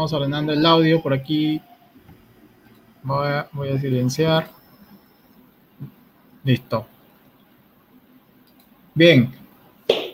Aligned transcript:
vamos 0.00 0.14
ordenando 0.14 0.54
el 0.54 0.64
audio 0.64 1.02
por 1.02 1.12
aquí. 1.12 1.60
Voy 3.02 3.28
a, 3.28 3.78
silenciar. 3.78 4.50
Listo. 6.42 6.86
Bien. 8.94 9.30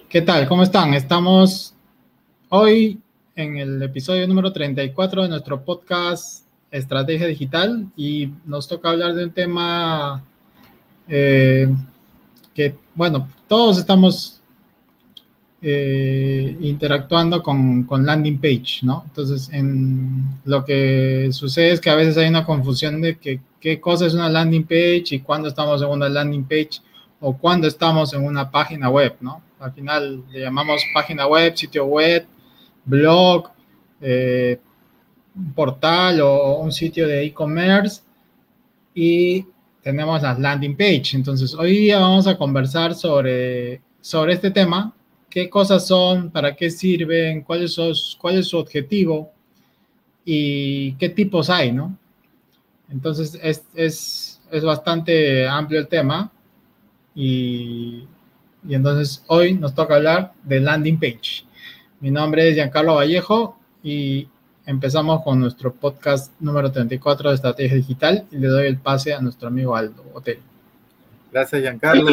¿Qué 0.08 0.22
tal? 0.22 0.48
¿Cómo 0.48 0.64
están? 0.64 0.92
Estamos 0.92 1.72
hoy 2.48 2.98
en 3.36 3.58
el 3.58 3.80
episodio 3.80 4.26
número 4.26 4.52
34 4.52 5.22
de 5.22 5.28
nuestro 5.28 5.64
podcast 5.64 6.44
Estrategia 6.72 7.28
Digital 7.28 7.86
y 7.96 8.32
nos 8.44 8.66
toca 8.66 8.90
hablar 8.90 9.14
de 9.14 9.22
un 9.22 9.30
tema 9.30 10.24
eh, 11.06 11.72
que, 12.52 12.74
bueno, 12.92 13.28
todos 13.46 13.78
estamos 13.78 14.35
eh, 15.62 16.56
interactuando 16.60 17.42
con, 17.42 17.84
con, 17.84 18.04
landing 18.04 18.38
page, 18.38 18.80
¿no? 18.82 19.04
Entonces, 19.06 19.48
en, 19.52 20.40
lo 20.44 20.64
que 20.64 21.30
sucede 21.32 21.72
es 21.72 21.80
que 21.80 21.90
a 21.90 21.94
veces 21.94 22.16
hay 22.18 22.28
una 22.28 22.44
confusión 22.44 23.00
de 23.00 23.16
que, 23.18 23.40
qué 23.58 23.80
cosa 23.80 24.06
es 24.06 24.14
una 24.14 24.28
landing 24.28 24.64
page 24.64 25.06
y 25.12 25.20
cuándo 25.20 25.48
estamos 25.48 25.80
en 25.80 25.88
una 25.88 26.08
landing 26.08 26.44
page 26.44 26.80
o 27.20 27.36
cuándo 27.36 27.66
estamos 27.66 28.12
en 28.12 28.24
una 28.24 28.50
página 28.50 28.90
web, 28.90 29.16
¿no? 29.20 29.42
Al 29.58 29.72
final 29.72 30.22
le 30.30 30.40
llamamos 30.40 30.82
página 30.92 31.26
web, 31.26 31.56
sitio 31.56 31.86
web, 31.86 32.26
blog, 32.84 33.48
eh, 34.00 34.60
portal 35.54 36.20
o 36.20 36.58
un 36.60 36.72
sitio 36.72 37.08
de 37.08 37.24
e-commerce 37.24 38.02
y 38.94 39.46
tenemos 39.82 40.22
las 40.22 40.38
landing 40.38 40.76
page. 40.76 41.14
Entonces, 41.14 41.54
hoy 41.54 41.78
día 41.78 41.98
vamos 41.98 42.26
a 42.26 42.36
conversar 42.36 42.94
sobre, 42.94 43.80
sobre 44.00 44.34
este 44.34 44.50
tema 44.50 44.95
qué 45.36 45.50
cosas 45.50 45.86
son, 45.86 46.30
para 46.30 46.56
qué 46.56 46.70
sirven, 46.70 47.42
cuál 47.42 47.62
es 47.62 47.74
su, 47.74 47.92
cuál 48.18 48.38
es 48.38 48.46
su 48.48 48.56
objetivo 48.56 49.30
y 50.24 50.94
qué 50.94 51.10
tipos 51.10 51.50
hay, 51.50 51.72
¿no? 51.72 51.94
Entonces 52.88 53.38
es, 53.42 53.62
es, 53.74 54.40
es 54.50 54.64
bastante 54.64 55.46
amplio 55.46 55.78
el 55.78 55.88
tema 55.88 56.32
y, 57.14 58.08
y, 58.66 58.74
entonces 58.74 59.22
hoy 59.26 59.52
nos 59.52 59.74
toca 59.74 59.96
hablar 59.96 60.32
de 60.42 60.58
landing 60.58 60.98
page. 60.98 61.44
Mi 62.00 62.10
nombre 62.10 62.48
es 62.48 62.54
Giancarlo 62.54 62.94
Vallejo 62.94 63.58
y 63.82 64.26
empezamos 64.64 65.22
con 65.22 65.38
nuestro 65.38 65.74
podcast 65.74 66.32
número 66.40 66.72
34 66.72 67.28
de 67.28 67.34
Estrategia 67.34 67.76
Digital 67.76 68.24
y 68.30 68.38
le 68.38 68.48
doy 68.48 68.68
el 68.68 68.78
pase 68.78 69.12
a 69.12 69.20
nuestro 69.20 69.48
amigo 69.48 69.76
Aldo 69.76 70.02
Hotel. 70.14 70.38
Gracias 71.30 71.60
Giancarlo. 71.60 72.06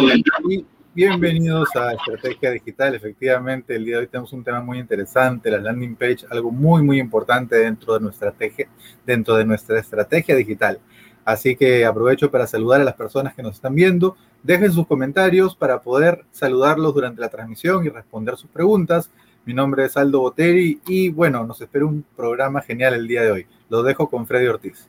Bienvenidos 0.96 1.76
a 1.76 1.94
Estrategia 1.94 2.52
Digital. 2.52 2.94
Efectivamente, 2.94 3.76
el 3.76 3.84
día 3.84 3.96
de 3.96 4.02
hoy 4.02 4.08
tenemos 4.08 4.32
un 4.32 4.44
tema 4.44 4.62
muy 4.62 4.78
interesante, 4.78 5.50
la 5.50 5.58
landing 5.58 5.96
page, 5.96 6.20
algo 6.30 6.52
muy, 6.52 6.84
muy 6.84 7.00
importante 7.00 7.56
dentro 7.56 7.96
de 7.96 8.02
nuestra 8.02 8.30
estrategia, 8.30 8.70
dentro 9.04 9.36
de 9.36 9.44
nuestra 9.44 9.80
estrategia 9.80 10.36
digital. 10.36 10.80
Así 11.26 11.56
que 11.56 11.84
aprovecho 11.84 12.30
para 12.30 12.46
saludar 12.46 12.80
a 12.80 12.84
las 12.84 12.94
personas 12.94 13.34
que 13.34 13.42
nos 13.42 13.56
están 13.56 13.74
viendo. 13.74 14.16
Dejen 14.44 14.72
sus 14.72 14.86
comentarios 14.86 15.56
para 15.56 15.82
poder 15.82 16.26
saludarlos 16.30 16.94
durante 16.94 17.22
la 17.22 17.30
transmisión 17.30 17.84
y 17.84 17.90
responder 17.90 18.38
sus 18.38 18.52
preguntas. 18.52 19.10
Mi 19.46 19.56
nombre 19.56 19.86
es 19.86 19.98
Aldo 19.98 20.20
Boteri 20.20 20.80
y 20.86 21.10
bueno, 21.10 21.44
nos 21.44 21.60
espera 21.60 21.88
un 21.88 22.06
programa 22.16 22.62
genial 22.62 22.94
el 22.94 23.08
día 23.08 23.24
de 23.24 23.32
hoy. 23.32 23.48
Lo 23.68 23.82
dejo 23.82 24.12
con 24.12 24.28
Freddy 24.28 24.46
Ortiz. 24.46 24.88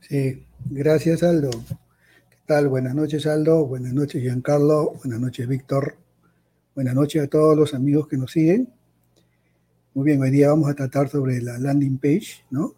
Sí, 0.00 0.44
gracias 0.70 1.22
Aldo 1.22 1.50
tal? 2.48 2.68
Buenas 2.68 2.94
noches, 2.94 3.26
Aldo. 3.26 3.66
Buenas 3.66 3.92
noches, 3.92 4.22
Giancarlo. 4.22 4.94
Buenas 5.04 5.20
noches, 5.20 5.46
Víctor. 5.46 5.96
Buenas 6.74 6.94
noches 6.94 7.22
a 7.22 7.26
todos 7.26 7.54
los 7.54 7.74
amigos 7.74 8.08
que 8.08 8.16
nos 8.16 8.32
siguen. 8.32 8.70
Muy 9.92 10.06
bien, 10.06 10.22
hoy 10.22 10.30
día 10.30 10.48
vamos 10.48 10.70
a 10.70 10.74
tratar 10.74 11.10
sobre 11.10 11.42
la 11.42 11.58
landing 11.58 11.98
page, 11.98 12.46
¿no? 12.50 12.74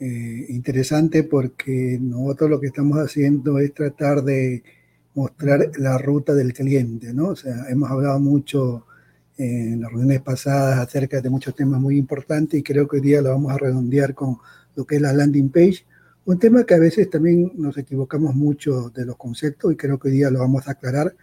Eh, 0.00 0.46
interesante 0.48 1.22
porque 1.22 1.98
nosotros 2.00 2.48
lo 2.48 2.60
que 2.60 2.68
estamos 2.68 2.96
haciendo 2.96 3.58
es 3.58 3.74
tratar 3.74 4.22
de 4.22 4.62
mostrar 5.14 5.70
la 5.76 5.98
ruta 5.98 6.34
del 6.34 6.54
cliente, 6.54 7.12
¿no? 7.12 7.28
O 7.28 7.36
sea, 7.36 7.66
hemos 7.68 7.90
hablado 7.90 8.18
mucho 8.20 8.86
en 9.36 9.82
las 9.82 9.90
reuniones 9.90 10.22
pasadas 10.22 10.78
acerca 10.78 11.20
de 11.20 11.28
muchos 11.28 11.54
temas 11.54 11.78
muy 11.78 11.98
importantes 11.98 12.58
y 12.58 12.62
creo 12.62 12.88
que 12.88 12.96
hoy 12.96 13.02
día 13.02 13.20
lo 13.20 13.32
vamos 13.32 13.52
a 13.52 13.58
redondear 13.58 14.14
con 14.14 14.38
lo 14.74 14.86
que 14.86 14.96
es 14.96 15.02
la 15.02 15.12
landing 15.12 15.50
page 15.50 15.84
un 16.28 16.38
tema 16.38 16.64
que 16.64 16.74
a 16.74 16.78
veces 16.78 17.08
también 17.08 17.52
nos 17.54 17.78
equivocamos 17.78 18.34
mucho 18.34 18.90
de 18.90 19.06
los 19.06 19.16
conceptos 19.16 19.72
y 19.72 19.76
creo 19.76 19.98
que 19.98 20.08
hoy 20.08 20.14
día 20.14 20.30
lo 20.30 20.40
vamos 20.40 20.68
a 20.68 20.72
aclarar 20.72 21.16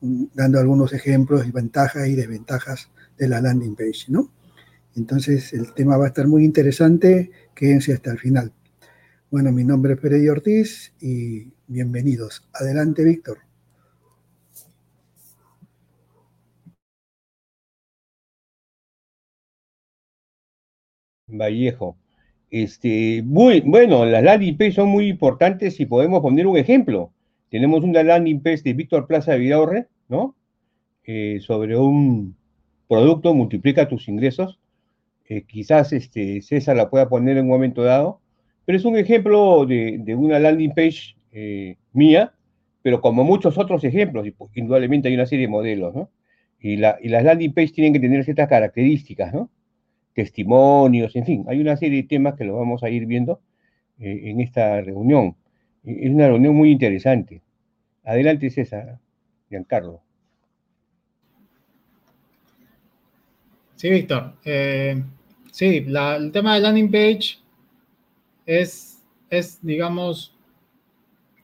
dando 0.00 0.60
algunos 0.60 0.92
ejemplos 0.92 1.44
y 1.48 1.50
ventajas 1.50 2.06
y 2.06 2.14
desventajas 2.14 2.88
de 3.18 3.28
la 3.28 3.40
landing 3.40 3.74
page, 3.74 4.04
¿no? 4.08 4.30
Entonces 4.94 5.52
el 5.52 5.74
tema 5.74 5.96
va 5.96 6.04
a 6.04 6.08
estar 6.08 6.28
muy 6.28 6.44
interesante, 6.44 7.32
quédense 7.56 7.92
hasta 7.92 8.12
el 8.12 8.18
final. 8.20 8.52
Bueno, 9.32 9.50
mi 9.50 9.64
nombre 9.64 9.94
es 9.94 10.00
Freddy 10.00 10.28
Ortiz 10.28 10.92
y 11.00 11.52
bienvenidos. 11.66 12.48
Adelante, 12.52 13.02
Víctor. 13.02 13.38
Vallejo. 21.26 22.01
Este, 22.52 23.22
muy, 23.24 23.62
bueno, 23.62 24.04
las 24.04 24.22
landing 24.22 24.58
page 24.58 24.72
son 24.72 24.90
muy 24.90 25.08
importantes 25.08 25.80
y 25.80 25.86
podemos 25.86 26.20
poner 26.20 26.46
un 26.46 26.58
ejemplo. 26.58 27.10
Tenemos 27.48 27.82
una 27.82 28.02
landing 28.02 28.42
page 28.42 28.60
de 28.62 28.74
Víctor 28.74 29.06
Plaza 29.06 29.32
de 29.32 29.38
Vidaurre, 29.38 29.86
¿no? 30.08 30.36
Eh, 31.06 31.38
sobre 31.40 31.78
un 31.78 32.36
producto, 32.88 33.32
multiplica 33.32 33.88
tus 33.88 34.06
ingresos. 34.06 34.60
Eh, 35.30 35.44
quizás 35.48 35.94
este, 35.94 36.42
César 36.42 36.76
la 36.76 36.90
pueda 36.90 37.08
poner 37.08 37.38
en 37.38 37.44
un 37.44 37.52
momento 37.52 37.84
dado, 37.84 38.20
pero 38.66 38.76
es 38.76 38.84
un 38.84 38.98
ejemplo 38.98 39.64
de, 39.64 40.14
una 40.14 40.38
landing 40.38 40.74
page 40.74 41.16
eh, 41.32 41.76
mía, 41.94 42.34
pero 42.82 43.00
como 43.00 43.24
muchos 43.24 43.56
otros 43.56 43.82
ejemplos, 43.82 44.28
pues, 44.36 44.50
indudablemente 44.54 45.08
hay 45.08 45.14
una 45.14 45.24
serie 45.24 45.46
de 45.46 45.52
modelos, 45.52 45.94
¿no? 45.94 46.10
Y, 46.60 46.74
y 46.74 47.08
las 47.08 47.24
landing 47.24 47.54
page 47.54 47.72
tienen 47.72 47.94
que 47.94 48.00
tener 48.00 48.24
ciertas 48.24 48.48
características, 48.50 49.32
¿no? 49.32 49.48
Testimonios, 50.14 51.14
en 51.16 51.24
fin, 51.24 51.44
hay 51.48 51.60
una 51.60 51.76
serie 51.76 52.02
de 52.02 52.08
temas 52.08 52.34
que 52.34 52.44
los 52.44 52.56
vamos 52.56 52.82
a 52.82 52.90
ir 52.90 53.06
viendo 53.06 53.40
eh, 53.98 54.30
en 54.30 54.40
esta 54.40 54.80
reunión. 54.80 55.36
Es 55.84 56.10
una 56.10 56.28
reunión 56.28 56.54
muy 56.54 56.70
interesante. 56.70 57.42
Adelante, 58.04 58.50
César, 58.50 58.98
Giancarlo. 59.48 60.00
Sí, 63.76 63.90
Víctor. 63.90 64.34
Eh, 64.44 65.02
sí, 65.50 65.84
el 65.88 66.30
tema 66.32 66.54
de 66.54 66.60
landing 66.60 66.90
page 66.90 67.38
es, 68.46 69.02
es, 69.28 69.58
digamos, 69.60 70.36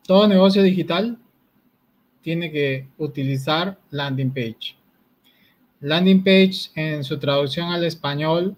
todo 0.07 0.29
negocio 0.29 0.63
digital 0.63 1.19
tiene 2.23 2.51
que 2.51 2.87
utilizar 2.99 3.79
landing 3.91 4.31
page. 4.31 4.78
Landing 5.81 6.25
page 6.25 6.71
en 6.75 7.05
su 7.05 7.19
traducción 7.19 7.71
al 7.71 7.85
español 7.85 8.57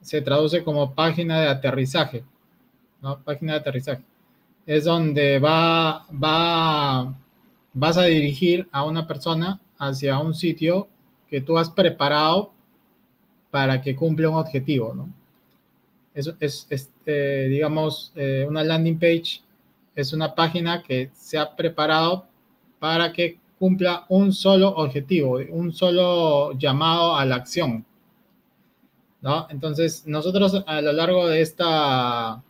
se 0.00 0.20
traduce 0.20 0.64
como 0.64 0.94
página 0.94 1.40
de 1.40 1.48
aterrizaje, 1.48 2.24
¿no? 3.00 3.20
Página 3.20 3.52
de 3.52 3.58
aterrizaje. 3.60 4.02
Es 4.66 4.84
donde 4.84 5.38
va, 5.38 6.06
va, 6.10 7.14
vas 7.72 7.96
a 7.96 8.04
dirigir 8.04 8.68
a 8.72 8.84
una 8.84 9.06
persona 9.06 9.60
hacia 9.78 10.18
un 10.18 10.34
sitio 10.34 10.88
que 11.28 11.40
tú 11.40 11.56
has 11.56 11.70
preparado 11.70 12.52
para 13.50 13.80
que 13.80 13.94
cumpla 13.94 14.28
un 14.28 14.36
objetivo, 14.36 14.94
¿no? 14.94 15.08
Es, 16.12 16.66
es, 16.70 16.90
eh, 17.06 17.46
digamos, 17.48 18.12
eh, 18.14 18.46
una 18.48 18.62
landing 18.62 18.98
page 18.98 19.42
es 19.94 20.12
una 20.12 20.34
página 20.34 20.82
que 20.82 21.10
se 21.14 21.38
ha 21.38 21.54
preparado 21.54 22.26
para 22.78 23.12
que 23.12 23.38
cumpla 23.58 24.06
un 24.08 24.32
solo 24.32 24.68
objetivo, 24.68 25.38
un 25.50 25.72
solo 25.72 26.52
llamado 26.58 27.16
a 27.16 27.24
la 27.24 27.36
acción. 27.36 27.84
¿no? 29.24 29.46
Entonces, 29.50 30.06
nosotros 30.06 30.62
a 30.66 30.80
lo 30.82 30.92
largo 30.92 31.28
de 31.28 31.40
esta, 31.40 32.42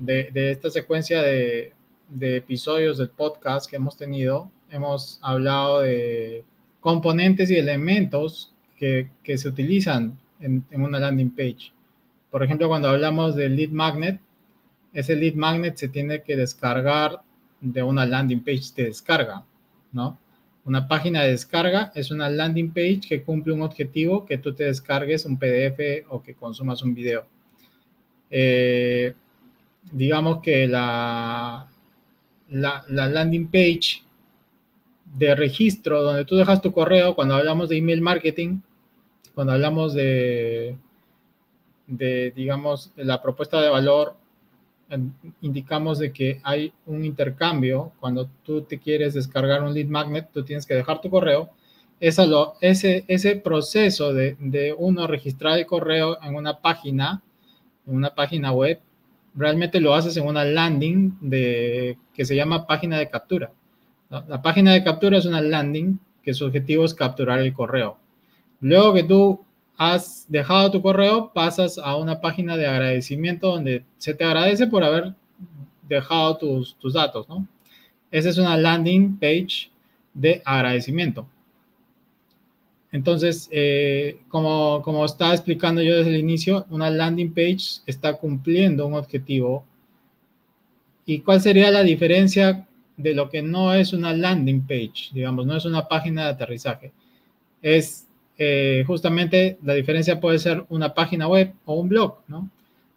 de, 0.00 0.30
esta 0.50 0.70
secuencia 0.70 1.22
de, 1.22 1.74
episodios 2.20 2.98
del 2.98 3.10
podcast 3.10 3.68
que 3.68 3.76
hemos 3.76 3.96
tenido, 3.96 4.50
hemos 4.70 5.18
hablado 5.22 5.80
de 5.80 6.44
componentes 6.80 7.50
y 7.50 7.56
elementos 7.56 8.54
que, 8.76 9.10
se 9.36 9.48
utilizan 9.48 10.18
en, 10.40 10.64
una 10.72 10.98
landing 10.98 11.30
page. 11.30 11.72
Por 12.30 12.42
ejemplo, 12.42 12.68
cuando 12.68 12.88
hablamos 12.88 13.36
del 13.36 13.54
lead 13.56 13.70
magnet, 13.70 14.18
ese 14.94 15.14
lead 15.14 15.34
magnet 15.34 15.76
se 15.76 15.88
tiene 15.88 16.22
que 16.22 16.36
descargar 16.36 17.20
de 17.60 17.82
una 17.82 18.06
landing 18.06 18.42
page 18.42 18.72
de 18.74 18.84
descarga. 18.84 19.44
¿No? 19.92 20.18
Una 20.64 20.86
página 20.86 21.22
de 21.22 21.30
descarga 21.30 21.90
es 21.94 22.10
una 22.10 22.28
landing 22.28 22.72
page 22.72 23.00
que 23.08 23.22
cumple 23.22 23.52
un 23.52 23.62
objetivo 23.62 24.26
que 24.26 24.38
tú 24.38 24.54
te 24.54 24.64
descargues 24.64 25.24
un 25.24 25.38
PDF 25.38 26.06
o 26.10 26.22
que 26.22 26.34
consumas 26.34 26.82
un 26.82 26.94
video. 26.94 27.24
Eh, 28.30 29.14
digamos 29.90 30.40
que 30.42 30.68
la, 30.68 31.66
la, 32.50 32.84
landing 32.88 33.48
page 33.48 34.02
de 35.16 35.34
registro 35.34 36.02
donde 36.02 36.24
tú 36.24 36.36
dejas 36.36 36.60
tu 36.60 36.72
correo 36.72 37.14
cuando 37.14 37.34
hablamos 37.34 37.68
de 37.68 37.78
email 37.78 38.00
marketing, 38.00 38.60
cuando 39.34 39.54
hablamos 39.54 39.94
de, 39.94 40.76
de 41.86 42.32
digamos, 42.36 42.92
la 42.96 43.22
propuesta 43.22 43.60
de 43.60 43.70
valor, 43.70 44.14
indicamos 45.40 45.98
de 45.98 46.12
que 46.12 46.40
hay 46.42 46.72
un 46.86 47.04
intercambio. 47.04 47.92
Cuando 48.00 48.28
tú 48.42 48.62
te 48.62 48.78
quieres 48.78 49.14
descargar 49.14 49.62
un 49.62 49.74
lead 49.74 49.86
magnet, 49.86 50.30
tú 50.32 50.44
tienes 50.44 50.66
que 50.66 50.74
dejar 50.74 51.00
tu 51.00 51.10
correo. 51.10 51.50
Esa 52.00 52.26
lo, 52.26 52.54
ese, 52.60 53.04
ese 53.08 53.36
proceso 53.36 54.14
de, 54.14 54.36
de 54.40 54.74
uno 54.76 55.06
registrar 55.06 55.58
el 55.58 55.66
correo 55.66 56.18
en 56.22 56.34
una 56.34 56.60
página, 56.60 57.22
en 57.86 57.96
una 57.96 58.14
página 58.14 58.52
web, 58.52 58.80
realmente 59.34 59.80
lo 59.80 59.94
haces 59.94 60.16
en 60.16 60.26
una 60.26 60.44
landing 60.44 61.18
de, 61.20 61.98
que 62.14 62.24
se 62.24 62.36
llama 62.36 62.66
página 62.66 62.98
de 62.98 63.08
captura. 63.08 63.52
La 64.08 64.42
página 64.42 64.72
de 64.72 64.82
captura 64.82 65.18
es 65.18 65.26
una 65.26 65.40
landing 65.40 65.98
que 66.22 66.34
su 66.34 66.44
objetivo 66.44 66.84
es 66.84 66.94
capturar 66.94 67.38
el 67.38 67.52
correo. 67.52 67.96
Luego 68.60 68.92
que 68.92 69.04
tú 69.04 69.44
has 69.82 70.26
dejado 70.28 70.70
tu 70.70 70.82
correo, 70.82 71.32
pasas 71.32 71.78
a 71.78 71.96
una 71.96 72.20
página 72.20 72.54
de 72.58 72.66
agradecimiento 72.66 73.52
donde 73.52 73.82
se 73.96 74.12
te 74.12 74.24
agradece 74.24 74.66
por 74.66 74.84
haber 74.84 75.14
dejado 75.88 76.36
tus, 76.36 76.76
tus 76.76 76.92
datos, 76.92 77.26
¿no? 77.30 77.48
Esa 78.10 78.28
es 78.28 78.36
una 78.36 78.58
landing 78.58 79.16
page 79.16 79.70
de 80.12 80.42
agradecimiento. 80.44 81.26
Entonces, 82.92 83.48
eh, 83.50 84.20
como, 84.28 84.82
como 84.82 85.02
estaba 85.02 85.32
explicando 85.32 85.80
yo 85.80 85.96
desde 85.96 86.10
el 86.10 86.20
inicio, 86.20 86.66
una 86.68 86.90
landing 86.90 87.32
page 87.32 87.80
está 87.86 88.12
cumpliendo 88.18 88.86
un 88.86 88.96
objetivo. 88.96 89.64
¿Y 91.06 91.20
cuál 91.20 91.40
sería 91.40 91.70
la 91.70 91.82
diferencia 91.82 92.68
de 92.98 93.14
lo 93.14 93.30
que 93.30 93.40
no 93.40 93.72
es 93.72 93.94
una 93.94 94.12
landing 94.12 94.60
page? 94.60 95.08
Digamos, 95.14 95.46
no 95.46 95.56
es 95.56 95.64
una 95.64 95.88
página 95.88 96.24
de 96.24 96.30
aterrizaje. 96.32 96.92
Es 97.62 98.09
eh, 98.42 98.84
justamente 98.86 99.58
la 99.62 99.74
diferencia 99.74 100.18
puede 100.18 100.38
ser 100.38 100.64
una 100.70 100.94
página 100.94 101.28
web 101.28 101.52
o 101.66 101.74
un 101.74 101.90
blog, 101.90 102.20
¿no? 102.26 102.48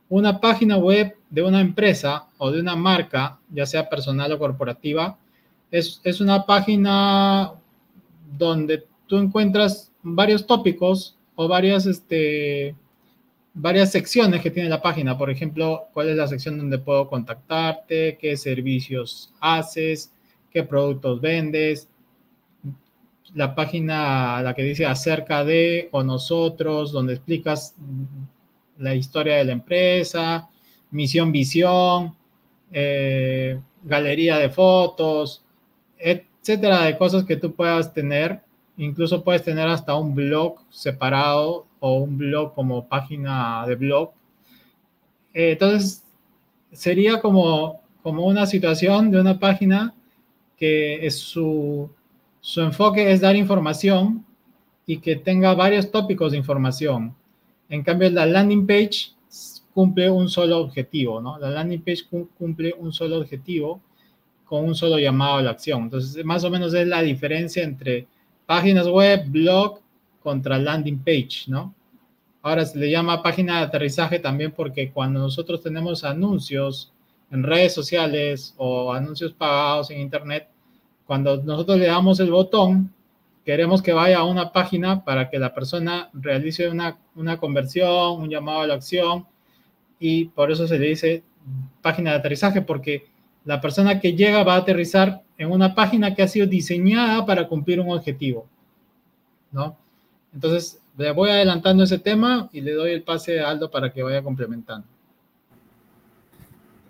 Una 0.08 0.40
página 0.40 0.78
web 0.78 1.18
de 1.30 1.44
una 1.44 1.60
empresa 1.60 2.28
o 2.38 2.50
de 2.50 2.62
una 2.62 2.78
marca, 2.78 3.40
ya 3.50 3.66
sea 3.66 3.90
personal 3.90 4.32
o 4.32 4.40
corporativa, 4.40 5.18
es, 5.70 6.00
es 6.06 6.22
una 6.22 6.46
página 6.46 7.52
donde 8.38 8.86
tú 9.06 9.18
encuentras 9.18 9.92
varios 10.02 10.48
tópicos 10.48 11.18
o 11.36 11.50
varias, 11.50 11.88
este, 11.88 12.74
varias 13.54 13.92
secciones 13.92 14.40
que 14.40 14.50
tiene 14.50 14.70
la 14.70 14.82
página. 14.82 15.18
Por 15.18 15.30
ejemplo, 15.30 15.88
cuál 15.92 16.08
es 16.08 16.16
la 16.16 16.28
sección 16.30 16.58
donde 16.58 16.78
puedo 16.78 17.10
contactarte, 17.10 18.18
qué 18.18 18.38
servicios 18.38 19.34
haces, 19.42 20.10
qué 20.52 20.64
productos 20.64 21.20
vendes. 21.20 21.90
La 23.36 23.56
página, 23.56 24.42
la 24.42 24.54
que 24.54 24.64
dice 24.64 24.86
acerca 24.86 25.44
de 25.44 25.90
o 25.92 26.04
nosotros, 26.04 26.92
donde 26.92 27.14
explicas 27.14 27.76
la 28.78 28.96
historia 28.96 29.38
de 29.38 29.46
la 29.46 29.54
empresa, 29.54 30.50
misión, 30.92 31.32
visión, 31.32 32.16
eh, 32.72 33.60
galería 33.84 34.38
de 34.38 34.50
fotos, 34.50 35.44
etcétera, 35.98 36.84
de 36.84 36.98
cosas 36.98 37.26
que 37.26 37.38
tú 37.38 37.54
puedas 37.54 37.94
tener 37.94 38.42
Incluso 38.78 39.24
puedes 39.24 39.44
tener 39.44 39.68
hasta 39.68 39.96
un 39.96 40.16
blog 40.16 40.60
separado 40.70 41.68
o 41.80 41.98
un 41.98 42.18
blog 42.18 42.54
como 42.56 42.88
página 42.88 43.66
de 43.68 43.76
blog. 43.76 44.12
Eh, 45.34 45.52
entonces, 45.52 46.04
sería 46.72 47.22
como, 47.22 47.82
como 48.02 48.26
una 48.26 48.48
situación 48.48 49.12
de 49.12 49.22
una 49.22 49.38
página 49.38 49.94
que 50.58 51.06
es 51.06 51.20
su, 51.20 51.90
su 52.44 52.60
enfoque 52.60 53.10
es 53.10 53.22
dar 53.22 53.38
información 53.38 54.26
y 54.86 54.98
que 54.98 55.16
tenga 55.16 55.54
varios 55.54 55.90
tópicos 55.90 56.34
de 56.34 56.38
información. 56.38 57.16
En 57.70 57.84
cambio, 57.84 58.10
la 58.10 58.26
landing 58.26 58.68
page 58.68 59.14
cumple 59.74 60.12
un 60.12 60.28
solo 60.28 60.60
objetivo, 60.60 61.22
¿no? 61.22 61.40
La 61.40 61.50
landing 61.50 61.82
page 61.82 62.04
cumple 62.38 62.76
un 62.78 62.92
solo 62.92 63.20
objetivo 63.20 63.82
con 64.44 64.66
un 64.66 64.76
solo 64.76 65.00
llamado 65.00 65.38
a 65.38 65.42
la 65.42 65.52
acción. 65.52 65.84
Entonces, 65.84 66.26
más 66.26 66.44
o 66.44 66.50
menos 66.50 66.74
es 66.74 66.86
la 66.86 67.02
diferencia 67.02 67.64
entre 67.64 68.08
páginas 68.46 68.90
web, 68.90 69.24
blog 69.30 69.80
contra 70.22 70.58
landing 70.60 71.00
page, 71.00 71.46
¿no? 71.48 71.74
Ahora 72.42 72.66
se 72.66 72.78
le 72.78 72.92
llama 72.92 73.24
página 73.24 73.60
de 73.60 73.68
aterrizaje 73.68 74.20
también 74.20 74.52
porque 74.52 74.92
cuando 74.92 75.22
nosotros 75.22 75.62
tenemos 75.64 76.04
anuncios 76.04 76.92
en 77.32 77.42
redes 77.42 77.74
sociales 77.74 78.54
o 78.58 78.92
anuncios 78.92 79.32
pagados 79.32 79.92
en 79.92 80.02
internet, 80.02 80.50
cuando 81.06 81.44
nosotros 81.44 81.78
le 81.78 81.88
damos 81.88 82.20
el 82.20 82.32
botón, 82.32 82.94
queremos 83.46 83.82
que 83.82 83.94
vaya 83.94 84.20
a 84.20 84.24
una 84.24 84.52
página 84.54 85.04
para 85.04 85.30
que 85.30 85.40
la 85.40 85.54
persona 85.54 86.10
realice 86.14 86.70
una, 86.70 86.98
una 87.16 87.38
conversión, 87.38 88.22
un 88.22 88.30
llamado 88.30 88.62
a 88.62 88.68
la 88.68 88.76
acción, 88.76 89.26
y 90.00 90.26
por 90.26 90.52
eso 90.52 90.68
se 90.68 90.80
le 90.80 90.88
dice 90.88 91.24
página 91.82 92.12
de 92.12 92.18
aterrizaje, 92.18 92.62
porque 92.62 93.06
la 93.46 93.60
persona 93.60 94.00
que 94.00 94.14
llega 94.14 94.44
va 94.44 94.56
a 94.56 94.60
aterrizar 94.60 95.24
en 95.38 95.52
una 95.52 95.76
página 95.76 96.16
que 96.16 96.24
ha 96.24 96.28
sido 96.28 96.48
diseñada 96.48 97.26
para 97.26 97.48
cumplir 97.48 97.80
un 97.80 97.92
objetivo, 97.92 98.48
¿no? 99.52 99.78
Entonces, 100.34 100.82
le 100.98 101.12
voy 101.12 101.30
adelantando 101.30 101.84
ese 101.84 102.00
tema 102.00 102.50
y 102.52 102.62
le 102.62 102.74
doy 102.74 102.92
el 102.92 103.04
pase 103.04 103.40
a 103.40 103.50
Aldo 103.50 103.70
para 103.70 103.92
que 103.92 104.04
vaya 104.04 104.22
complementando. 104.22 104.88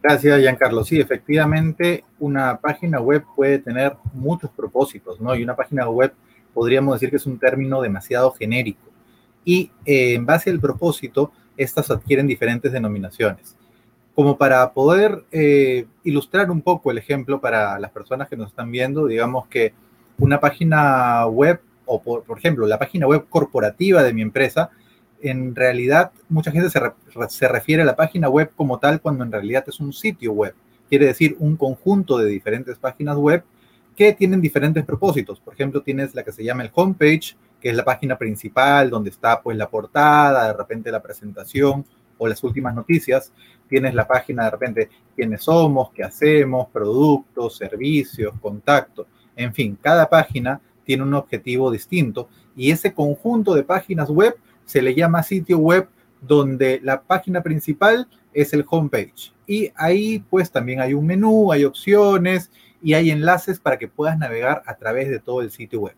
Gracias, 0.04 0.42
Giancarlo. 0.42 0.84
Sí, 0.84 1.00
efectivamente, 1.00 2.04
una 2.20 2.58
página 2.58 3.00
web 3.00 3.24
puede 3.36 3.58
tener 3.58 3.96
muchos 4.14 4.52
propósitos, 4.52 5.20
¿no? 5.20 5.34
Y 5.34 5.44
una 5.44 5.56
página 5.56 5.90
web 5.90 6.14
podríamos 6.54 6.96
decir 6.96 7.10
que 7.10 7.16
es 7.16 7.26
un 7.26 7.40
término 7.40 7.82
demasiado 7.82 8.32
genérico. 8.32 8.92
Y 9.44 9.72
eh, 9.86 10.14
en 10.14 10.26
base 10.26 10.52
al 10.52 10.60
propósito, 10.60 11.32
estas 11.58 11.90
adquieren 11.90 12.28
diferentes 12.28 12.72
denominaciones 12.72 13.56
como 14.16 14.38
para 14.38 14.74
poder 14.74 15.24
eh, 15.32 15.88
ilustrar 16.04 16.52
un 16.52 16.62
poco 16.62 16.92
el 16.92 16.98
ejemplo 16.98 17.42
para 17.42 17.80
las 17.80 17.92
personas 17.92 18.30
que 18.30 18.38
nos 18.38 18.50
están 18.50 18.72
viendo, 18.72 19.08
digamos 19.08 19.48
que 19.48 19.74
una 20.20 20.40
página 20.40 21.26
web, 21.26 21.60
o 21.86 22.02
por, 22.02 22.38
ejemplo, 22.38 22.68
la 22.68 22.78
página 22.78 23.08
web 23.08 23.26
corporativa 23.28 24.04
de 24.04 24.14
mi 24.14 24.22
empresa, 24.22 24.70
en 25.24 25.56
realidad 25.56 26.12
mucha 26.30 26.52
gente 26.52 26.70
se, 26.70 27.48
refiere 27.48 27.82
a 27.82 27.86
la 27.86 27.96
página 27.96 28.30
web 28.30 28.52
como 28.56 28.80
tal 28.80 29.02
cuando 29.02 29.24
en 29.24 29.32
realidad 29.32 29.64
es 29.68 29.80
un 29.80 29.94
sitio 29.94 30.34
web. 30.34 30.54
Quiere 30.90 31.08
decir 31.08 31.36
un 31.40 31.56
conjunto 31.56 32.18
de 32.18 32.28
diferentes 32.28 32.78
páginas 32.78 33.18
web 33.18 33.44
que 33.96 34.14
tienen 34.14 34.42
diferentes 34.42 34.84
propósitos. 34.86 35.40
Por 35.40 35.54
ejemplo, 35.54 35.82
tienes 35.82 36.14
la 36.14 36.24
que 36.24 36.32
se 36.32 36.44
llama 36.44 36.64
el 36.64 36.72
homepage, 36.74 37.36
que 37.60 37.70
es 37.70 37.76
la 37.76 37.86
página 37.86 38.18
principal 38.18 38.90
donde 38.90 39.10
está 39.10 39.42
pues 39.42 39.58
la 39.58 39.70
portada, 39.70 40.48
de 40.48 40.54
repente 40.54 40.92
la 40.92 41.02
presentación 41.02 41.86
o 42.18 42.28
las 42.28 42.44
últimas 42.44 42.76
noticias 42.76 43.32
tienes 43.68 43.96
la 43.96 44.08
página 44.08 44.44
de 44.46 44.52
repente 44.52 44.90
quiénes 45.16 45.44
somos, 45.44 45.92
qué 45.92 46.04
hacemos, 46.04 46.68
productos, 46.72 47.58
servicios, 47.58 48.34
contactos, 48.40 49.08
en 49.36 49.54
fin, 49.54 49.78
cada 49.82 50.08
página 50.08 50.62
tiene 50.84 51.04
un 51.04 51.14
objetivo 51.14 51.72
distinto 51.72 52.30
y 52.56 52.72
ese 52.72 52.94
conjunto 52.94 53.56
de 53.56 53.64
páginas 53.64 54.10
web 54.10 54.36
se 54.66 54.82
le 54.82 54.96
llama 54.96 55.24
sitio 55.24 55.58
web 55.58 55.88
donde 56.22 56.80
la 56.84 57.02
página 57.02 57.42
principal 57.42 58.08
es 58.34 58.54
el 58.54 58.66
homepage 58.70 59.34
y 59.48 59.72
ahí 59.76 60.24
pues 60.30 60.52
también 60.52 60.80
hay 60.80 60.94
un 60.94 61.06
menú, 61.06 61.52
hay 61.52 61.66
opciones 61.66 62.52
y 62.82 62.94
hay 62.94 63.12
enlaces 63.12 63.60
para 63.60 63.78
que 63.78 63.88
puedas 63.88 64.18
navegar 64.18 64.62
a 64.66 64.76
través 64.76 65.10
de 65.10 65.20
todo 65.20 65.42
el 65.42 65.52
sitio 65.52 65.82
web. 65.82 65.96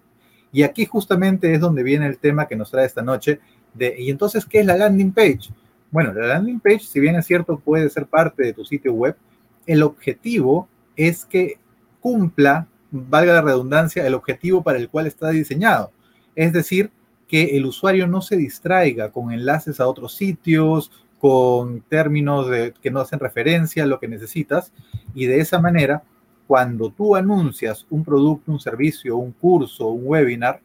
Y 0.51 0.63
aquí 0.63 0.86
justamente 0.86 1.53
es 1.53 1.60
donde 1.60 1.84
viene 1.84 2.05
el 2.05 2.17
tema 2.17 2.48
que 2.48 2.55
nos 2.55 2.72
trae 2.72 2.86
esta 2.86 3.01
noche 3.01 3.39
de, 3.74 3.95
y 4.00 4.10
entonces, 4.10 4.45
¿qué 4.45 4.60
es 4.60 4.65
la 4.65 4.77
landing 4.77 5.12
page? 5.12 5.50
Bueno, 5.91 6.13
la 6.13 6.27
landing 6.27 6.60
page, 6.60 6.79
si 6.79 7.00
bien 7.00 7.15
es 7.15 7.25
cierto, 7.25 7.60
puede 7.60 7.89
ser 7.89 8.05
parte 8.05 8.43
de 8.43 8.53
tu 8.53 8.63
sitio 8.63 8.93
web, 8.93 9.17
el 9.65 9.84
objetivo 9.84 10.69
es 10.95 11.25
que 11.25 11.57
cumpla, 12.00 12.67
valga 12.91 13.34
la 13.34 13.41
redundancia, 13.41 14.05
el 14.05 14.13
objetivo 14.13 14.63
para 14.63 14.77
el 14.77 14.89
cual 14.89 15.07
está 15.07 15.29
diseñado. 15.29 15.91
Es 16.36 16.53
decir, 16.53 16.91
que 17.27 17.58
el 17.58 17.65
usuario 17.65 18.08
no 18.08 18.22
se 18.22 18.38
distraiga 18.38 19.12
con 19.12 19.32
enlaces 19.32 19.79
a 19.79 19.88
otros 19.88 20.15
sitios, 20.15 20.91
con 21.20 21.82
términos 21.82 22.50
de, 22.50 22.74
que 22.82 22.91
no 22.91 23.00
hacen 23.00 23.20
referencia 23.20 23.84
a 23.84 23.88
lo 23.88 24.00
que 24.00 24.08
necesitas, 24.08 24.72
y 25.13 25.25
de 25.25 25.39
esa 25.39 25.60
manera, 25.60 26.03
cuando 26.48 26.91
tú 26.91 27.15
anuncias 27.15 27.88
un 27.89 28.03
producto, 28.03 28.51
un 28.51 28.60
servicio, 28.60 29.17
un 29.17 29.32
curso, 29.32 29.88
un 29.88 30.03
webinar, 30.05 30.62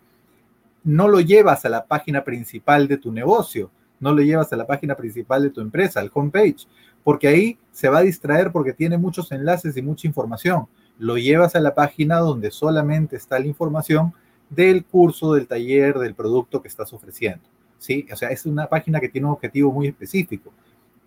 no 0.84 1.08
lo 1.08 1.20
llevas 1.20 1.64
a 1.64 1.68
la 1.68 1.84
página 1.84 2.24
principal 2.24 2.88
de 2.88 2.98
tu 2.98 3.12
negocio, 3.12 3.70
no 4.00 4.12
lo 4.12 4.22
llevas 4.22 4.52
a 4.52 4.56
la 4.56 4.66
página 4.66 4.94
principal 4.96 5.42
de 5.42 5.50
tu 5.50 5.60
empresa, 5.60 6.00
al 6.00 6.10
homepage, 6.12 6.66
porque 7.04 7.28
ahí 7.28 7.58
se 7.72 7.88
va 7.88 7.98
a 7.98 8.02
distraer 8.02 8.52
porque 8.52 8.72
tiene 8.72 8.98
muchos 8.98 9.32
enlaces 9.32 9.76
y 9.76 9.82
mucha 9.82 10.06
información. 10.06 10.66
Lo 10.98 11.16
llevas 11.16 11.54
a 11.54 11.60
la 11.60 11.74
página 11.74 12.18
donde 12.18 12.50
solamente 12.50 13.16
está 13.16 13.38
la 13.38 13.46
información 13.46 14.12
del 14.50 14.84
curso, 14.84 15.34
del 15.34 15.46
taller, 15.46 15.98
del 15.98 16.14
producto 16.14 16.60
que 16.60 16.68
estás 16.68 16.92
ofreciendo. 16.92 17.44
¿sí? 17.78 18.06
O 18.12 18.16
sea, 18.16 18.30
es 18.30 18.46
una 18.46 18.66
página 18.66 19.00
que 19.00 19.08
tiene 19.08 19.26
un 19.26 19.32
objetivo 19.32 19.72
muy 19.72 19.88
específico. 19.88 20.52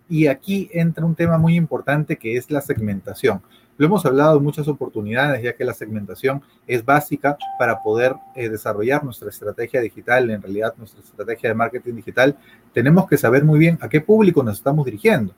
Y 0.08 0.26
aquí 0.26 0.68
entra 0.72 1.06
un 1.06 1.14
tema 1.14 1.38
muy 1.38 1.54
importante 1.56 2.16
que 2.16 2.36
es 2.36 2.50
la 2.50 2.60
segmentación. 2.60 3.40
Lo 3.76 3.86
hemos 3.86 4.06
hablado 4.06 4.38
en 4.38 4.44
muchas 4.44 4.68
oportunidades, 4.68 5.42
ya 5.42 5.54
que 5.54 5.64
la 5.64 5.74
segmentación 5.74 6.42
es 6.66 6.84
básica 6.84 7.36
para 7.58 7.82
poder 7.82 8.14
eh, 8.36 8.48
desarrollar 8.48 9.02
nuestra 9.02 9.30
estrategia 9.30 9.80
digital, 9.80 10.30
en 10.30 10.42
realidad 10.42 10.74
nuestra 10.76 11.00
estrategia 11.00 11.48
de 11.48 11.54
marketing 11.54 11.94
digital. 11.94 12.36
Tenemos 12.72 13.08
que 13.08 13.16
saber 13.16 13.44
muy 13.44 13.58
bien 13.58 13.78
a 13.80 13.88
qué 13.88 14.00
público 14.00 14.42
nos 14.42 14.58
estamos 14.58 14.84
dirigiendo. 14.84 15.34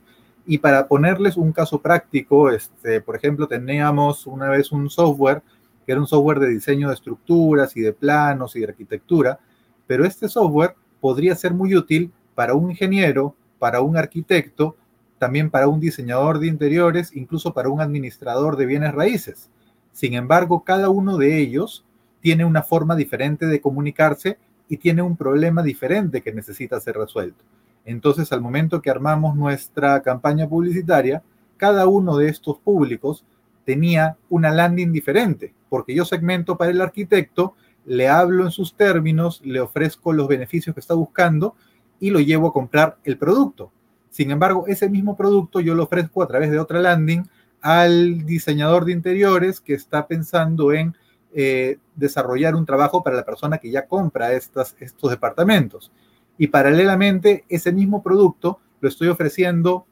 Y 0.46 0.58
para 0.58 0.86
ponerles 0.86 1.36
un 1.36 1.52
caso 1.52 1.80
práctico, 1.80 2.50
este, 2.50 3.00
por 3.00 3.16
ejemplo, 3.16 3.48
teníamos 3.48 4.26
una 4.26 4.48
vez 4.50 4.70
un 4.70 4.90
software 4.90 5.42
que 5.86 5.92
era 5.92 6.00
un 6.00 6.08
software 6.08 6.40
de 6.40 6.48
diseño 6.48 6.88
de 6.88 6.94
estructuras 6.94 7.76
y 7.76 7.80
de 7.80 7.92
planos 7.92 8.56
y 8.56 8.60
de 8.60 8.66
arquitectura, 8.66 9.38
pero 9.86 10.04
este 10.04 10.28
software 10.28 10.74
podría 11.00 11.36
ser 11.36 11.54
muy 11.54 11.76
útil 11.76 12.12
para 12.34 12.54
un 12.54 12.70
ingeniero, 12.70 13.36
para 13.58 13.80
un 13.80 13.96
arquitecto, 13.96 14.76
también 15.18 15.48
para 15.48 15.68
un 15.68 15.80
diseñador 15.80 16.40
de 16.40 16.48
interiores, 16.48 17.14
incluso 17.14 17.54
para 17.54 17.68
un 17.68 17.80
administrador 17.80 18.56
de 18.56 18.66
bienes 18.66 18.92
raíces. 18.92 19.48
Sin 19.92 20.14
embargo, 20.14 20.64
cada 20.64 20.90
uno 20.90 21.16
de 21.16 21.38
ellos 21.38 21.84
tiene 22.20 22.44
una 22.44 22.62
forma 22.62 22.96
diferente 22.96 23.46
de 23.46 23.60
comunicarse 23.60 24.38
y 24.68 24.78
tiene 24.78 25.02
un 25.02 25.16
problema 25.16 25.62
diferente 25.62 26.22
que 26.22 26.32
necesita 26.32 26.80
ser 26.80 26.96
resuelto. 26.96 27.44
Entonces, 27.84 28.32
al 28.32 28.40
momento 28.40 28.82
que 28.82 28.90
armamos 28.90 29.36
nuestra 29.36 30.02
campaña 30.02 30.48
publicitaria, 30.48 31.22
cada 31.56 31.86
uno 31.86 32.16
de 32.16 32.28
estos 32.28 32.58
públicos 32.58 33.24
tenía 33.64 34.16
una 34.28 34.50
landing 34.50 34.92
diferente, 34.92 35.54
porque 35.76 35.94
yo 35.94 36.06
segmento 36.06 36.56
para 36.56 36.70
el 36.70 36.80
arquitecto, 36.80 37.54
le 37.84 38.08
hablo 38.08 38.44
en 38.44 38.50
sus 38.50 38.74
términos, 38.74 39.42
le 39.44 39.60
ofrezco 39.60 40.14
los 40.14 40.26
beneficios 40.26 40.72
que 40.72 40.80
está 40.80 40.94
buscando 40.94 41.54
y 42.00 42.08
lo 42.08 42.18
llevo 42.18 42.48
a 42.48 42.52
comprar 42.54 42.96
el 43.04 43.18
producto. 43.18 43.70
Sin 44.08 44.30
embargo, 44.30 44.64
ese 44.68 44.88
mismo 44.88 45.18
producto 45.18 45.60
yo 45.60 45.74
lo 45.74 45.82
ofrezco 45.82 46.22
a 46.22 46.26
través 46.26 46.50
de 46.50 46.58
otra 46.58 46.80
landing 46.80 47.24
al 47.60 48.24
diseñador 48.24 48.86
de 48.86 48.92
interiores 48.92 49.60
que 49.60 49.74
está 49.74 50.06
pensando 50.06 50.72
en 50.72 50.96
eh, 51.34 51.76
desarrollar 51.94 52.54
un 52.54 52.64
trabajo 52.64 53.04
para 53.04 53.16
la 53.16 53.26
persona 53.26 53.58
que 53.58 53.70
ya 53.70 53.86
compra 53.86 54.32
estas, 54.32 54.76
estos 54.80 55.10
departamentos. 55.10 55.92
Y 56.38 56.46
paralelamente, 56.46 57.44
ese 57.50 57.70
mismo 57.70 58.02
producto 58.02 58.60
lo 58.80 58.88
estoy 58.88 59.08
ofreciendo 59.08 59.84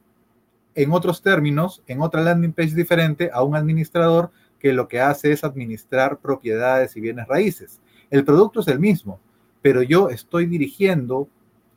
en 0.74 0.92
otros 0.92 1.20
términos, 1.20 1.82
en 1.88 2.00
otra 2.00 2.22
landing 2.22 2.54
page 2.54 2.74
diferente, 2.74 3.30
a 3.30 3.42
un 3.42 3.54
administrador 3.54 4.30
que 4.64 4.72
lo 4.72 4.88
que 4.88 4.98
hace 4.98 5.30
es 5.30 5.44
administrar 5.44 6.20
propiedades 6.20 6.96
y 6.96 7.00
bienes 7.02 7.28
raíces. 7.28 7.82
El 8.08 8.24
producto 8.24 8.60
es 8.60 8.68
el 8.68 8.80
mismo, 8.80 9.20
pero 9.60 9.82
yo 9.82 10.08
estoy 10.08 10.46
dirigiendo 10.46 11.28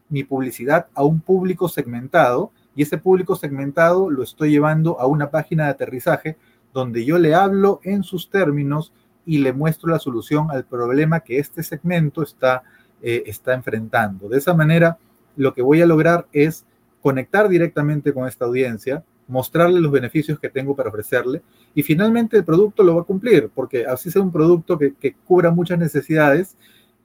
mi 0.07 0.23
publicidad 0.23 0.87
a 0.93 1.03
un 1.03 1.19
público 1.19 1.67
segmentado 1.67 2.53
y 2.77 2.83
ese 2.83 2.97
público 2.97 3.35
segmentado 3.35 4.09
lo 4.09 4.23
estoy 4.23 4.51
llevando 4.51 5.01
a 5.01 5.05
una 5.05 5.31
página 5.31 5.65
de 5.65 5.71
aterrizaje 5.71 6.37
donde 6.71 7.03
yo 7.03 7.17
le 7.17 7.35
hablo 7.35 7.81
en 7.83 8.03
sus 8.03 8.29
términos 8.29 8.93
y 9.25 9.39
le 9.39 9.51
muestro 9.51 9.89
la 9.89 9.99
solución 9.99 10.49
al 10.49 10.63
problema 10.63 11.19
que 11.19 11.39
este 11.39 11.63
segmento 11.63 12.23
está, 12.23 12.63
eh, 13.01 13.23
está 13.25 13.53
enfrentando. 13.53 14.29
De 14.29 14.37
esa 14.37 14.53
manera, 14.53 14.97
lo 15.35 15.53
que 15.53 15.61
voy 15.61 15.81
a 15.81 15.85
lograr 15.85 16.25
es 16.31 16.65
conectar 17.01 17.49
directamente 17.49 18.13
con 18.13 18.29
esta 18.29 18.45
audiencia, 18.45 19.03
mostrarle 19.27 19.81
los 19.81 19.91
beneficios 19.91 20.39
que 20.39 20.49
tengo 20.49 20.75
para 20.75 20.89
ofrecerle 20.89 21.41
y 21.75 21.83
finalmente 21.83 22.37
el 22.37 22.45
producto 22.45 22.83
lo 22.83 22.95
va 22.95 23.01
a 23.01 23.05
cumplir, 23.05 23.49
porque 23.53 23.85
así 23.85 24.09
sea 24.09 24.21
un 24.21 24.31
producto 24.31 24.77
que, 24.77 25.15
cubra 25.25 25.51
muchas 25.51 25.77
necesidades, 25.77 26.57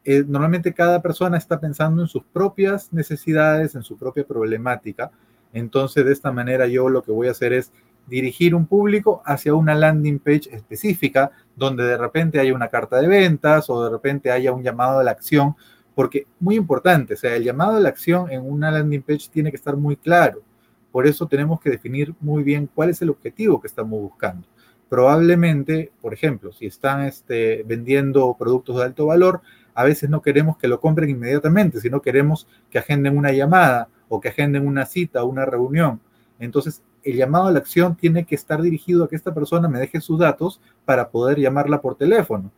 eh, 0.04 0.24
normalmente 0.26 0.72
cada 0.72 1.00
persona 1.02 1.36
está 1.36 1.60
pensando 1.60 2.02
en 2.02 2.08
sus 2.08 2.24
propias 2.24 2.92
necesidades, 2.92 3.74
en 3.74 3.82
su 3.82 3.96
propia 3.96 4.24
problemática. 4.24 5.10
Entonces, 5.52 6.04
de 6.04 6.12
esta 6.12 6.32
manera 6.32 6.66
yo 6.66 6.88
lo 6.88 7.02
que 7.02 7.12
voy 7.12 7.28
a 7.28 7.32
hacer 7.32 7.52
es 7.52 7.72
dirigir 8.06 8.54
un 8.54 8.66
público 8.66 9.22
hacia 9.24 9.54
una 9.54 9.74
landing 9.74 10.18
page 10.18 10.48
específica 10.50 11.30
donde 11.54 11.84
de 11.84 11.96
repente 11.96 12.40
haya 12.40 12.54
una 12.54 12.68
carta 12.68 13.00
de 13.00 13.06
ventas 13.06 13.70
o 13.70 13.84
de 13.84 13.90
repente 13.90 14.30
haya 14.30 14.52
un 14.52 14.62
llamado 14.62 14.98
a 14.98 15.04
la 15.04 15.12
acción, 15.12 15.54
porque 15.94 16.26
muy 16.40 16.56
importante, 16.56 17.14
o 17.14 17.16
sea, 17.16 17.36
el 17.36 17.44
llamado 17.44 17.76
a 17.76 17.80
la 17.80 17.90
acción 17.90 18.30
en 18.30 18.42
una 18.42 18.70
landing 18.70 19.02
page 19.02 19.28
tiene 19.30 19.50
que 19.50 19.56
estar 19.56 19.76
muy 19.76 19.96
claro. 19.96 20.42
Por 20.92 21.06
eso 21.06 21.26
tenemos 21.26 21.60
que 21.60 21.70
definir 21.70 22.14
muy 22.20 22.42
bien 22.42 22.68
cuál 22.72 22.90
es 22.90 23.02
el 23.02 23.10
objetivo 23.10 23.60
que 23.60 23.66
estamos 23.66 24.00
buscando. 24.00 24.46
Probablemente, 24.88 25.90
por 26.02 26.12
ejemplo, 26.12 26.52
si 26.52 26.66
están 26.66 27.02
este, 27.02 27.64
vendiendo 27.66 28.36
productos 28.38 28.76
de 28.76 28.84
alto 28.84 29.06
valor, 29.06 29.40
a 29.74 29.84
veces 29.84 30.10
no 30.10 30.20
queremos 30.20 30.58
que 30.58 30.68
lo 30.68 30.80
compren 30.80 31.08
inmediatamente, 31.08 31.80
sino 31.80 32.02
queremos 32.02 32.46
que 32.70 32.78
agenden 32.78 33.16
una 33.16 33.32
llamada 33.32 33.88
o 34.08 34.20
que 34.20 34.28
agenden 34.28 34.66
una 34.66 34.84
cita 34.84 35.24
o 35.24 35.26
una 35.26 35.46
reunión. 35.46 36.00
Entonces, 36.38 36.82
el 37.02 37.16
llamado 37.16 37.46
a 37.46 37.52
la 37.52 37.58
acción 37.58 37.96
tiene 37.96 38.24
que 38.24 38.34
estar 38.34 38.60
dirigido 38.60 39.04
a 39.04 39.08
que 39.08 39.16
esta 39.16 39.32
persona 39.32 39.68
me 39.68 39.78
deje 39.78 40.00
sus 40.02 40.18
datos 40.18 40.60
para 40.84 41.08
poder 41.08 41.38
llamarla 41.40 41.80
por 41.80 41.96
teléfono 41.96 42.52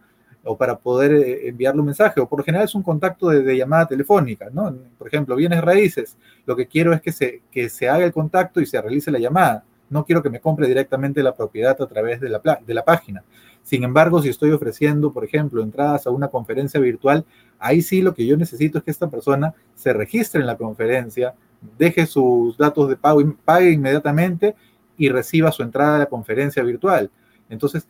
o 0.44 0.56
para 0.56 0.78
poder 0.78 1.12
eh, 1.12 1.48
enviarle 1.48 1.80
un 1.80 1.86
mensaje, 1.86 2.20
o 2.20 2.28
por 2.28 2.38
lo 2.38 2.44
general 2.44 2.66
es 2.66 2.74
un 2.74 2.82
contacto 2.82 3.28
de, 3.28 3.56
llamada 3.56 3.86
telefónica, 3.86 4.48
¿no? 4.52 4.74
Por 4.98 5.08
ejemplo, 5.08 5.36
bienes 5.36 5.62
raíces, 5.62 6.16
lo 6.46 6.54
que 6.54 6.66
quiero 6.66 6.92
es 6.92 7.00
que 7.00 7.12
se, 7.12 7.42
que 7.50 7.68
se 7.68 7.88
haga 7.88 8.04
el 8.04 8.12
contacto 8.12 8.60
y 8.60 8.66
se 8.66 8.80
realice 8.80 9.10
la 9.10 9.18
llamada. 9.18 9.64
No 9.90 10.04
quiero 10.04 10.22
que 10.22 10.30
me 10.30 10.40
compre 10.40 10.66
directamente 10.66 11.22
la 11.22 11.34
propiedad 11.34 11.80
a 11.80 11.86
través 11.86 12.20
de 12.20 12.28
la, 12.28 12.40
de 12.66 12.74
la 12.74 12.84
página. 12.84 13.22
Sin 13.62 13.84
embargo, 13.84 14.20
si 14.20 14.28
estoy 14.28 14.50
ofreciendo, 14.50 15.12
por 15.12 15.24
ejemplo, 15.24 15.62
entradas 15.62 16.06
a 16.06 16.10
una 16.10 16.28
conferencia 16.28 16.80
virtual, 16.80 17.24
ahí 17.58 17.80
sí 17.80 18.02
lo 18.02 18.14
que 18.14 18.26
yo 18.26 18.36
necesito 18.36 18.78
es 18.78 18.84
que 18.84 18.90
esta 18.90 19.08
persona 19.08 19.54
se 19.74 19.92
registre 19.92 20.40
en 20.40 20.46
la 20.46 20.56
conferencia, 20.56 21.34
deje 21.78 22.06
sus 22.06 22.58
datos 22.58 22.88
de 22.88 22.96
pago, 22.96 23.20
pague 23.44 23.70
inmediatamente 23.70 24.54
y 24.96 25.08
reciba 25.08 25.50
su 25.50 25.62
entrada 25.62 25.96
a 25.96 26.00
la 26.00 26.06
conferencia 26.06 26.62
virtual. 26.62 27.10
Entonces, 27.48 27.86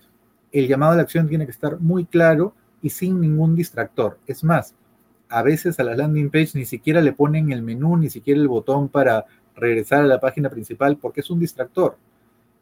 el 0.61 0.69
llamado 0.69 0.93
a 0.93 0.97
la 0.97 1.03
acción 1.03 1.29
tiene 1.29 1.47
que 1.47 1.51
estar 1.51 1.81
muy 1.81 2.05
claro 2.05 2.55
y 2.81 2.91
sin 2.91 3.21
ningún 3.21 3.57
distractor. 3.57 4.19
Es 4.27 4.45
más, 4.45 4.75
a 5.29 5.43
veces 5.43 5.81
a 5.81 5.85
la 5.85 5.97
landing 5.97 6.31
page 6.31 6.51
ni 6.55 6.65
siquiera 6.65 7.01
le 7.01 7.13
ponen 7.13 7.51
el 7.51 7.63
menú, 7.63 7.97
ni 7.97 8.09
siquiera 8.09 8.41
el 8.41 8.47
botón 8.47 8.89
para 8.89 9.27
regresar 9.57 10.03
a 10.03 10.07
la 10.07 10.21
página 10.21 10.51
principal 10.51 10.97
porque 10.97 11.21
es 11.21 11.31
un 11.31 11.41
distractor. 11.41 11.97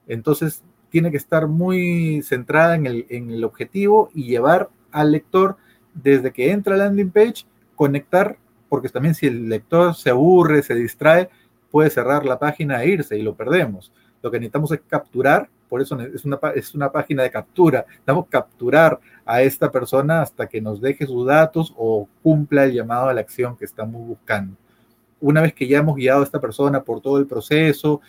Entonces, 0.07 0.63
tiene 0.89 1.11
que 1.11 1.17
estar 1.19 1.49
muy 1.49 2.23
centrada 2.23 2.75
en 2.77 2.87
el, 2.87 3.45
objetivo 3.45 4.11
y 4.15 4.25
llevar 4.25 4.71
al 4.91 5.13
lector 5.13 5.57
desde 5.95 6.33
que 6.33 6.51
entra 6.51 6.75
a 6.75 6.79
la 6.79 6.85
landing 6.87 7.11
page, 7.11 7.47
conectar, 7.75 8.39
porque 8.69 8.89
también 8.89 9.15
si 9.15 9.27
el 9.27 9.49
lector 9.49 9.95
se 9.95 10.11
aburre, 10.11 10.63
se 10.63 10.75
distrae, 10.75 11.29
puede 11.71 11.91
cerrar 11.91 12.25
la 12.25 12.39
página 12.39 12.83
e 12.83 12.89
irse 12.89 13.19
y 13.19 13.23
lo 13.23 13.35
perdemos. 13.35 13.93
Lo 14.23 14.31
que 14.31 14.39
necesitamos 14.39 14.73
es 14.73 14.81
capturar, 14.87 15.49
por 15.73 15.81
eso 15.81 15.99
es 15.99 16.27
una, 16.27 16.39
es 16.55 16.75
una 16.75 16.93
página 16.93 17.23
de 17.23 17.31
captura, 17.31 17.87
necesitamos 17.89 18.27
capturar 18.29 19.01
a 19.25 19.41
esta 19.41 19.71
persona 19.71 20.21
hasta 20.21 20.47
que 20.47 20.61
nos 20.61 20.83
deje 20.83 21.07
sus 21.07 21.27
datos 21.27 21.73
o 21.79 22.07
cumpla 22.23 22.65
el 22.65 22.75
llamado 22.75 23.09
a 23.09 23.15
la 23.15 23.23
acción 23.23 23.57
que 23.57 23.65
estamos 23.65 24.07
buscando. 24.07 24.55
Una 25.19 25.41
vez 25.41 25.55
que 25.55 25.67
ya 25.67 25.79
hemos 25.79 25.97
guiado 25.97 26.21
a 26.21 26.25
esta 26.25 26.43
persona 26.43 26.83
por 26.83 27.01
todo 27.01 27.17
el 27.17 27.27
proceso, 27.27 28.03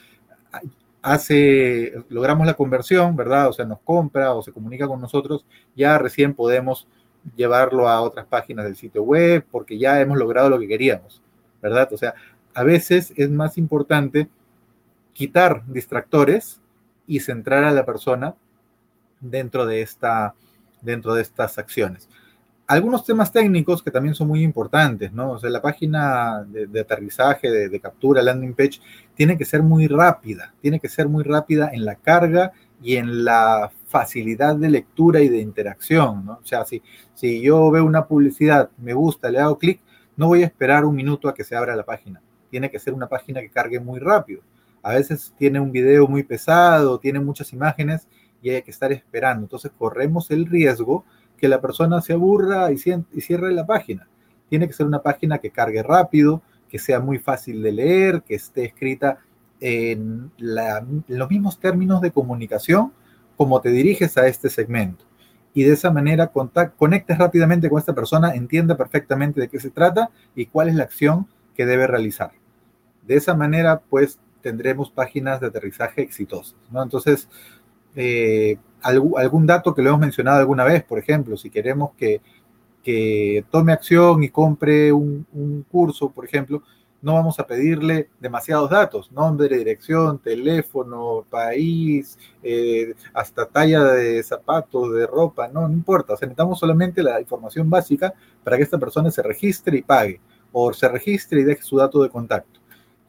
hace, 1.01 1.93
logramos 2.10 2.46
la 2.46 2.55
conversión, 2.55 3.15
¿verdad? 3.15 3.48
O 3.48 3.53
sea, 3.53 3.63
nos 3.63 3.79
compra 3.79 4.34
o 4.34 4.43
se 4.43 4.51
comunica 4.51 4.86
con 4.86 5.00
nosotros, 5.00 5.46
ya 5.74 5.98
recién 5.98 6.34
podemos 6.34 6.86
llevarlo 7.34 7.88
a 7.88 8.01
otras 8.01 8.25
páginas 8.25 8.65
del 8.65 8.75
sitio 8.75 9.03
web 9.03 9.46
porque 9.50 9.77
ya 9.77 10.01
hemos 10.01 10.17
logrado 10.17 10.50
lo 10.50 10.60
que 10.60 10.67
queríamos, 10.67 11.22
¿verdad? 11.62 11.88
O 11.93 11.98
sea, 11.98 12.13
a 12.53 12.63
veces 12.63 13.13
es 13.15 13.29
más 13.29 13.58
importante 13.58 14.27
quitar 15.13 15.63
distractores 15.65 16.60
y 17.07 17.19
centrar 17.19 17.63
a 17.63 17.72
la 17.72 17.86
persona 17.86 18.36
dentro 19.19 19.65
de, 19.65 19.81
esta, 19.81 20.36
dentro 20.81 21.13
de 21.13 21.22
estas 21.22 21.57
acciones 21.57 22.10
algunos 22.67 23.05
temas 23.05 23.31
técnicos 23.31 23.83
que 23.83 23.91
también 23.91 24.15
son 24.15 24.27
muy 24.27 24.41
importantes, 24.41 25.12
¿no? 25.12 25.31
O 25.31 25.39
sea, 25.39 25.50
la 25.50 25.62
página 25.62 26.45
de, 26.48 26.79
aterrizaje, 26.79 27.51
de, 27.51 27.79
captura, 27.79 28.22
landing 28.22 28.53
page, 28.53 28.79
tiene 29.15 29.38
que 29.38 29.45
ser 29.45 29.62
muy 29.62 29.88
rápida, 29.88 30.53
tiene 30.62 30.79
que 30.79 30.89
ser 30.89 31.07
muy 31.10 31.24
rápida 31.24 31.69
en 31.74 31.86
la 31.86 31.95
carga 31.95 32.53
y 32.81 32.95
en 32.95 33.24
la 33.24 33.72
facilidad 33.88 34.55
de 34.55 34.69
lectura 34.69 35.22
y 35.22 35.29
de 35.29 35.39
interacción, 35.39 36.25
¿no? 36.25 36.33
O 36.41 36.45
sea, 36.45 36.65
si, 36.65 36.81
si 37.13 37.41
yo 37.41 37.69
veo 37.69 37.86
una 37.86 38.07
publicidad, 38.07 38.69
me 38.77 38.93
gusta, 38.93 39.29
le 39.29 39.39
hago 39.39 39.57
clic, 39.57 39.81
no 40.15 40.27
voy 40.27 40.43
a 40.43 40.48
esperar 40.48 40.86
un 40.86 40.95
minuto 40.95 41.27
a 41.27 41.33
que 41.33 41.43
se 41.43 41.55
abra 41.55 41.75
la 41.75 41.83
página. 41.83 42.22
Tiene 42.50 42.69
que 42.69 42.79
ser 42.79 42.93
una 42.93 43.07
página 43.07 43.41
que 43.41 43.50
cargue 43.50 43.79
muy 43.79 44.00
rápido. 44.00 44.41
A 44.84 44.94
veces 44.94 45.34
tiene 45.38 45.62
un 45.62 45.72
video 45.72 46.08
muy 46.08 46.24
pesado, 46.24 47.00
tiene 47.00 47.22
muchas 47.22 47.54
imágenes 47.54 48.08
y 48.42 48.50
hay 48.50 48.62
que 48.62 48.72
estar 48.72 48.92
esperando. 48.92 49.46
Entonces 49.46 49.72
corremos 49.78 50.30
el 50.30 50.46
riesgo 50.46 51.06
que 51.38 51.48
la 51.48 51.62
persona 51.62 52.02
se 52.02 52.13
aburra 52.13 52.70
y, 52.72 52.78
cierre 52.78 53.54
la 53.54 53.66
página. 53.66 54.08
Tiene 54.50 54.68
que 54.68 54.74
ser 54.74 54.86
una 54.86 55.02
página 55.02 55.40
que 55.40 55.52
cargue 55.52 55.82
rápido, 55.82 56.42
que 56.68 56.78
sea 56.80 57.00
muy 57.00 57.18
fácil 57.18 57.63
de 57.63 57.72
leer, 57.72 58.24
que 58.24 58.36
esté 58.36 58.66
escrita 58.66 59.20
en, 59.62 60.32
los 60.38 61.30
mismos 61.30 61.60
términos 61.60 62.02
de 62.02 62.12
comunicación 62.12 62.92
como 63.38 63.62
te 63.62 63.70
diriges 63.70 64.18
a 64.18 64.28
este 64.28 64.50
segmento. 64.50 65.06
Y 65.54 65.63
de 65.63 65.74
esa 65.74 65.92
manera 65.92 66.32
conectes 66.78 67.18
rápidamente 67.18 67.70
con 67.70 67.80
esta 67.80 67.94
persona, 67.94 68.34
entienda 68.34 68.75
perfectamente 68.75 69.40
de 69.40 69.48
qué 69.48 69.60
se 69.60 69.70
trata 69.70 70.10
y 70.36 70.48
cuál 70.48 70.68
es 70.68 70.75
la 70.75 70.84
acción 70.84 71.28
que 71.56 71.66
debe 71.66 71.88
realizar. 71.88 72.32
De 73.06 73.16
esa 73.16 73.36
manera, 73.36 73.82
pues 73.90 74.20
tendremos 74.43 74.91
páginas 74.91 75.39
de 75.39 75.47
aterrizaje 75.47 76.01
exitosas. 76.01 76.55
¿no? 76.69 76.83
Entonces, 76.83 77.27
eh, 77.95 78.57
algún, 78.81 79.47
dato 79.47 79.73
que 79.73 79.81
lo 79.81 79.89
hemos 79.89 80.01
mencionado 80.01 80.39
alguna 80.39 80.65
vez, 80.65 80.83
por 80.83 81.00
ejemplo, 81.00 81.38
si 81.38 81.50
queremos 81.50 81.91
que, 81.97 82.21
tome 83.50 83.71
acción 83.71 84.23
y 84.23 84.29
compre 84.29 84.91
un, 84.91 85.65
curso, 85.71 86.09
por 86.09 86.25
ejemplo, 86.25 86.62
no 87.01 87.13
vamos 87.13 87.39
a 87.39 87.47
pedirle 87.47 88.09
demasiados 88.19 88.69
datos, 88.69 89.12
nombre, 89.12 89.57
dirección, 89.57 90.19
teléfono, 90.19 91.25
país, 91.29 92.17
eh, 92.41 92.93
hasta 93.13 93.45
talla 93.45 93.83
de 93.83 94.23
zapatos, 94.23 94.93
de 94.93 95.07
ropa, 95.07 95.47
no, 95.47 95.67
no 95.67 95.73
importa, 95.73 96.13
o 96.13 96.15
necesitamos 96.15 96.59
solamente 96.59 97.03
la 97.03 97.19
información 97.21 97.69
básica 97.69 98.13
para 98.43 98.57
que 98.57 98.63
esta 98.63 98.77
persona 98.77 99.12
se 99.12 99.21
registre 99.21 99.77
y 99.77 99.81
pague, 99.81 100.19
o 100.51 100.73
se 100.73 100.88
registre 100.88 101.41
y 101.41 101.43
deje 101.43 101.62
su 101.63 101.77
dato 101.77 102.03
de 102.03 102.09
contacto. 102.09 102.62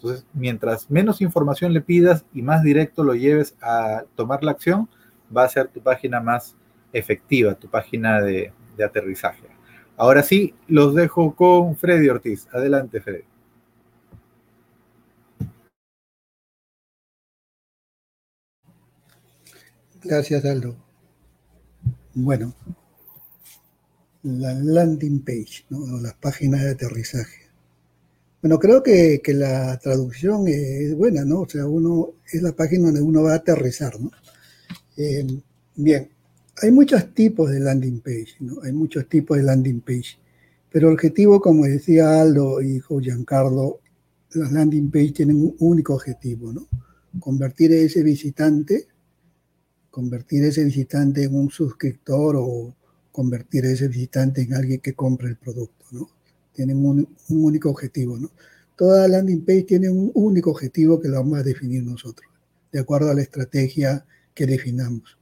Entonces, 0.04 0.26
mientras 0.34 0.90
menos 0.90 1.22
información 1.22 1.72
le 1.72 1.80
pidas 1.80 2.26
y 2.34 2.42
más 2.42 2.62
directo 2.62 3.04
lo 3.04 3.14
lleves 3.14 3.56
a 3.62 4.04
tomar 4.16 4.44
la 4.44 4.50
acción, 4.50 4.86
va 5.34 5.44
a 5.44 5.48
ser 5.48 5.68
tu 5.68 5.80
página 5.80 6.20
más 6.20 6.54
efectiva, 6.92 7.54
tu 7.54 7.70
página 7.70 8.20
de, 8.20 8.52
aterrizaje. 8.84 9.46
Ahora 9.96 10.22
sí, 10.22 10.54
los 10.68 10.94
dejo 10.94 11.34
con 11.34 11.74
Freddy 11.76 12.10
Ortiz. 12.10 12.46
Adelante, 12.52 13.00
Freddy. 13.00 13.24
Gracias, 20.02 20.44
Aldo. 20.44 20.76
Bueno, 22.12 22.54
la 24.22 24.52
landing 24.52 25.24
page, 25.24 25.64
¿no? 25.70 25.98
las 25.98 26.12
páginas 26.12 26.60
de 26.60 26.72
aterrizaje. 26.72 27.43
Bueno, 28.44 28.58
creo 28.58 28.82
que, 28.82 29.22
la 29.28 29.78
traducción 29.78 30.46
es 30.48 30.94
buena, 30.94 31.24
¿no? 31.24 31.40
O 31.40 31.48
sea, 31.48 31.66
uno 31.66 32.10
es 32.30 32.42
la 32.42 32.52
página 32.52 32.88
donde 32.88 33.00
uno 33.00 33.22
va 33.22 33.32
a 33.32 33.36
aterrizar, 33.36 33.98
¿no? 33.98 34.10
Eh, 34.98 35.26
bien, 35.76 36.10
hay 36.60 36.70
muchos 36.70 37.14
tipos 37.14 37.50
de 37.50 37.60
landing 37.60 38.00
page, 38.00 38.36
¿no? 38.40 38.60
Hay 38.62 38.72
muchos 38.72 39.08
tipos 39.08 39.38
de 39.38 39.44
landing 39.44 39.80
page, 39.80 40.18
pero 40.70 40.88
el 40.88 40.92
objetivo, 40.92 41.40
como 41.40 41.64
decía 41.64 42.20
Aldo 42.20 42.60
y 42.60 42.82
Giancarlo, 43.00 43.80
las 44.34 44.52
landing 44.52 44.90
page 44.90 45.12
tienen 45.12 45.36
un 45.36 45.56
único 45.60 45.94
objetivo, 45.94 46.52
¿no? 46.52 46.68
Convertir 47.18 47.72
a 47.72 47.76
ese 47.76 48.02
visitante, 48.02 48.88
convertir 49.90 50.44
a 50.44 50.48
ese 50.48 50.64
visitante 50.64 51.22
en 51.22 51.34
un 51.34 51.48
suscriptor 51.48 52.36
o 52.36 52.74
convertir 53.10 53.64
a 53.64 53.70
ese 53.70 53.88
visitante 53.88 54.42
en 54.42 54.52
alguien 54.52 54.80
que 54.80 54.92
compre 54.92 55.28
el 55.28 55.36
producto, 55.36 55.86
¿no? 55.92 56.10
Tienen 56.54 56.84
un, 56.84 57.06
único 57.28 57.70
objetivo, 57.70 58.18
¿no? 58.18 58.30
Toda 58.76 59.06
landing 59.08 59.44
page 59.44 59.64
tiene 59.64 59.90
un 59.90 60.10
único 60.14 60.50
objetivo 60.50 61.00
que 61.00 61.08
lo 61.08 61.16
vamos 61.16 61.38
a 61.38 61.42
definir 61.42 61.82
nosotros, 61.82 62.28
de 62.72 62.80
acuerdo 62.80 63.10
a 63.10 63.14
la 63.14 63.22
estrategia 63.22 64.04
que 64.34 64.46
definamos. 64.46 65.18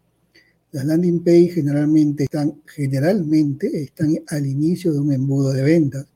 Las 0.70 0.86
landing 0.86 1.22
page 1.22 1.50
generalmente 1.54 2.24
están, 2.24 2.62
generalmente 2.66 3.82
están 3.82 4.16
al 4.28 4.46
inicio 4.46 4.92
de 4.92 5.00
un 5.00 5.12
embudo 5.12 5.52
de 5.52 5.62
ventas, 5.62 6.06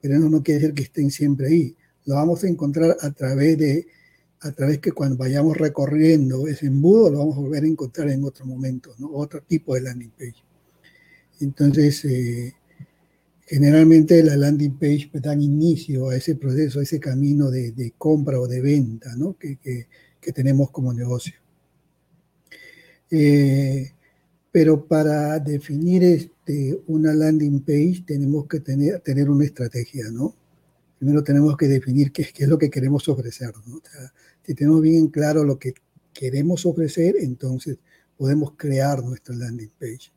pero 0.00 0.16
eso 0.16 0.30
no 0.30 0.42
quiere 0.42 0.60
decir 0.60 0.74
que 0.74 0.84
estén 0.84 1.10
siempre 1.10 1.48
ahí. 1.48 1.76
Lo 2.06 2.14
vamos 2.14 2.42
a 2.44 2.48
encontrar 2.48 2.96
a 3.00 3.10
través 3.10 3.58
de, 3.58 3.86
a 4.40 4.52
través 4.52 4.78
que 4.78 4.92
cuando 4.92 5.16
vayamos 5.16 5.56
recorriendo 5.58 6.48
ese 6.48 6.66
embudo, 6.66 7.10
lo 7.10 7.18
vamos 7.18 7.36
a 7.36 7.40
volver 7.40 7.64
a 7.64 7.66
encontrar 7.66 8.08
en 8.08 8.24
otro 8.24 8.46
momento, 8.46 8.94
¿no? 8.98 9.10
Otro 9.12 9.42
tipo 9.42 9.74
de 9.74 9.82
landing 9.82 10.12
page. 10.12 10.42
Entonces, 11.40 12.04
eh, 12.04 12.54
generalmente 13.48 14.22
la 14.22 14.36
landing 14.36 14.78
page 14.78 15.08
pues, 15.10 15.22
dan 15.22 15.40
inicio 15.40 16.10
a 16.10 16.16
ese 16.16 16.34
proceso, 16.34 16.80
a 16.80 16.82
ese 16.82 17.00
camino 17.00 17.50
de, 17.50 17.94
compra 17.96 18.38
o 18.38 18.46
de 18.46 18.60
venta 18.60 19.16
¿no? 19.16 19.36
que, 19.38 19.86
tenemos 20.34 20.70
como 20.70 20.92
negocio. 20.92 21.32
Eh, 23.10 23.90
pero 24.52 24.84
para 24.86 25.38
definir 25.38 26.04
este, 26.04 26.78
una 26.86 27.14
landing 27.14 27.60
page 27.60 28.04
tenemos 28.06 28.46
que 28.46 28.60
tener, 28.60 29.00
tener 29.00 29.30
una 29.30 29.46
estrategia, 29.46 30.10
¿no? 30.10 30.34
Primero 30.98 31.24
tenemos 31.24 31.56
que 31.56 31.66
definir 31.66 32.12
qué, 32.12 32.26
qué 32.34 32.44
es 32.44 32.48
lo 32.48 32.58
que 32.58 32.68
queremos 32.68 33.08
ofrecer, 33.08 33.54
¿no? 33.66 33.80
si 34.44 34.54
tenemos 34.54 34.82
bien 34.82 35.08
claro 35.08 35.44
lo 35.44 35.58
que 35.58 35.72
queremos 36.12 36.66
ofrecer, 36.66 37.16
entonces 37.20 37.78
podemos 38.18 38.52
crear 38.56 39.02
nuestra 39.02 39.34
landing 39.34 39.70
page. 39.78 40.12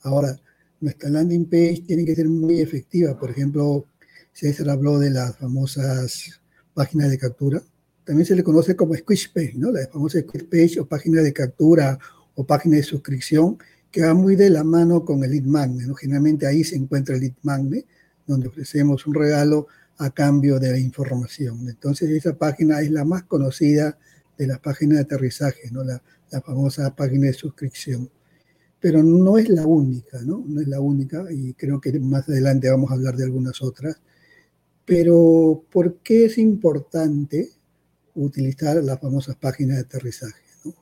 Ahora, 0.00 0.38
nuestra 0.80 1.08
landing 1.08 1.46
page 1.46 1.84
tiene 1.86 2.04
que 2.04 2.14
ser 2.14 2.28
muy 2.28 2.60
efectiva. 2.60 3.18
Por 3.18 3.30
ejemplo, 3.30 3.86
César 4.32 4.68
habló 4.70 4.98
de 4.98 5.10
las 5.10 5.36
famosas 5.36 6.40
páginas 6.74 7.10
de 7.10 7.18
captura. 7.18 7.62
También 8.04 8.26
se 8.26 8.36
le 8.36 8.42
conoce 8.42 8.76
como 8.76 8.94
squish 8.94 9.32
page, 9.32 9.54
¿no? 9.56 9.70
La 9.70 9.86
famosa 9.86 10.20
squish 10.20 10.48
page 10.48 10.80
o 10.80 10.86
página 10.86 11.22
de 11.22 11.32
captura 11.32 11.98
o 12.34 12.44
página 12.44 12.76
de 12.76 12.82
suscripción 12.82 13.58
que 13.90 14.02
va 14.02 14.12
muy 14.12 14.34
de 14.34 14.50
la 14.50 14.64
mano 14.64 15.04
con 15.04 15.22
el 15.22 15.30
lead 15.30 15.44
magnet, 15.44 15.86
¿no? 15.86 15.94
Generalmente 15.94 16.46
ahí 16.46 16.64
se 16.64 16.76
encuentra 16.76 17.14
el 17.14 17.22
lead 17.22 17.34
magnet, 17.42 17.86
donde 18.26 18.48
ofrecemos 18.48 19.06
un 19.06 19.14
regalo 19.14 19.68
a 19.98 20.10
cambio 20.10 20.58
de 20.58 20.72
la 20.72 20.78
información. 20.78 21.68
Entonces 21.68 22.10
esa 22.10 22.36
página 22.36 22.80
es 22.80 22.90
la 22.90 23.04
más 23.04 23.22
conocida 23.22 23.96
de 24.36 24.48
las 24.48 24.58
páginas 24.58 24.98
de 24.98 25.04
aterrizaje, 25.04 25.70
¿no? 25.70 25.84
La, 25.84 26.02
la 26.32 26.40
famosa 26.40 26.94
página 26.94 27.28
de 27.28 27.32
suscripción 27.32 28.10
pero 28.84 29.02
no 29.02 29.38
es 29.38 29.48
la 29.48 29.66
única, 29.66 30.20
¿no? 30.20 30.44
No 30.46 30.60
es 30.60 30.68
la 30.68 30.78
única 30.78 31.24
y 31.30 31.54
creo 31.54 31.80
que 31.80 31.98
más 32.00 32.28
adelante 32.28 32.68
vamos 32.68 32.90
a 32.90 32.94
hablar 32.96 33.16
de 33.16 33.24
algunas 33.24 33.62
otras. 33.62 33.98
Pero 34.84 35.64
¿por 35.72 36.00
qué 36.00 36.26
es 36.26 36.36
importante 36.36 37.48
utilizar 38.14 38.84
las 38.84 39.00
famosas 39.00 39.36
páginas 39.36 39.76
de 39.78 39.84
aterrizaje? 39.84 40.42
¿no? 40.66 40.74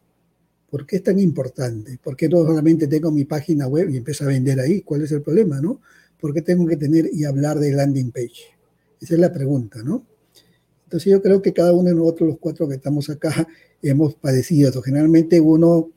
¿Por 0.69 0.85
qué 0.85 0.97
es 0.97 1.05
tan 1.05 1.21
importante? 1.21 1.97
¿Por 2.03 2.17
qué 2.17 2.29
no 2.29 2.39
solamente 2.39 2.89
tengo 2.89 3.13
mi 3.13 3.25
página 3.25 3.69
web 3.69 3.89
y 3.91 3.99
empiezo 3.99 4.25
a 4.25 4.27
vender 4.27 4.59
ahí? 4.59 4.81
¿Cuál 4.81 5.03
es 5.03 5.13
el 5.13 5.23
problema, 5.23 5.61
no? 5.61 5.81
¿Por 6.21 6.35
qué 6.35 6.43
tengo 6.43 6.67
que 6.67 6.77
tener 6.77 7.09
y 7.13 7.23
hablar 7.23 7.61
de 7.61 7.71
landing 7.71 8.11
page? 8.11 8.57
Esa 9.01 9.15
es 9.15 9.21
la 9.21 9.33
pregunta, 9.33 9.81
¿no? 9.85 10.05
Entonces 10.87 11.13
yo 11.13 11.23
creo 11.23 11.41
que 11.41 11.53
cada 11.53 11.73
uno 11.73 11.91
de 11.91 11.95
nosotros, 11.95 12.31
los 12.31 12.39
cuatro 12.41 12.67
que 12.67 12.75
estamos 12.75 13.09
acá, 13.11 13.47
hemos 13.81 14.17
padecido 14.17 14.71
eso. 14.71 14.83
Generalmente 14.83 15.41
uno 15.41 15.91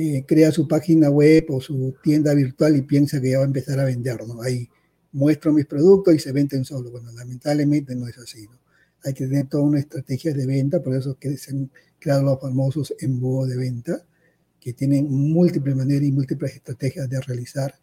eh, 0.00 0.24
crea 0.24 0.52
su 0.52 0.68
página 0.68 1.10
web 1.10 1.46
o 1.48 1.60
su 1.60 1.92
tienda 2.04 2.32
virtual 2.32 2.76
y 2.76 2.82
piensa 2.82 3.20
que 3.20 3.30
ya 3.30 3.38
va 3.38 3.44
a 3.44 3.48
empezar 3.48 3.80
a 3.80 3.84
vender, 3.84 4.24
¿no? 4.28 4.40
Ahí 4.42 4.68
muestro 5.10 5.52
mis 5.52 5.66
productos 5.66 6.14
y 6.14 6.20
se 6.20 6.30
venden 6.30 6.64
solo. 6.64 6.92
Bueno, 6.92 7.10
lamentablemente 7.10 7.96
no 7.96 8.06
es 8.06 8.16
así, 8.16 8.46
¿no? 8.46 8.60
Hay 9.02 9.12
que 9.12 9.26
tener 9.26 9.48
toda 9.48 9.64
una 9.64 9.80
estrategia 9.80 10.32
de 10.32 10.46
venta, 10.46 10.80
por 10.84 10.94
eso 10.94 11.18
que 11.18 11.36
se 11.36 11.50
han 11.50 11.68
creado 11.98 12.22
los 12.22 12.40
famosos 12.40 12.94
embudos 13.00 13.48
de 13.48 13.56
venta, 13.56 14.06
que 14.60 14.72
tienen 14.72 15.10
múltiples 15.10 15.74
maneras 15.74 16.04
y 16.04 16.12
múltiples 16.12 16.54
estrategias 16.54 17.10
de 17.10 17.20
realizar 17.20 17.74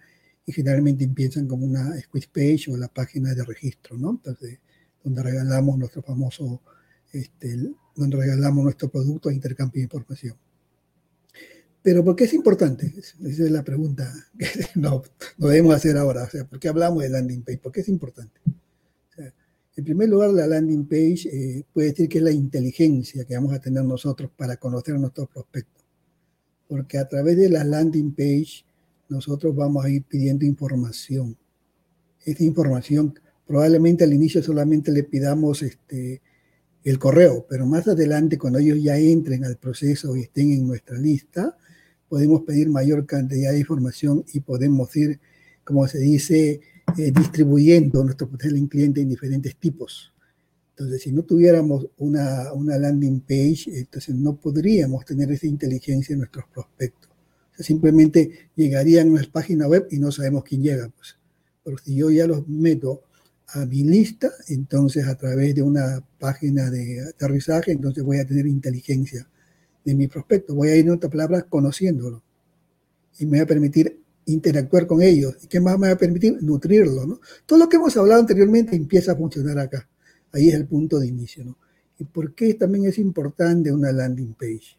y 0.45 0.53
generalmente 0.53 1.03
empiezan 1.03 1.47
como 1.47 1.65
una 1.65 1.99
squeeze 1.99 2.29
page 2.33 2.71
o 2.71 2.77
la 2.77 2.87
página 2.87 3.33
de 3.33 3.43
registro, 3.43 3.97
¿no? 3.97 4.11
Entonces, 4.11 4.59
donde 5.03 5.21
regalamos 5.21 5.77
nuestro 5.77 6.01
famoso, 6.01 6.61
este, 7.11 7.57
donde 7.93 8.15
regalamos 8.15 8.63
nuestro 8.63 8.87
producto 8.87 9.27
a 9.27 9.33
intercambio 9.33 9.81
de 9.81 9.83
información. 9.83 10.37
Pero 11.85 12.03
¿por 12.03 12.15
qué 12.15 12.23
es 12.23 12.33
importante? 12.33 12.91
Esa 12.97 13.43
es 13.43 13.51
la 13.51 13.63
pregunta 13.63 14.11
que 14.39 14.49
no, 14.73 15.03
debemos 15.37 15.75
hacer 15.75 15.95
ahora. 15.97 16.23
O 16.23 16.29
sea, 16.31 16.43
¿por 16.43 16.59
qué 16.59 16.67
hablamos 16.67 17.03
de 17.03 17.09
landing 17.09 17.43
page? 17.43 17.59
¿Por 17.59 17.71
qué 17.71 17.81
es 17.81 17.89
importante? 17.89 18.41
en 19.77 19.83
primer 19.83 20.09
lugar, 20.09 20.31
la 20.31 20.47
landing 20.47 20.87
page 20.87 21.27
eh, 21.31 21.63
puede 21.71 21.89
decir 21.89 22.09
que 22.09 22.17
es 22.17 22.23
la 22.23 22.31
inteligencia 22.31 23.25
que 23.25 23.35
vamos 23.35 23.53
a 23.53 23.59
tener 23.59 23.83
nosotros 23.83 24.31
para 24.35 24.57
conocer 24.57 24.95
a 24.95 24.97
nuestros 24.97 25.27
prospectos. 25.27 25.83
Porque 26.67 26.97
a 26.97 27.07
través 27.07 27.37
de 27.37 27.49
la 27.49 27.63
landing 27.63 28.15
page 28.15 28.65
nosotros 29.09 29.55
vamos 29.55 29.85
a 29.85 29.89
ir 29.89 30.03
pidiendo 30.05 30.43
información. 30.43 31.37
Esta 32.25 32.43
información 32.43 33.13
probablemente 33.45 34.05
al 34.05 34.13
inicio 34.13 34.41
solamente 34.41 34.91
le 34.91 35.03
pidamos 35.03 35.61
este, 35.61 36.21
el 36.83 36.97
correo, 36.97 37.45
pero 37.47 37.67
más 37.67 37.87
adelante 37.87 38.39
cuando 38.39 38.57
ellos 38.57 38.81
ya 38.81 38.97
entren 38.97 39.45
al 39.45 39.57
proceso 39.57 40.15
y 40.15 40.21
estén 40.21 40.51
en 40.51 40.65
nuestra 40.65 40.97
lista, 40.97 41.55
podemos 42.09 42.41
pedir 42.41 42.69
mayor 42.69 43.05
cantidad 43.05 43.51
de 43.51 43.59
información 43.59 44.23
y 44.33 44.39
podemos 44.39 44.95
ir, 44.95 45.19
como 45.63 45.87
se 45.87 45.99
dice, 45.99 46.61
eh, 46.97 47.11
distribuyendo 47.11 48.03
nuestro 48.03 48.29
potencial 48.29 48.57
en 48.57 48.67
cliente 48.67 49.01
en 49.01 49.09
diferentes 49.09 49.55
tipos. 49.57 50.13
Entonces, 50.71 51.01
si 51.01 51.11
no 51.11 51.23
tuviéramos 51.23 51.87
una, 51.97 52.51
una, 52.53 52.77
landing 52.77 53.21
page, 53.21 53.65
entonces 53.67 54.13
no 54.13 54.35
podríamos 54.35 55.05
tener 55.05 55.31
esa 55.31 55.47
inteligencia 55.47 56.13
en 56.13 56.19
nuestros 56.19 56.45
prospectos. 56.53 57.09
O 57.11 57.55
sea, 57.55 57.65
simplemente 57.65 58.49
llegarían 58.55 59.07
a 59.07 59.11
nuestra 59.11 59.31
página 59.31 59.67
web 59.67 59.87
y 59.89 59.99
no 59.99 60.11
sabemos 60.11 60.43
quién 60.43 60.61
llega. 60.61 60.89
Pues. 60.89 61.17
Pero 61.63 61.77
si 61.77 61.95
yo 61.95 62.11
ya 62.11 62.27
los 62.27 62.47
meto 62.47 63.03
a 63.47 63.65
mi 63.65 63.83
lista, 63.83 64.31
entonces 64.49 65.07
a 65.07 65.15
través 65.15 65.55
de 65.55 65.61
una 65.61 66.05
página 66.19 66.69
de 66.69 67.07
aterrizaje, 67.07 67.71
entonces 67.71 68.03
voy 68.03 68.17
a 68.17 68.25
tener 68.25 68.45
inteligencia 68.45 69.27
de 69.85 69.95
mi 69.95 70.07
prospecto. 70.07 70.53
Voy 70.53 70.69
a 70.69 70.75
ir, 70.75 70.85
en 70.85 70.91
otras 70.93 71.11
palabras, 71.11 71.45
conociéndolo. 71.47 72.21
Y 73.19 73.25
me 73.25 73.37
va 73.37 73.43
a 73.43 73.47
permitir 73.47 74.01
interactuar 74.25 74.87
con 74.87 75.01
ellos. 75.01 75.37
¿Y 75.41 75.47
qué 75.47 75.61
más 75.61 75.79
me 75.79 75.87
va 75.87 75.93
a 75.93 75.97
permitir? 75.97 76.37
Nutrirlo, 76.41 77.05
¿no? 77.05 77.19
Todo 77.45 77.59
lo 77.59 77.69
que 77.69 77.77
hemos 77.77 77.95
hablado 77.95 78.19
anteriormente 78.19 78.75
empieza 78.75 79.13
a 79.13 79.15
funcionar 79.15 79.59
acá. 79.59 79.87
Ahí 80.33 80.49
es 80.49 80.55
el 80.55 80.65
punto 80.65 80.99
de 80.99 81.07
inicio. 81.07 81.55
¿Y 81.97 82.03
por 82.03 82.33
qué 82.33 82.55
también 82.55 82.85
es 82.85 82.97
importante 82.97 83.71
una 83.71 83.91
landing 83.91 84.33
page? 84.33 84.77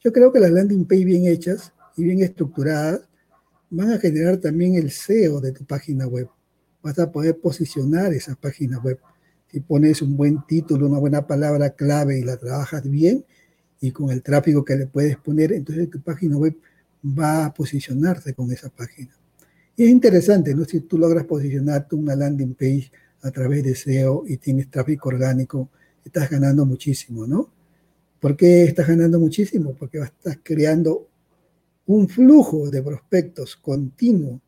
Yo 0.00 0.12
creo 0.12 0.32
que 0.32 0.40
las 0.40 0.50
landing 0.50 0.84
page 0.84 1.04
bien 1.04 1.26
hechas 1.26 1.72
y 1.96 2.04
bien 2.04 2.22
estructuradas, 2.22 3.08
van 3.70 3.90
a 3.90 3.98
generar 3.98 4.38
también 4.38 4.76
el 4.76 4.90
SEO 4.90 5.40
de 5.40 5.52
tu 5.52 5.64
página 5.64 6.06
web. 6.06 6.28
Vas 6.82 6.98
a 6.98 7.10
poder 7.10 7.38
posicionar 7.38 8.14
esa 8.14 8.34
página 8.34 8.78
web. 8.78 8.98
Si 9.50 9.60
pones 9.60 10.00
un 10.02 10.16
buen 10.16 10.44
título, 10.46 10.86
una 10.86 10.98
buena 10.98 11.26
palabra 11.26 11.70
clave 11.70 12.18
y 12.18 12.22
la 12.22 12.36
trabajas 12.36 12.88
bien, 12.88 13.24
y 13.80 13.90
con 13.92 14.10
el 14.10 14.22
tráfico 14.22 14.64
que 14.64 14.76
le 14.76 14.86
puedes 14.86 15.16
poner, 15.16 15.52
entonces 15.52 15.88
tu 15.90 16.00
página 16.00 16.36
web 16.36 16.56
va 17.04 17.46
a 17.46 17.54
posicionarse 17.54 18.34
con 18.34 18.50
esa 18.52 18.68
página. 18.70 19.14
Y 19.76 19.84
es 19.84 19.90
interesante, 19.90 20.54
¿no? 20.54 20.64
Si 20.64 20.80
tú 20.80 20.98
logras 20.98 21.24
posicionarte 21.24 21.94
una 21.94 22.16
landing 22.16 22.54
page 22.54 22.90
a 23.22 23.30
través 23.30 23.62
de 23.62 23.74
SEO 23.74 24.24
y 24.26 24.36
tienes 24.36 24.70
tráfico 24.70 25.08
orgánico, 25.08 25.70
estás 26.04 26.28
ganando 26.30 26.66
muchísimo, 26.66 27.26
¿no? 27.26 27.52
¿Por 28.18 28.36
qué 28.36 28.64
estás 28.64 28.88
ganando 28.88 29.20
muchísimo? 29.20 29.74
Porque 29.74 29.98
estás 29.98 30.38
creando 30.42 31.08
un 31.86 32.08
flujo 32.08 32.70
de 32.70 32.82
prospectos 32.82 33.56
continuo 33.56 34.40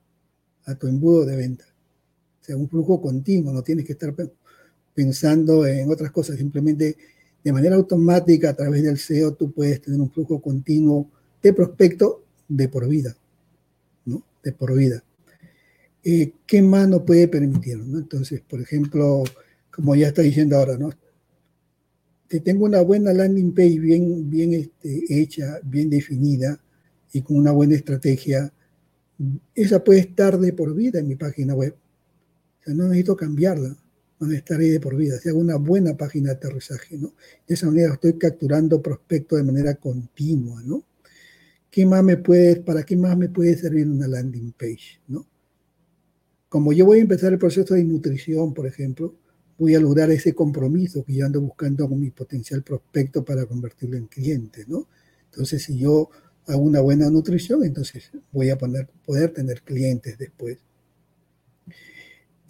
a 0.64 0.74
tu 0.74 0.88
embudo 0.88 1.24
de 1.24 1.36
venta. 1.36 1.64
O 2.40 2.44
sea, 2.44 2.56
un 2.56 2.68
flujo 2.68 3.00
continuo, 3.00 3.52
no 3.52 3.62
tienes 3.62 3.86
que 3.86 3.92
estar 3.92 4.14
pensando 4.92 5.64
en 5.66 5.90
otras 5.90 6.10
cosas, 6.10 6.36
simplemente 6.36 6.96
de 7.42 7.52
manera 7.52 7.76
automática 7.76 8.50
a 8.50 8.54
través 8.54 8.82
del 8.82 8.98
SEO 8.98 9.34
tú 9.34 9.52
puedes 9.52 9.80
tener 9.80 10.00
un 10.00 10.10
flujo 10.10 10.40
continuo 10.40 11.10
de 11.42 11.52
prospecto 11.52 12.24
de 12.48 12.68
por 12.68 12.88
vida, 12.88 13.16
¿no? 14.04 14.22
De 14.42 14.52
por 14.52 14.76
vida. 14.76 15.02
Eh, 16.02 16.32
¿Qué 16.46 16.62
más 16.62 16.88
no 16.88 17.04
puede 17.04 17.28
permitir? 17.28 17.74
Entonces, 17.74 18.40
por 18.40 18.60
ejemplo, 18.60 19.24
como 19.70 19.94
ya 19.94 20.08
está 20.08 20.22
diciendo 20.22 20.56
ahora, 20.56 20.76
¿no? 20.76 20.90
Si 22.28 22.40
tengo 22.40 22.64
una 22.64 22.80
buena 22.82 23.12
landing 23.12 23.54
page 23.54 23.78
bien, 23.78 24.30
bien 24.30 24.54
este, 24.54 25.04
hecha, 25.08 25.60
bien 25.64 25.90
definida 25.90 26.60
y 27.12 27.22
con 27.22 27.36
una 27.36 27.50
buena 27.50 27.74
estrategia, 27.74 28.52
esa 29.54 29.82
puede 29.82 30.00
estar 30.00 30.38
de 30.38 30.52
por 30.52 30.74
vida 30.74 31.00
en 31.00 31.08
mi 31.08 31.16
página 31.16 31.54
web. 31.54 31.74
No 32.66 32.84
necesito 32.84 33.16
cambiarla 33.16 33.76
van 34.20 34.32
a 34.32 34.36
estar 34.36 34.60
ahí 34.60 34.68
de 34.68 34.80
por 34.80 34.94
vida. 34.94 35.18
Si 35.18 35.30
hago 35.30 35.38
una 35.38 35.56
buena 35.56 35.96
página 35.96 36.28
de 36.28 36.36
aterrizaje, 36.36 36.98
¿no? 36.98 37.14
De 37.48 37.54
esa 37.54 37.66
manera 37.66 37.94
estoy 37.94 38.18
capturando 38.18 38.82
prospectos 38.82 39.38
de 39.38 39.44
manera 39.44 39.74
continua, 39.74 40.62
¿no? 40.62 40.84
¿Qué 41.70 41.86
más 41.86 42.04
me 42.04 42.18
puede, 42.18 42.56
¿Para 42.56 42.82
qué 42.84 42.96
más 42.96 43.16
me 43.16 43.28
puede 43.30 43.56
servir 43.56 43.88
una 43.88 44.06
landing 44.06 44.52
page, 44.52 45.00
¿no? 45.08 45.26
Como 46.48 46.72
yo 46.72 46.84
voy 46.84 46.98
a 46.98 47.02
empezar 47.02 47.32
el 47.32 47.38
proceso 47.38 47.74
de 47.74 47.84
nutrición, 47.84 48.52
por 48.52 48.66
ejemplo, 48.66 49.14
voy 49.56 49.74
a 49.74 49.80
lograr 49.80 50.10
ese 50.10 50.34
compromiso 50.34 51.04
que 51.04 51.14
yo 51.14 51.24
ando 51.24 51.40
buscando 51.40 51.88
con 51.88 51.98
mi 51.98 52.10
potencial 52.10 52.62
prospecto 52.62 53.24
para 53.24 53.46
convertirlo 53.46 53.96
en 53.96 54.06
cliente, 54.06 54.64
¿no? 54.66 54.88
Entonces, 55.30 55.62
si 55.62 55.78
yo 55.78 56.10
hago 56.46 56.60
una 56.60 56.80
buena 56.80 57.08
nutrición, 57.08 57.64
entonces 57.64 58.10
voy 58.32 58.50
a 58.50 58.58
poder 58.58 59.32
tener 59.32 59.62
clientes 59.62 60.18
después. 60.18 60.58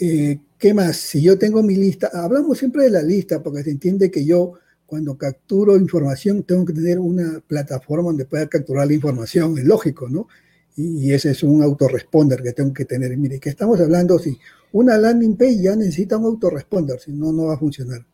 Eh, 0.03 0.41
¿Qué 0.59 0.73
más? 0.73 0.97
Si 0.97 1.21
yo 1.21 1.39
tengo 1.39 1.63
mi 1.63 1.77
lista, 1.77 2.11
hablamos 2.15 2.57
siempre 2.57 2.85
de 2.85 2.91
la 2.91 3.03
lista 3.03 3.43
porque 3.43 3.63
se 3.63 3.71
entiende 3.71 4.11
que 4.11 4.25
yo 4.25 4.55
cuando 4.87 5.19
capturo 5.19 5.77
información 5.77 6.43
tengo 6.45 6.65
que 6.65 6.73
tener 6.73 6.99
una 6.99 7.41
plataforma 7.47 8.09
donde 8.09 8.25
pueda 8.25 8.49
capturar 8.49 8.87
la 8.87 8.95
información, 8.95 9.59
es 9.59 9.65
lógico, 9.65 10.09
¿no? 10.09 10.27
Y, 10.75 11.13
ese 11.13 11.33
es 11.33 11.43
un 11.43 11.63
autoresponder 11.63 12.43
que 12.43 12.53
tengo 12.53 12.73
que 12.73 12.87
tener. 12.87 13.15
Mire, 13.19 13.39
que 13.39 13.51
estamos 13.51 13.79
hablando, 13.79 14.19
si 14.19 14.39
una 14.73 14.97
landing 14.97 15.37
page 15.37 15.61
ya 15.61 15.77
necesita 15.77 16.17
un 16.17 16.25
autoresponder, 16.25 16.99
si 16.99 17.13
no, 17.13 17.31
no 17.31 17.47
va 17.47 17.55
a 17.55 17.59
funcionar. 17.59 18.07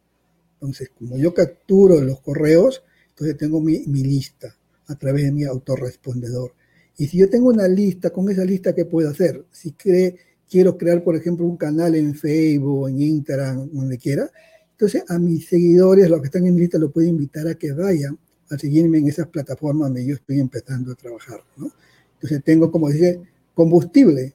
Entonces, 0.55 0.91
como 0.99 1.17
yo 1.17 1.33
capturo 1.33 2.01
los 2.01 2.21
correos, 2.21 2.83
entonces 3.11 3.37
tengo 3.37 3.61
mi, 3.61 3.87
mi 3.87 4.03
lista 4.03 4.57
a 4.89 4.97
través 4.97 5.25
de 5.27 5.33
mi 5.33 5.45
autorrespondedor. 5.45 6.53
Y 6.97 7.07
si 7.07 7.19
yo 7.19 7.31
tengo 7.31 7.49
una 7.49 7.69
lista, 7.69 8.11
con 8.11 8.29
esa 8.29 8.45
lista, 8.45 8.75
¿qué 8.75 8.87
puedo 8.87 9.09
hacer? 9.09 9.45
Si 9.53 9.73
cree 9.73 10.17
quiero 10.49 10.77
crear, 10.77 11.03
por 11.03 11.17
ejemplo, 11.17 11.47
un 11.47 11.57
canal 11.57 11.95
en 11.95 12.15
Facebook, 12.15 12.89
en 12.89 13.01
Instagram, 13.01 13.69
donde 13.73 13.99
quiera, 13.99 14.31
entonces 14.73 15.05
a 15.09 15.19
mis 15.19 15.47
seguidores, 15.49 16.11
los 16.11 16.21
que 16.21 16.27
están 16.27 16.47
en 16.47 16.55
mi 16.55 16.61
lista, 16.61 16.79
lo 16.79 16.91
puedo 16.91 17.09
invitar 17.09 17.49
a 17.49 17.55
que 17.55 17.73
vayan 17.73 18.19
a 18.51 18.59
seguirme 18.59 18.99
en 18.99 19.09
esas 19.09 19.27
plataformas 19.29 19.89
donde 19.89 20.07
yo 20.07 20.15
estoy 20.15 20.39
empezando 20.39 20.93
a 20.93 20.95
trabajar, 20.95 21.41
¿no? 21.57 21.73
Entonces 22.15 22.45
tengo, 22.45 22.71
como 22.71 22.91
dice, 22.91 23.21
combustible 23.55 24.35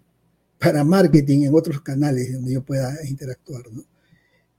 para 0.60 0.84
marketing 0.84 1.44
en 1.44 1.54
otros 1.54 1.82
canales 1.82 2.34
donde 2.34 2.54
yo 2.54 2.64
pueda 2.64 2.92
interactuar, 3.08 3.64
¿no? 3.72 3.84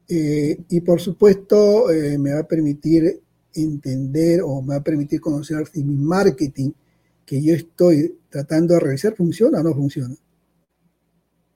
Eh, 0.09 0.59
y 0.69 0.81
por 0.81 1.01
supuesto, 1.01 1.91
eh, 1.91 2.17
me 2.19 2.33
va 2.33 2.41
a 2.41 2.49
permitir 2.49 3.21
entender 3.55 4.43
o 4.43 4.62
me 4.62 4.69
va 4.69 4.77
a 4.77 4.85
permitir 4.85 5.21
conocer 5.21 5.67
si 5.67 5.83
mi 5.83 5.97
marketing 5.97 6.71
que 7.27 7.43
yo 7.43 7.55
estoy 7.55 8.19
tratando 8.31 8.75
de 8.75 8.81
realizar 8.81 9.17
funciona 9.17 9.61
o 9.61 9.62
no 9.62 9.75
funciona 9.75 10.15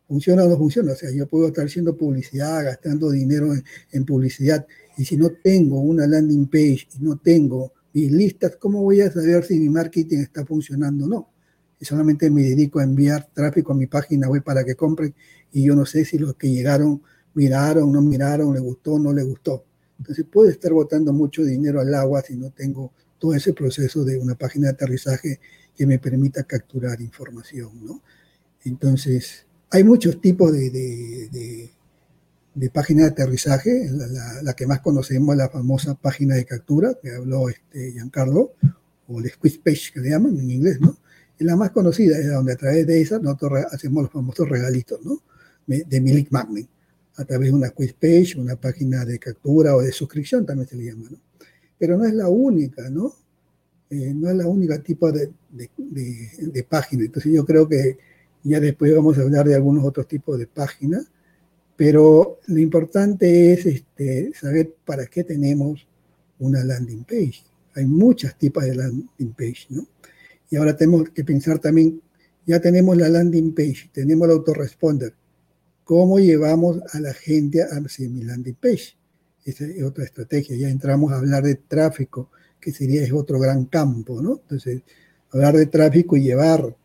funciona 0.06 0.44
o 0.44 0.48
no 0.48 0.56
funciona. 0.56 0.92
O 0.92 0.96
sea, 0.96 1.10
yo 1.10 1.26
puedo 1.26 1.48
estar 1.48 1.66
haciendo 1.66 1.96
publicidad, 1.96 2.64
gastando 2.64 3.10
dinero 3.10 3.52
en, 3.92 4.04
publicidad, 4.04 4.66
y 4.96 5.04
si 5.04 5.16
no 5.16 5.30
tengo 5.30 5.80
una 5.80 6.06
landing 6.06 6.46
page 6.46 6.88
y 6.98 7.02
no 7.02 7.16
tengo 7.18 7.72
mis 7.92 8.10
listas, 8.12 8.56
¿cómo 8.56 8.82
voy 8.82 9.00
a 9.00 9.10
saber 9.10 9.44
si 9.44 9.58
mi 9.58 9.68
marketing 9.68 10.18
está 10.18 10.44
funcionando 10.44 11.06
o 11.06 11.08
no? 11.08 11.30
Y 11.80 11.84
solamente 11.84 12.30
me 12.30 12.42
dedico 12.42 12.78
a 12.78 12.84
enviar 12.84 13.28
tráfico 13.32 13.72
a 13.72 13.76
mi 13.76 13.86
página 13.86 14.28
web 14.28 14.42
para 14.42 14.64
que 14.64 14.74
compren 14.74 15.14
y 15.52 15.64
yo 15.64 15.74
no 15.74 15.84
sé 15.84 16.04
si 16.04 16.18
los 16.18 16.34
que 16.36 16.50
llegaron 16.50 17.02
miraron, 17.34 17.92
no 17.92 18.00
miraron, 18.00 18.54
le 18.54 18.60
gustó, 18.60 18.98
no 18.98 19.12
le 19.12 19.22
gustó. 19.22 19.64
Entonces 19.98 20.24
puedo 20.30 20.50
estar 20.50 20.72
botando 20.72 21.12
mucho 21.12 21.44
dinero 21.44 21.80
al 21.80 21.94
agua 21.94 22.22
si 22.22 22.34
no 22.36 22.50
tengo 22.50 22.92
todo 23.18 23.34
ese 23.34 23.52
proceso 23.52 24.04
de 24.04 24.18
una 24.18 24.34
página 24.34 24.68
de 24.68 24.74
aterrizaje 24.74 25.40
que 25.74 25.86
me 25.86 25.98
permita 25.98 26.44
capturar 26.44 27.00
información, 27.00 27.84
¿no? 27.84 28.02
Entonces, 28.64 29.45
hay 29.70 29.84
muchos 29.84 30.20
tipos 30.20 30.52
de, 30.52 30.70
de, 30.70 31.70
de, 32.54 32.70
páginas 32.70 33.06
de 33.06 33.12
aterrizaje. 33.12 33.88
La, 34.42 34.54
que 34.54 34.66
más 34.66 34.80
conocemos 34.80 35.34
es 35.34 35.38
la 35.38 35.48
famosa 35.48 35.94
página 35.94 36.34
de 36.34 36.44
captura 36.44 36.94
que 37.00 37.14
habló 37.14 37.48
este 37.48 37.92
Giancarlo, 37.92 38.52
o 39.08 39.20
el 39.20 39.30
squeeze 39.30 39.60
page 39.62 39.92
que 39.92 40.00
le 40.00 40.10
llaman 40.10 40.38
en 40.38 40.50
inglés, 40.50 40.80
¿no? 40.80 40.96
Es 41.38 41.46
la 41.46 41.56
más 41.56 41.70
conocida, 41.70 42.18
es 42.18 42.28
donde 42.28 42.54
a 42.54 42.56
través 42.56 42.86
de 42.86 43.00
esa 43.00 43.18
nosotros 43.18 43.64
hacemos 43.70 44.04
los 44.04 44.12
famosos 44.12 44.48
regalitos, 44.48 45.04
¿no? 45.04 45.22
De 45.66 46.00
Milik 46.00 46.30
Magnet, 46.30 46.68
a 47.16 47.24
través 47.24 47.50
de 47.50 47.54
una 47.54 47.70
quiz 47.70 47.92
page, 47.92 48.34
una 48.38 48.56
página 48.56 49.04
de 49.04 49.18
captura 49.18 49.76
o 49.76 49.82
de 49.82 49.92
suscripción 49.92 50.46
también 50.46 50.68
se 50.68 50.76
le 50.76 50.84
llama, 50.86 51.08
¿no? 51.10 51.18
Pero 51.78 51.98
no 51.98 52.04
es 52.04 52.14
la 52.14 52.28
única, 52.28 52.88
¿no? 52.88 53.12
Eh, 53.90 54.12
no 54.14 54.30
es 54.30 54.36
la 54.36 54.46
única 54.46 54.82
tipo 54.82 55.12
de, 55.12 55.30
de, 55.50 55.70
de, 56.38 56.62
página. 56.64 57.04
Entonces 57.04 57.32
yo 57.32 57.44
creo 57.44 57.68
que 57.68 57.98
ya 58.46 58.60
después 58.60 58.94
vamos 58.94 59.18
a 59.18 59.22
hablar 59.22 59.46
de 59.46 59.54
algunos 59.54 59.84
otros 59.84 60.06
tipos 60.06 60.38
de 60.38 60.46
páginas, 60.46 61.10
pero 61.76 62.38
lo 62.46 62.58
importante 62.58 63.52
es 63.52 63.66
este, 63.66 64.32
saber 64.34 64.74
para 64.84 65.06
qué 65.06 65.24
tenemos 65.24 65.86
una 66.38 66.64
landing 66.64 67.04
page. 67.04 67.42
Hay 67.74 67.86
muchas 67.86 68.38
tipos 68.38 68.64
de 68.64 68.74
landing 68.74 69.32
page, 69.36 69.66
¿no? 69.70 69.86
Y 70.48 70.56
ahora 70.56 70.76
tenemos 70.76 71.10
que 71.10 71.24
pensar 71.24 71.58
también, 71.58 72.00
ya 72.46 72.60
tenemos 72.60 72.96
la 72.96 73.08
landing 73.08 73.52
page, 73.52 73.90
tenemos 73.92 74.28
el 74.28 74.34
autoresponder. 74.34 75.12
¿Cómo 75.84 76.18
llevamos 76.18 76.80
a 76.92 77.00
la 77.00 77.12
gente 77.12 77.62
a 77.62 77.80
mi 77.80 78.22
landing 78.22 78.54
page? 78.54 78.96
Esa 79.44 79.66
es 79.66 79.82
otra 79.82 80.04
estrategia. 80.04 80.56
Ya 80.56 80.68
entramos 80.68 81.12
a 81.12 81.16
hablar 81.16 81.44
de 81.44 81.56
tráfico, 81.56 82.30
que 82.60 82.72
sería 82.72 83.02
es 83.02 83.12
otro 83.12 83.38
gran 83.38 83.66
campo, 83.66 84.20
¿no? 84.22 84.40
Entonces, 84.42 84.82
hablar 85.30 85.56
de 85.56 85.66
tráfico 85.66 86.16
y 86.16 86.22
llevar 86.22 86.76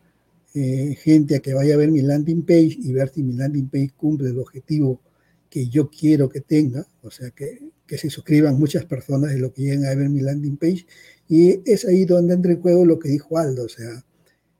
eh, 0.54 0.96
gente 1.00 1.36
a 1.36 1.40
que 1.40 1.54
vaya 1.54 1.74
a 1.74 1.78
ver 1.78 1.90
mi 1.90 2.02
landing 2.02 2.42
page 2.44 2.76
y 2.78 2.92
ver 2.92 3.08
si 3.08 3.22
mi 3.22 3.32
landing 3.34 3.68
page 3.68 3.92
cumple 3.96 4.28
el 4.28 4.38
objetivo 4.38 5.00
que 5.48 5.68
yo 5.68 5.90
quiero 5.90 6.28
que 6.28 6.40
tenga, 6.40 6.86
o 7.02 7.10
sea, 7.10 7.30
que, 7.30 7.70
que 7.86 7.98
se 7.98 8.08
suscriban 8.08 8.58
muchas 8.58 8.86
personas 8.86 9.32
de 9.32 9.38
lo 9.38 9.52
que 9.52 9.62
lleguen 9.62 9.84
a 9.84 9.94
ver 9.94 10.08
mi 10.08 10.20
landing 10.20 10.56
page. 10.56 10.86
Y 11.28 11.60
es 11.70 11.84
ahí 11.84 12.04
donde 12.04 12.34
entra 12.34 12.52
en 12.52 12.60
juego 12.60 12.86
lo 12.86 12.98
que 12.98 13.10
dijo 13.10 13.36
Aldo, 13.36 13.64
o 13.64 13.68
sea, 13.68 14.04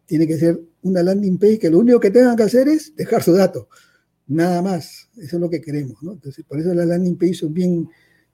tiene 0.07 0.26
que 0.26 0.37
ser 0.37 0.61
una 0.83 1.02
landing 1.02 1.38
page 1.38 1.59
que 1.59 1.70
lo 1.70 1.78
único 1.78 2.00
que 2.00 2.11
tengan 2.11 2.37
que 2.37 2.42
hacer 2.42 2.68
es 2.68 2.94
dejar 2.94 3.22
su 3.22 3.33
dato, 3.33 3.68
nada 4.26 4.62
más, 4.62 5.09
eso 5.16 5.37
es 5.37 5.40
lo 5.40 5.48
que 5.48 5.61
queremos, 5.61 6.02
¿no? 6.02 6.12
Entonces, 6.12 6.44
por 6.44 6.59
eso 6.61 6.74
las 6.74 6.87
landing 6.87 7.16
page 7.16 7.35
son 7.35 7.55
bien, 7.55 7.88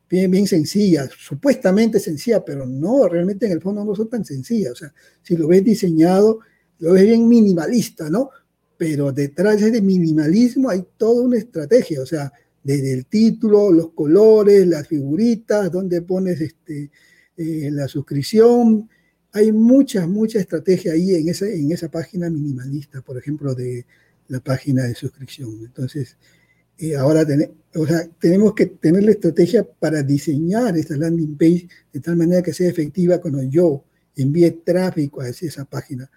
bien, 0.09 0.31
bien 0.31 0.47
sencillas, 0.47 1.11
supuestamente 1.17 2.01
sencillas, 2.01 2.43
pero 2.45 2.67
no, 2.67 3.09
realmente 3.09 3.47
en 3.47 3.53
el 3.53 3.61
fondo 3.61 3.85
no 3.85 3.95
son 3.95 4.09
tan 4.09 4.25
sencillas, 4.25 4.73
o 4.73 4.77
sea, 4.77 4.95
si 5.23 5.37
lo 5.37 5.49
ves 5.49 5.65
diseñado, 5.65 6.41
lo 6.79 6.93
ves 6.93 7.05
bien 7.05 7.29
minimalista, 7.29 8.09
¿no? 8.09 8.31
Pero 8.77 9.13
detrás 9.13 9.61
de 9.61 9.69
ese 9.69 9.83
minimalismo 9.83 10.71
hay 10.71 10.85
toda 10.97 11.23
una 11.23 11.39
estrategia, 11.39 12.01
o 12.01 12.07
sea, 12.07 12.33
desde 12.63 12.93
el 12.93 13.07
título, 13.07 13.73
los 13.73 13.91
colores, 13.91 14.67
las 14.67 14.87
figuritas, 14.87 15.71
donde 15.73 16.03
pones 16.03 16.41
este, 16.41 16.91
eh, 17.37 17.71
la 17.73 17.89
suscripción. 17.89 18.89
Hay 19.33 19.53
mucha, 19.53 20.07
mucha 20.07 20.39
estrategia 20.39 20.93
ahí 20.93 21.15
en 21.15 21.29
esa, 21.29 21.47
en 21.47 21.73
esa 21.73 21.91
página 21.91 22.29
minimalista, 22.31 23.01
por 23.01 23.19
ejemplo, 23.19 23.55
de 23.55 23.87
la 24.29 24.41
página 24.41 24.85
de 24.85 24.95
suscripción. 24.95 25.65
Entonces, 25.65 26.17
eh, 26.79 26.95
ahora 26.95 27.27
o 27.75 27.87
sea, 27.87 28.09
tenemos 28.21 28.55
que 28.55 28.67
tener 28.67 29.03
la 29.03 29.11
estrategia 29.13 29.65
para 29.65 30.03
diseñar 30.03 30.77
esa 30.77 30.97
landing 30.97 31.37
page 31.37 31.69
de 31.93 32.01
tal 32.01 32.17
manera 32.17 32.43
que 32.43 32.53
sea 32.53 32.69
efectiva 32.69 33.21
cuando 33.21 33.43
yo 33.43 33.85
envíe 34.15 34.51
tráfico 34.65 35.21
a 35.21 35.29
esa 35.29 35.65
página 35.65 36.09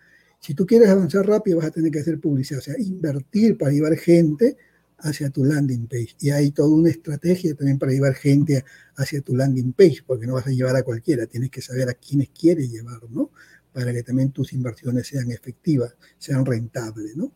Si 0.41 0.55
tú 0.55 0.65
quieres 0.65 0.89
avanzar 0.89 1.25
rápido, 1.27 1.59
vas 1.59 1.67
a 1.67 1.71
tener 1.71 1.91
que 1.91 1.99
hacer 1.99 2.19
publicidad, 2.19 2.59
o 2.59 2.63
sea, 2.63 2.75
invertir 2.79 3.57
para 3.59 3.71
llevar 3.71 3.95
gente 3.95 4.57
hacia 4.97 5.29
tu 5.29 5.43
landing 5.43 5.87
page. 5.87 6.15
Y 6.19 6.31
hay 6.31 6.51
toda 6.51 6.69
una 6.69 6.89
estrategia 6.89 7.53
también 7.53 7.77
para 7.77 7.91
llevar 7.91 8.15
gente 8.15 8.65
hacia 8.95 9.21
tu 9.21 9.35
landing 9.35 9.73
page, 9.73 10.03
porque 10.05 10.25
no 10.25 10.33
vas 10.33 10.47
a 10.47 10.49
llevar 10.49 10.75
a 10.75 10.83
cualquiera, 10.83 11.27
tienes 11.27 11.51
que 11.51 11.61
saber 11.61 11.89
a 11.89 11.93
quiénes 11.93 12.29
quieres 12.29 12.71
llevar, 12.71 13.01
¿no? 13.11 13.29
Para 13.71 13.93
que 13.93 14.01
también 14.01 14.31
tus 14.31 14.51
inversiones 14.53 15.07
sean 15.07 15.29
efectivas, 15.31 15.95
sean 16.17 16.43
rentables, 16.43 17.15
¿no? 17.15 17.33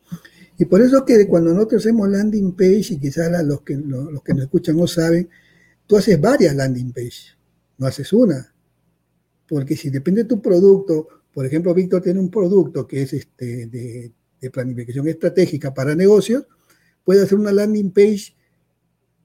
Y 0.58 0.66
por 0.66 0.82
eso 0.82 1.06
que 1.06 1.28
cuando 1.28 1.54
nosotros 1.54 1.84
hacemos 1.84 2.10
landing 2.10 2.54
page, 2.54 2.96
y 2.96 3.00
quizás 3.00 3.46
los 3.46 3.62
que, 3.62 3.76
los 3.76 4.24
que 4.24 4.34
nos 4.34 4.46
escuchan 4.46 4.78
no 4.78 4.88
saben, 4.88 5.30
tú 5.86 5.98
haces 5.98 6.20
varias 6.20 6.56
landing 6.56 6.92
page, 6.92 7.38
no 7.78 7.86
haces 7.86 8.12
una. 8.14 8.52
Porque 9.48 9.76
si 9.76 9.92
depende 9.92 10.24
de 10.24 10.30
tu 10.30 10.42
producto, 10.42 11.08
por 11.36 11.46
ejemplo, 11.46 11.74
Víctor 11.74 12.02
tiene 12.02 12.22
un 12.22 12.32
producto 12.32 12.88
que 12.88 13.02
es 13.02 13.12
este 13.12 13.68
de, 13.68 14.12
de 14.40 14.50
planificación 14.50 15.08
estratégica 15.10 15.74
para 15.74 15.94
negocios, 15.94 16.46
puede 17.04 17.22
hacer 17.22 17.38
una 17.38 17.52
landing 17.52 17.92
page 17.92 18.36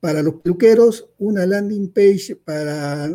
para 0.01 0.21
los 0.21 0.35
peluqueros, 0.37 1.09
una 1.19 1.47
landing 1.47 1.93
page 1.93 2.35
para, 2.45 3.09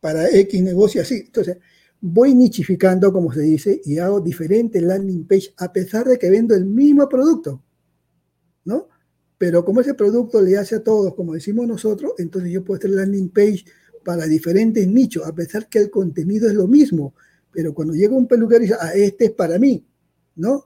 para 0.00 0.28
X 0.28 0.62
negocio, 0.62 1.00
así. 1.00 1.22
Entonces, 1.26 1.58
voy 2.00 2.34
nichificando, 2.34 3.12
como 3.12 3.32
se 3.32 3.42
dice, 3.42 3.80
y 3.84 3.98
hago 3.98 4.20
diferentes 4.20 4.82
landing 4.82 5.26
page 5.28 5.54
a 5.58 5.72
pesar 5.72 6.08
de 6.08 6.18
que 6.18 6.28
vendo 6.28 6.54
el 6.56 6.64
mismo 6.64 7.08
producto, 7.08 7.62
¿no? 8.64 8.88
Pero 9.38 9.64
como 9.64 9.80
ese 9.80 9.94
producto 9.94 10.42
le 10.42 10.58
hace 10.58 10.74
a 10.74 10.82
todos, 10.82 11.14
como 11.14 11.34
decimos 11.34 11.68
nosotros, 11.68 12.14
entonces 12.18 12.50
yo 12.50 12.64
puedo 12.64 12.78
hacer 12.78 12.90
landing 12.90 13.28
page 13.28 13.64
para 14.04 14.26
diferentes 14.26 14.88
nichos, 14.88 15.24
a 15.24 15.32
pesar 15.34 15.68
que 15.68 15.78
el 15.78 15.88
contenido 15.88 16.48
es 16.48 16.54
lo 16.54 16.66
mismo. 16.66 17.14
Pero 17.52 17.74
cuando 17.74 17.94
llega 17.94 18.14
un 18.14 18.26
peluquero 18.26 18.60
y 18.60 18.66
dice, 18.66 18.78
ah, 18.80 18.92
este 18.94 19.26
es 19.26 19.30
para 19.32 19.58
mí, 19.58 19.84
¿no? 20.36 20.64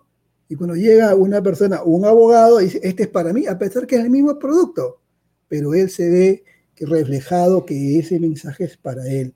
Y 0.49 0.57
cuando 0.57 0.77
llega 0.77 1.15
una 1.15 1.43
persona, 1.43 1.83
un 1.83 2.05
abogado, 2.05 2.59
dice, 2.59 2.81
este 2.83 3.05
es 3.05 3.09
para 3.09 3.33
mí, 3.33 3.47
a 3.47 3.59
pesar 3.59 3.87
que 3.87 3.97
es 3.97 4.05
el 4.05 4.11
mismo 4.11 4.39
producto, 4.39 5.01
pero 5.49 5.75
él 5.75 5.89
se 5.89 6.11
ve 6.11 6.45
reflejado 6.81 7.65
que 7.65 7.99
ese 7.99 8.21
mensaje 8.21 8.65
es 8.65 8.77
para 8.77 9.07
él. 9.09 9.35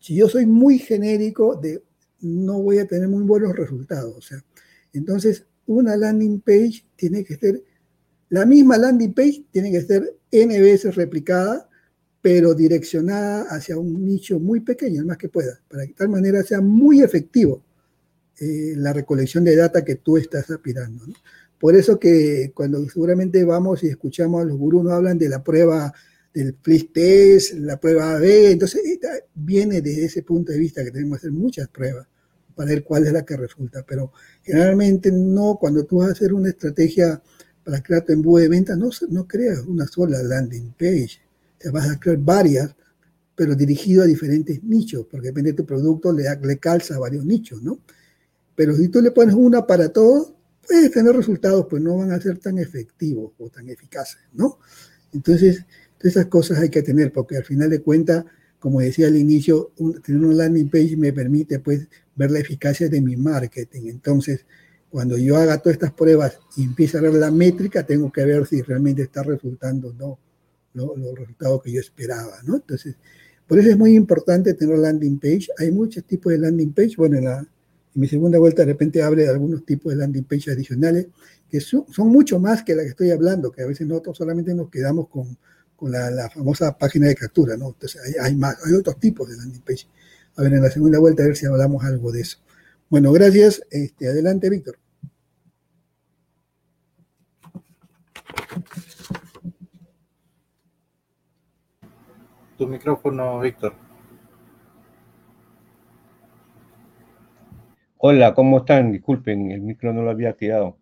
Si 0.00 0.14
yo 0.14 0.28
soy 0.28 0.46
muy 0.46 0.78
genérico, 0.78 1.60
no 2.20 2.62
voy 2.62 2.78
a 2.78 2.86
tener 2.86 3.08
muy 3.08 3.24
buenos 3.24 3.54
resultados. 3.54 4.16
O 4.16 4.20
sea, 4.20 4.42
entonces, 4.92 5.46
una 5.66 5.96
landing 5.96 6.40
page 6.40 6.84
tiene 6.96 7.24
que 7.24 7.36
ser, 7.36 7.62
la 8.30 8.46
misma 8.46 8.78
landing 8.78 9.12
page 9.12 9.44
tiene 9.50 9.70
que 9.70 9.82
ser 9.82 10.16
N 10.30 10.60
veces 10.60 10.94
replicada, 10.94 11.67
pero 12.20 12.54
direccionada 12.54 13.46
hacia 13.50 13.78
un 13.78 14.04
nicho 14.04 14.38
muy 14.40 14.60
pequeño, 14.60 15.00
el 15.00 15.06
más 15.06 15.18
que 15.18 15.28
pueda, 15.28 15.60
para 15.68 15.84
que 15.84 15.88
de 15.88 15.94
tal 15.94 16.08
manera 16.08 16.42
sea 16.42 16.60
muy 16.60 17.00
efectivo 17.00 17.62
eh, 18.40 18.74
la 18.76 18.92
recolección 18.92 19.44
de 19.44 19.56
data 19.56 19.84
que 19.84 19.96
tú 19.96 20.16
estás 20.16 20.50
aspirando. 20.50 21.04
Por 21.58 21.74
eso 21.74 21.98
que 21.98 22.52
cuando 22.54 22.88
seguramente 22.88 23.44
vamos 23.44 23.82
y 23.82 23.88
escuchamos 23.88 24.42
a 24.42 24.44
los 24.44 24.56
gurús, 24.56 24.84
no 24.84 24.92
hablan 24.92 25.18
de 25.18 25.28
la 25.28 25.42
prueba 25.42 25.92
del 26.32 26.54
Flip 26.62 26.92
Test, 26.92 27.54
la 27.54 27.80
prueba 27.80 28.14
AB, 28.16 28.52
entonces 28.52 28.80
viene 29.34 29.80
desde 29.80 30.04
ese 30.04 30.22
punto 30.22 30.52
de 30.52 30.58
vista 30.58 30.84
que 30.84 30.92
tenemos 30.92 31.18
que 31.18 31.26
hacer 31.26 31.32
muchas 31.32 31.68
pruebas 31.68 32.06
para 32.54 32.70
ver 32.70 32.84
cuál 32.84 33.06
es 33.06 33.12
la 33.12 33.24
que 33.24 33.36
resulta, 33.36 33.84
pero 33.86 34.12
generalmente 34.42 35.10
no, 35.12 35.58
cuando 35.60 35.84
tú 35.84 35.98
vas 35.98 36.08
a 36.08 36.12
hacer 36.12 36.32
una 36.32 36.48
estrategia 36.48 37.20
para 37.64 37.82
crear 37.82 38.04
tu 38.04 38.12
embudo 38.12 38.42
de 38.42 38.48
venta, 38.48 38.76
no, 38.76 38.90
no 39.10 39.26
creas 39.26 39.60
una 39.60 39.86
sola 39.86 40.22
landing 40.22 40.72
page, 40.72 41.20
te 41.58 41.70
vas 41.70 41.90
a 41.90 41.98
crear 41.98 42.18
varias, 42.18 42.74
pero 43.34 43.54
dirigido 43.54 44.02
a 44.02 44.06
diferentes 44.06 44.62
nichos, 44.64 45.06
porque 45.10 45.28
depende 45.28 45.52
de 45.52 45.56
tu 45.56 45.66
producto, 45.66 46.12
le, 46.12 46.24
le 46.42 46.58
calza 46.58 46.96
a 46.96 46.98
varios 46.98 47.24
nichos, 47.24 47.62
¿no? 47.62 47.80
Pero 48.54 48.74
si 48.74 48.88
tú 48.88 49.00
le 49.00 49.12
pones 49.12 49.34
una 49.34 49.66
para 49.66 49.90
todos, 49.90 50.34
puedes 50.66 50.90
tener 50.90 51.14
resultados, 51.14 51.66
pues 51.70 51.82
no 51.82 51.96
van 51.96 52.12
a 52.12 52.20
ser 52.20 52.38
tan 52.38 52.58
efectivos 52.58 53.32
o 53.38 53.48
tan 53.48 53.68
eficaces, 53.68 54.18
¿no? 54.32 54.58
Entonces, 55.12 55.64
esas 56.00 56.26
cosas 56.26 56.58
hay 56.58 56.68
que 56.68 56.82
tener, 56.82 57.12
porque 57.12 57.36
al 57.36 57.44
final 57.44 57.70
de 57.70 57.80
cuentas, 57.80 58.24
como 58.58 58.80
decía 58.80 59.06
al 59.06 59.16
inicio, 59.16 59.72
tener 60.04 60.22
un 60.22 60.36
landing 60.36 60.68
page 60.68 60.96
me 60.96 61.12
permite 61.12 61.60
pues 61.60 61.86
ver 62.16 62.30
la 62.30 62.40
eficacia 62.40 62.88
de 62.88 63.00
mi 63.00 63.16
marketing. 63.16 63.82
Entonces, 63.86 64.44
cuando 64.90 65.16
yo 65.16 65.36
haga 65.36 65.58
todas 65.58 65.74
estas 65.74 65.92
pruebas 65.92 66.38
y 66.56 66.64
empiece 66.64 66.98
a 66.98 67.00
ver 67.00 67.14
la 67.14 67.30
métrica, 67.30 67.84
tengo 67.84 68.10
que 68.10 68.24
ver 68.24 68.46
si 68.46 68.62
realmente 68.62 69.02
está 69.02 69.22
resultando 69.22 69.94
o 70.00 70.18
no 70.86 70.94
los 70.96 71.18
resultados 71.18 71.62
que 71.62 71.72
yo 71.72 71.80
esperaba, 71.80 72.38
¿no? 72.44 72.56
Entonces, 72.56 72.96
por 73.46 73.58
eso 73.58 73.70
es 73.70 73.78
muy 73.78 73.94
importante 73.94 74.54
tener 74.54 74.78
landing 74.78 75.18
page. 75.18 75.48
Hay 75.58 75.70
muchos 75.70 76.04
tipos 76.04 76.32
de 76.32 76.38
landing 76.38 76.72
page. 76.72 76.94
Bueno, 76.96 77.16
en 77.16 77.24
la, 77.24 77.46
mi 77.94 78.06
segunda 78.06 78.38
vuelta 78.38 78.62
de 78.62 78.72
repente 78.72 79.02
hable 79.02 79.22
de 79.22 79.30
algunos 79.30 79.64
tipos 79.64 79.90
de 79.90 79.96
landing 79.96 80.24
page 80.24 80.50
adicionales 80.50 81.06
que 81.50 81.60
son, 81.60 81.86
mucho 82.08 82.38
más 82.38 82.62
que 82.62 82.74
la 82.74 82.82
que 82.82 82.90
estoy 82.90 83.10
hablando, 83.10 83.50
que 83.50 83.62
a 83.62 83.66
veces 83.66 83.86
nosotros 83.86 84.18
solamente 84.18 84.54
nos 84.54 84.68
quedamos 84.68 85.08
con, 85.08 85.38
con 85.74 85.90
la, 85.90 86.28
famosa 86.28 86.76
página 86.76 87.08
de 87.08 87.14
captura, 87.14 87.56
¿no? 87.56 87.68
Entonces 87.68 88.02
hay, 88.04 88.14
hay, 88.20 88.36
más, 88.36 88.56
hay 88.66 88.74
otros 88.74 89.00
tipos 89.00 89.28
de 89.28 89.36
landing 89.36 89.62
page. 89.62 89.86
A 90.36 90.42
ver, 90.42 90.52
en 90.52 90.62
la 90.62 90.70
segunda 90.70 90.98
vuelta 90.98 91.22
a 91.22 91.26
ver 91.26 91.36
si 91.36 91.46
hablamos 91.46 91.82
algo 91.84 92.12
de 92.12 92.20
eso. 92.20 92.38
Bueno, 92.90 93.12
gracias. 93.12 93.62
Este, 93.70 94.08
adelante, 94.08 94.50
Víctor. 94.50 94.78
Tu 102.58 102.66
micrófono, 102.66 103.38
Víctor. 103.38 103.72
Hola, 107.98 108.34
¿cómo 108.34 108.58
están? 108.58 108.90
Disculpen, 108.90 109.52
el 109.52 109.60
micro 109.60 109.92
no 109.92 110.02
lo 110.02 110.10
había 110.10 110.32
tirado. 110.32 110.76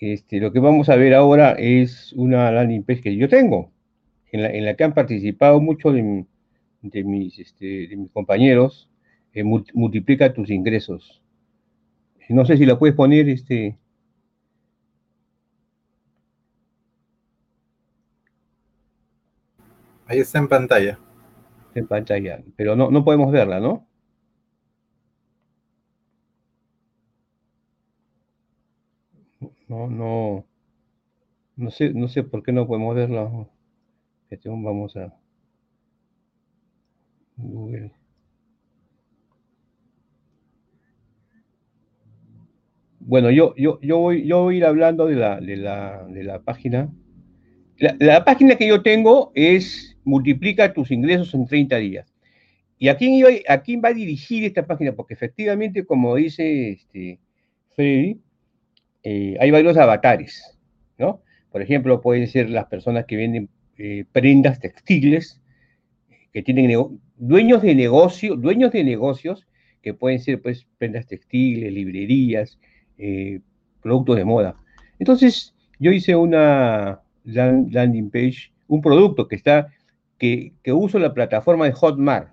Este, 0.00 0.40
lo 0.40 0.50
que 0.50 0.60
vamos 0.60 0.88
a 0.88 0.96
ver 0.96 1.12
ahora 1.12 1.52
es 1.58 2.14
una 2.14 2.50
landing 2.50 2.84
page 2.84 3.02
que 3.02 3.16
yo 3.16 3.28
tengo, 3.28 3.70
en 4.32 4.64
la, 4.64 4.74
que 4.76 4.84
han 4.84 4.94
participado 4.94 5.60
muchos 5.60 5.92
de, 5.92 7.04
mis, 7.04 7.38
este, 7.38 7.94
mis 7.94 8.10
compañeros. 8.10 8.88
Eh, 9.34 9.44
multiplica 9.44 10.32
tus 10.32 10.48
ingresos. 10.48 11.22
No 12.30 12.46
sé 12.46 12.56
si 12.56 12.64
la 12.64 12.78
puedes 12.78 12.96
poner, 12.96 13.28
este. 13.28 13.76
Ahí 20.06 20.18
está 20.20 20.38
en 20.38 20.48
pantalla. 20.48 20.98
En 21.74 21.86
pantalla, 21.86 22.42
pero 22.56 22.76
no, 22.76 22.90
no 22.90 23.04
podemos 23.04 23.32
verla, 23.32 23.60
¿no? 23.60 23.86
No, 29.68 29.88
no, 29.88 30.46
no 31.56 31.70
sé, 31.70 31.92
no 31.94 32.08
sé 32.08 32.22
por 32.22 32.42
qué 32.42 32.52
no 32.52 32.66
podemos 32.66 32.94
verla. 32.94 33.30
Vamos 34.44 34.96
a 34.96 35.14
Google. 37.36 37.92
Bueno, 43.00 43.30
yo, 43.30 43.54
yo, 43.56 43.78
yo, 43.80 43.98
voy, 43.98 44.26
yo 44.26 44.42
voy 44.42 44.54
a 44.54 44.58
ir 44.58 44.64
hablando 44.64 45.06
de 45.06 45.16
la, 45.16 45.40
de 45.40 45.56
la, 45.56 46.04
de 46.04 46.24
la 46.24 46.40
página. 46.40 46.90
La, 47.78 47.96
la, 47.98 48.24
página 48.24 48.56
que 48.56 48.66
yo 48.66 48.82
tengo 48.82 49.30
es 49.34 49.93
multiplica 50.04 50.72
tus 50.72 50.90
ingresos 50.90 51.34
en 51.34 51.46
30 51.46 51.76
días. 51.76 52.14
¿Y 52.78 52.88
a 52.88 52.96
quién, 52.96 53.24
a 53.48 53.62
quién 53.62 53.80
va 53.82 53.88
a 53.88 53.94
dirigir 53.94 54.44
esta 54.44 54.66
página? 54.66 54.92
Porque 54.92 55.14
efectivamente, 55.14 55.84
como 55.84 56.16
dice 56.16 56.70
este, 56.70 57.18
Freddy, 57.74 58.20
eh, 59.02 59.36
hay 59.40 59.50
varios 59.50 59.76
avatares, 59.76 60.58
¿no? 60.98 61.22
Por 61.50 61.62
ejemplo, 61.62 62.00
pueden 62.00 62.26
ser 62.26 62.50
las 62.50 62.66
personas 62.66 63.04
que 63.06 63.16
venden 63.16 63.48
eh, 63.78 64.04
prendas 64.12 64.58
textiles, 64.58 65.40
que 66.32 66.42
tienen 66.42 67.00
dueños 67.16 67.62
de 67.62 67.74
negocio, 67.74 68.34
dueños 68.34 68.72
de 68.72 68.82
negocios, 68.82 69.46
que 69.82 69.94
pueden 69.94 70.18
ser 70.18 70.40
pues 70.40 70.66
prendas 70.78 71.06
textiles, 71.06 71.72
librerías, 71.72 72.58
eh, 72.98 73.40
productos 73.82 74.16
de 74.16 74.24
moda. 74.24 74.56
Entonces, 74.98 75.54
yo 75.78 75.92
hice 75.92 76.16
una 76.16 77.00
landing 77.24 78.10
page, 78.10 78.52
un 78.66 78.80
producto 78.80 79.28
que 79.28 79.36
está, 79.36 79.68
que, 80.62 80.72
uso 80.72 80.98
la 80.98 81.14
plataforma 81.14 81.66
de 81.66 81.72
Hotmart. 81.72 82.28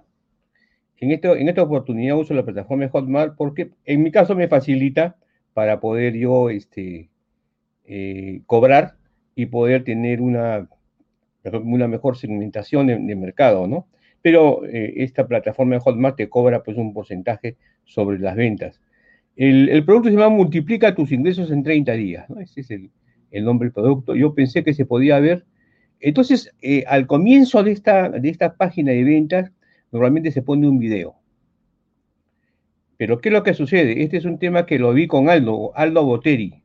En, 0.98 1.12
esta 1.12 1.64
oportunidad 1.64 2.18
uso 2.18 2.34
la 2.34 2.46
plataforma 2.46 2.84
de 2.84 2.92
Hotmart 2.92 3.36
porque 3.36 3.72
en 3.86 4.04
mi 4.04 4.12
caso 4.12 4.36
me 4.36 4.48
facilita 4.48 5.16
para 5.54 5.80
poder 5.80 6.16
yo 6.16 6.50
este, 6.50 7.10
eh, 7.86 8.42
cobrar 8.46 8.96
y 9.36 9.48
poder 9.48 9.84
tener 9.84 10.22
una, 10.22 10.70
una 11.44 11.88
mejor 11.88 12.18
segmentación 12.18 12.88
de, 12.88 13.16
mercado, 13.16 13.68
¿no? 13.68 13.88
Pero 14.22 14.64
eh, 14.66 14.94
esta 14.98 15.28
plataforma 15.28 15.76
de 15.76 15.82
Hotmart 15.82 16.18
te 16.18 16.30
cobra 16.30 16.62
pues 16.62 16.78
un 16.78 16.94
porcentaje 16.94 17.58
sobre 17.84 18.20
las 18.20 18.36
ventas. 18.36 18.80
El, 19.36 19.84
producto 19.86 20.10
se 20.10 20.16
llama 20.16 20.30
Multiplica 20.30 20.94
tus 20.94 21.12
ingresos 21.12 21.50
en 21.52 21.64
30 21.64 21.94
días. 21.94 22.28
Ese 22.40 22.62
es 22.62 22.70
el, 22.70 23.44
nombre 23.44 23.68
del 23.68 23.74
producto. 23.74 24.16
Yo 24.16 24.36
pensé 24.36 24.64
que 24.64 24.74
se 24.74 24.86
podía 24.86 25.20
ver. 25.20 25.46
Entonces, 26.02 26.52
eh, 26.62 26.84
al 26.88 27.08
comienzo 27.08 27.64
de 27.64 27.72
esta, 27.72 28.10
de 28.10 28.30
esta 28.30 28.56
página 28.56 28.92
de 28.92 29.04
ventas, 29.04 29.52
normalmente 29.92 30.32
se 30.32 30.42
pone 30.42 30.68
un 30.68 30.80
video 30.80 31.16
Pero 32.98 33.20
¿qué 33.20 33.30
es 33.30 33.34
lo 33.34 33.44
que 33.44 33.54
sucede? 33.54 34.04
Este 34.04 34.18
es 34.18 34.26
un 34.26 34.40
tema 34.40 34.66
que 34.66 34.80
lo 34.80 34.94
vi 34.94 35.08
con 35.08 35.30
Aldo, 35.30 35.72
Aldo 35.76 36.04
Boteri. 36.06 36.62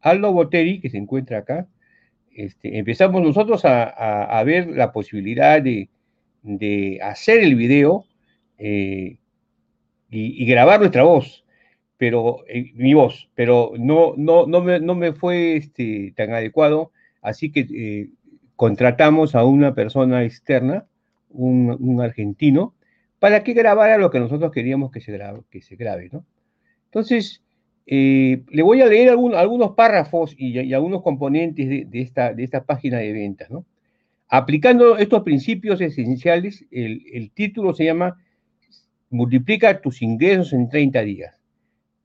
Aldo 0.00 0.32
Boteri, 0.32 0.80
que 0.80 0.90
se 0.90 0.98
encuentra 0.98 1.38
acá, 1.38 1.66
este, 2.36 2.76
empezamos 2.76 3.22
nosotros 3.22 3.62
a, 3.64 4.42
ver 4.44 4.68
la 4.68 4.92
posibilidad 4.92 5.62
de, 5.62 5.88
hacer 7.02 7.40
el 7.40 7.54
video 7.54 8.04
eh, 8.58 9.16
y, 10.10 10.44
grabar 10.44 10.80
nuestra 10.80 11.02
voz, 11.02 11.44
pero 11.96 12.44
eh, 12.46 12.72
mi 12.74 12.92
voz, 12.92 13.30
pero 13.34 13.72
no, 13.78 14.12
no, 14.18 14.46
no, 14.46 14.60
me, 14.60 14.80
no 14.80 14.94
me 14.94 15.14
fue 15.14 15.56
este, 15.56 16.12
tan 16.14 16.34
adecuado, 16.34 16.92
así 17.22 17.50
que 17.50 17.60
eh, 17.60 18.08
contratamos 18.56 19.34
a 19.34 19.44
una 19.44 19.74
persona 19.74 20.24
externa, 20.24 20.86
un, 21.30 22.00
argentino, 22.02 22.74
para 23.18 23.44
que 23.44 23.52
grabara 23.52 23.98
lo 23.98 24.10
que 24.10 24.20
nosotros 24.20 24.50
queríamos 24.52 24.90
que 24.90 25.00
se 25.00 25.76
grabe, 25.76 26.08
¿no? 26.12 26.24
Entonces, 26.86 27.42
eh, 27.86 28.42
le 28.48 28.62
voy 28.62 28.80
a 28.82 28.86
leer 28.86 29.10
algunos 29.10 29.72
párrafos 29.76 30.34
y, 30.36 30.72
algunos 30.74 31.02
componentes 31.02 31.90
de, 31.90 32.00
esta, 32.00 32.64
página 32.64 32.98
de 32.98 33.12
ventas. 33.12 33.50
¿no? 33.50 33.64
Aplicando 34.28 34.98
estos 34.98 35.22
principios 35.22 35.80
esenciales, 35.80 36.64
el, 36.70 37.30
título 37.32 37.74
se 37.74 37.84
llama 37.84 38.18
Multiplica 39.10 39.80
tus 39.80 40.02
ingresos 40.02 40.52
en 40.52 40.68
30 40.68 41.00
días. 41.02 41.34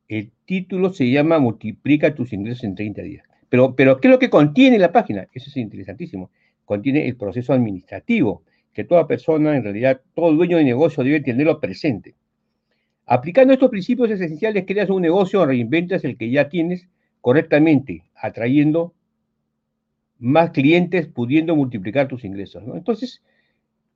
El 0.07 0.31
título 0.45 0.93
se 0.93 1.09
llama 1.09 1.39
Multiplica 1.39 2.13
tus 2.13 2.31
ingresos 2.31 2.63
en 2.63 2.75
30 2.75 3.01
días. 3.01 3.25
Pero, 3.49 3.75
¿qué 3.75 4.07
es 4.07 4.11
lo 4.11 4.19
que 4.19 4.29
contiene 4.29 4.77
la 4.77 4.91
página? 4.91 5.27
Eso 5.33 5.49
es 5.49 5.57
interesantísimo. 5.57 6.29
Contiene 6.71 7.05
el 7.05 7.17
proceso 7.17 7.51
administrativo, 7.51 8.43
que 8.71 8.85
toda 8.85 9.05
persona, 9.05 9.57
en 9.57 9.63
realidad, 9.65 9.99
todo 10.15 10.31
dueño 10.31 10.55
de 10.55 10.63
negocio 10.63 11.03
debe 11.03 11.19
tenerlo 11.19 11.59
presente. 11.59 12.15
Aplicando 13.05 13.51
estos 13.51 13.69
principios 13.69 14.09
esenciales, 14.09 14.63
creas 14.65 14.89
un 14.89 15.01
negocio 15.01 15.41
o 15.41 15.45
reinventas 15.45 16.05
el 16.05 16.15
que 16.15 16.31
ya 16.31 16.47
tienes 16.47 16.87
correctamente, 17.19 18.05
atrayendo 18.15 18.93
más 20.17 20.51
clientes, 20.51 21.07
pudiendo 21.07 21.57
multiplicar 21.57 22.07
tus 22.07 22.23
ingresos. 22.23 22.63
Entonces, 22.73 23.21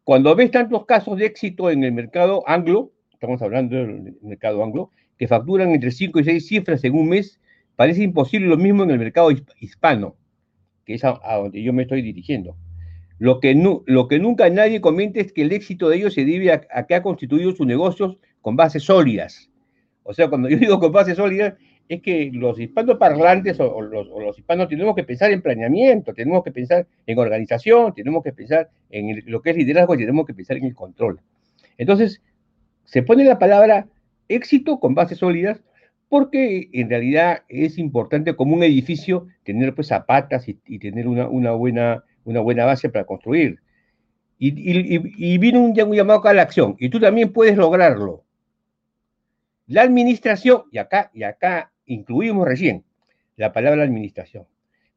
cuando 0.04 0.36
ves 0.36 0.52
tantos 0.52 0.86
casos 0.86 1.18
de 1.18 1.28
éxito 1.28 1.72
en 1.72 1.82
el 1.86 1.94
mercado 1.94 2.44
anglo, 2.46 2.92
estamos 3.14 3.42
hablando 3.42 3.78
del 3.78 4.18
mercado 4.22 4.62
anglo, 4.62 4.92
que 5.18 5.30
facturan 5.30 5.72
entre 5.72 5.92
5 5.92 6.20
y 6.20 6.24
6 6.26 6.46
cifras 6.46 6.84
en 6.84 6.94
un 6.96 7.08
mes, 7.08 7.40
parece 7.78 8.04
imposible 8.04 8.48
lo 8.48 8.58
mismo 8.58 8.84
en 8.84 8.92
el 8.92 9.00
mercado 9.00 9.30
hispano, 9.62 10.18
que 10.84 10.96
es 10.96 11.06
a, 11.06 11.18
donde 11.38 11.64
yo 11.64 11.72
me 11.72 11.84
estoy 11.84 12.02
dirigiendo. 12.02 12.58
Lo 13.18 13.40
que, 13.40 13.56
nunca 13.56 14.50
nadie 14.50 14.82
comenta 14.82 15.20
es 15.20 15.32
que 15.32 15.44
el 15.44 15.54
éxito 15.54 15.90
de 15.90 15.98
ellos 15.98 16.14
se 16.14 16.26
debe 16.26 16.52
a, 16.52 16.86
que 16.86 16.96
ha 16.96 17.02
constituido 17.02 17.52
sus 17.52 17.66
negocios 17.66 18.18
con 18.42 18.56
bases 18.56 18.84
sólidas. 18.84 19.50
O 20.04 20.14
sea, 20.14 20.30
cuando 20.30 20.50
yo 20.50 20.58
digo 20.60 20.80
con 20.80 20.92
bases 20.92 21.18
sólidas, 21.18 21.56
es 21.88 22.02
que 22.02 22.32
los 22.34 22.60
hispanos 22.60 22.98
parlantes 22.98 23.60
o, 23.60 23.82
los, 23.82 24.38
hispanos 24.38 24.68
tenemos 24.68 24.96
que 24.96 25.04
pensar 25.04 25.32
en 25.32 25.42
planeamiento, 25.42 26.14
tenemos 26.14 26.44
que 26.44 26.52
pensar 26.52 26.88
en 27.06 27.20
organización, 27.20 27.94
tenemos 27.94 28.24
que 28.24 28.34
pensar 28.34 28.70
en 28.90 29.24
lo 29.28 29.42
que 29.42 29.52
es 29.52 29.58
liderazgo 29.58 29.94
y 29.94 30.00
tenemos 30.00 30.26
que 30.26 30.34
pensar 30.34 30.58
en 30.58 30.66
el 30.66 30.76
control. 30.76 31.20
Entonces, 31.78 32.22
se 32.86 33.04
pone 33.04 33.24
la 33.24 33.40
palabra 33.40 33.88
éxito 34.28 34.80
con 34.80 34.96
bases 34.96 35.20
sólidas 35.20 35.62
porque 36.10 36.70
en 36.72 36.90
realidad 36.90 37.44
es 37.50 37.78
importante 37.78 38.36
como 38.36 38.56
un 38.56 38.64
edificio 38.64 39.28
tener 39.44 39.74
pues 39.74 39.88
zapatas 39.88 40.48
y, 40.48 40.80
tener 40.80 41.08
una, 41.08 41.52
buena, 41.52 42.04
una 42.26 42.42
buena 42.42 42.66
base 42.66 42.90
para 42.90 43.06
construir. 43.06 43.60
Y, 44.38 45.38
vino 45.38 45.62
un, 45.62 45.80
un 45.80 45.96
llamado 45.96 46.28
a 46.28 46.34
la 46.34 46.42
acción 46.42 46.76
y 46.78 46.90
tú 46.90 47.00
también 47.00 47.32
puedes 47.32 47.56
lograrlo. 47.56 48.26
La 49.68 49.84
administración, 49.84 50.64
y 50.72 50.78
acá, 50.78 51.10
y 51.14 51.24
acá 51.24 51.72
incluimos 51.86 52.46
recién 52.46 52.84
la 53.38 53.54
palabra 53.54 53.84
administración, 53.84 54.46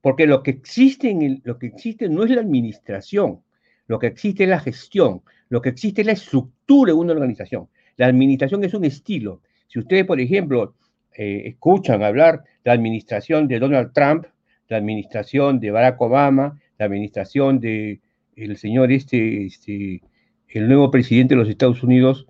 porque 0.01 0.27
lo 0.27 0.43
que, 0.43 0.51
existe 0.51 1.11
en 1.11 1.41
lo 1.45 1.59
que 1.59 1.67
existe 1.69 2.09
no 2.09 2.25
es 2.25 2.31
la 2.31 2.41
administración, 2.41 3.43
lo 3.87 3.99
que 3.99 4.09
existe 4.09 4.45
es 4.45 4.51
la 4.51 4.61
gestión, 4.61 5.23
lo 5.49 5.63
que 5.63 5.71
existe 5.71 6.03
es 6.03 6.07
la 6.07 6.13
estructura 6.13 6.93
de 6.93 6.99
una 6.99 7.13
organización. 7.13 7.69
La 7.97 8.07
administración 8.07 8.63
es 8.65 8.75
un 8.75 8.85
estilo. 8.85 9.41
Si 9.67 9.79
ustedes, 9.79 10.05
por 10.05 10.21
ejemplo, 10.21 10.75
eh, 11.17 11.43
escuchan 11.47 12.03
hablar 12.03 12.45
la 12.65 12.73
administración 12.73 13.49
de 13.49 13.59
Donald 13.59 13.93
Trump, 13.93 14.27
la 14.69 14.77
administración 14.77 15.59
de 15.59 15.71
Barack 15.71 16.01
Obama, 16.01 16.61
la 16.79 16.87
administración 16.87 17.61
de 17.61 18.01
el 18.37 18.57
señor 18.57 18.93
este, 18.93 19.47
este 19.47 20.03
el 20.49 20.69
nuevo 20.69 20.91
presidente 20.91 21.35
de 21.35 21.41
los 21.41 21.49
Estados 21.49 21.83
Unidos, 21.83 22.27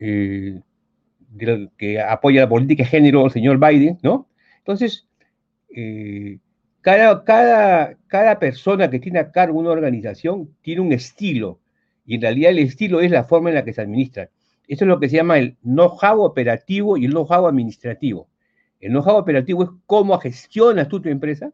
eh, 0.00 0.60
que 1.76 2.00
apoya 2.00 2.42
la 2.42 2.48
política 2.48 2.82
de 2.82 2.88
género, 2.88 3.26
el 3.26 3.30
señor 3.30 3.58
Biden, 3.58 3.98
¿no? 4.02 4.26
Entonces, 4.58 5.06
eh, 5.74 6.38
cada, 6.80 7.24
cada, 7.24 7.96
cada 8.06 8.38
persona 8.38 8.88
que 8.88 8.98
tiene 8.98 9.18
a 9.18 9.30
cargo 9.30 9.58
una 9.58 9.70
organización 9.70 10.48
tiene 10.62 10.80
un 10.80 10.92
estilo, 10.92 11.60
y 12.06 12.14
en 12.14 12.22
realidad 12.22 12.52
el 12.52 12.60
estilo 12.60 13.00
es 13.00 13.10
la 13.10 13.24
forma 13.24 13.50
en 13.50 13.56
la 13.56 13.64
que 13.64 13.74
se 13.74 13.82
administra. 13.82 14.30
Eso 14.66 14.84
es 14.84 14.88
lo 14.88 14.98
que 14.98 15.10
se 15.10 15.16
llama 15.16 15.38
el 15.38 15.56
know-how 15.62 16.22
operativo 16.22 16.96
y 16.96 17.04
el 17.04 17.10
know-how 17.12 17.46
administrativo. 17.46 18.28
El 18.80 18.92
know-how 18.92 19.16
operativo 19.16 19.64
es 19.64 19.70
cómo 19.84 20.18
gestionas 20.18 20.88
tú 20.88 21.00
tu 21.00 21.10
empresa, 21.10 21.52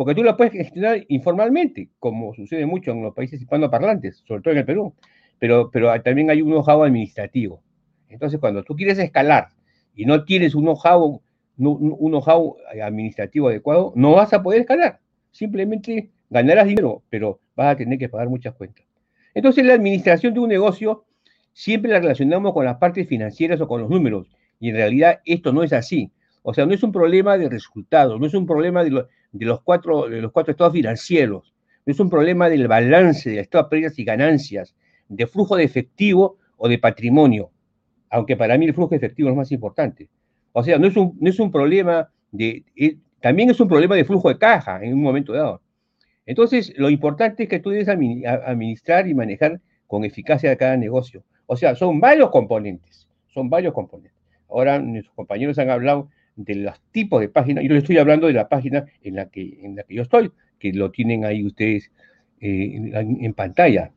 porque 0.00 0.14
tú 0.14 0.22
la 0.22 0.34
puedes 0.34 0.54
gestionar 0.54 1.04
informalmente, 1.08 1.90
como 1.98 2.32
sucede 2.32 2.64
mucho 2.64 2.90
en 2.90 3.02
los 3.02 3.14
países 3.14 3.38
hispanoparlantes, 3.38 4.24
sobre 4.26 4.40
todo 4.40 4.52
en 4.52 4.60
el 4.60 4.64
Perú, 4.64 4.94
pero, 5.38 5.70
también 6.02 6.30
hay 6.30 6.40
un 6.40 6.52
know-how 6.52 6.84
administrativo. 6.84 7.60
Entonces, 8.08 8.40
cuando 8.40 8.62
tú 8.62 8.74
quieres 8.74 8.98
escalar 8.98 9.48
y 9.94 10.06
no 10.06 10.24
tienes 10.24 10.54
un 10.54 10.64
know-how 10.64 11.20
un 11.58 12.56
administrativo 12.82 13.48
adecuado, 13.48 13.92
no 13.94 14.12
vas 14.12 14.32
a 14.32 14.42
poder 14.42 14.62
escalar. 14.62 15.00
Simplemente 15.32 16.08
ganarás 16.30 16.66
dinero, 16.66 17.02
pero 17.10 17.38
vas 17.54 17.74
a 17.74 17.76
tener 17.76 17.98
que 17.98 18.08
pagar 18.08 18.30
muchas 18.30 18.54
cuentas. 18.54 18.86
Entonces, 19.34 19.66
la 19.66 19.74
administración 19.74 20.32
de 20.32 20.40
un 20.40 20.48
negocio 20.48 21.04
siempre 21.52 21.92
la 21.92 22.00
relacionamos 22.00 22.54
con 22.54 22.64
las 22.64 22.78
partes 22.78 23.06
financieras 23.06 23.60
o 23.60 23.68
con 23.68 23.82
los 23.82 23.90
números, 23.90 24.28
y 24.60 24.70
en 24.70 24.76
realidad 24.76 25.20
esto 25.26 25.52
no 25.52 25.62
es 25.62 25.74
así. 25.74 26.10
O 26.42 26.54
sea, 26.54 26.64
no 26.64 26.72
es 26.72 26.82
un 26.82 26.90
problema 26.90 27.36
de 27.36 27.50
resultados, 27.50 28.18
no 28.18 28.24
es 28.24 28.32
un 28.32 28.46
problema 28.46 28.82
de, 28.82 29.04
los, 29.32 29.62
cuatro, 29.62 30.08
de 30.08 30.20
los 30.20 30.32
cuatro 30.32 30.52
estados 30.52 30.72
financieros, 30.72 31.54
es 31.86 31.98
un 32.00 32.10
problema 32.10 32.48
del 32.48 32.68
balance 32.68 33.30
de 33.30 33.40
estados 33.40 33.66
de 33.66 33.70
pérdidas 33.70 33.98
y 33.98 34.04
ganancias, 34.04 34.74
de 35.08 35.26
flujo 35.26 35.56
de 35.56 35.64
efectivo 35.64 36.38
o 36.56 36.68
de 36.68 36.78
patrimonio 36.78 37.50
aunque 38.10 38.36
para 38.36 38.58
mí 38.58 38.66
el 38.66 38.74
flujo 38.74 38.94
efectivo 38.94 39.30
es 39.30 39.36
más 39.36 39.50
importante. 39.52 40.08
O 40.52 40.62
sea, 40.62 40.78
no 40.78 40.88
es 40.88 40.96
un, 40.96 41.16
no 41.20 41.30
es 41.30 41.38
un 41.38 41.50
problema 41.50 42.10
de, 42.32 42.64
eh, 42.76 42.96
también 43.20 43.50
es 43.50 43.60
un 43.60 43.68
problema 43.68 43.94
de 43.94 44.04
flujo 44.04 44.28
de 44.28 44.36
caja 44.36 44.82
en 44.82 44.92
un 44.92 45.02
momento 45.02 45.32
dado. 45.32 45.62
Entonces, 46.26 46.72
lo 46.76 46.90
importante 46.90 47.44
es 47.44 47.48
que 47.48 47.60
tú 47.60 47.70
debes 47.70 47.88
administrar 47.88 49.08
y 49.08 49.14
manejar 49.14 49.60
con 49.86 50.04
eficacia 50.04 50.54
cada 50.56 50.76
negocio. 50.76 51.24
O 51.46 51.56
sea, 51.56 51.74
son 51.74 52.00
varios 52.00 52.30
componentes, 52.30 53.08
son 53.28 53.48
varios 53.48 53.72
componentes. 53.72 54.18
Ahora 54.48 54.78
nuestros 54.80 55.14
compañeros 55.14 55.58
han 55.58 55.70
hablado 55.70 56.08
de 56.44 56.54
los 56.56 56.80
tipos 56.92 57.20
de 57.20 57.28
páginas, 57.28 57.64
yo 57.64 57.70
les 57.70 57.82
estoy 57.82 57.98
hablando 57.98 58.26
de 58.26 58.32
la 58.32 58.48
página 58.48 58.86
en 59.02 59.16
la 59.16 59.28
que, 59.28 59.58
en 59.62 59.76
la 59.76 59.82
que 59.82 59.94
yo 59.94 60.02
estoy, 60.02 60.32
que 60.58 60.72
lo 60.72 60.90
tienen 60.90 61.24
ahí 61.24 61.44
ustedes 61.44 61.90
eh, 62.40 62.72
en, 62.74 63.24
en, 63.24 63.34
pantalla. 63.34 63.92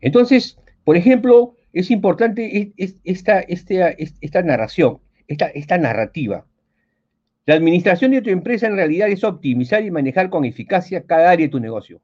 Entonces, 0.00 0.58
por 0.84 0.96
ejemplo, 0.96 1.54
es 1.72 1.90
importante 1.90 2.72
esta, 3.04 3.40
esta, 3.40 4.42
narración, 4.42 5.00
esta, 5.26 5.46
esta 5.48 5.78
narrativa. 5.78 6.46
La 7.46 7.54
administración 7.54 8.10
de 8.10 8.22
tu 8.22 8.30
empresa 8.30 8.66
en 8.66 8.76
realidad 8.76 9.08
es 9.08 9.24
optimizar 9.24 9.84
y 9.84 9.90
manejar 9.90 10.30
con 10.30 10.44
eficacia 10.44 11.04
cada 11.04 11.30
área 11.30 11.46
de 11.46 11.50
tu 11.50 11.60
negocio. 11.60 12.00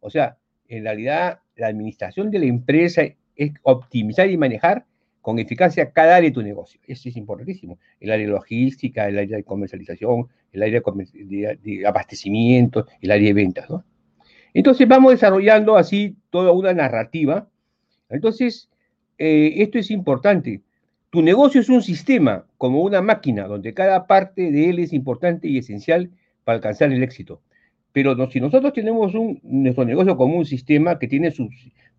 O 0.00 0.10
sea, 0.10 0.38
en 0.68 0.84
realidad 0.84 1.40
la 1.56 1.68
administración 1.68 2.30
de 2.30 2.38
la 2.38 2.46
empresa 2.46 3.02
es 3.36 3.52
optimizar 3.62 4.30
y 4.30 4.36
manejar 4.36 4.86
con 5.28 5.38
eficacia 5.38 5.90
cada 5.90 6.16
área 6.16 6.30
de 6.30 6.34
tu 6.34 6.42
negocio. 6.42 6.80
Eso 6.86 7.06
es 7.06 7.14
importantísimo. 7.18 7.78
El 8.00 8.12
área 8.12 8.26
logística, 8.28 9.06
el 9.06 9.18
área 9.18 9.36
de 9.36 9.44
comercialización, 9.44 10.26
el 10.54 10.62
área 10.62 10.80
de, 10.80 11.86
abastecimiento, 11.86 12.86
el 13.02 13.10
área 13.10 13.26
de 13.26 13.34
ventas. 13.34 13.68
Entonces 14.54 14.88
vamos 14.88 15.12
desarrollando 15.12 15.76
así 15.76 16.16
toda 16.30 16.52
una 16.52 16.72
narrativa. 16.72 17.46
Entonces, 18.08 18.70
eh, 19.18 19.52
esto 19.56 19.78
es 19.78 19.90
importante. 19.90 20.62
Tu 21.10 21.20
negocio 21.20 21.60
es 21.60 21.68
un 21.68 21.82
sistema, 21.82 22.46
como 22.56 22.80
una 22.80 23.02
máquina, 23.02 23.46
donde 23.46 23.74
cada 23.74 24.06
parte 24.06 24.50
de 24.50 24.70
él 24.70 24.78
es 24.78 24.94
importante 24.94 25.46
y 25.46 25.58
esencial 25.58 26.10
para 26.44 26.56
alcanzar 26.56 26.90
el 26.90 27.02
éxito. 27.02 27.42
Pero 27.92 28.30
si 28.30 28.40
nosotros 28.40 28.72
tenemos 28.72 29.12
un, 29.12 29.40
nuestro 29.42 29.84
negocio 29.84 30.16
como 30.16 30.38
un 30.38 30.46
sistema 30.46 30.98
que 30.98 31.06
tiene 31.06 31.32
sus, 31.32 31.50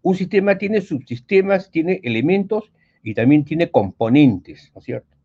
un 0.01 0.15
sistema 0.15 0.57
tiene 0.57 0.81
subsistemas, 0.81 1.69
tiene 1.69 2.01
elementos 2.03 2.71
y 3.03 3.13
también 3.13 3.43
tiene 3.43 3.69
componentes, 3.69 4.71
¿no 4.73 4.79
es 4.79 4.85
cierto? 4.85 5.15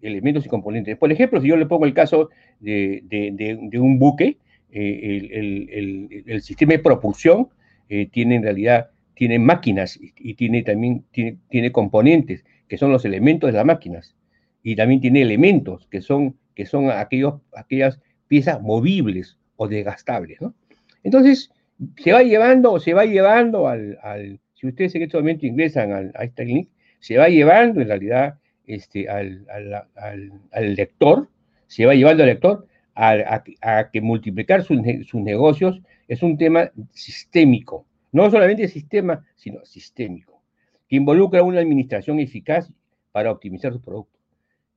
Elementos 0.00 0.46
y 0.46 0.48
componentes. 0.48 0.96
Por 0.96 1.10
ejemplo, 1.10 1.40
si 1.40 1.48
yo 1.48 1.56
le 1.56 1.66
pongo 1.66 1.86
el 1.86 1.94
caso 1.94 2.30
de, 2.60 3.78
un 3.80 3.98
buque, 3.98 4.38
eh, 4.70 6.24
el, 6.26 6.42
sistema 6.42 6.72
de 6.72 6.78
propulsión 6.80 7.48
eh, 7.88 8.06
tiene 8.06 8.36
en 8.36 8.42
realidad 8.42 8.90
tiene 9.14 9.38
máquinas 9.38 9.98
y, 10.00 10.34
tiene 10.34 10.62
también 10.62 11.04
tiene, 11.10 11.72
componentes, 11.72 12.44
que 12.68 12.76
son 12.76 12.92
los 12.92 13.04
elementos 13.06 13.48
de 13.48 13.56
las 13.56 13.64
máquinas. 13.64 14.14
y 14.62 14.76
también 14.76 15.00
tiene 15.00 15.22
elementos 15.22 15.86
que 15.86 16.02
son, 16.02 16.36
que 16.54 16.66
son 16.66 16.90
aquellos, 16.90 17.40
aquellas 17.54 18.00
piezas 18.28 18.60
movibles 18.60 19.38
o 19.56 19.68
desgastables. 19.68 20.40
¿no? 20.40 20.54
Entonces, 21.02 21.50
se 21.96 22.12
va 22.12 22.22
llevando, 22.22 22.78
se 22.78 22.92
va 22.92 23.04
llevando 23.04 23.68
al, 23.68 24.38
si 24.54 24.66
ustedes 24.66 24.94
en 24.94 25.02
este 25.02 25.16
momento 25.16 25.46
ingresan 25.46 25.92
al, 25.92 26.12
a 26.14 26.24
este 26.24 26.44
link, 26.44 26.68
se 27.06 27.18
va 27.18 27.28
llevando 27.28 27.80
en 27.80 27.86
realidad 27.86 28.40
este, 28.66 29.08
al, 29.08 29.46
al, 29.48 30.32
al 30.50 30.74
lector, 30.74 31.28
se 31.68 31.86
va 31.86 31.94
llevando 31.94 32.24
al 32.24 32.30
lector 32.30 32.66
a, 32.96 33.44
a, 33.60 33.90
que 33.92 34.00
multiplicar 34.00 34.64
sus, 34.64 34.80
sus, 35.06 35.20
negocios 35.20 35.80
es 36.08 36.24
un 36.24 36.36
tema 36.36 36.72
sistémico, 36.90 37.86
no 38.10 38.28
solamente 38.28 38.66
sistema, 38.66 39.24
sino 39.36 39.64
sistémico, 39.64 40.42
que 40.88 40.96
involucra 40.96 41.44
una 41.44 41.60
administración 41.60 42.18
eficaz 42.18 42.72
para 43.12 43.30
optimizar 43.30 43.72
sus 43.72 43.82
productos. 43.82 44.20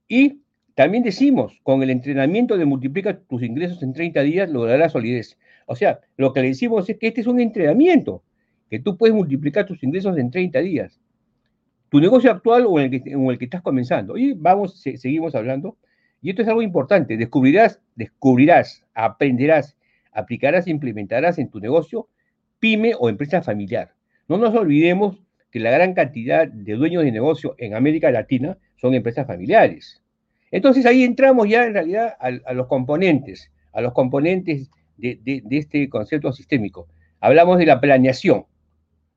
Y 0.06 0.38
también 0.76 1.02
decimos, 1.02 1.58
con 1.64 1.82
el 1.82 1.90
entrenamiento 1.90 2.56
de 2.56 2.64
multiplicar 2.64 3.22
tus 3.28 3.42
ingresos 3.42 3.82
en 3.82 3.92
30 3.92 4.20
días, 4.22 4.48
lograrás 4.48 4.92
solidez. 4.92 5.36
O 5.66 5.74
sea, 5.74 5.98
lo 6.16 6.32
que 6.32 6.42
le 6.42 6.48
decimos 6.48 6.88
es 6.88 6.96
que 6.96 7.08
este 7.08 7.22
es 7.22 7.26
un 7.26 7.40
entrenamiento, 7.40 8.22
que 8.68 8.78
tú 8.78 8.96
puedes 8.96 9.16
multiplicar 9.16 9.66
tus 9.66 9.82
ingresos 9.82 10.16
en 10.16 10.30
30 10.30 10.60
días. 10.60 11.00
Tu 11.90 12.00
negocio 12.00 12.30
actual 12.30 12.64
o 12.66 12.78
el 12.80 12.90
que, 12.90 13.16
o 13.16 13.30
el 13.30 13.38
que 13.38 13.44
estás 13.44 13.62
comenzando. 13.62 14.16
Y 14.16 14.32
vamos, 14.32 14.80
seguimos 14.80 15.34
hablando 15.34 15.76
y 16.22 16.30
esto 16.30 16.42
es 16.42 16.48
algo 16.48 16.62
importante. 16.62 17.16
Descubrirás, 17.16 17.80
descubrirás, 17.96 18.84
aprenderás, 18.94 19.76
aplicarás 20.12 20.66
implementarás 20.66 21.38
en 21.38 21.50
tu 21.50 21.60
negocio 21.60 22.08
pyme 22.58 22.92
o 22.98 23.08
empresa 23.08 23.42
familiar. 23.42 23.92
No 24.28 24.36
nos 24.36 24.54
olvidemos 24.54 25.18
que 25.50 25.60
la 25.60 25.70
gran 25.70 25.94
cantidad 25.94 26.46
de 26.46 26.74
dueños 26.74 27.04
de 27.04 27.10
negocio 27.10 27.54
en 27.58 27.74
América 27.74 28.10
Latina 28.10 28.58
son 28.76 28.94
empresas 28.94 29.26
familiares. 29.26 30.02
Entonces 30.50 30.86
ahí 30.86 31.04
entramos 31.04 31.48
ya 31.48 31.64
en 31.64 31.74
realidad 31.74 32.16
a, 32.20 32.52
los 32.52 32.66
componentes, 32.66 33.50
a 33.72 33.80
los 33.80 33.92
componentes 33.92 34.70
de, 34.96 35.18
de, 35.22 35.42
este 35.50 35.88
concepto 35.88 36.32
sistémico. 36.32 36.88
Hablamos 37.20 37.58
de 37.58 37.66
la 37.66 37.80
planeación. 37.80 38.44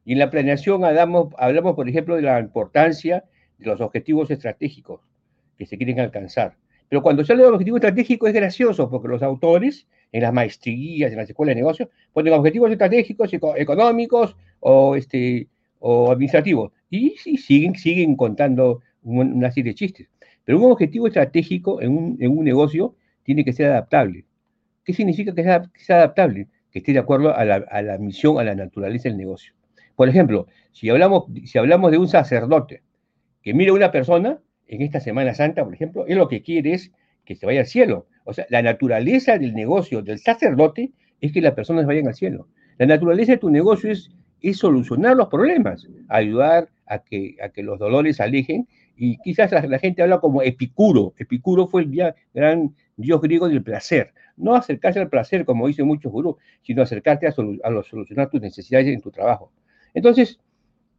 Y 0.05 0.13
en 0.13 0.19
la 0.19 0.29
planeación 0.29 0.83
hablamos, 0.83 1.33
hablamos, 1.37 1.75
por 1.75 1.87
ejemplo, 1.87 2.15
de 2.15 2.23
la 2.23 2.39
importancia 2.39 3.23
de 3.57 3.65
los 3.65 3.81
objetivos 3.81 4.29
estratégicos 4.31 5.01
que 5.57 5.65
se 5.65 5.77
quieren 5.77 5.99
alcanzar. 5.99 6.55
Pero 6.89 7.01
cuando 7.01 7.23
se 7.23 7.33
habla 7.33 7.45
de 7.45 7.49
objetivo 7.49 7.77
estratégico 7.77 8.27
es 8.27 8.33
gracioso, 8.33 8.89
porque 8.89 9.07
los 9.07 9.23
autores, 9.23 9.87
en 10.11 10.21
las 10.21 10.33
maestrías, 10.33 11.11
en 11.11 11.17
las 11.17 11.29
escuelas 11.29 11.55
de 11.55 11.61
negocios, 11.61 11.89
ponen 12.11 12.33
objetivos 12.33 12.71
estratégicos, 12.71 13.31
económicos 13.33 14.35
o, 14.59 14.95
este, 14.95 15.47
o 15.79 16.11
administrativos. 16.11 16.71
Y, 16.89 17.15
siguen, 17.17 17.75
siguen 17.75 18.15
contando 18.15 18.81
una 19.01 19.51
serie 19.51 19.71
de 19.71 19.75
chistes. 19.75 20.07
Pero 20.45 20.59
un 20.59 20.71
objetivo 20.71 21.07
estratégico 21.07 21.81
en 21.81 21.97
un, 21.97 22.17
en 22.19 22.37
un 22.37 22.43
negocio 22.43 22.95
tiene 23.23 23.43
que 23.43 23.53
ser 23.53 23.71
adaptable. 23.71 24.25
¿Qué 24.83 24.93
significa 24.93 25.33
que 25.33 25.43
sea, 25.43 25.63
que 25.73 25.83
sea 25.83 25.95
adaptable? 25.97 26.47
Que 26.71 26.79
esté 26.79 26.93
de 26.93 26.99
acuerdo 26.99 27.35
a 27.35 27.45
la, 27.45 27.55
a 27.55 27.81
la, 27.81 27.97
misión, 27.97 28.39
a 28.39 28.43
la 28.43 28.53
naturaleza 28.53 29.09
del 29.09 29.17
negocio. 29.17 29.53
Por 29.95 30.09
ejemplo, 30.09 30.47
si 30.71 30.89
hablamos, 30.89 31.25
si 31.45 31.57
hablamos 31.57 31.91
de 31.91 31.97
un 31.97 32.07
sacerdote 32.07 32.81
que 33.41 33.53
mira 33.53 33.71
a 33.71 33.75
una 33.75 33.91
persona, 33.91 34.39
en 34.67 34.81
esta 34.81 34.99
Semana 34.99 35.33
Santa, 35.33 35.63
por 35.63 35.73
ejemplo, 35.73 36.05
él 36.07 36.17
lo 36.17 36.27
que 36.27 36.41
quiere 36.41 36.73
es 36.73 36.91
que 37.25 37.35
se 37.35 37.45
vaya 37.45 37.61
al 37.61 37.67
cielo. 37.67 38.07
O 38.25 38.33
sea, 38.33 38.45
la 38.49 38.61
naturaleza 38.61 39.37
del 39.37 39.53
negocio 39.53 40.01
del 40.01 40.19
sacerdote 40.19 40.91
es 41.21 41.31
que 41.31 41.41
las 41.41 41.53
personas 41.53 41.85
vayan 41.85 42.07
al 42.07 42.15
cielo. 42.15 42.47
La 42.77 42.85
naturaleza 42.85 43.33
de 43.33 43.37
tu 43.37 43.49
negocio 43.49 43.91
es, 43.91 44.09
es 44.41 44.57
solucionar 44.57 45.15
los 45.15 45.27
problemas, 45.27 45.87
ayudar 46.09 46.69
a 46.85 46.99
que, 46.99 47.35
a 47.41 47.49
que 47.49 47.63
los 47.63 47.79
dolores 47.79 48.17
se 48.17 48.23
alejen. 48.23 48.67
Y 48.95 49.17
quizás 49.17 49.51
la, 49.51 49.79
gente 49.79 50.01
habla 50.01 50.19
como 50.19 50.41
Epicuro. 50.41 51.13
Epicuro 51.17 51.67
fue 51.67 51.83
el 51.83 52.13
gran 52.33 52.75
dios 52.95 53.21
griego 53.21 53.49
del 53.49 53.63
placer. 53.63 54.13
No 54.37 54.55
acercarse 54.55 54.99
al 54.99 55.09
placer, 55.09 55.45
como 55.45 55.67
dicen 55.67 55.87
muchos 55.87 56.11
gurús, 56.11 56.35
sino 56.61 56.81
acercarte 56.81 57.27
a, 57.27 57.29
a 57.29 57.83
solucionar 57.83 58.29
tus 58.29 58.41
necesidades 58.41 58.87
en 58.87 59.01
tu 59.01 59.11
trabajo. 59.11 59.51
Entonces, 59.93 60.39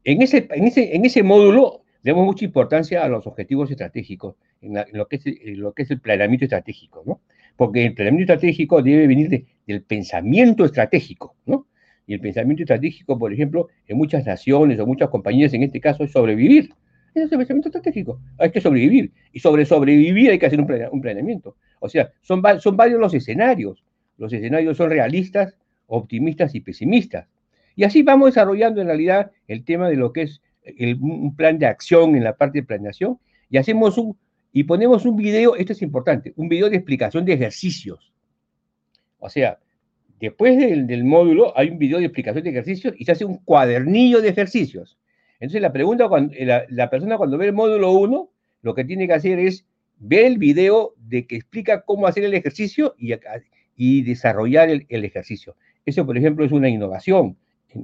en 0.04 0.22
ese, 0.22 0.48
en 0.50 0.64
ese, 0.64 0.94
en 0.94 1.04
ese 1.04 1.22
módulo 1.22 1.82
damos 2.02 2.26
mucha 2.26 2.44
importancia 2.44 3.02
a 3.02 3.08
los 3.08 3.26
objetivos 3.26 3.70
estratégicos, 3.70 4.36
en, 4.60 4.74
lo, 4.92 5.08
que 5.08 5.16
es, 5.16 5.24
lo, 5.56 5.72
que 5.72 5.82
es, 5.82 5.90
el 5.90 6.00
planeamiento 6.00 6.44
estratégico, 6.44 7.02
¿no? 7.06 7.20
Porque 7.56 7.86
el 7.86 7.94
planeamiento 7.94 8.34
estratégico 8.34 8.82
debe 8.82 9.06
venir 9.06 9.46
del 9.66 9.82
pensamiento 9.82 10.64
estratégico, 10.64 11.36
¿no? 11.46 11.66
Y 12.06 12.12
el 12.12 12.20
pensamiento 12.20 12.62
estratégico, 12.62 13.18
por 13.18 13.32
ejemplo, 13.32 13.68
en 13.86 13.96
muchas 13.96 14.26
naciones 14.26 14.78
o 14.78 14.86
muchas 14.86 15.08
compañías, 15.08 15.54
en 15.54 15.62
este 15.62 15.80
caso, 15.80 16.04
es 16.04 16.12
sobrevivir. 16.12 16.74
Ese 17.14 17.24
es 17.24 17.32
el 17.32 17.38
pensamiento 17.38 17.68
estratégico. 17.68 18.20
Hay 18.38 18.50
que 18.50 18.60
sobrevivir. 18.60 19.12
Y 19.32 19.40
sobre 19.40 19.64
sobrevivir 19.64 20.30
hay 20.30 20.38
que 20.38 20.46
hacer 20.46 20.60
un, 20.60 20.70
un 20.90 21.00
planeamiento. 21.00 21.56
O 21.80 21.88
sea, 21.88 22.12
son, 22.20 22.42
son 22.60 22.76
varios 22.76 23.00
los 23.00 23.14
escenarios. 23.14 23.82
Los 24.18 24.32
escenarios 24.32 24.76
son 24.76 24.90
realistas, 24.90 25.56
optimistas 25.86 26.54
y 26.54 26.60
pesimistas. 26.60 27.28
Y 27.76 27.84
así 27.84 28.02
vamos 28.02 28.28
desarrollando 28.28 28.80
en 28.80 28.86
realidad 28.86 29.32
el 29.48 29.64
tema 29.64 29.88
de 29.88 29.96
lo 29.96 30.12
que 30.12 30.22
es 30.22 30.40
un 31.00 31.34
plan 31.36 31.58
de 31.58 31.66
acción 31.66 32.16
en 32.16 32.24
la 32.24 32.36
parte 32.36 32.60
de 32.60 32.66
planeación 32.66 33.18
y 33.50 33.58
hacemos 33.58 33.98
un, 33.98 34.16
y 34.52 34.64
ponemos 34.64 35.04
un 35.04 35.16
video, 35.16 35.56
esto 35.56 35.72
es 35.72 35.82
importante, 35.82 36.32
un 36.36 36.48
video 36.48 36.70
de 36.70 36.76
explicación 36.76 37.24
de 37.24 37.34
ejercicios. 37.34 38.12
O 39.18 39.28
sea, 39.28 39.58
después 40.20 40.56
del, 40.56 41.04
módulo 41.04 41.56
hay 41.58 41.70
un 41.70 41.78
video 41.78 41.98
de 41.98 42.04
explicación 42.04 42.44
de 42.44 42.50
ejercicios 42.50 42.94
y 42.96 43.04
se 43.04 43.12
hace 43.12 43.24
un 43.24 43.38
cuadernillo 43.38 44.20
de 44.22 44.28
ejercicios. 44.28 44.98
Entonces 45.40 45.60
la 45.60 45.72
pregunta, 45.72 46.08
cuando, 46.08 46.34
la, 46.38 46.90
persona 46.90 47.18
cuando 47.18 47.36
ve 47.36 47.46
el 47.46 47.52
módulo 47.52 47.92
1, 47.92 48.30
lo 48.62 48.74
que 48.74 48.84
tiene 48.84 49.06
que 49.06 49.14
hacer 49.14 49.38
es 49.38 49.66
ver 49.98 50.24
el 50.24 50.38
video 50.38 50.94
de 50.98 51.26
que 51.26 51.36
explica 51.36 51.82
cómo 51.82 52.06
hacer 52.06 52.24
el 52.24 52.34
ejercicio 52.34 52.94
y 53.76 54.02
desarrollar 54.02 54.70
el, 54.70 55.04
ejercicio. 55.04 55.56
Eso, 55.84 56.06
por 56.06 56.16
ejemplo, 56.16 56.44
es 56.44 56.52
una 56.52 56.68
innovación 56.68 57.36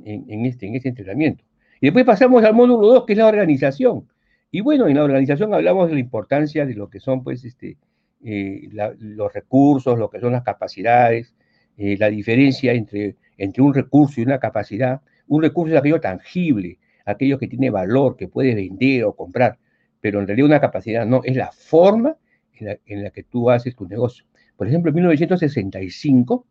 en, 0.04 0.46
este, 0.46 0.66
en 0.66 0.76
este 0.76 0.88
entrenamiento. 0.90 1.44
Y 1.80 1.86
después 1.86 2.04
pasamos 2.04 2.44
al 2.44 2.54
módulo 2.54 2.86
2, 2.86 3.06
que 3.06 3.12
es 3.12 3.18
la 3.18 3.26
organización. 3.26 4.06
Y 4.50 4.60
bueno, 4.60 4.88
en 4.88 4.96
la 4.96 5.04
organización 5.04 5.54
hablamos 5.54 5.88
de 5.88 5.94
la 5.94 6.00
importancia 6.00 6.66
de 6.66 6.74
lo 6.74 6.90
que 6.90 7.00
son, 7.00 7.22
pues, 7.22 7.44
este, 7.44 7.78
eh, 8.24 8.68
los 8.98 9.32
recursos, 9.32 9.98
lo 9.98 10.10
que 10.10 10.20
son 10.20 10.32
las 10.32 10.42
capacidades, 10.42 11.34
eh, 11.76 11.96
la 11.98 12.10
diferencia 12.10 12.72
entre, 12.72 13.16
entre 13.38 13.62
un 13.62 13.72
recurso 13.72 14.20
y 14.20 14.24
una 14.24 14.38
capacidad. 14.38 15.00
Un 15.28 15.42
recurso 15.42 15.74
es 15.74 15.80
aquello 15.80 16.00
tangible, 16.00 16.78
aquello 17.06 17.38
que 17.38 17.46
tiene 17.48 17.70
valor, 17.70 18.16
que 18.16 18.28
puedes 18.28 18.54
vender 18.54 19.04
o 19.04 19.14
comprar, 19.14 19.58
pero 20.00 20.20
en 20.20 20.26
realidad 20.26 20.46
una 20.46 20.60
capacidad 20.60 21.06
no, 21.06 21.22
es 21.24 21.36
la 21.36 21.52
forma 21.52 22.16
en 22.54 22.66
la, 22.66 22.78
en 22.86 23.04
la 23.04 23.10
que 23.10 23.22
tú 23.22 23.50
haces 23.50 23.74
tu 23.74 23.86
negocio. 23.86 24.24
Por 24.56 24.68
ejemplo, 24.68 24.90
en 24.90 24.96
1965, 24.96 26.46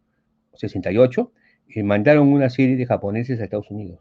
68, 0.55 1.31
eh, 1.69 1.83
mandaron 1.83 2.27
una 2.27 2.49
serie 2.49 2.75
de 2.75 2.85
japoneses 2.85 3.39
a 3.39 3.43
Estados 3.43 3.69
Unidos 3.69 3.99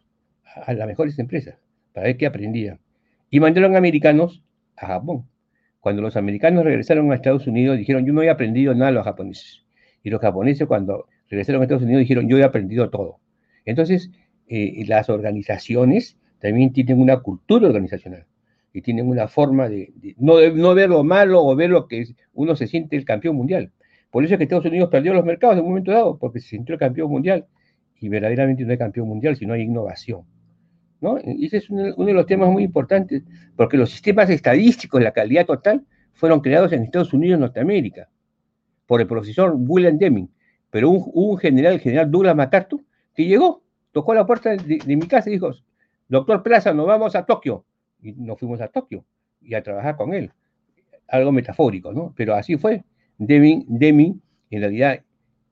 a 0.67 0.73
las 0.73 0.87
mejores 0.87 1.19
empresas 1.19 1.57
para 1.93 2.07
ver 2.07 2.17
qué 2.17 2.27
aprendían. 2.27 2.81
Y 3.31 3.41
mandaron 3.41 3.77
americanos 3.77 4.43
a 4.77 4.87
Japón. 4.87 5.27
Cuando 5.81 6.03
los 6.03 6.17
americanos 6.17 6.65
regresaron 6.65 7.13
a 7.13 7.15
Estados 7.15 7.47
Unidos, 7.47 7.79
dijeron, 7.79 8.05
yo 8.07 8.13
no 8.13 8.23
he 8.23 8.31
aprendido 8.31 8.75
nada 8.75 8.89
a 8.89 8.93
los 8.93 9.05
japoneses. 9.05 9.65
Y 10.03 10.11
los 10.11 10.21
japoneses 10.21 10.67
cuando 10.67 11.07
regresaron 11.29 11.61
a 11.61 11.65
Estados 11.65 11.83
Unidos 11.83 12.01
dijeron, 12.01 12.29
yo 12.29 12.39
he 12.39 12.43
aprendido 12.43 12.89
todo. 12.91 13.19
Entonces, 13.65 14.11
eh, 14.49 14.85
las 14.87 15.11
organizaciones 15.11 16.17
también 16.41 16.73
tienen 16.73 17.01
una 17.01 17.19
cultura 17.19 17.67
organizacional 17.67 18.25
y 18.73 18.83
tienen 18.83 19.09
una 19.09 19.29
forma 19.29 19.69
de, 19.69 19.93
no, 20.17 20.37
ver 20.75 20.89
lo 20.89 21.05
malo 21.05 21.45
o 21.45 21.55
ver 21.55 21.71
lo 21.71 21.87
que 21.87 22.07
uno 22.33 22.57
se 22.57 22.67
siente 22.67 22.97
el 22.97 23.05
campeón 23.05 23.37
mundial. 23.37 23.73
Por 24.11 24.25
eso 24.25 24.35
es 24.35 24.39
que 24.39 24.45
Estados 24.45 24.65
Unidos 24.65 24.89
perdió 24.89 25.13
los 25.13 25.25
mercados 25.25 25.57
en 25.57 25.65
un 25.65 25.71
momento 25.71 25.93
dado, 25.93 26.19
porque 26.19 26.41
se 26.41 26.49
sintió 26.49 26.75
el 26.75 26.79
campeón 26.79 27.11
mundial 27.11 27.47
y 28.01 28.09
verdaderamente 28.09 28.65
no 28.65 28.73
hay 28.73 28.79
campeón 28.79 29.09
mundial 29.09 29.37
si 29.37 29.47
no 29.47 29.55
hay 29.55 29.63
innovación. 29.63 30.23
¿no? 31.01 31.19
Y 31.25 31.47
ese 31.47 31.59
es 31.59 31.71
uno, 31.71 31.93
de 31.95 32.13
los 32.13 32.27
temas 32.27 32.51
muy 32.51 32.65
importantes, 32.65 33.23
porque 33.57 33.77
los 33.77 33.91
sistemas 33.91 34.31
estadísticos 34.31 35.01
de 35.01 35.05
la 35.05 35.13
calidad 35.13 35.47
total 35.47 35.85
fueron 36.15 36.41
creados 36.41 36.73
en 36.73 36.83
Estados 36.83 37.13
Unidos 37.13 37.39
Norteamérica 37.39 38.09
por 38.87 39.01
el 39.01 39.07
profesor 39.07 39.55
William 39.57 39.99
Deming, 39.99 40.29
pero 40.71 40.91
un, 40.91 41.11
un 41.13 41.39
general, 41.39 41.75
el 41.75 41.81
general 41.81 42.11
Douglas 42.11 42.35
MacArthur, 42.35 42.83
que 43.15 43.27
llegó, 43.27 43.63
tocó 43.93 44.15
la 44.15 44.27
puerta 44.27 44.55
de, 44.55 44.97
mi 44.97 45.07
casa 45.07 45.29
y 45.29 45.35
dijo, 45.35 45.51
doctor 46.09 46.43
Plaza, 46.43 46.73
nos 46.73 46.87
vamos 46.87 47.17
a 47.17 47.25
Tokio. 47.25 47.65
Y 48.01 48.13
nos 48.13 48.39
fuimos 48.39 48.61
a 48.61 48.69
Tokio 48.69 49.05
y 49.41 49.55
a 49.55 49.63
trabajar 49.63 49.97
con 49.97 50.15
él. 50.15 50.31
Algo 51.09 51.33
metafórico, 51.33 51.93
¿no? 51.93 52.15
Pero 52.17 52.35
así 52.35 52.57
fue. 52.57 52.85
Deming, 53.19 53.65
Deming 53.67 54.23
en 54.51 54.61
realidad 54.61 55.03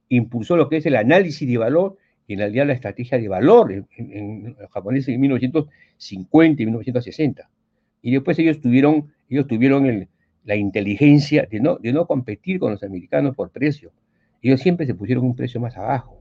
impulsó 0.09 0.57
lo 0.57 0.69
que 0.69 0.77
es 0.77 0.87
el 0.87 0.95
análisis 0.95 1.49
de 1.49 1.59
valor 1.59 1.97
en 2.29 2.39
realidad 2.41 2.67
la 2.67 2.73
estrategia 2.73 3.19
de 3.19 3.29
valor 3.29 3.73
en, 3.97 4.57
los 4.59 4.71
japoneses 4.71 5.15
en 5.15 5.21
1950 5.21 6.63
y 6.63 6.67
1960. 6.67 7.49
Y 8.03 8.13
después 8.13 8.39
ellos 8.39 8.61
tuvieron, 8.61 9.13
ellos 9.29 9.47
tuvieron 9.47 10.09
la 10.45 10.57
inteligencia 10.57 11.47
de 11.51 11.61
no, 11.61 11.77
de 11.77 11.93
no 11.93 12.07
competir 12.07 12.59
con 12.59 12.73
los 12.73 12.83
americanos 12.83 13.35
por 13.35 13.51
precio. 13.51 13.93
Ellos 14.43 14.61
siempre 14.61 14.87
se 14.87 14.95
pusieron 14.95 15.25
un 15.25 15.35
precio 15.35 15.61
más 15.61 15.77
abajo. 15.77 16.21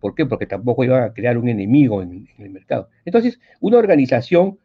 ¿Por 0.00 0.14
qué? 0.14 0.26
Porque 0.26 0.46
tampoco 0.46 0.84
iban 0.84 1.02
a 1.02 1.12
crear 1.12 1.38
un 1.38 1.48
enemigo 1.48 2.02
en, 2.02 2.28
el 2.38 2.50
mercado. 2.50 2.88
Entonces, 3.04 3.38
una 3.60 3.78
organización 3.78 4.58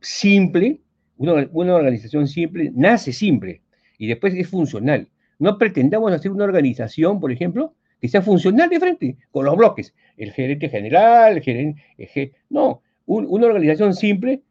simple, 0.00 0.80
una, 1.16 1.48
una 1.52 1.74
organización 1.74 2.28
simple, 2.28 2.70
nace 2.74 3.12
simple, 3.12 3.62
y 3.98 4.06
después 4.06 4.34
es 4.34 4.48
funcional. 4.48 5.08
No 5.38 5.58
pretendamos 5.58 6.12
hacer 6.12 6.30
una 6.30 6.44
organización, 6.44 7.20
por 7.20 7.32
ejemplo, 7.32 7.74
sea 8.08 8.22
funcional 8.22 8.68
de 8.68 8.80
frente, 8.80 9.16
con 9.30 9.44
los 9.44 9.56
bloques. 9.56 9.94
El 10.16 10.32
gerente 10.32 10.68
general, 10.68 11.36
el 11.36 11.42
gerente... 11.42 12.32
no, 12.48 12.82
una 13.06 13.46
organización 13.46 13.94
simple, 13.94 14.42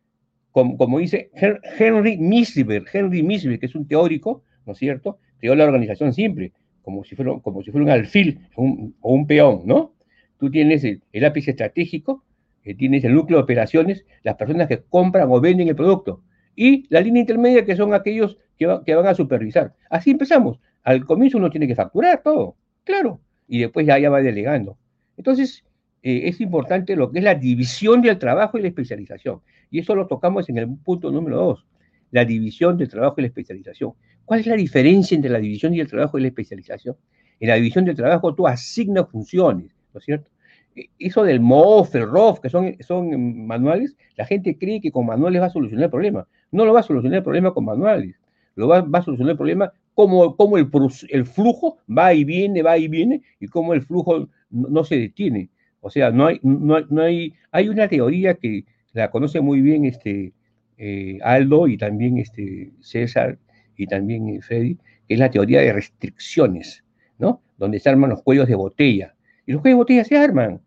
como, 0.52 0.78
como 0.78 1.00
dice 1.00 1.30
Henry 1.34 2.18
Misber, 2.18 2.86
Henry 2.92 3.24
Misber, 3.24 3.60
que 3.60 3.66
es 3.66 3.76
un 3.76 3.88
teórico, 3.88 4.44
¿no 4.66 4.74
es 4.74 4.80
cierto? 4.80 5.20
Creó 5.40 5.56
la 5.56 5.66
organización 5.66 6.14
simple, 6.14 6.54
como 6.82 7.04
si 7.04 7.16
fuera, 7.16 7.34
como 7.42 7.62
si 7.62 7.72
fuera 7.72 7.86
un 7.86 7.92
alfil 7.92 8.40
o 8.56 9.14
un 9.14 9.28
peón, 9.28 9.64
¿no? 9.66 9.94
Tú 10.38 10.50
tienes 10.52 10.84
el, 10.84 11.02
el 11.12 11.26
ápice 11.26 11.52
estratégico, 11.52 12.24
eh, 12.64 12.76
tienes 12.76 13.04
el 13.04 13.14
núcleo 13.14 13.40
de 13.40 13.44
operaciones, 13.44 14.06
las 14.24 14.36
personas 14.36 14.68
que 14.68 14.82
compran 14.84 15.30
o 15.30 15.42
venden 15.42 15.68
el 15.68 15.76
producto, 15.76 16.22
y 16.56 16.86
la 16.90 17.02
línea 17.02 17.22
intermedia, 17.22 17.66
que 17.66 17.76
son 17.76 17.94
aquellos 17.94 18.38
que, 18.58 18.80
que 18.86 18.96
van 18.96 19.08
a 19.08 19.14
supervisar. 19.14 19.74
Así 19.90 20.12
empezamos. 20.12 20.60
Al 20.84 21.04
comienzo 21.06 21.38
uno 21.38 21.50
tiene 21.50 21.68
que 21.68 21.76
facturar 21.76 22.22
todo, 22.24 22.56
claro, 22.84 23.20
y 23.48 23.60
después 23.60 23.86
ya, 23.86 24.00
ya 24.00 24.10
va 24.10 24.22
delegando. 24.22 24.78
Entonces, 25.18 25.64
eh, 26.04 26.28
es 26.28 26.42
importante 26.42 26.96
lo 26.96 27.12
que 27.12 27.20
es 27.20 27.24
la 27.24 27.36
división 27.36 28.02
del 28.02 28.18
trabajo 28.20 28.58
y 28.58 28.62
la 28.62 28.68
especialización. 28.68 29.42
Y 29.72 29.80
eso 29.80 29.96
lo 29.96 30.08
tocamos 30.08 30.48
en 30.50 30.58
el 30.58 30.68
punto 30.78 31.12
número 31.12 31.38
dos, 31.38 31.66
la 32.12 32.26
división 32.26 32.78
del 32.78 32.90
trabajo 32.90 33.16
y 33.18 33.22
la 33.22 33.28
especialización. 33.28 33.94
¿Cuál 34.24 34.40
es 34.40 34.48
la 34.48 34.56
diferencia 34.56 35.16
entre 35.16 35.32
la 35.32 35.40
división 35.40 35.74
y 35.74 35.80
el 35.80 35.88
trabajo 35.88 36.18
y 36.18 36.22
la 36.22 36.28
especialización? 36.28 36.96
En 37.40 37.50
la 37.50 37.56
división 37.56 37.86
del 37.86 37.96
trabajo 37.96 38.34
tú 38.34 38.48
asignas 38.48 39.10
funciones, 39.10 39.72
¿no 39.94 40.00
es 40.00 40.06
cierto? 40.06 40.30
E, 40.76 40.90
eso 41.00 41.24
del 41.24 41.40
MOF, 41.40 41.96
el 41.96 42.08
ROF, 42.08 42.40
que 42.40 42.50
son, 42.50 42.76
son 42.82 43.46
manuales, 43.46 43.96
la 44.16 44.26
gente 44.26 44.58
cree 44.58 44.82
que 44.82 44.92
con 44.92 45.06
manuales 45.06 45.42
va 45.42 45.48
a 45.48 45.50
solucionar 45.50 45.86
el 45.86 45.92
problema. 45.92 46.28
No 46.52 46.66
lo 46.66 46.74
va 46.74 46.80
a 46.82 46.84
solucionar 46.84 47.18
el 47.18 47.24
problema 47.24 47.54
con 47.54 47.66
manuales. 47.66 48.16
Lo 48.56 48.68
va, 48.68 48.80
a 48.80 49.02
solucionar 49.02 49.32
el 49.32 49.38
problema 49.38 49.74
cómo, 49.96 50.36
cómo 50.36 50.58
el, 50.58 50.70
el, 51.10 51.26
flujo 51.26 51.80
va 51.90 52.14
y 52.14 52.24
viene, 52.24 52.62
va 52.62 52.78
y 52.78 52.88
viene, 52.88 53.24
y 53.40 53.48
cómo 53.48 53.74
el 53.74 53.82
flujo 53.82 54.30
no, 54.52 54.84
se 54.84 54.98
detiene. 54.98 55.50
O 55.82 55.90
sea, 55.90 56.12
no 56.12 56.28
hay, 56.28 56.40
no, 56.44 56.82
no, 56.82 57.02
hay, 57.02 57.34
hay 57.52 57.70
una 57.70 57.88
teoría 57.88 58.36
que 58.36 58.66
la 58.94 59.10
conoce 59.10 59.42
muy 59.42 59.62
bien 59.62 59.86
este, 59.86 60.34
eh, 60.78 61.18
Aldo 61.24 61.68
y 61.68 61.78
también 61.78 62.18
este, 62.18 62.72
César 62.82 63.40
y 63.78 63.88
también 63.88 64.42
Freddy, 64.42 64.76
que 65.08 65.14
es 65.16 65.20
la 65.20 65.32
teoría 65.32 65.62
de 65.62 65.74
restricciones, 65.74 66.84
¿no? 67.18 67.42
Donde 67.58 67.80
se 67.80 67.90
arman 67.90 68.10
los 68.10 68.22
cuellos 68.22 68.48
de 68.48 68.56
botella. 68.56 69.16
Y 69.46 69.54
los 69.54 69.62
cuellos 69.62 69.78
de 69.78 69.82
botella 69.82 70.04
se 70.04 70.18
arman. 70.18 70.62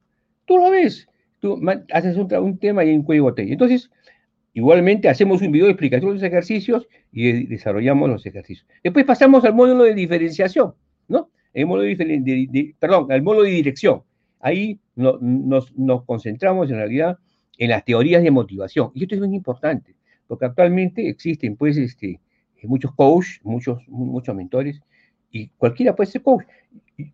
Tú 0.46 0.56
lo 0.56 0.70
ves. 0.70 1.06
Tú 1.40 1.60
haces 1.92 2.16
un, 2.16 2.32
un 2.34 2.58
tema 2.58 2.84
y 2.84 2.90
hay 2.90 2.96
un 2.96 3.02
cuello 3.02 3.24
de 3.24 3.30
botella. 3.30 3.52
Entonces, 3.52 3.90
Igualmente 4.58 5.08
hacemos 5.08 5.40
un 5.40 5.52
video 5.52 5.66
de 5.66 5.70
explicación 5.70 6.10
de 6.10 6.14
los 6.14 6.22
ejercicios 6.24 6.88
y 7.12 7.46
desarrollamos 7.46 8.10
los 8.10 8.26
ejercicios. 8.26 8.66
Después 8.82 9.04
pasamos 9.04 9.44
al 9.44 9.54
módulo 9.54 9.84
de 9.84 9.94
diferenciación, 9.94 10.74
¿no? 11.06 11.30
El 11.54 11.66
módulo 11.66 11.84
de, 11.84 12.74
perdón, 12.76 13.12
al 13.12 13.22
módulo 13.22 13.44
de 13.44 13.50
dirección. 13.50 14.02
Ahí 14.40 14.80
nos, 14.96 15.22
nos, 15.22 16.02
concentramos 16.04 16.68
en 16.70 16.76
realidad 16.76 17.18
en 17.56 17.70
las 17.70 17.84
teorías 17.84 18.20
de 18.20 18.32
motivación. 18.32 18.90
Y 18.94 19.04
esto 19.04 19.14
es 19.14 19.20
muy 19.20 19.32
importante, 19.36 19.94
porque 20.26 20.46
actualmente 20.46 21.08
existen 21.08 21.54
pues 21.54 21.76
este, 21.76 22.18
muchos 22.64 22.92
coaches, 22.96 23.38
muchos, 23.44 23.78
muchos 23.86 24.34
mentores, 24.34 24.80
y 25.30 25.50
cualquiera 25.50 25.94
puede 25.94 26.10
ser 26.10 26.22
coach. 26.22 26.42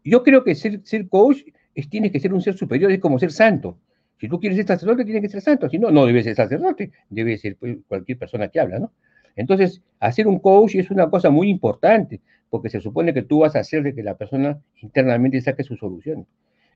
Yo 0.02 0.22
creo 0.22 0.44
que 0.44 0.54
ser, 0.54 0.80
ser 0.84 1.10
coach 1.10 1.42
es, 1.74 1.90
tiene 1.90 2.10
que 2.10 2.20
ser 2.20 2.32
un 2.32 2.40
ser 2.40 2.56
superior, 2.56 2.90
es 2.90 3.00
como 3.00 3.18
ser 3.18 3.32
santo. 3.32 3.76
Si 4.18 4.28
tú 4.28 4.40
quieres 4.40 4.56
ser 4.56 4.66
sacerdote, 4.66 5.04
tienes 5.04 5.22
que 5.22 5.28
ser 5.28 5.40
santo. 5.40 5.68
Si 5.68 5.78
no, 5.78 5.90
no 5.90 6.06
debe 6.06 6.22
ser 6.22 6.36
sacerdote, 6.36 6.92
debe 7.10 7.36
ser 7.36 7.56
pues, 7.56 7.78
cualquier 7.86 8.18
persona 8.18 8.48
que 8.48 8.60
habla, 8.60 8.78
¿no? 8.78 8.92
Entonces, 9.36 9.82
hacer 9.98 10.28
un 10.28 10.38
coach 10.38 10.76
es 10.76 10.90
una 10.90 11.10
cosa 11.10 11.30
muy 11.30 11.48
importante, 11.48 12.20
porque 12.50 12.70
se 12.70 12.80
supone 12.80 13.12
que 13.12 13.22
tú 13.22 13.40
vas 13.40 13.56
a 13.56 13.60
hacer 13.60 13.82
de 13.82 13.94
que 13.94 14.02
la 14.02 14.16
persona 14.16 14.60
internamente 14.80 15.40
saque 15.40 15.64
sus 15.64 15.80
soluciones. 15.80 16.26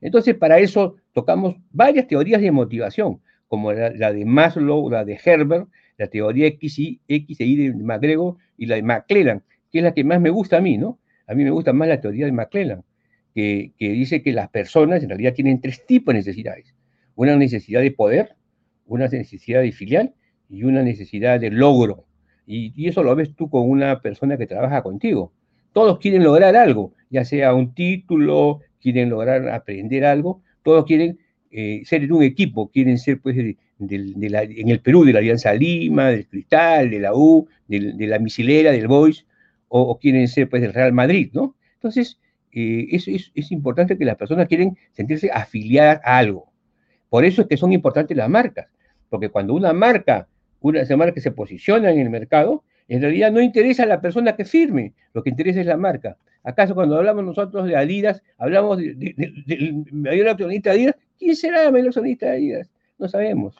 Entonces, 0.01 0.35
para 0.35 0.59
eso 0.59 0.97
tocamos 1.13 1.55
varias 1.71 2.07
teorías 2.07 2.41
de 2.41 2.51
motivación, 2.51 3.21
como 3.47 3.71
la, 3.71 4.13
de 4.13 4.25
Maslow, 4.25 4.89
la 4.89 5.05
de 5.05 5.19
Herbert, 5.23 5.69
la 5.97 6.07
teoría 6.07 6.47
X 6.47 6.79
y, 6.79 6.99
X 7.07 7.39
e 7.41 7.45
Y 7.45 7.55
de 7.55 7.73
McGregor 7.73 8.37
y 8.57 8.65
la 8.65 8.75
de 8.75 8.83
McClellan, 8.83 9.43
que 9.71 9.79
es 9.79 9.83
la 9.83 9.93
que 9.93 10.03
más 10.03 10.19
me 10.21 10.29
gusta 10.29 10.57
a 10.57 10.61
mí, 10.61 10.77
¿no? 10.77 10.99
A 11.27 11.33
mí 11.33 11.43
me 11.43 11.51
gusta 11.51 11.73
más 11.73 11.87
la 11.87 12.01
teoría 12.01 12.25
de 12.25 12.31
McClellan, 12.31 12.83
que, 13.33 13.73
que 13.77 13.89
dice 13.89 14.21
que 14.21 14.33
las 14.33 14.49
personas 14.49 15.03
en 15.03 15.09
realidad 15.09 15.33
tienen 15.33 15.61
tres 15.61 15.85
tipos 15.85 16.13
de 16.13 16.19
necesidades 16.19 16.73
una 17.19 17.35
necesidad 17.35 17.81
de 17.81 17.91
poder, 17.91 18.37
una 18.85 19.09
necesidad 19.09 19.61
de 19.61 19.73
filial 19.73 20.13
y 20.49 20.63
una 20.63 20.83
necesidad 20.83 21.37
de 21.37 21.51
logro. 21.51 22.05
Y, 22.47 22.87
eso 22.87 23.03
lo 23.03 23.13
ves 23.13 23.35
tú 23.35 23.49
con 23.49 23.69
una 23.69 23.99
persona 23.99 24.37
que 24.37 24.47
trabaja 24.47 24.81
contigo. 24.81 25.33
Todos 25.73 25.99
quieren 25.99 26.23
lograr 26.23 26.55
algo, 26.55 26.93
ya 27.09 27.25
sea 27.25 27.53
un 27.53 27.73
título, 27.73 28.61
quieren 28.81 29.09
lograr 29.09 29.49
aprender 29.49 30.05
algo, 30.05 30.41
todos 30.63 30.85
quieren 30.85 31.19
eh, 31.51 31.81
ser 31.83 32.03
en 32.03 32.13
un 32.13 32.23
equipo, 32.23 32.71
quieren 32.71 32.97
ser 32.97 33.19
pues 33.19 33.35
en 33.37 33.57
el 33.81 34.79
Perú 34.79 35.03
de 35.03 35.11
la 35.11 35.19
Alianza 35.19 35.53
Lima, 35.53 36.11
del 36.11 36.25
Cristal, 36.25 36.89
de 36.89 36.99
la 36.99 37.13
U, 37.13 37.49
de, 37.67 38.07
la 38.07 38.17
Misilera, 38.19 38.71
del 38.71 38.87
Boys, 38.87 39.25
o, 39.67 39.99
quieren 39.99 40.29
ser 40.29 40.49
pues 40.49 40.61
del 40.61 40.73
Real 40.73 40.93
Madrid, 40.93 41.31
¿no? 41.33 41.57
Entonces, 41.73 42.17
eh, 42.53 42.87
es, 42.91 43.09
es, 43.09 43.51
importante 43.51 43.97
que 43.97 44.05
las 44.05 44.15
personas 44.15 44.47
quieren 44.47 44.77
sentirse 44.93 45.29
afiliadas 45.31 45.99
a 46.05 46.17
algo. 46.17 46.48
Por 47.09 47.25
eso 47.25 47.41
es 47.41 47.47
que 47.47 47.57
son 47.57 47.73
importantes 47.73 48.15
las 48.15 48.29
marcas, 48.29 48.67
porque 49.09 49.29
cuando 49.29 49.53
una 49.53 49.73
marca, 49.73 50.27
una 50.61 50.83
marca 50.95 51.19
se 51.19 51.31
posiciona 51.31 51.91
en 51.91 51.99
el 51.99 52.09
mercado, 52.09 52.63
en 52.87 53.01
realidad 53.01 53.31
no 53.31 53.41
interesa 53.41 53.83
a 53.83 53.85
la 53.87 54.01
persona 54.01 54.35
que 54.35 54.45
firme, 54.45 54.93
lo 55.13 55.23
que 55.23 55.29
interesa 55.29 55.61
es 55.61 55.65
la 55.65 55.77
marca. 55.77 56.17
¿Acaso 56.43 56.73
cuando 56.73 56.97
hablamos 56.97 57.23
nosotros 57.23 57.67
de 57.67 57.75
Adidas, 57.75 58.23
hablamos 58.37 58.77
del 58.77 58.97
de 58.97 60.69
Adidas? 60.69 60.95
¿Quién 61.17 61.35
será 61.35 61.65
el 61.65 61.71
mayor 61.71 61.87
accionista 61.87 62.31
Adidas? 62.31 62.71
No 62.97 63.07
sabemos. 63.07 63.55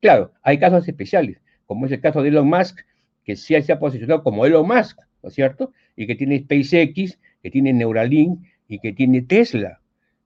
Claro, 0.00 0.32
hay 0.42 0.58
casos 0.58 0.86
especiales, 0.86 1.38
como 1.66 1.86
es 1.86 1.92
el 1.92 2.00
caso 2.00 2.22
de 2.22 2.28
Elon 2.28 2.48
Musk, 2.48 2.80
que 3.24 3.36
sí 3.36 3.60
se 3.62 3.72
ha 3.72 3.78
posicionado 3.78 4.22
como 4.22 4.44
Elon 4.44 4.66
Musk, 4.66 4.98
¿no 5.22 5.28
es 5.28 5.34
cierto? 5.34 5.72
Y 5.96 6.06
que 6.06 6.14
tiene 6.14 6.40
SpaceX, 6.40 7.18
que 7.42 7.50
tiene 7.50 7.72
Neuralink 7.72 8.40
y 8.68 8.78
que 8.78 8.92
tiene 8.92 9.22
Tesla 9.22 9.80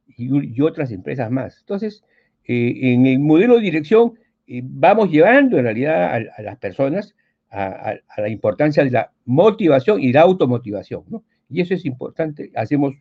y, 0.08 0.56
y 0.56 0.60
otras 0.60 0.90
empresas 0.90 1.30
más. 1.30 1.58
Entonces, 1.60 2.02
en 2.44 3.06
el 3.06 3.18
modelo 3.18 3.56
de 3.56 3.62
dirección 3.62 4.14
eh, 4.46 4.62
vamos 4.64 5.10
llevando 5.10 5.58
en 5.58 5.64
realidad 5.64 6.12
a, 6.14 6.42
las 6.42 6.56
personas 6.58 7.14
a, 7.50 7.94
la 8.16 8.28
importancia 8.28 8.82
de 8.82 8.90
la 8.90 9.12
motivación 9.24 10.00
y 10.00 10.12
la 10.12 10.22
automotivación, 10.22 11.04
¿no? 11.08 11.22
Y 11.48 11.60
eso 11.60 11.74
es 11.74 11.84
importante. 11.84 12.50
Hacemos 12.54 12.94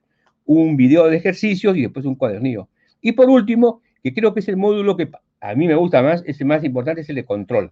un 0.45 0.77
video 0.77 1.07
de 1.07 1.17
ejercicios 1.17 1.75
y 1.77 1.81
después 1.81 2.05
un 2.05 2.15
cuadernillo. 2.15 2.69
Y 3.01 3.13
por 3.13 3.29
último, 3.29 3.81
que 4.03 4.13
creo 4.13 4.33
que 4.33 4.39
es 4.41 4.47
el 4.47 4.57
módulo 4.57 4.95
que 4.97 5.09
a 5.41 5.55
mí 5.55 5.67
me 5.67 5.75
gusta 5.75 6.01
más, 6.01 6.23
es 6.25 6.39
el 6.41 6.47
más 6.47 6.63
importante, 6.63 7.01
es 7.01 7.09
el 7.09 7.15
de 7.15 7.25
control. 7.25 7.71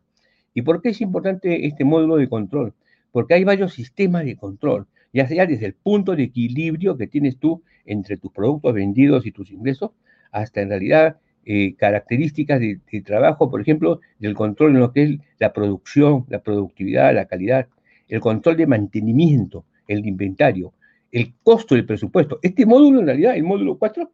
¿Y 0.54 0.64
por 0.64 0.82
qué 0.82 0.90
es 0.90 1.02
importante 1.02 1.68
este 1.68 1.84
módulo 1.84 2.18
de 2.18 2.30
control? 2.30 2.74
Porque 3.12 3.36
hay 3.36 3.44
varios 3.44 3.74
sistemas 3.74 4.26
de 4.26 4.36
control, 4.38 4.88
ya 5.14 5.28
sea 5.28 5.46
desde 5.46 5.68
el 5.68 5.74
punto 5.74 6.16
de 6.16 6.24
equilibrio 6.24 6.98
que 6.98 7.08
tienes 7.08 7.38
tú 7.38 7.64
entre 7.86 8.18
tus 8.18 8.32
productos 8.32 8.74
vendidos 8.74 9.26
y 9.26 9.32
tus 9.32 9.52
ingresos, 9.52 9.92
hasta 10.32 10.62
en 10.62 10.70
realidad 10.70 11.18
eh, 11.50 11.76
características 11.78 12.60
de, 12.60 12.82
trabajo, 13.06 13.50
por 13.50 13.62
ejemplo, 13.62 14.02
del 14.20 14.34
control 14.34 14.72
en 14.72 14.82
lo 14.82 14.92
que 14.92 15.04
es 15.04 15.18
la 15.40 15.54
producción, 15.54 16.26
la 16.28 16.40
productividad, 16.40 17.16
la 17.16 17.24
calidad, 17.24 17.70
el 18.10 18.20
control 18.20 18.58
de 18.58 18.68
mantenimiento, 18.68 19.64
el 19.88 20.06
inventario, 20.06 20.74
el 21.10 21.34
costo 21.44 21.76
del 21.76 21.86
presupuesto. 21.86 22.40
Este 22.42 22.66
módulo, 22.66 23.00
en 23.00 23.06
realidad, 23.06 23.38
el 23.38 23.44
módulo 23.44 23.78
4, 23.78 24.12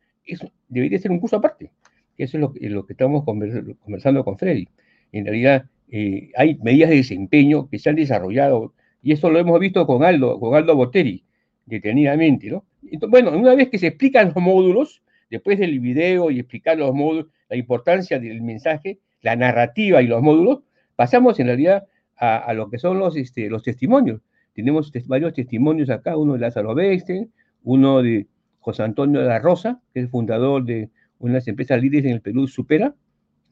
debería 0.70 1.00
ser 1.00 1.10
un 1.10 1.20
curso 1.20 1.38
aparte. 1.38 1.72
Eso 2.20 2.38
es 2.38 2.42
lo, 2.42 2.54
lo 2.56 2.86
que 2.86 2.94
estamos 2.94 3.24
conversando 3.24 4.24
con 4.24 4.38
Freddy. 4.38 4.68
En 5.12 5.26
realidad, 5.26 5.66
eh, 5.90 6.30
hay 6.38 6.60
medidas 6.62 6.92
de 6.92 6.98
desempeño 6.98 7.68
que 7.68 7.80
se 7.80 7.90
han 7.90 7.96
desarrollado, 7.96 8.76
y 9.02 9.12
eso 9.12 9.32
lo 9.32 9.40
hemos 9.40 9.60
visto 9.60 9.88
con 9.88 10.04
Aldo, 10.04 10.40
con 10.40 10.54
Aldo 10.54 10.76
Boteri, 10.76 11.24
detenidamente, 11.66 12.52
¿no? 12.52 12.64
Entonces, 12.84 13.10
bueno, 13.10 13.36
una 13.36 13.56
vez 13.56 13.70
que 13.70 13.80
se 13.80 13.88
explican 13.88 14.28
los 14.28 14.36
módulos, 14.36 15.03
después 15.34 15.58
del 15.58 15.80
video 15.80 16.30
y 16.30 16.40
explicar 16.40 16.78
los 16.78 16.94
módulos, 16.94 17.26
la 17.50 17.58
importancia 17.58 18.20
del 18.20 18.44
mensaje, 18.44 19.00
la 19.24 19.36
narrativa 19.36 20.00
y 20.04 20.06
los 20.06 20.22
módulos, 20.22 20.60
pasamos 20.96 21.40
en 21.40 21.48
realidad 21.48 21.88
a, 22.18 22.54
lo 22.54 22.70
que 22.70 22.78
son 22.78 23.00
los, 23.00 23.18
este, 23.18 23.50
los 23.50 23.64
testimonios. 23.64 24.22
Tenemos 24.54 24.92
varios 25.08 25.34
testimonios 25.34 25.90
acá, 25.90 26.18
uno 26.18 26.34
de 26.34 26.40
Lázaro 26.40 26.76
Bexten, 26.76 27.32
uno 27.64 28.04
de 28.04 28.28
José 28.60 28.84
Antonio 28.84 29.22
de 29.22 29.28
la 29.28 29.40
Rosa, 29.40 29.82
que 29.92 30.02
es 30.02 30.10
fundador 30.12 30.66
de 30.66 30.92
unas 31.18 31.48
empresas 31.48 31.82
líderes 31.82 32.06
en 32.06 32.12
el 32.12 32.22
Perú, 32.22 32.48
Supera, 32.48 32.94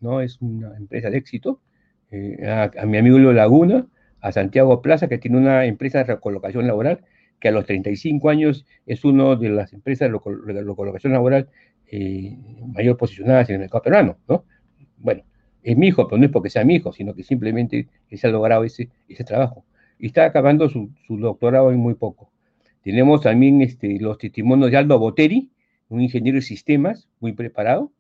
¿no? 0.01 0.21
Es 0.21 0.39
una 0.39 0.77
empresa 0.77 1.09
de 1.09 1.17
éxito. 1.17 1.61
Eh, 2.11 2.47
a, 2.47 2.85
mi 2.85 2.99
amigo 2.99 3.17
Leo 3.17 3.33
Laguna, 3.33 3.87
a 4.21 4.31
Santiago 4.31 4.83
Plaza, 4.83 5.07
que 5.07 5.17
tiene 5.17 5.37
una 5.37 5.65
empresa 5.65 5.97
de 5.97 6.03
recolocación 6.03 6.67
laboral, 6.67 6.99
que 7.39 7.47
a 7.47 7.51
los 7.51 7.65
35 7.65 8.29
años 8.29 8.65
es 8.85 9.03
una 9.03 9.35
de 9.35 9.49
las 9.49 9.73
empresas 9.73 10.09
de 10.11 10.63
recolocación 10.63 11.11
laboral 11.11 11.49
eh, 11.91 12.37
mayor 12.73 12.95
posicionadas 12.95 13.49
en 13.49 13.55
el 13.55 13.61
mercado 13.61 13.83
peruano, 13.83 14.17
¿no? 14.27 14.45
Bueno, 14.97 15.23
es 15.61 15.77
mi 15.77 15.87
hijo, 15.87 16.07
pero 16.07 16.17
no 16.17 16.25
es 16.25 16.31
porque 16.31 16.49
sea 16.49 16.63
mi 16.63 16.75
hijo, 16.75 16.93
sino 16.93 17.13
que 17.13 17.23
simplemente 17.23 17.87
se 18.09 18.27
ha 18.27 18.31
logrado 18.31 18.63
ese, 18.63 18.89
ese 19.09 19.23
trabajo. 19.23 19.65
y 19.99 20.07
está 20.07 20.25
acabando 20.25 20.69
su, 20.69 20.89
doctorado 21.09 21.71
en 21.71 21.77
muy 21.77 21.95
poco. 21.95 22.31
Tenemos 22.81 23.21
también 23.21 23.61
este, 23.61 23.99
los 23.99 24.17
testimonios 24.17 24.71
de 24.71 24.77
Aldo 24.77 24.97
Boteri, 24.97 25.51
un 25.89 26.01
ingeniero 26.01 26.37
de 26.37 26.41
sistemas 26.41 27.09
muy 27.19 27.33
preparado, 27.33 27.91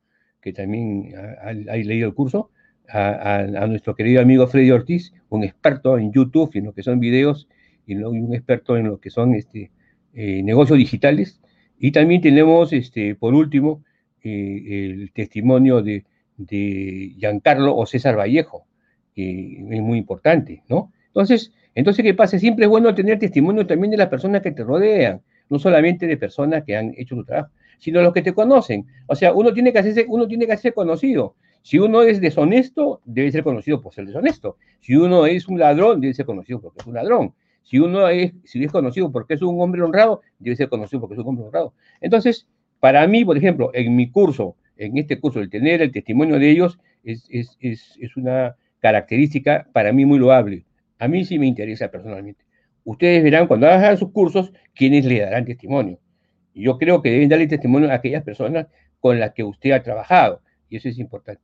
que 0.41 0.53
también 0.53 1.13
ha, 1.43 1.51
leído 1.51 2.07
el 2.07 2.13
curso, 2.13 2.49
a, 2.87 3.67
nuestro 3.67 3.93
querido 3.93 4.21
amigo 4.21 4.47
Freddy 4.47 4.71
Ortiz, 4.71 5.13
un 5.29 5.43
experto 5.43 5.97
en 5.97 6.13
YouTube 6.13 6.51
y 6.53 6.59
en 6.59 6.65
lo 6.65 6.73
que 6.73 6.83
son 6.83 6.99
videos 6.99 7.47
y, 7.85 7.95
un 7.95 8.33
experto 8.33 8.77
en 8.77 8.87
lo 8.87 8.99
que 8.99 9.09
son 9.09 9.35
este, 9.35 9.69
eh, 10.13 10.41
negocios 10.43 10.77
digitales. 10.77 11.40
Y 11.83 11.91
también 11.91 12.21
tenemos, 12.21 12.71
este, 12.73 13.15
por 13.15 13.33
último, 13.33 13.83
eh, 14.23 14.63
el 14.69 15.11
testimonio 15.13 15.81
de, 15.81 16.05
de 16.37 17.15
Giancarlo 17.17 17.75
o 17.75 17.87
César 17.87 18.15
Vallejo, 18.15 18.67
que 19.15 19.65
es 19.67 19.81
muy 19.81 19.97
importante, 19.97 20.61
¿no? 20.69 20.91
Entonces, 21.07 21.51
entonces, 21.73 22.03
¿qué 22.03 22.13
pasa? 22.13 22.37
Siempre 22.37 22.65
es 22.65 22.69
bueno 22.69 22.93
tener 22.93 23.17
testimonio 23.17 23.65
también 23.65 23.89
de 23.89 23.97
las 23.97 24.09
personas 24.09 24.43
que 24.43 24.51
te 24.51 24.63
rodean, 24.63 25.21
no 25.49 25.57
solamente 25.57 26.05
de 26.05 26.17
personas 26.17 26.63
que 26.63 26.77
han 26.77 26.93
hecho 26.97 27.15
su 27.15 27.25
trabajo, 27.25 27.49
sino 27.79 28.03
los 28.03 28.13
que 28.13 28.21
te 28.21 28.33
conocen. 28.33 28.85
O 29.07 29.15
sea, 29.15 29.33
uno 29.33 29.51
tiene 29.51 29.73
que 29.73 29.79
hacerse, 29.79 30.05
uno 30.07 30.27
tiene 30.27 30.45
que 30.45 30.57
ser 30.57 30.75
conocido. 30.75 31.35
Si 31.63 31.79
uno 31.79 32.03
es 32.03 32.21
deshonesto, 32.21 33.01
debe 33.05 33.31
ser 33.31 33.43
conocido 33.43 33.81
por 33.81 33.91
ser 33.91 34.05
deshonesto. 34.05 34.57
Si 34.81 34.95
uno 34.95 35.25
es 35.25 35.47
un 35.47 35.57
ladrón, 35.57 35.99
debe 35.99 36.13
ser 36.13 36.27
conocido 36.27 36.61
porque 36.61 36.81
es 36.81 36.85
un 36.85 36.93
ladrón. 36.93 37.33
Si 37.63 37.79
uno 37.79 38.07
es, 38.07 38.33
si 38.43 38.63
es 38.63 38.71
conocido 38.71 39.11
porque 39.11 39.35
es 39.35 39.41
un 39.41 39.61
hombre 39.61 39.81
honrado, 39.81 40.21
debe 40.39 40.55
ser 40.55 40.69
conocido 40.69 40.99
porque 40.99 41.15
es 41.15 41.19
un 41.19 41.27
hombre 41.27 41.45
honrado. 41.45 41.73
Entonces, 42.01 42.47
para 42.79 43.05
mí, 43.07 43.23
por 43.23 43.37
ejemplo, 43.37 43.71
en 43.73 43.95
mi 43.95 44.09
curso, 44.09 44.55
en 44.77 44.97
este 44.97 45.19
curso, 45.19 45.39
el 45.39 45.49
tener 45.49 45.81
el 45.81 45.91
testimonio 45.91 46.39
de 46.39 46.49
ellos 46.49 46.79
es, 47.03 47.25
es, 47.29 47.57
es, 47.59 47.95
es 47.99 48.17
una 48.17 48.55
característica 48.79 49.67
para 49.71 49.93
mí 49.93 50.05
muy 50.05 50.19
loable. 50.19 50.65
A 50.99 51.07
mí 51.07 51.23
sí 51.25 51.39
me 51.39 51.45
interesa 51.45 51.89
personalmente. 51.89 52.43
Ustedes 52.83 53.23
verán 53.23 53.47
cuando 53.47 53.67
hagan 53.67 53.97
sus 53.97 54.11
cursos 54.11 54.51
quiénes 54.73 55.05
le 55.05 55.19
darán 55.19 55.45
testimonio. 55.45 55.99
Yo 56.53 56.77
creo 56.77 57.01
que 57.01 57.11
deben 57.11 57.29
darle 57.29 57.47
testimonio 57.47 57.91
a 57.91 57.95
aquellas 57.95 58.23
personas 58.23 58.67
con 58.99 59.19
las 59.19 59.33
que 59.33 59.43
usted 59.43 59.71
ha 59.71 59.83
trabajado, 59.83 60.41
y 60.69 60.77
eso 60.77 60.89
es 60.89 60.97
importante. 60.99 61.41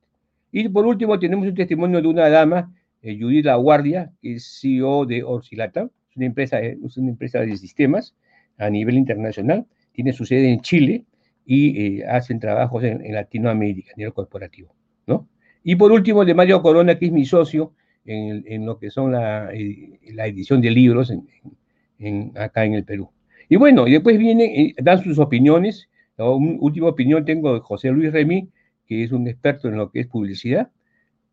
Y 0.51 0.69
por 0.69 0.85
último, 0.85 1.19
tenemos 1.19 1.47
un 1.47 1.55
testimonio 1.55 2.01
de 2.01 2.07
una 2.07 2.29
dama, 2.29 2.73
eh, 3.01 3.17
Judith 3.19 3.45
La 3.45 3.55
Guardia, 3.55 4.11
que 4.21 4.33
es 4.35 4.59
CEO 4.61 5.05
de 5.05 5.23
Orsilata, 5.23 5.89
una 6.17 6.25
empresa, 6.25 6.59
es 6.59 6.97
una 6.97 7.09
empresa 7.09 7.39
de 7.39 7.55
sistemas 7.55 8.15
a 8.57 8.69
nivel 8.69 8.95
internacional, 8.95 9.65
tiene 9.93 10.13
su 10.13 10.25
sede 10.25 10.51
en 10.51 10.61
Chile 10.61 11.05
y 11.45 11.99
eh, 11.99 12.05
hacen 12.07 12.39
trabajos 12.39 12.83
en, 12.83 13.05
en, 13.05 13.13
Latinoamérica, 13.13 13.91
a 13.93 13.97
nivel 13.97 14.13
corporativo. 14.13 14.75
¿no? 15.05 15.27
Y 15.63 15.75
por 15.75 15.91
último, 15.91 16.25
de 16.25 16.33
Mario 16.33 16.61
Corona, 16.61 16.99
que 16.99 17.05
es 17.05 17.11
mi 17.11 17.25
socio, 17.25 17.73
en, 18.07 18.65
lo 18.65 18.79
que 18.79 18.89
son 18.89 19.11
la, 19.11 19.53
eh, 19.53 19.99
la 20.13 20.27
edición 20.27 20.61
de 20.61 20.71
libros 20.71 21.11
en, 21.99 22.31
acá 22.37 22.65
en 22.65 22.73
el 22.73 22.83
Perú. 22.83 23.09
Y 23.49 23.57
bueno, 23.57 23.87
y 23.87 23.91
después 23.91 24.17
vienen, 24.17 24.49
eh, 24.49 24.75
dan 24.81 25.03
sus 25.03 25.19
opiniones. 25.19 25.89
La 26.17 26.29
última 26.29 26.87
opinión 26.87 27.25
tengo 27.25 27.53
de 27.53 27.59
José 27.59 27.91
Luis 27.91 28.11
Remy, 28.11 28.49
que 28.87 29.03
es 29.03 29.11
un 29.11 29.27
experto 29.27 29.67
en 29.67 29.77
lo 29.77 29.91
que 29.91 30.01
es 30.01 30.07
publicidad, 30.07 30.71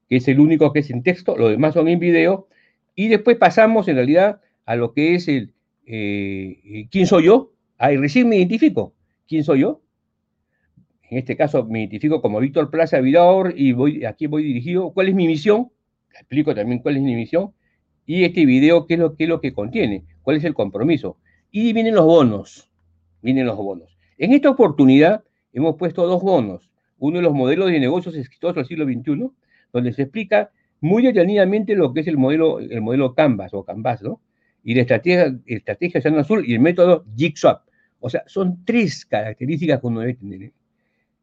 que 0.08 0.16
es 0.16 0.28
el 0.28 0.40
único 0.40 0.72
que 0.72 0.80
es 0.80 0.90
en 0.90 1.02
texto, 1.02 1.36
los 1.36 1.50
demás 1.50 1.74
son 1.74 1.88
en 1.88 1.98
video. 1.98 2.48
Y 2.94 3.08
después 3.08 3.36
pasamos 3.36 3.88
en 3.88 3.96
realidad 3.96 4.40
a 4.64 4.76
lo 4.76 4.92
que 4.92 5.14
es 5.14 5.28
el 5.28 5.54
eh, 5.86 6.88
¿quién 6.90 7.06
soy 7.06 7.24
yo? 7.24 7.52
Ahí 7.78 7.96
recién 7.96 8.28
me 8.28 8.36
identifico. 8.36 8.94
¿Quién 9.28 9.44
soy 9.44 9.60
yo? 9.60 9.82
En 11.10 11.18
este 11.18 11.36
caso 11.36 11.64
me 11.64 11.80
identifico 11.80 12.22
como 12.22 12.40
Víctor 12.40 12.70
Plaza 12.70 13.00
Vidor 13.00 13.54
y 13.56 13.72
voy, 13.72 14.04
aquí 14.04 14.26
voy 14.26 14.42
dirigido. 14.42 14.92
¿Cuál 14.92 15.08
es 15.08 15.14
mi 15.14 15.26
misión? 15.26 15.70
explico 16.14 16.54
también 16.54 16.80
cuál 16.80 16.96
es 16.96 17.02
mi 17.02 17.14
misión 17.14 17.52
y 18.06 18.24
este 18.24 18.46
video 18.46 18.86
qué 18.86 18.94
es 18.94 19.00
lo, 19.00 19.16
qué 19.16 19.24
es 19.24 19.28
lo 19.28 19.40
que 19.40 19.52
contiene, 19.52 20.04
cuál 20.22 20.36
es 20.36 20.44
el 20.44 20.54
compromiso. 20.54 21.18
Y 21.50 21.72
vienen 21.72 21.94
los 21.94 22.04
bonos, 22.04 22.70
vienen 23.22 23.46
los 23.46 23.56
bonos. 23.56 23.98
En 24.18 24.32
esta 24.32 24.50
oportunidad 24.50 25.24
hemos 25.52 25.76
puesto 25.76 26.06
dos 26.06 26.22
bonos. 26.22 26.70
Uno 26.98 27.18
de 27.18 27.22
los 27.22 27.34
modelos 27.34 27.70
de 27.70 27.80
negocios 27.80 28.14
exitosos 28.16 28.56
del 28.56 28.66
siglo 28.66 28.84
XXI, 28.84 29.30
donde 29.72 29.92
se 29.92 30.02
explica 30.02 30.50
muy 30.80 31.02
detenidamente 31.02 31.74
lo 31.74 31.92
que 31.92 32.00
es 32.00 32.06
el 32.06 32.16
modelo, 32.16 32.60
el 32.60 32.80
modelo 32.80 33.14
Canvas 33.14 33.52
o 33.54 33.64
Canvas, 33.64 34.02
¿no? 34.02 34.20
Y 34.64 34.74
la 34.74 34.80
estrategia, 34.80 35.38
estrategia 35.46 35.98
Océano 35.98 36.20
Azul 36.20 36.44
y 36.46 36.54
el 36.54 36.60
método 36.60 37.04
Jigsaw. 37.16 37.58
O 38.00 38.10
sea, 38.10 38.24
son 38.26 38.64
tres 38.64 39.04
características 39.06 39.80
que 39.80 39.86
uno 39.86 40.00
debe 40.00 40.14
tener. 40.14 40.42
¿eh? 40.42 40.52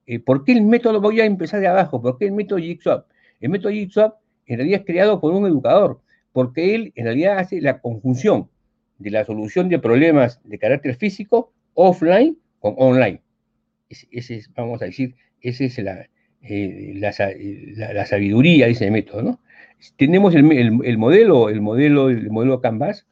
Eh, 0.06 0.20
¿Por 0.20 0.44
qué 0.44 0.54
el 0.54 0.62
método, 0.64 1.02
voy 1.02 1.20
a 1.22 1.26
empezar 1.26 1.60
de 1.60 1.68
abajo, 1.68 2.02
por 2.02 2.18
qué 2.18 2.26
el 2.26 2.34
método 2.34 2.60
Jigsaw? 2.60 3.04
El 3.40 3.50
método 3.50 3.72
Jigsaw 3.72 4.14
en 4.46 4.58
realidad 4.58 4.82
es 4.82 4.86
creado 4.86 5.20
por 5.20 5.34
un 5.34 5.46
educador, 5.46 6.02
porque 6.34 6.76
él 6.76 6.94
en 6.96 7.06
realidad 7.06 7.40
hace 7.40 7.62
la 7.62 7.80
conjunción 7.80 8.50
de 9.00 9.10
la 9.10 9.26
solución 9.26 9.70
de 9.70 9.80
problemas 9.80 10.40
de 10.44 10.58
carácter 10.60 10.96
físico, 10.96 11.54
offline 11.74 12.38
con 12.60 12.76
online. 12.78 13.22
Ese, 13.90 14.36
es, 14.36 14.54
vamos 14.54 14.82
a 14.82 14.86
decir, 14.86 15.16
esa 15.42 15.64
es 15.64 15.78
la, 15.80 16.08
eh, 16.44 16.94
la, 16.96 18.06
sabiduría 18.06 18.66
de 18.66 18.72
ese 18.72 18.90
método, 18.92 19.22
¿no? 19.22 19.40
Tenemos 19.98 20.36
el, 20.36 20.44
modelo, 20.44 21.50
el 21.50 21.62
modelo, 21.62 22.10
el 22.10 22.30
modelo 22.30 22.62
Canvas, 22.62 23.08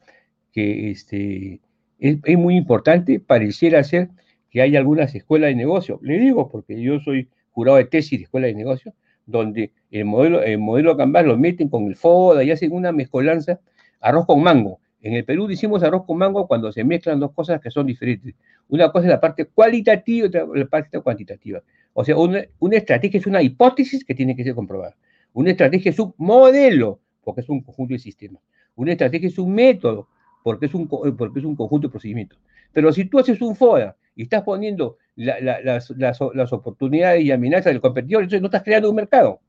que 0.52 0.90
este, 0.90 1.60
es, 1.98 2.38
muy 2.38 2.56
importante, 2.56 3.20
pareciera 3.20 3.84
ser 3.84 4.08
que 4.50 4.62
hay 4.62 4.76
algunas 4.76 5.14
escuelas 5.14 5.48
de 5.48 5.54
negocio. 5.54 6.00
Le 6.02 6.18
digo 6.18 6.48
porque 6.48 6.80
yo 6.80 6.98
soy 7.00 7.28
jurado 7.50 7.78
de 7.78 7.84
tesis 7.84 8.18
de 8.18 8.24
escuela 8.24 8.46
de 8.46 8.54
negocio, 8.54 8.94
donde 9.26 9.72
el 9.90 10.04
modelo, 10.06 10.42
el 10.42 10.58
modelo 10.58 10.96
Canvas 10.96 11.24
lo 11.24 11.36
meten 11.36 11.68
con 11.68 11.86
el 11.86 11.96
FODA 11.96 12.42
y 12.42 12.50
hacen 12.50 12.72
una 12.72 12.90
mezcolanza, 12.90 13.60
arroz 14.00 14.26
con 14.26 14.42
mango. 14.42 14.80
En 15.02 15.14
el 15.14 15.24
Perú 15.24 15.46
decimos 15.46 15.82
arroz 15.82 16.04
con 16.04 16.18
mango 16.18 16.46
cuando 16.46 16.72
se 16.72 16.84
mezclan 16.84 17.20
dos 17.20 17.32
cosas 17.32 17.60
que 17.60 17.70
son 17.70 17.86
diferentes. 17.86 18.34
Una 18.68 18.90
cosa 18.90 19.06
es 19.06 19.10
la 19.10 19.20
parte 19.20 19.46
cualitativa 19.46 20.26
y 20.26 20.28
otra 20.28 20.46
la 20.52 20.66
parte 20.66 21.00
cuantitativa. 21.00 21.62
O 21.92 22.04
sea, 22.04 22.16
una, 22.16 22.44
una 22.58 22.76
estrategia 22.76 23.18
es 23.18 23.26
una 23.26 23.42
hipótesis 23.42 24.04
que 24.04 24.14
tiene 24.14 24.36
que 24.36 24.44
ser 24.44 24.54
comprobada. 24.54 24.96
Una 25.32 25.50
estrategia 25.50 25.90
es 25.90 25.98
un 25.98 26.14
modelo, 26.18 27.00
porque 27.22 27.40
es 27.40 27.48
un 27.48 27.62
conjunto 27.62 27.94
de 27.94 27.98
sistemas. 27.98 28.42
Una 28.74 28.92
estrategia 28.92 29.28
es 29.28 29.38
un 29.38 29.52
método, 29.52 30.08
porque 30.42 30.66
es 30.66 30.74
un, 30.74 30.88
porque 30.88 31.38
es 31.38 31.44
un 31.44 31.56
conjunto 31.56 31.88
de 31.88 31.92
procedimientos. 31.92 32.38
Pero 32.72 32.92
si 32.92 33.04
tú 33.04 33.18
haces 33.18 33.40
un 33.40 33.56
FODA 33.56 33.96
y 34.14 34.22
estás 34.22 34.42
poniendo 34.42 34.96
las, 35.16 35.90
las, 35.90 36.52
oportunidades 36.52 37.22
y 37.24 37.32
amenazas 37.32 37.66
del 37.66 37.80
competidor, 37.80 38.22
entonces 38.22 38.40
no 38.40 38.46
estás 38.46 38.62
creando 38.62 38.90
un 38.90 38.96
mercado. 38.96 39.40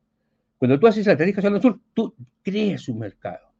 Cuando 0.58 0.80
tú 0.80 0.88
haces 0.88 1.06
la 1.06 1.14
estrategia 1.14 1.50
al 1.50 1.62
sur, 1.62 1.80
tú 1.94 2.14
creas 2.44 2.88
un 2.88 3.00
mercado. 3.00 3.52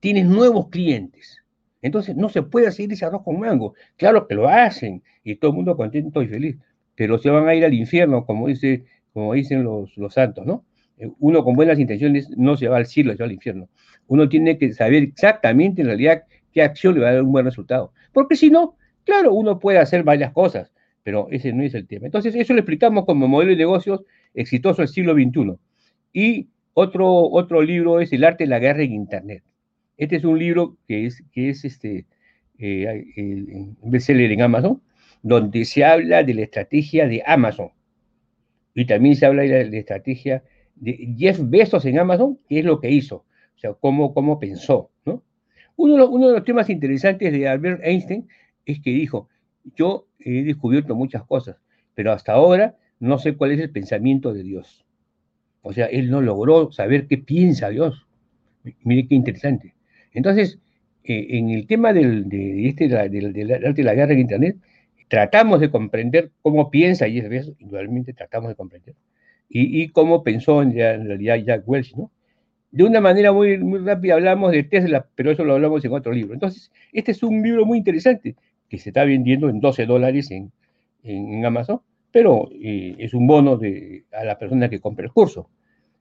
Tienes 0.00 0.26
nuevos 0.26 0.68
clientes. 0.68 1.42
Entonces 1.82 2.16
no 2.16 2.28
se 2.28 2.42
puede 2.42 2.66
hacer 2.66 2.92
ese 2.92 3.04
arroz 3.04 3.22
con 3.22 3.38
mango. 3.38 3.74
Claro 3.96 4.26
que 4.26 4.34
lo 4.34 4.48
hacen 4.48 5.02
y 5.24 5.36
todo 5.36 5.50
el 5.50 5.56
mundo 5.56 5.76
contento 5.76 6.22
y 6.22 6.28
feliz, 6.28 6.56
pero 6.94 7.18
se 7.18 7.30
van 7.30 7.48
a 7.48 7.54
ir 7.54 7.64
al 7.64 7.74
infierno, 7.74 8.24
como, 8.24 8.48
dice, 8.48 8.84
como 9.12 9.34
dicen 9.34 9.64
los, 9.64 9.96
los 9.96 10.14
santos, 10.14 10.46
¿no? 10.46 10.64
Eh, 10.98 11.10
uno 11.18 11.44
con 11.44 11.54
buenas 11.54 11.78
intenciones 11.78 12.30
no 12.36 12.56
se 12.56 12.68
va 12.68 12.78
al 12.78 12.86
cielo, 12.86 13.12
se 13.12 13.18
va 13.18 13.26
al 13.26 13.32
infierno. 13.32 13.68
Uno 14.08 14.28
tiene 14.28 14.56
que 14.58 14.72
saber 14.72 15.02
exactamente 15.02 15.82
en 15.82 15.88
realidad 15.88 16.24
qué 16.56 16.62
acción 16.62 16.94
le 16.94 17.02
va 17.02 17.10
a 17.10 17.12
dar 17.12 17.22
un 17.22 17.32
buen 17.32 17.44
resultado. 17.44 17.92
Porque 18.14 18.34
si 18.34 18.48
no, 18.48 18.78
claro, 19.04 19.34
uno 19.34 19.58
puede 19.58 19.78
hacer 19.78 20.04
varias 20.04 20.32
cosas, 20.32 20.72
pero 21.02 21.28
ese 21.30 21.52
no 21.52 21.62
es 21.62 21.74
el 21.74 21.86
tema. 21.86 22.06
Entonces, 22.06 22.34
eso 22.34 22.54
lo 22.54 22.60
explicamos 22.60 23.04
como 23.04 23.28
modelo 23.28 23.50
de 23.50 23.58
negocios 23.58 24.04
exitoso 24.32 24.80
del 24.80 24.88
siglo 24.88 25.12
XXI. 25.12 25.58
Y 26.14 26.48
otro, 26.72 27.28
otro 27.28 27.60
libro 27.60 28.00
es 28.00 28.10
El 28.10 28.24
arte 28.24 28.44
de 28.44 28.48
la 28.48 28.58
guerra 28.58 28.82
en 28.82 28.94
Internet. 28.94 29.42
Este 29.98 30.16
es 30.16 30.24
un 30.24 30.38
libro 30.38 30.78
que 30.88 31.04
es, 31.04 31.22
que 31.30 31.50
es 31.50 31.66
este, 31.66 32.06
eh, 32.58 33.04
el 33.16 33.76
bestseller 33.82 34.32
en 34.32 34.40
Amazon, 34.40 34.80
donde 35.22 35.66
se 35.66 35.84
habla 35.84 36.22
de 36.22 36.32
la 36.32 36.40
estrategia 36.40 37.06
de 37.06 37.22
Amazon. 37.26 37.68
Y 38.74 38.86
también 38.86 39.14
se 39.14 39.26
habla 39.26 39.42
de 39.42 39.68
la, 39.68 39.76
estrategia 39.76 40.42
de 40.74 41.14
Jeff 41.18 41.38
Bezos 41.38 41.84
en 41.84 41.98
Amazon, 41.98 42.38
qué 42.48 42.60
es 42.60 42.64
lo 42.64 42.80
que 42.80 42.90
hizo, 42.90 43.16
o 43.16 43.58
sea, 43.58 43.74
cómo, 43.74 44.14
cómo 44.14 44.38
pensó. 44.38 44.90
¿no? 45.04 45.22
Uno, 45.76 45.94
de 46.28 46.32
los, 46.32 46.44
temas 46.44 46.70
interesantes 46.70 47.32
de 47.32 47.48
Albert 47.48 47.82
Einstein 47.84 48.28
es 48.64 48.80
que 48.80 48.90
dijo, 48.90 49.28
yo 49.76 50.06
he 50.18 50.42
descubierto 50.42 50.94
muchas 50.94 51.24
cosas, 51.24 51.56
pero 51.94 52.12
hasta 52.12 52.32
ahora 52.32 52.76
no 52.98 53.18
sé 53.18 53.36
cuál 53.36 53.52
es 53.52 53.60
el 53.60 53.70
pensamiento 53.70 54.32
de 54.32 54.42
Dios. 54.42 54.84
O 55.62 55.72
sea, 55.72 55.86
él 55.86 56.10
no 56.10 56.20
logró 56.20 56.72
saber 56.72 57.06
qué 57.06 57.18
piensa 57.18 57.68
Dios. 57.70 58.06
Mire 58.84 59.06
qué 59.08 59.14
interesante. 59.14 59.74
Entonces, 60.12 60.58
eh, 61.04 61.26
en 61.30 61.50
el 61.50 61.66
tema 61.66 61.92
del, 61.92 62.28
de, 62.28 62.68
este, 62.68 62.84
arte 62.96 63.20
de 63.20 63.82
la 63.84 63.94
guerra 63.94 64.12
en 64.12 64.20
Internet, 64.20 64.56
tratamos 65.08 65.60
de 65.60 65.70
comprender 65.70 66.32
cómo 66.42 66.70
piensa 66.70 67.06
y 67.08 67.18
es 67.18 67.52
indudablemente 67.58 68.12
tratamos 68.12 68.48
de 68.48 68.54
comprender, 68.56 68.94
y, 69.48 69.88
cómo 69.90 70.24
pensó 70.24 70.62
en, 70.62 70.74
realidad 70.74 71.36
Jack 71.36 71.62
Welch, 71.66 71.94
¿no? 71.94 72.10
De 72.76 72.84
una 72.84 73.00
manera 73.00 73.32
muy, 73.32 73.56
muy 73.56 73.78
rápida 73.78 74.16
hablamos 74.16 74.52
de 74.52 74.62
Tesla, 74.62 75.06
pero 75.14 75.30
eso 75.30 75.44
lo 75.44 75.54
hablamos 75.54 75.82
en 75.82 75.94
otro 75.94 76.12
libro. 76.12 76.34
Entonces, 76.34 76.70
este 76.92 77.12
es 77.12 77.22
un 77.22 77.42
libro 77.42 77.64
muy 77.64 77.78
interesante 77.78 78.36
que 78.68 78.76
se 78.76 78.90
está 78.90 79.06
vendiendo 79.06 79.48
en 79.48 79.60
12 79.60 79.86
dólares 79.86 80.30
en, 80.30 80.52
en, 81.02 81.42
Amazon, 81.46 81.80
pero 82.12 82.50
eh, 82.52 82.94
es 82.98 83.14
un 83.14 83.26
bono 83.26 83.56
de, 83.56 84.04
a 84.12 84.24
la 84.24 84.38
persona 84.38 84.68
que 84.68 84.78
compra 84.78 85.06
el 85.06 85.10
curso. 85.10 85.48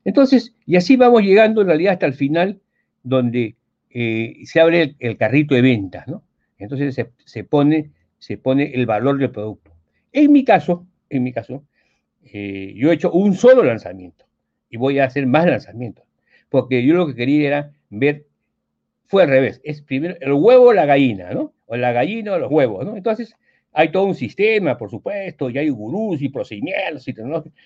Entonces, 0.04 0.54
y 0.66 0.76
así 0.76 0.98
vamos 0.98 1.22
llegando 1.24 1.62
en 1.62 1.68
realidad 1.68 1.94
hasta 1.94 2.08
el 2.08 2.14
final, 2.14 2.60
donde 3.04 3.56
eh, 3.90 4.42
se 4.44 4.60
abre 4.60 4.98
el, 5.00 5.16
carrito 5.16 5.56
de 5.56 5.62
ventas, 5.62 6.06
¿no? 6.10 6.24
Entonces 6.58 6.94
se, 7.24 7.44
pone, 7.46 7.92
se 8.20 8.38
pone 8.38 8.74
el 8.74 8.86
valor 8.86 9.18
del 9.18 9.32
producto. 9.32 9.72
En 10.12 10.30
mi 10.30 10.44
caso, 10.44 10.86
en 11.10 11.24
mi 11.24 11.32
caso, 11.32 11.64
eh, 12.34 12.74
yo 12.76 12.92
he 12.92 12.96
hecho 12.96 13.14
un 13.14 13.34
solo 13.34 13.64
lanzamiento 13.64 14.26
y 14.70 14.76
voy 14.76 15.00
a 15.00 15.06
hacer 15.06 15.26
más 15.26 15.46
lanzamientos, 15.46 16.04
porque 16.50 16.86
yo 16.86 16.96
lo 16.96 17.08
que 17.08 17.16
quería 17.16 17.48
era 17.48 17.72
ver, 17.90 18.26
fue 19.08 19.24
al 19.24 19.30
revés, 19.30 19.62
es 19.64 19.82
primero 19.82 20.16
el 20.20 20.34
huevo 20.34 20.68
o 20.68 20.74
la 20.74 20.86
gallina, 20.86 21.32
¿no? 21.32 21.54
O 21.66 21.76
la 21.76 21.92
gallina 21.92 22.34
o 22.34 22.40
los 22.40 22.52
huevos, 22.52 22.86
¿no? 22.86 22.98
Entonces, 22.98 23.36
hay 23.78 23.92
todo 23.92 24.06
un 24.06 24.16
sistema, 24.16 24.78
por 24.78 24.90
supuesto, 24.90 25.50
y 25.50 25.58
hay 25.58 25.68
gurús 25.68 26.22
y 26.22 26.30
procedimientos, 26.30 27.06
y 27.10 27.14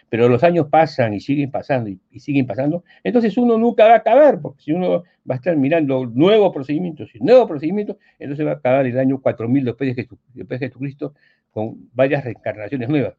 pero 0.10 0.28
los 0.28 0.44
años 0.44 0.66
pasan 0.68 1.14
y 1.14 1.20
siguen 1.20 1.52
pasando 1.52 1.88
y, 1.88 2.20
siguen 2.20 2.48
pasando. 2.48 2.84
Entonces 3.04 3.38
uno 3.38 3.60
nunca 3.60 3.86
va 3.86 3.94
a 3.94 3.98
acabar, 3.98 4.42
porque 4.42 4.64
si 4.64 4.72
uno 4.72 5.04
va 5.30 5.36
a 5.36 5.38
estar 5.38 5.56
mirando 5.56 6.08
nuevos 6.08 6.52
procedimientos 6.52 7.14
y 7.14 7.20
nuevos 7.20 7.48
procedimientos, 7.48 7.98
entonces 8.18 8.44
va 8.44 8.52
a 8.52 8.56
acabar 8.56 8.88
el 8.88 8.98
año 8.98 9.22
4000 9.22 9.66
después 9.66 9.96
de, 9.96 10.08
después 10.34 10.60
de 10.60 10.68
Jesucristo 10.68 11.14
con 11.52 11.90
varias 11.94 12.24
reencarnaciones 12.24 12.90
nuevas. 12.90 13.14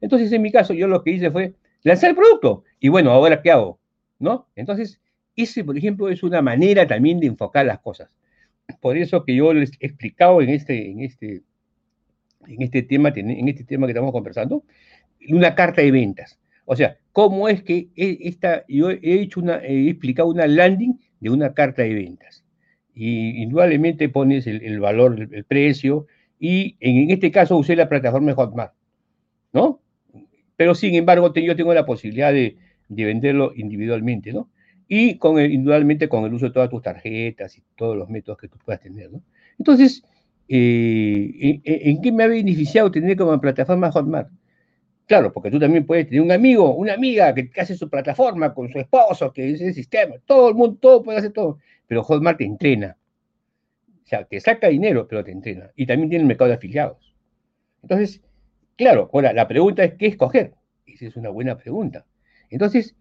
Entonces, 0.00 0.32
en 0.32 0.42
mi 0.42 0.50
caso, 0.50 0.74
yo 0.74 0.88
lo 0.88 1.04
que 1.04 1.12
hice 1.12 1.30
fue 1.30 1.54
lanzar 1.84 2.10
el 2.10 2.16
producto. 2.16 2.64
Y 2.80 2.88
bueno, 2.88 3.12
ahora, 3.12 3.40
¿qué 3.40 3.52
hago? 3.52 3.78
Entonces, 4.56 5.00
ese, 5.36 5.64
por 5.64 5.76
ejemplo, 5.76 6.08
es 6.08 6.22
una 6.22 6.42
manera 6.42 6.86
también 6.86 7.20
de 7.20 7.26
enfocar 7.26 7.66
las 7.66 7.80
cosas. 7.80 8.10
Por 8.80 8.96
eso 8.96 9.24
que 9.24 9.34
yo 9.34 9.52
les 9.52 9.72
he 9.80 9.86
explicado 9.86 10.40
en 10.40 10.50
este, 10.50 10.90
en 10.90 11.00
este 11.00 11.42
en 12.48 12.62
este 12.62 12.82
tema, 12.82 13.12
en 13.14 13.48
este 13.48 13.64
tema 13.64 13.86
que 13.86 13.92
estamos 13.92 14.12
conversando, 14.12 14.64
una 15.28 15.54
carta 15.54 15.82
de 15.82 15.90
ventas. 15.90 16.38
O 16.64 16.76
sea, 16.76 16.96
cómo 17.12 17.48
es 17.48 17.62
que 17.62 17.88
esta, 17.96 18.64
yo 18.68 18.90
he 18.90 18.98
hecho 19.02 19.40
una, 19.40 19.56
he 19.58 19.88
explicado 19.88 20.28
una 20.28 20.46
landing 20.46 20.98
de 21.20 21.30
una 21.30 21.54
carta 21.54 21.82
de 21.82 21.94
ventas. 21.94 22.44
Y 22.94 23.42
indudablemente 23.42 24.08
pones 24.08 24.46
el, 24.46 24.80
valor, 24.80 25.28
el, 25.30 25.44
precio, 25.44 26.06
y 26.38 26.76
en, 26.80 27.10
este 27.10 27.30
caso 27.30 27.56
usé 27.56 27.74
la 27.74 27.88
plataforma 27.88 28.34
Hotmart, 28.34 28.74
¿no? 29.52 29.80
Pero 30.56 30.74
sin 30.74 30.94
embargo, 30.94 31.32
yo 31.34 31.56
tengo 31.56 31.72
la 31.74 31.86
posibilidad 31.86 32.32
de, 32.32 32.56
de, 32.94 33.04
venderlo 33.04 33.52
individualmente, 33.56 34.32
¿no? 34.32 34.48
Y 34.88 35.16
con 35.16 35.40
indudablemente 35.40 36.08
con 36.08 36.24
el 36.24 36.34
uso 36.34 36.46
de 36.46 36.52
todas 36.52 36.70
tus 36.70 36.82
tarjetas 36.82 37.56
y 37.56 37.62
todos 37.76 37.96
los 37.96 38.08
métodos 38.08 38.38
que 38.38 38.48
tú 38.48 38.58
puedas 38.64 38.80
tener, 38.80 39.10
¿no? 39.10 39.22
Entonces, 39.58 40.04
eh, 40.48 41.60
¿en 41.64 42.02
qué 42.02 42.12
me 42.12 42.24
ha 42.24 42.26
beneficiado 42.26 42.90
tener 42.90 43.16
como 43.16 43.40
plataforma 43.40 43.90
Hotmart? 43.90 44.28
Claro, 45.06 45.32
porque 45.32 45.50
tú 45.50 45.58
también 45.58 45.84
puedes 45.84 46.06
tener 46.06 46.22
un 46.22 46.32
amigo, 46.32 46.74
una 46.74 46.94
amiga 46.94 47.34
que, 47.34 47.50
hace 47.58 47.76
su 47.76 47.88
plataforma 47.90 48.54
con 48.54 48.70
su 48.70 48.78
esposo, 48.78 49.32
que 49.32 49.50
es 49.50 49.60
el 49.60 49.74
sistema, 49.74 50.14
todo 50.24 50.48
el 50.48 50.54
mundo, 50.54 50.78
todo 50.80 51.02
puede 51.02 51.18
hacer 51.18 51.32
todo, 51.32 51.58
pero 51.86 52.02
Hotmart 52.02 52.38
te 52.38 52.44
entrena. 52.44 52.96
O 54.02 54.06
sea, 54.06 54.24
te 54.24 54.40
saca 54.40 54.68
dinero, 54.68 55.06
pero 55.08 55.24
te 55.24 55.30
entrena. 55.30 55.70
Y 55.76 55.86
también 55.86 56.10
tiene 56.10 56.22
el 56.22 56.28
mercado 56.28 56.48
de 56.48 56.54
afiliados. 56.54 57.14
Entonces, 57.82 58.20
claro, 58.76 59.10
ahora 59.12 59.32
la 59.32 59.48
pregunta 59.48 59.84
es, 59.84 59.94
¿qué 59.94 60.06
escoger? 60.06 60.54
Esa 60.86 61.06
es 61.06 61.16
una 61.16 61.30
buena 61.30 61.56
pregunta. 61.56 62.04
Entonces, 62.52 62.94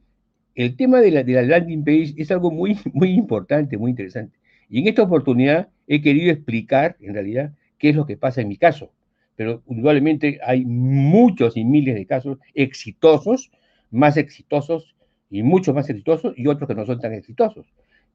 el 0.56 0.76
tema 0.76 1.02
de 1.02 1.12
la, 1.12 1.24
de 1.24 1.34
la 1.34 1.42
landing 1.44 1.84
page 1.84 2.14
es 2.18 2.32
algo 2.32 2.52
muy, 2.52 2.78
muy 2.94 3.12
importante, 3.12 3.78
muy 3.78 3.92
interesante. 3.92 4.40
Y 4.70 4.80
en 4.80 4.88
esta 4.88 5.04
oportunidad 5.04 5.70
he 5.88 6.02
querido 6.02 6.32
explicar, 6.32 6.96
en 7.02 7.14
realidad, 7.14 7.54
qué 7.78 7.90
es 7.90 7.96
lo 7.96 8.06
que 8.06 8.16
pasa 8.18 8.42
en 8.42 8.48
mi 8.48 8.58
caso. 8.58 8.92
Pero 9.36 9.62
indudablemente 9.68 10.40
hay 10.46 10.66
muchos 10.66 11.58
y 11.58 11.66
miles 11.66 11.96
de 11.96 12.06
casos 12.06 12.38
exitosos, 12.54 13.52
más 13.90 14.16
exitosos 14.16 14.96
y 15.30 15.44
muchos 15.44 15.76
más 15.76 15.90
exitosos 15.90 16.34
y 16.38 16.48
otros 16.48 16.68
que 16.68 16.76
no 16.76 16.86
son 16.86 17.00
tan 17.00 17.14
exitosos. 17.14 17.66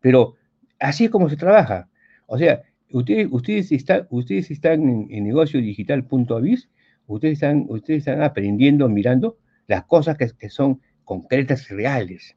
Pero 0.00 0.34
así 0.78 1.04
es 1.04 1.10
como 1.10 1.28
se 1.28 1.36
trabaja. 1.36 1.88
O 2.26 2.38
sea, 2.38 2.62
ustedes, 2.90 3.28
ustedes, 3.30 3.72
están, 3.72 4.06
ustedes 4.10 4.50
están 4.50 4.88
en, 4.88 5.06
en 5.10 5.24
negociodigital.avis, 5.24 6.70
ustedes 7.06 7.34
están, 7.34 7.66
ustedes 7.68 7.98
están 8.06 8.22
aprendiendo, 8.22 8.88
mirando 8.88 9.36
las 9.66 9.84
cosas 9.84 10.16
que, 10.16 10.30
que, 10.38 10.48
son 10.48 10.80
concretas 11.06 11.70
y 11.70 11.74
reales. 11.74 12.36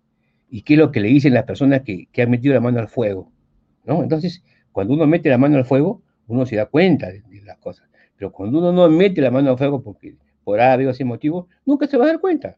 Y 0.50 0.62
qué 0.62 0.76
es 0.76 0.80
lo 0.80 0.94
que 0.94 1.02
le 1.02 1.10
dicen 1.10 1.34
las 1.34 1.44
personas 1.44 1.82
que, 1.82 2.08
que 2.14 2.22
han 2.22 2.30
metido 2.30 2.54
la 2.54 2.62
mano 2.62 2.80
al 2.80 2.88
fuego. 2.88 3.30
¿no? 3.84 4.02
Entonces, 4.02 4.42
cuando 4.72 4.94
uno 4.94 5.06
mete 5.06 5.30
la 5.30 5.38
mano 5.38 5.58
al 5.58 5.66
fuego, 5.66 6.02
uno 6.28 6.46
se 6.46 6.56
da 6.56 6.68
cuenta 6.68 7.12
de, 7.12 7.22
las 7.44 7.58
cosas. 7.58 7.90
Pero 8.16 8.32
cuando 8.32 8.60
uno 8.60 8.72
no 8.72 8.90
mete 8.90 9.20
la 9.22 9.32
mano 9.32 9.52
al 9.52 9.58
fuego 9.58 9.84
por 10.44 10.62
A, 10.62 10.78
B 10.78 10.88
o 10.88 10.94
C 10.94 11.04
motivo, 11.04 11.48
nunca 11.66 11.88
se 11.88 11.98
va 11.98 12.06
a 12.06 12.08
dar 12.08 12.20
cuenta. 12.20 12.58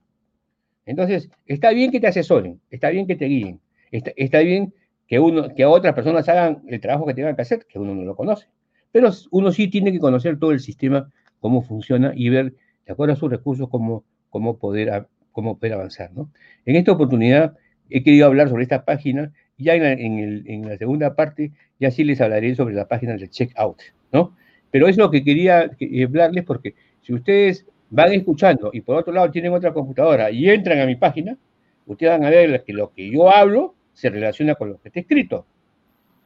Entonces, 0.85 1.29
está 1.45 1.71
bien 1.71 1.91
que 1.91 1.99
te 1.99 2.07
asesoren, 2.07 2.59
está 2.69 2.89
bien 2.89 3.07
que 3.07 3.15
te 3.15 3.25
guíen, 3.25 3.61
está, 3.91 4.39
bien 4.39 4.73
que, 5.07 5.19
uno, 5.19 5.53
que 5.55 5.65
otras 5.65 5.93
personas 5.93 6.27
hagan 6.27 6.63
el 6.67 6.81
trabajo 6.81 7.05
que 7.05 7.13
tengan 7.13 7.35
que 7.35 7.43
hacer, 7.43 7.65
que 7.65 7.79
uno 7.79 7.95
no 7.95 8.03
lo 8.03 8.15
conoce. 8.15 8.47
Pero 8.91 9.09
uno 9.31 9.51
sí 9.51 9.69
tiene 9.69 9.91
que 9.91 9.99
conocer 9.99 10.37
todo 10.37 10.51
el 10.51 10.59
sistema, 10.59 11.09
cómo 11.39 11.61
funciona 11.61 12.11
y 12.15 12.29
ver, 12.29 12.55
de 12.85 12.93
acuerdo 12.93 13.13
a 13.13 13.17
sus 13.17 13.29
recursos, 13.29 13.69
cómo, 13.69 14.03
cómo, 14.29 14.57
poder, 14.57 15.07
cómo 15.31 15.57
poder 15.57 15.73
avanzar. 15.73 16.11
¿no? 16.13 16.29
En 16.65 16.75
esta 16.75 16.91
oportunidad 16.91 17.57
he 17.89 18.03
querido 18.03 18.25
hablar 18.27 18.49
sobre 18.49 18.63
esta 18.63 18.85
página 18.85 19.31
ya 19.61 19.75
en 19.75 20.67
la, 20.67 20.77
segunda 20.77 21.15
parte, 21.15 21.51
ya 21.79 21.91
sí 21.91 22.03
les 22.03 22.19
hablaré 22.19 22.55
sobre 22.55 22.73
la 22.73 22.87
página 22.87 23.13
del 23.13 23.29
checkout, 23.29 23.81
¿no? 24.11 24.35
Pero 24.71 24.87
es 24.87 24.97
lo 24.97 25.11
que 25.11 25.23
quería 25.23 25.69
hablarles 26.03 26.43
porque 26.45 26.73
si 27.01 27.13
ustedes 27.13 27.65
van 27.89 28.13
escuchando 28.13 28.71
y 28.73 28.81
por 28.81 28.95
otro 28.95 29.13
lado 29.13 29.29
tienen 29.29 29.53
otra 29.53 29.73
computadora 29.73 30.31
y 30.31 30.49
entran 30.49 30.79
a 30.79 30.85
mi 30.85 30.95
página, 30.95 31.37
ustedes 31.85 32.11
van 32.11 32.25
a 32.25 32.29
ver 32.29 32.63
que 32.63 32.73
lo 32.73 32.91
que 32.91 33.11
yo 33.11 33.29
hablo 33.29 33.75
se 33.93 34.09
relaciona 34.09 34.55
con 34.55 34.69
lo 34.69 34.81
que 34.81 34.89
está 34.89 35.01
escrito. 35.01 35.45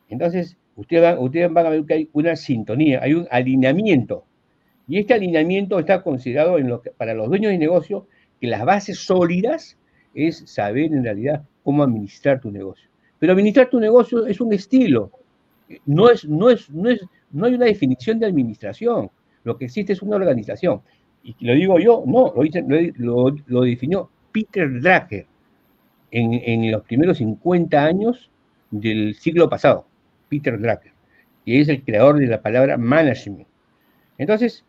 Entonces, 0.09 0.57
ustedes 0.75 1.01
van, 1.01 1.17
ustedes 1.17 1.51
van 1.51 1.65
a 1.65 1.69
ver 1.69 1.83
que 1.85 1.93
hay 1.93 2.09
una 2.13 2.35
sintonía, 2.35 2.99
hay 3.01 3.15
un 3.15 3.27
alineamiento. 3.31 4.25
Y 4.87 4.99
este 4.99 5.15
alineamiento 5.15 5.79
está 5.79 6.03
considerado 6.03 6.59
en 6.59 6.67
lo 6.67 6.81
que, 6.81 6.91
para 6.91 7.15
los 7.15 7.27
dueños 7.27 7.51
de 7.51 7.57
negocio 7.57 8.07
que 8.39 8.47
las 8.47 8.65
bases 8.65 8.99
sólidas 8.99 9.77
es 10.13 10.43
saber 10.45 10.93
en 10.93 11.03
realidad 11.03 11.43
cómo 11.63 11.83
administrar 11.83 12.39
tu 12.39 12.51
negocio. 12.51 12.89
Pero 13.19 13.33
administrar 13.33 13.69
tu 13.69 13.79
negocio 13.79 14.25
es 14.25 14.39
un 14.41 14.53
estilo, 14.53 15.11
no, 15.85 16.09
es, 16.09 16.25
no, 16.25 16.49
es, 16.49 16.69
no, 16.69 16.89
es, 16.89 17.01
no 17.31 17.45
hay 17.45 17.55
una 17.55 17.65
definición 17.65 18.19
de 18.19 18.27
administración, 18.27 19.09
lo 19.43 19.57
que 19.57 19.65
existe 19.65 19.93
es 19.93 20.01
una 20.01 20.15
organización. 20.15 20.81
Y 21.23 21.35
lo 21.39 21.53
digo 21.53 21.79
yo, 21.79 22.03
no, 22.05 22.33
lo, 22.97 23.35
lo, 23.47 23.61
definió 23.61 24.09
Peter 24.31 24.69
Drucker 24.79 25.25
en, 26.11 26.33
en, 26.33 26.71
los 26.71 26.83
primeros 26.83 27.17
50 27.17 27.83
años 27.83 28.29
del 28.69 29.15
siglo 29.15 29.49
pasado, 29.49 29.87
Peter 30.29 30.59
Drucker, 30.59 30.91
que 31.45 31.61
es 31.61 31.69
el 31.69 31.83
creador 31.83 32.19
de 32.19 32.27
la 32.27 32.41
palabra 32.41 32.77
management. 32.77 33.47
Entonces, 34.17 34.63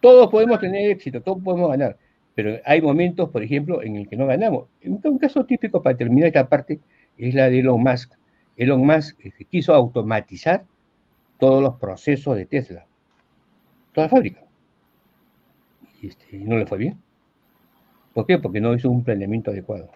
todos 0.00 0.28
podemos 0.28 0.58
tener 0.58 0.90
éxito, 0.90 1.20
todos 1.20 1.40
podemos 1.42 1.70
ganar, 1.70 1.96
pero 2.34 2.58
hay 2.64 2.80
momentos, 2.80 3.30
por 3.30 3.42
ejemplo, 3.42 3.82
en 3.82 3.96
el 3.96 4.08
que 4.08 4.16
no 4.16 4.26
ganamos. 4.26 4.68
Un 4.84 5.18
caso 5.18 5.44
típico 5.44 5.82
para 5.82 5.96
terminar 5.96 6.28
esta 6.28 6.48
parte 6.48 6.80
es 7.18 7.34
la 7.34 7.50
de 7.50 7.60
Elon 7.60 7.82
Musk. 7.82 8.12
Elon 8.56 8.86
Musk 8.86 9.18
este, 9.20 9.44
quiso 9.44 9.74
automatizar 9.74 10.64
todos 11.38 11.62
los 11.62 11.76
procesos 11.76 12.36
de 12.36 12.46
Tesla, 12.46 12.86
toda 13.92 14.06
la 14.06 14.10
fábrica. 14.10 14.42
Y 16.00 16.08
este, 16.08 16.38
no 16.38 16.56
le 16.56 16.66
fue 16.66 16.78
bien. 16.78 16.98
¿Por 18.14 18.26
qué? 18.26 18.38
Porque 18.38 18.60
no 18.60 18.74
hizo 18.74 18.90
un 18.90 19.04
planeamiento 19.04 19.50
adecuado. 19.50 19.90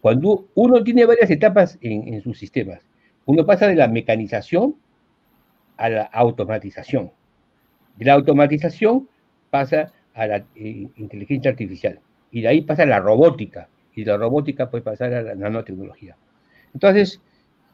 Cuando 0.00 0.48
uno 0.54 0.82
tiene 0.84 1.04
varias 1.06 1.30
etapas 1.30 1.78
en, 1.80 2.20
sus 2.22 2.38
sistemas, 2.38 2.86
uno 3.26 3.44
pasa 3.44 3.66
de 3.66 3.74
la 3.74 3.88
mecanización 3.88 4.76
a 5.76 5.88
la 5.88 6.02
automatización. 6.04 7.10
De 7.96 8.04
la 8.04 8.14
automatización 8.14 9.08
pasa 9.50 9.92
a 10.18 10.26
la 10.26 10.36
eh, 10.56 10.88
inteligencia 10.96 11.50
artificial. 11.50 12.00
Y 12.30 12.42
de 12.42 12.48
ahí 12.48 12.60
pasa 12.62 12.82
a 12.82 12.86
la 12.86 13.00
robótica. 13.00 13.68
Y 13.94 14.04
de 14.04 14.10
la 14.10 14.18
robótica 14.18 14.70
puede 14.70 14.82
pasar 14.82 15.14
a 15.14 15.22
la 15.22 15.34
nanotecnología. 15.34 16.16
Entonces, 16.74 17.20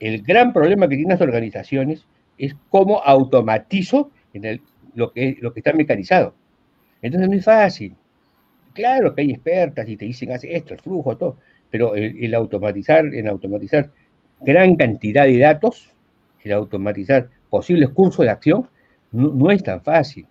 el 0.01 0.22
gran 0.22 0.53
problema 0.53 0.88
que 0.88 0.97
tienen 0.97 1.11
las 1.11 1.20
organizaciones 1.20 2.07
es 2.38 2.55
cómo 2.68 3.03
automatizo 3.03 4.11
en 4.32 4.61
lo, 4.95 5.12
que, 5.12 5.36
lo 5.40 5.53
que 5.53 5.61
está 5.61 5.72
mecanizado. 5.72 6.34
Entonces 7.03 7.28
no 7.28 7.36
es 7.36 7.45
fácil. 7.45 7.95
Claro 8.72 9.14
que 9.14 9.22
hay 9.22 9.30
expertas 9.30 9.88
y 9.88 9.97
te 9.97 10.05
dicen, 10.05 10.32
hace 10.32 10.57
esto, 10.57 10.74
el 10.74 10.80
flujo, 10.80 11.16
todo, 11.16 11.36
pero 11.70 11.95
el, 11.95 12.34
automatizar, 12.34 13.05
en 13.07 13.28
automatizar 13.28 13.90
gran 14.40 14.76
cantidad 14.76 15.24
de 15.24 15.38
datos, 15.38 15.90
el 16.42 16.53
automatizar 16.53 17.28
posibles 17.51 17.90
cursos 17.90 18.24
de 18.24 18.30
acción, 18.30 18.68
no, 19.12 19.32
no, 19.32 19.51
es 19.51 19.62
tan 19.62 19.80
fácil. 19.80 20.26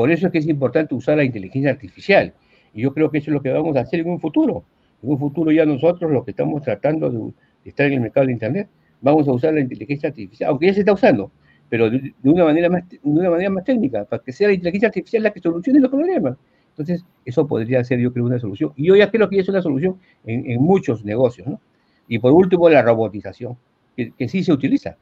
Por 0.00 0.10
eso 0.10 0.28
es 0.28 0.32
que 0.32 0.38
es 0.38 0.46
importante 0.46 0.94
usar 0.94 1.18
la 1.18 1.24
inteligencia 1.24 1.70
artificial. 1.72 2.32
Y 2.72 2.80
yo 2.80 2.94
creo 2.94 3.10
que 3.10 3.18
eso 3.18 3.30
es 3.30 3.34
lo 3.34 3.42
que 3.42 3.50
vamos 3.50 3.76
a 3.76 3.80
hacer 3.80 4.00
en 4.00 4.08
un 4.08 4.18
futuro. 4.18 4.64
En 5.02 5.10
un 5.10 5.18
futuro 5.18 5.52
ya 5.52 5.66
nosotros 5.66 6.10
lo 6.10 6.24
que 6.24 6.30
estamos 6.30 6.62
tratando 6.62 7.10
de, 7.10 7.34
estar 7.66 7.84
en 7.84 7.92
el 7.92 8.00
mercado 8.00 8.24
de 8.24 8.32
Internet, 8.32 8.66
vamos 9.02 9.28
a 9.28 9.32
usar 9.32 9.52
la 9.52 9.60
inteligencia 9.60 10.08
artificial, 10.08 10.48
aunque 10.48 10.68
ya 10.68 10.72
se 10.72 10.80
está 10.80 10.94
usando, 10.94 11.30
pero 11.68 11.90
de, 11.90 12.14
una, 12.22 12.44
manera 12.44 12.70
más, 12.70 12.88
de 12.88 12.98
una 13.02 13.28
manera 13.28 13.50
más 13.50 13.62
técnica, 13.62 14.06
para 14.06 14.22
que 14.22 14.32
sea 14.32 14.48
la 14.48 14.54
inteligencia 14.54 14.88
artificial 14.88 15.22
la 15.22 15.32
que 15.32 15.40
solucione 15.40 15.80
los 15.80 15.90
problemas. 15.90 16.38
Entonces, 16.70 17.04
eso 17.26 17.46
podría 17.46 17.84
ser, 17.84 17.98
yo 17.98 18.10
creo, 18.10 18.24
una 18.24 18.38
solución. 18.38 18.72
Y 18.76 18.86
yo 18.86 18.96
ya 18.96 19.10
creo 19.10 19.28
que 19.28 19.38
es 19.38 19.48
una 19.50 19.60
solución 19.60 19.98
en, 20.24 20.62
muchos 20.62 21.04
negocios, 21.04 21.46
¿no? 21.46 21.60
Y 22.08 22.18
por 22.20 22.32
último, 22.32 22.70
la 22.70 22.80
robotización. 22.80 23.58
que, 23.94 24.28
sí 24.30 24.42
se 24.44 24.50
utiliza, 24.50 24.96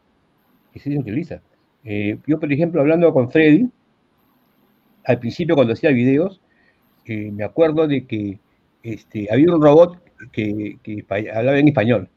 que 0.72 0.80
sí 0.80 0.92
se 0.92 0.98
utiliza. 0.98 1.40
Eh, 1.84 2.18
yo, 2.26 2.40
por 2.40 2.52
ejemplo, 2.52 2.80
hablando 2.80 3.12
con 3.12 3.30
Freddy, 3.30 3.68
al 5.08 5.18
principio 5.18 5.54
cuando 5.54 5.72
hacía 5.72 5.90
videos, 5.90 6.40
eh, 7.06 7.30
me 7.32 7.42
acuerdo 7.42 7.88
de 7.88 8.06
que 8.06 8.38
este, 8.82 9.26
había 9.32 9.54
un 9.54 9.62
robot 9.62 9.98
que, 10.32 10.76
hablaba 11.34 11.58
en 11.58 11.68
español, 11.68 12.10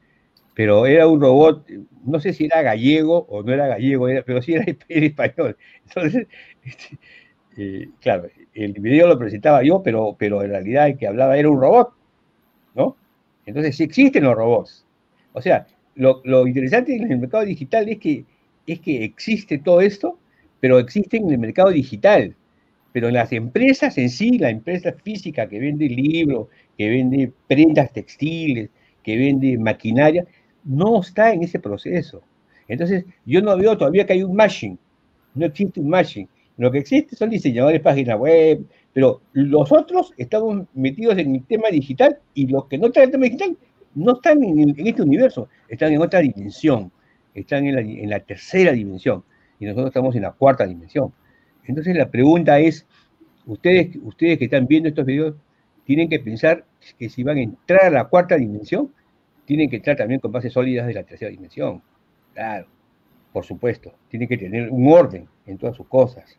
pero 0.54 0.84
era 0.86 1.06
un 1.08 1.18
robot, 1.18 1.66
no 2.04 2.20
sé 2.20 2.34
si 2.34 2.44
era 2.44 2.60
gallego 2.60 3.26
o 3.30 3.42
no 3.42 3.50
era 3.50 3.66
gallego, 3.66 4.08
pero 4.26 4.42
sí 4.42 4.52
era, 4.52 4.66
español. 4.88 5.56
Entonces, 5.88 6.26
este, 6.64 6.98
eh, 7.56 7.88
claro, 8.00 8.28
el 8.52 8.72
video 8.74 9.08
lo 9.08 9.18
presentaba 9.18 9.62
yo, 9.62 9.82
pero, 9.82 10.14
pero 10.18 10.42
en 10.42 10.50
realidad 10.50 10.88
el 10.88 10.98
que 10.98 11.06
hablaba 11.06 11.38
era 11.38 11.48
un 11.48 11.60
robot, 11.60 11.94
¿no? 12.74 12.96
Entonces 13.46 13.74
sí 13.74 13.84
existen 13.84 14.24
los 14.24 14.34
robots. 14.34 14.84
O 15.32 15.40
sea, 15.40 15.66
lo, 15.94 16.46
interesante 16.46 16.94
en 16.94 17.10
el 17.10 17.18
mercado 17.20 17.46
digital 17.46 17.88
es 17.88 17.98
que, 17.98 18.26
es 18.66 18.80
que 18.80 19.02
existe 19.02 19.56
todo 19.56 19.80
esto, 19.80 20.18
pero 20.60 20.78
existe 20.78 21.16
en 21.16 21.30
el 21.30 21.38
mercado 21.38 21.70
digital. 21.70 22.36
Pero 22.92 23.08
en 23.08 23.14
las 23.14 23.32
empresas 23.32 23.96
en 23.98 24.10
sí, 24.10 24.38
la 24.38 24.50
empresa 24.50 24.92
física 24.92 25.48
que 25.48 25.58
vende 25.58 25.88
libros, 25.88 26.48
que 26.76 26.88
vende 26.88 27.32
prendas 27.48 27.92
textiles, 27.92 28.70
que 29.02 29.16
vende 29.16 29.56
maquinaria, 29.58 30.26
no 30.64 31.00
está 31.00 31.32
en 31.32 31.42
ese 31.42 31.58
proceso. 31.58 32.22
Entonces, 32.68 33.04
yo 33.24 33.42
no 33.42 33.56
veo 33.56 33.76
todavía 33.76 34.06
que 34.06 34.14
hay 34.14 34.22
un 34.22 34.36
matching. 34.36 34.78
No 35.34 35.46
existe 35.46 35.80
un 35.80 35.88
matching. 35.88 36.28
Lo 36.58 36.70
que 36.70 36.78
existe 36.78 37.16
son 37.16 37.30
diseñadores 37.30 37.80
de 37.80 37.84
páginas 37.84 38.18
web, 38.18 38.64
pero 38.92 39.22
los 39.32 39.72
otros 39.72 40.12
estamos 40.18 40.66
metidos 40.74 41.16
en 41.18 41.36
el 41.36 41.44
tema 41.44 41.68
digital 41.70 42.18
y 42.34 42.46
los 42.46 42.66
que 42.66 42.78
no 42.78 42.88
están 42.88 43.04
en 43.04 43.08
el 43.08 43.12
tema 43.12 43.24
digital 43.24 43.56
no 43.94 44.12
están 44.14 44.42
en, 44.42 44.86
este 44.86 45.02
universo, 45.02 45.48
están 45.68 45.92
en 45.92 46.00
otra 46.00 46.20
dimensión, 46.20 46.90
están 47.34 47.66
en 47.66 48.08
la, 48.08 48.20
tercera 48.20 48.72
dimensión 48.72 49.24
y 49.58 49.66
nosotros 49.66 49.88
estamos 49.88 50.14
en 50.14 50.22
la 50.22 50.32
cuarta 50.32 50.66
dimensión. 50.66 51.12
Entonces 51.64 51.96
la 51.96 52.10
pregunta 52.10 52.58
es, 52.58 52.86
ustedes, 53.46 53.96
ustedes 54.02 54.38
que 54.38 54.44
están 54.44 54.66
viendo 54.66 54.88
estos 54.88 55.06
videos, 55.06 55.34
tienen 55.84 56.08
que 56.08 56.20
pensar 56.20 56.64
que 56.98 57.08
si 57.08 57.22
van 57.22 57.38
a 57.38 57.42
entrar 57.42 57.84
a 57.86 57.90
la 57.90 58.04
cuarta 58.04 58.36
dimensión, 58.36 58.92
tienen 59.44 59.68
que 59.68 59.76
entrar 59.76 59.96
también 59.96 60.20
con 60.20 60.32
bases 60.32 60.52
sólidas 60.52 60.86
de 60.86 60.94
la 60.94 61.02
tercera 61.02 61.30
dimensión. 61.30 61.82
Claro, 62.34 62.66
por 63.32 63.44
supuesto, 63.44 63.92
tienen 64.08 64.28
que 64.28 64.38
tener 64.38 64.70
un 64.70 64.86
orden 64.92 65.28
en 65.46 65.58
todas 65.58 65.76
sus 65.76 65.86
cosas. 65.86 66.38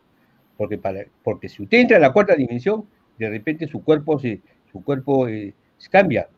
Porque, 0.57 0.77
para, 0.77 1.05
porque 1.23 1.49
si 1.49 1.63
usted 1.63 1.79
entra 1.79 1.97
a 1.97 1.99
la 1.99 2.13
cuarta 2.13 2.35
dimensión, 2.35 2.85
de 3.17 3.29
repente 3.29 3.67
su 3.67 3.83
cuerpo 3.83 4.19
se, 4.19 4.41
su 4.71 4.83
cuerpo 4.83 5.27
eh, 5.27 5.53
cambia, 5.89 6.29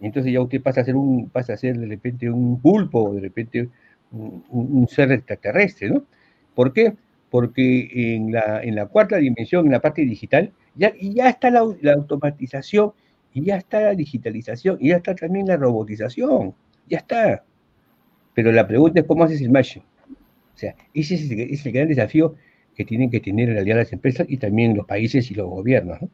entonces 0.00 0.32
ya 0.32 0.40
usted 0.40 0.62
pasa 0.62 0.80
a 0.80 0.84
ser 0.84 0.96
un, 0.96 1.28
pasa 1.28 1.54
a 1.54 1.56
ser 1.56 1.78
de 1.78 1.86
repente 1.86 2.30
un 2.30 2.60
pulpo, 2.60 3.14
de 3.14 3.20
repente 3.20 3.68
un, 4.10 4.86
ser 4.88 5.12
extraterrestre, 5.12 5.90
¿no? 5.90 6.04
¿Por 6.54 6.72
qué? 6.72 6.94
Porque 7.30 7.88
en 7.92 8.32
la, 8.32 8.62
en 8.62 8.74
la 8.74 8.86
cuarta 8.86 9.16
dimensión, 9.16 9.66
en 9.66 9.72
la 9.72 9.80
parte 9.80 10.02
digital, 10.02 10.52
ya, 10.74 10.92
ya 11.00 11.28
está 11.28 11.50
la, 11.50 11.60
automatización, 11.60 12.92
y 13.34 13.44
ya 13.44 13.56
está 13.56 13.80
la 13.80 13.94
digitalización, 13.94 14.78
y 14.80 14.88
ya 14.88 14.96
está 14.96 15.14
también 15.14 15.46
la 15.46 15.56
robotización, 15.56 16.54
ya 16.88 16.98
está. 16.98 17.44
Pero 18.34 18.52
la 18.52 18.66
pregunta 18.66 19.00
es 19.00 19.06
cómo 19.06 19.24
haces 19.24 19.42
el 19.42 19.50
matching. 19.50 19.82
O 19.82 20.58
sea, 20.58 20.74
ese 20.94 21.16
es 21.16 21.66
el, 21.66 21.72
gran 21.72 21.88
desafío 21.88 22.34
que 22.74 22.84
tienen 22.84 23.10
que 23.10 23.20
tener 23.20 23.48
en 23.48 23.56
realidad 23.56 23.76
las 23.76 23.92
empresas 23.92 24.26
y 24.28 24.38
también 24.38 24.76
los 24.76 24.86
países 24.86 25.30
y 25.30 25.34
los 25.34 25.48
gobiernos, 25.48 26.00
¿no? 26.00 26.08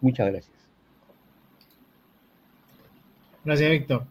Muchas 0.00 0.30
gracias. 0.30 0.56
Gracias, 3.44 3.70
Víctor. 3.70 4.06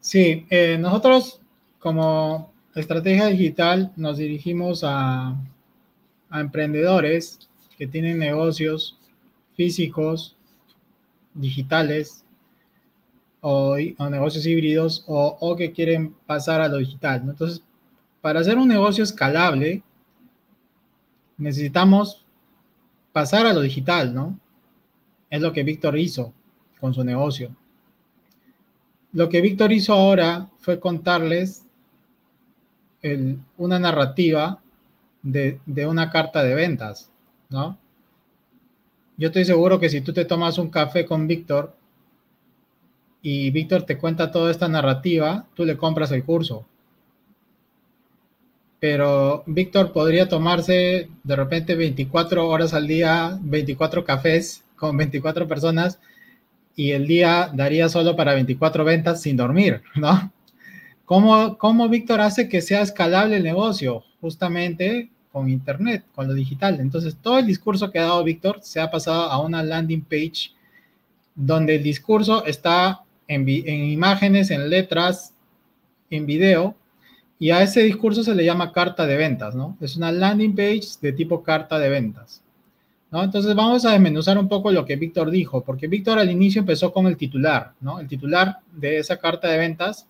Sí, 0.00 0.46
eh, 0.48 0.78
nosotros 0.80 1.42
como 1.78 2.52
estrategia 2.74 3.26
digital 3.26 3.92
nos 3.96 4.16
dirigimos 4.16 4.82
a, 4.82 5.36
emprendedores 6.30 7.48
que 7.78 7.86
tienen 7.86 8.18
negocios 8.18 8.98
físicos, 9.54 10.36
digitales 11.32 12.24
o, 13.40 13.76
negocios 14.10 14.44
híbridos 14.46 15.04
o, 15.06 15.54
que 15.56 15.72
quieren 15.72 16.12
pasar 16.26 16.60
a 16.60 16.68
lo 16.68 16.78
digital. 16.78 17.22
Entonces, 17.24 17.62
para 18.20 18.40
hacer 18.40 18.58
un 18.58 18.68
negocio 18.68 19.04
escalable, 19.04 19.82
necesitamos 21.36 22.24
pasar 23.12 23.46
a 23.46 23.52
lo 23.52 23.60
digital, 23.60 24.12
¿no? 24.12 24.38
Es 25.30 25.40
lo 25.40 25.52
que 25.52 25.62
Víctor 25.62 25.96
hizo 25.98 26.32
con 26.80 26.92
su 26.92 27.04
negocio. 27.04 27.54
Lo 29.12 29.28
que 29.28 29.40
Víctor 29.40 29.72
hizo 29.72 29.92
ahora 29.92 30.50
fue 30.58 30.80
contarles 30.80 31.64
una 33.56 33.78
narrativa 33.78 34.60
de, 35.22 35.60
una 35.86 36.10
carta 36.10 36.42
de 36.42 36.54
ventas, 36.54 37.10
¿no? 37.48 37.78
Yo 39.16 39.28
estoy 39.28 39.44
seguro 39.44 39.80
que 39.80 39.88
si 39.88 40.00
tú 40.00 40.12
te 40.12 40.24
tomas 40.24 40.58
un 40.58 40.70
café 40.70 41.04
con 41.04 41.26
Víctor 41.26 41.74
y 43.20 43.50
Víctor 43.50 43.82
te 43.82 43.98
cuenta 43.98 44.30
toda 44.30 44.50
esta 44.50 44.68
narrativa, 44.68 45.46
tú 45.54 45.64
le 45.64 45.76
compras 45.76 46.12
el 46.12 46.24
curso. 46.24 46.64
Pero 48.80 49.42
Víctor 49.46 49.92
podría 49.92 50.28
tomarse 50.28 51.10
de 51.24 51.36
repente 51.36 51.74
24 51.74 52.48
horas 52.48 52.74
al 52.74 52.86
día, 52.86 53.36
24 53.42 54.04
cafés 54.04 54.64
con 54.76 54.96
24 54.96 55.48
personas 55.48 55.98
y 56.76 56.92
el 56.92 57.08
día 57.08 57.50
daría 57.52 57.88
solo 57.88 58.14
para 58.14 58.34
24 58.34 58.84
ventas 58.84 59.20
sin 59.20 59.36
dormir, 59.36 59.82
¿no? 59.96 60.32
¿Cómo, 61.04 61.58
cómo 61.58 61.88
Víctor 61.88 62.20
hace 62.20 62.48
que 62.48 62.60
sea 62.60 62.82
escalable 62.82 63.38
el 63.38 63.42
negocio? 63.42 64.04
Justamente 64.20 65.10
con 65.38 65.48
Internet, 65.48 66.04
con 66.14 66.26
lo 66.26 66.34
digital. 66.34 66.80
Entonces, 66.80 67.16
todo 67.20 67.38
el 67.38 67.46
discurso 67.46 67.90
que 67.90 67.98
ha 67.98 68.04
dado 68.04 68.24
Víctor 68.24 68.58
se 68.62 68.80
ha 68.80 68.90
pasado 68.90 69.22
a 69.30 69.40
una 69.40 69.62
landing 69.62 70.02
page 70.02 70.52
donde 71.34 71.76
el 71.76 71.82
discurso 71.82 72.44
está 72.44 73.02
en, 73.28 73.48
en 73.48 73.84
imágenes, 73.90 74.50
en 74.50 74.68
letras, 74.68 75.34
en 76.10 76.26
video, 76.26 76.74
y 77.38 77.50
a 77.50 77.62
ese 77.62 77.82
discurso 77.82 78.24
se 78.24 78.34
le 78.34 78.44
llama 78.44 78.72
carta 78.72 79.06
de 79.06 79.16
ventas, 79.16 79.54
¿no? 79.54 79.76
Es 79.80 79.96
una 79.96 80.10
landing 80.10 80.56
page 80.56 80.98
de 81.00 81.12
tipo 81.12 81.42
carta 81.42 81.78
de 81.78 81.88
ventas. 81.88 82.42
Entonces 83.10 83.54
vamos 83.54 83.84
a 83.86 83.92
desmenuzar 83.92 84.36
un 84.36 84.48
poco 84.48 84.70
lo 84.70 84.84
que 84.84 84.96
Víctor 84.96 85.30
dijo, 85.30 85.62
porque 85.64 85.86
Víctor 85.86 86.18
al 86.18 86.30
inicio 86.30 86.60
empezó 86.60 86.92
con 86.92 87.06
el 87.06 87.16
titular, 87.16 87.72
¿no? 87.80 88.00
El 88.00 88.06
titular 88.06 88.58
de 88.72 88.98
esa 88.98 89.16
carta 89.16 89.48
de 89.48 89.56
ventas 89.56 90.06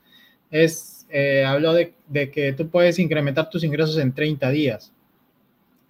es, 0.50 1.06
eh, 1.10 1.44
habló 1.44 1.74
de, 1.74 1.94
que 2.30 2.54
tú 2.54 2.68
puedes 2.68 2.98
incrementar 2.98 3.48
tus 3.50 3.62
ingresos 3.62 3.98
en 3.98 4.12
30 4.12 4.50
días. 4.50 4.92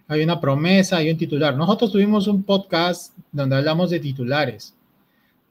Hay 0.08 0.22
una 0.22 0.40
promesa, 0.40 0.96
hay 0.96 1.10
un 1.10 1.18
titular. 1.18 1.54
Nosotros 1.54 1.92
tuvimos 1.92 2.26
un 2.26 2.42
podcast 2.42 3.12
donde 3.30 3.56
hablamos 3.56 3.90
de 3.90 4.00
titulares. 4.00 4.74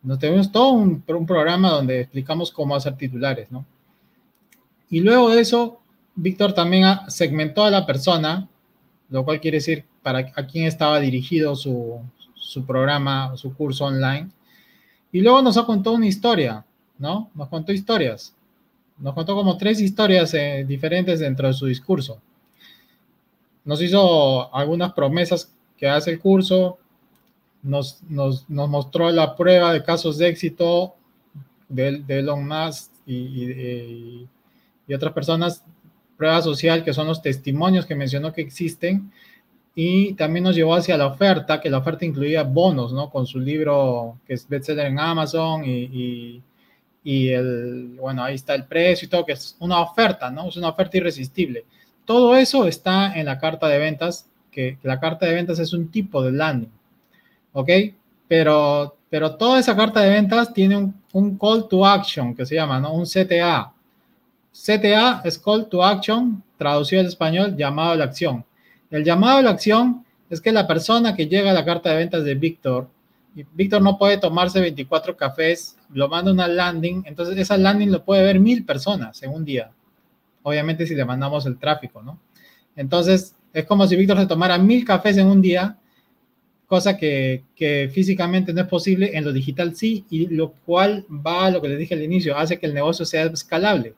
Nos 0.02 0.18
tuvimos 0.18 0.52
todo 0.52 0.72
un, 0.72 1.02
programa 1.02 1.70
donde 1.70 2.02
explicamos 2.02 2.52
cómo 2.52 2.76
hacer 2.76 2.96
titulares, 2.98 3.52
¿no? 3.52 3.66
Y 4.90 5.02
luego 5.02 5.30
de 5.30 5.42
eso, 5.42 5.80
Víctor 6.16 6.54
también 6.54 6.86
segmentó 7.08 7.66
a 7.66 7.70
la 7.70 7.86
persona, 7.86 8.48
lo 9.10 9.24
cual 9.24 9.40
quiere 9.40 9.58
decir 9.58 9.86
para 10.02 10.20
a 10.36 10.48
quién 10.48 10.66
estaba 10.66 11.00
dirigido 11.00 11.56
su, 11.56 12.00
su 12.34 12.66
programa, 12.66 13.38
su 13.38 13.54
curso 13.54 13.86
online. 13.86 14.30
Y 15.12 15.22
luego 15.22 15.42
nos 15.42 15.58
ha 15.58 15.66
contado 15.66 15.96
una 15.96 16.08
historia, 16.08 16.66
¿no? 16.98 17.30
Nos 17.36 17.48
contó 17.50 17.72
historias. 17.72 18.34
Nos 18.98 19.14
contó 19.14 19.36
como 19.36 19.58
tres 19.58 19.80
historias 19.80 20.34
eh, 20.34 20.66
diferentes 20.68 21.20
dentro 21.20 21.48
de 21.48 21.54
su 21.54 21.68
discurso. 21.68 22.20
Nos 23.68 23.82
hizo 23.82 24.56
algunas 24.56 24.94
promesas 24.94 25.54
que 25.78 25.90
hace 25.90 26.12
el 26.12 26.20
curso, 26.20 26.78
nos, 27.62 28.02
nos, 28.08 28.48
mostró 28.48 29.12
la 29.12 29.36
prueba 29.36 29.74
de 29.74 29.84
casos 29.84 30.18
de 30.18 30.30
éxito 30.30 30.96
de, 31.68 32.00
de 32.00 32.20
Elon 32.20 32.48
Musk 32.48 32.92
y, 33.06 33.14
y, 33.14 34.28
y, 34.88 34.94
otras 34.94 35.12
personas, 35.12 35.66
prueba 36.16 36.42
social, 36.42 36.86
que 36.86 36.94
son 36.94 37.08
los 37.08 37.22
testimonios 37.22 37.86
que 37.86 37.94
mencionó 37.94 38.32
que 38.32 38.40
existen, 38.40 39.12
y 39.76 40.14
también 40.14 40.46
nos 40.46 40.56
llevó 40.56 40.74
hacia 40.74 40.96
la 40.96 41.08
oferta, 41.08 41.60
que 41.60 41.70
la 41.70 41.80
oferta 41.80 42.06
incluía 42.06 42.44
bonos, 42.44 42.94
¿no? 42.94 43.10
Con 43.10 43.28
su 43.28 43.38
libro 43.38 44.18
que 44.26 44.36
es 44.36 44.48
bestseller 44.48 44.86
en 44.86 44.98
Amazon 44.98 45.66
y, 45.66 46.42
y, 47.04 47.28
el, 47.28 47.98
bueno, 48.00 48.24
ahí 48.24 48.36
está 48.36 48.56
el 48.56 48.64
precio 48.64 49.06
y 49.06 49.10
todo, 49.10 49.26
que 49.26 49.34
es 49.34 49.58
una 49.60 49.82
oferta, 49.82 50.32
¿no? 50.32 50.48
Es 50.48 50.56
una 50.56 50.70
oferta 50.70 50.96
irresistible. 50.96 51.66
Todo 52.08 52.38
eso 52.38 52.66
está 52.66 53.20
en 53.20 53.26
la 53.26 53.38
carta 53.38 53.68
de 53.68 53.78
ventas, 53.78 54.30
que 54.50 54.78
la 54.82 54.98
carta 55.00 55.26
de 55.26 55.34
ventas 55.34 55.60
es 55.60 55.74
un 55.74 55.92
tipo 55.92 56.24
de 56.24 56.32
landing, 56.32 56.72
¿ok? 57.52 57.70
Pero, 58.30 58.96
pero 59.10 59.36
toda 59.36 59.60
esa 59.60 59.76
carta 59.76 60.00
de 60.00 60.10
ventas 60.10 60.54
tiene 60.54 60.78
un, 60.78 60.96
un 61.12 61.38
call 61.38 61.68
to 61.68 61.86
action 61.86 62.34
que 62.34 62.46
se 62.46 62.56
llama, 62.56 62.80
¿no? 62.80 62.94
Un 62.94 63.06
CTA. 63.06 63.74
CTA 64.54 65.22
es 65.26 65.38
call 65.38 65.68
to 65.68 65.84
action, 65.84 66.42
traducido 66.58 67.02
al 67.02 67.08
español, 67.08 67.58
llamado 67.58 67.92
a 67.92 67.96
la 67.98 68.06
acción. 68.06 68.46
El 68.90 69.04
llamado 69.04 69.40
a 69.40 69.42
la 69.42 69.50
acción 69.52 70.06
es 70.30 70.40
que 70.40 70.54
la 70.54 70.66
persona 70.66 71.14
que 71.14 71.28
llega 71.28 71.52
a 71.52 71.54
la 71.54 71.66
carta 71.66 71.90
de 71.90 71.98
ventas 71.98 72.24
de 72.24 72.36
Víctor, 72.36 72.88
Víctor 73.54 73.82
no 73.82 73.98
puede 73.98 74.18
tomarse 74.18 74.62
24 74.62 75.16
cafés, 75.16 75.78
lo 75.94 76.08
manda 76.08 76.32
una 76.32 76.48
landing, 76.48 77.04
entonces 77.06 77.38
esa 77.38 77.58
landing 77.58 77.92
lo 77.92 78.04
puede 78.04 78.24
ver 78.24 78.40
mil 78.40 78.66
personas 78.66 79.22
en 79.22 79.32
un 79.32 79.46
día. 79.46 79.72
Obviamente 80.48 80.88
si 80.88 80.96
le 80.96 81.04
mandamos 81.04 81.46
el 81.46 81.58
tráfico, 81.60 82.02
¿no? 82.02 82.22
Entonces 82.74 83.36
es 83.52 83.66
como 83.66 83.86
si 83.86 83.98
Víctor 83.98 84.18
se 84.18 84.28
tomara 84.28 84.58
mil 84.58 84.86
cafés 84.86 85.18
en 85.18 85.28
un 85.28 85.42
día, 85.42 85.78
cosa 86.68 86.96
que, 86.96 87.44
físicamente 87.92 88.54
no 88.54 88.62
es 88.62 88.68
posible, 88.68 89.12
en 89.14 89.26
lo 89.26 89.34
digital 89.34 89.76
sí, 89.76 90.06
y 90.10 90.28
lo 90.28 90.54
cual 90.66 91.06
va 91.10 91.48
a 91.48 91.52
lo 91.52 91.62
que 91.62 91.68
les 91.68 91.80
dije 91.80 91.96
al 91.96 92.02
inicio, 92.02 92.38
hace 92.38 92.58
que 92.58 92.66
el 92.66 92.74
negocio 92.74 93.04
sea 93.04 93.26
escalable. 93.26 93.94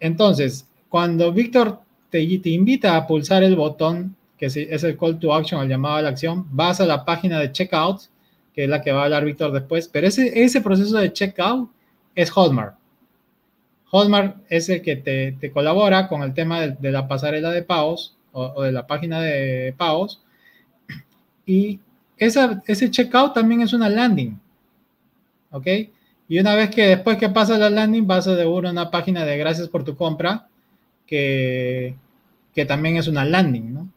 Entonces, 0.00 0.68
cuando 0.90 1.32
Víctor 1.32 1.80
te, 2.10 2.20
invita 2.20 2.94
a 2.94 3.06
pulsar 3.06 3.42
el 3.42 3.56
botón 3.56 4.16
que 4.36 4.46
es 4.46 4.84
el 4.84 4.98
call 4.98 5.18
to 5.18 5.32
action, 5.32 5.62
el 5.62 5.68
llamado 5.70 5.96
a 5.96 6.02
la 6.02 6.10
acción, 6.10 6.46
vas 6.50 6.78
a 6.82 6.84
la 6.84 7.06
página 7.06 7.40
de 7.40 7.52
checkout, 7.52 8.02
que 8.52 8.64
es 8.64 8.68
la 8.68 8.82
que 8.82 8.92
va 8.92 9.00
a 9.00 9.04
hablar 9.04 9.24
Víctor 9.24 9.50
después, 9.50 9.88
pero 9.88 10.06
ese, 10.06 10.44
ese 10.44 10.60
proceso 10.60 10.98
de 10.98 11.10
checkout 11.10 11.70
es 12.14 12.30
Hotmart. 12.30 12.77
Hotmart 13.90 14.36
es 14.48 14.68
el 14.68 14.82
que 14.82 14.96
te, 14.96 15.32
te 15.32 15.50
colabora 15.50 16.08
con 16.08 16.22
el 16.22 16.34
tema 16.34 16.60
de, 16.60 16.76
de, 16.78 16.90
la 16.90 17.08
pasarela 17.08 17.50
de 17.50 17.62
pagos 17.62 18.16
o, 18.32 18.62
de 18.62 18.72
la 18.72 18.86
página 18.86 19.20
de 19.20 19.74
pagos. 19.76 20.22
Y 21.46 21.80
esa, 22.18 22.62
ese 22.66 22.90
checkout 22.90 23.34
también 23.34 23.62
es 23.62 23.72
una 23.72 23.88
landing. 23.88 24.38
¿Ok? 25.50 25.66
Y 26.28 26.38
una 26.38 26.54
vez 26.54 26.70
que 26.70 26.86
después 26.86 27.16
que 27.16 27.30
pasa 27.30 27.56
la 27.56 27.70
landing, 27.70 28.06
vas 28.06 28.28
a 28.28 28.34
de 28.34 28.46
una 28.46 28.90
página 28.90 29.24
de 29.24 29.38
gracias 29.38 29.68
por 29.68 29.82
tu 29.82 29.96
compra, 29.96 30.48
que, 31.06 31.96
que 32.54 32.66
también 32.66 32.96
es 32.98 33.08
una 33.08 33.24
landing, 33.24 33.72
¿no? 33.72 33.88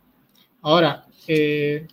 Ahora, 0.62 1.06
eh, 1.28 1.88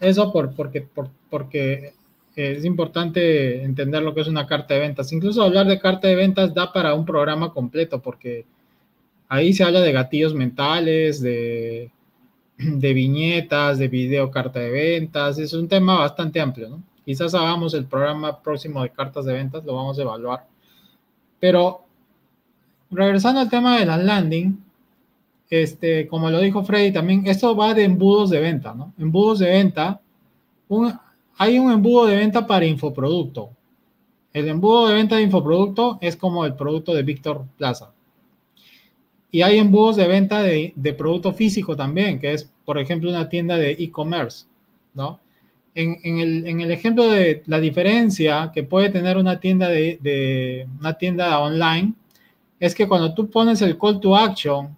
eso 0.00 0.30
por, 0.32 0.54
porque, 0.54 0.82
por, 0.82 1.08
porque 1.30 1.94
es 2.34 2.64
importante 2.64 3.62
entender 3.62 4.02
lo 4.02 4.14
que 4.14 4.22
es 4.22 4.28
una 4.28 4.46
carta 4.46 4.74
de 4.74 4.80
ventas. 4.80 5.12
Incluso 5.12 5.42
hablar 5.42 5.66
de 5.66 5.78
carta 5.78 6.08
de 6.08 6.16
ventas 6.16 6.54
da 6.54 6.72
para 6.72 6.94
un 6.94 7.04
programa 7.04 7.52
completo, 7.52 8.00
porque 8.00 8.46
ahí 9.28 9.52
se 9.52 9.64
habla 9.64 9.80
de 9.80 9.92
gatillos 9.92 10.34
mentales, 10.34 11.20
de, 11.20 11.90
de 12.56 12.94
viñetas, 12.94 13.78
de 13.78 13.88
video 13.88 14.30
carta 14.30 14.60
de 14.60 14.70
ventas. 14.70 15.38
Es 15.38 15.52
un 15.52 15.68
tema 15.68 15.98
bastante 15.98 16.40
amplio, 16.40 16.68
¿no? 16.68 16.82
Quizás 17.04 17.34
hagamos 17.34 17.74
el 17.74 17.86
programa 17.86 18.40
próximo 18.40 18.82
de 18.82 18.90
cartas 18.90 19.24
de 19.24 19.32
ventas, 19.32 19.64
lo 19.64 19.74
vamos 19.74 19.98
a 19.98 20.02
evaluar. 20.02 20.46
Pero 21.40 21.82
regresando 22.90 23.40
al 23.40 23.50
tema 23.50 23.78
de 23.78 23.86
la 23.86 23.96
landing, 23.96 24.56
este, 25.50 26.06
como 26.06 26.30
lo 26.30 26.40
dijo 26.40 26.62
Freddy 26.62 26.92
también, 26.92 27.26
esto 27.26 27.54
va 27.56 27.74
de 27.74 27.84
embudos 27.84 28.30
de 28.30 28.40
venta, 28.40 28.72
¿no? 28.72 28.94
Embudos 28.98 29.40
de 29.40 29.50
venta, 29.50 30.00
un, 30.68 30.94
hay 31.38 31.58
un 31.58 31.72
embudo 31.72 32.06
de 32.06 32.16
venta 32.16 32.46
para 32.46 32.66
infoproducto. 32.66 33.50
El 34.32 34.48
embudo 34.48 34.88
de 34.88 34.94
venta 34.94 35.16
de 35.16 35.22
infoproducto 35.22 35.98
es 36.00 36.16
como 36.16 36.44
el 36.44 36.54
producto 36.54 36.94
de 36.94 37.02
Víctor 37.02 37.44
Plaza. 37.56 37.92
Y 39.30 39.42
hay 39.42 39.58
embudos 39.58 39.96
de 39.96 40.06
venta 40.06 40.42
de, 40.42 40.94
producto 40.96 41.32
físico 41.32 41.74
también, 41.74 42.18
que 42.18 42.32
es, 42.32 42.50
por 42.64 42.78
ejemplo, 42.78 43.10
una 43.10 43.28
tienda 43.28 43.56
de 43.56 43.72
e-commerce, 43.72 44.46
¿no? 44.94 45.20
En, 45.74 45.98
el, 46.04 46.70
ejemplo 46.70 47.10
de 47.10 47.42
la 47.46 47.58
diferencia 47.58 48.50
que 48.52 48.62
puede 48.62 48.90
tener 48.90 49.16
una 49.16 49.40
tienda 49.40 49.68
de 49.68 50.68
una 50.78 50.92
tienda 50.98 51.38
online, 51.40 51.94
es 52.62 52.76
que 52.76 52.86
cuando 52.86 53.12
tú 53.12 53.28
pones 53.28 53.60
el 53.60 53.76
call 53.76 53.98
to 53.98 54.16
action 54.16 54.76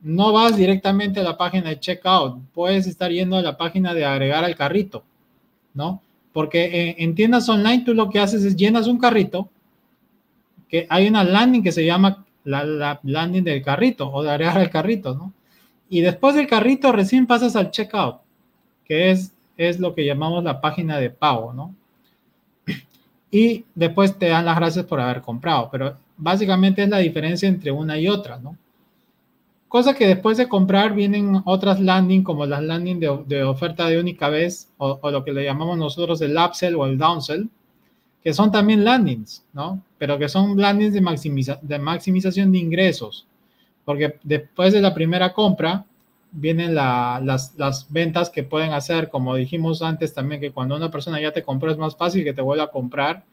no 0.00 0.32
vas 0.32 0.56
directamente 0.56 1.20
a 1.20 1.22
la 1.22 1.36
página 1.36 1.68
de 1.68 1.78
checkout, 1.78 2.40
puedes 2.54 2.86
estar 2.86 3.10
yendo 3.10 3.36
a 3.36 3.42
la 3.42 3.58
página 3.58 3.92
de 3.92 4.06
agregar 4.06 4.42
al 4.42 4.56
carrito, 4.56 5.04
¿no? 5.74 6.00
Porque 6.32 6.96
en, 6.96 7.10
en, 7.10 7.14
tiendas 7.14 7.48
online 7.48 7.84
tú 7.84 7.94
lo 7.94 8.10
que 8.10 8.20
haces 8.20 8.44
es 8.44 8.56
llenas 8.56 8.86
un 8.86 8.98
carrito, 8.98 9.48
que 10.68 10.86
hay 10.88 11.06
una 11.06 11.22
landing 11.22 11.62
que 11.62 11.72
se 11.72 11.84
llama 11.84 12.24
la, 12.44 12.64
la 12.64 13.00
landing 13.02 13.44
del 13.44 13.62
carrito 13.62 14.10
o 14.10 14.22
de 14.22 14.30
agregar 14.30 14.58
al 14.58 14.70
carrito, 14.70 15.14
¿no? 15.14 15.32
Y 15.88 16.00
después 16.00 16.34
del 16.34 16.46
carrito 16.46 16.90
recién 16.92 17.26
pasas 17.26 17.54
al 17.56 17.70
checkout, 17.70 18.16
que 18.84 19.10
es, 19.10 19.32
es 19.56 19.78
lo 19.78 19.94
que 19.94 20.04
llamamos 20.04 20.42
la 20.42 20.60
página 20.60 20.98
de 20.98 21.10
pago, 21.10 21.52
¿no? 21.52 21.74
Y 23.30 23.64
después 23.74 24.18
te 24.18 24.28
dan 24.28 24.44
las 24.44 24.56
gracias 24.56 24.84
por 24.86 25.00
haber 25.00 25.20
comprado, 25.20 25.68
pero 25.70 25.96
básicamente 26.16 26.84
es 26.84 26.88
la 26.88 26.98
diferencia 26.98 27.48
entre 27.48 27.70
una 27.70 27.98
y 27.98 28.08
otra, 28.08 28.38
¿no? 28.38 28.56
Cosa 29.74 29.92
que 29.92 30.06
después 30.06 30.36
de 30.36 30.48
comprar 30.48 30.94
vienen 30.94 31.42
otras 31.46 31.80
landing 31.80 32.22
como 32.22 32.46
las 32.46 32.62
landing 32.62 33.00
de, 33.00 33.42
oferta 33.42 33.88
de 33.88 33.98
única 33.98 34.28
vez 34.28 34.70
o, 34.78 35.10
lo 35.10 35.24
que 35.24 35.32
le 35.32 35.42
llamamos 35.42 35.76
nosotros 35.76 36.20
el 36.20 36.38
upsell 36.38 36.76
o 36.76 36.86
el 36.86 36.96
downsell, 36.96 37.48
que 38.22 38.32
son 38.32 38.52
también 38.52 38.84
landings, 38.84 39.44
¿no? 39.52 39.82
Pero 39.98 40.16
que 40.16 40.28
son 40.28 40.56
landings 40.56 40.94
de, 40.94 41.00
maximiza, 41.00 41.58
de 41.60 41.80
maximización 41.80 42.52
de 42.52 42.58
ingresos, 42.58 43.26
porque 43.84 44.20
después 44.22 44.72
de 44.72 44.80
la 44.80 44.94
primera 44.94 45.32
compra 45.32 45.84
vienen 46.30 46.72
la, 46.76 47.20
las, 47.24 47.56
las 47.56 47.90
ventas 47.90 48.30
que 48.30 48.44
pueden 48.44 48.72
hacer, 48.74 49.08
como 49.08 49.34
dijimos 49.34 49.82
antes 49.82 50.14
también, 50.14 50.40
que 50.40 50.52
cuando 50.52 50.76
una 50.76 50.92
persona 50.92 51.20
ya 51.20 51.32
te 51.32 51.42
compró 51.42 51.72
es 51.72 51.78
más 51.78 51.96
fácil 51.96 52.22
que 52.22 52.32
te 52.32 52.42
vuelva 52.42 52.66
a 52.66 52.70
comprar. 52.70 53.24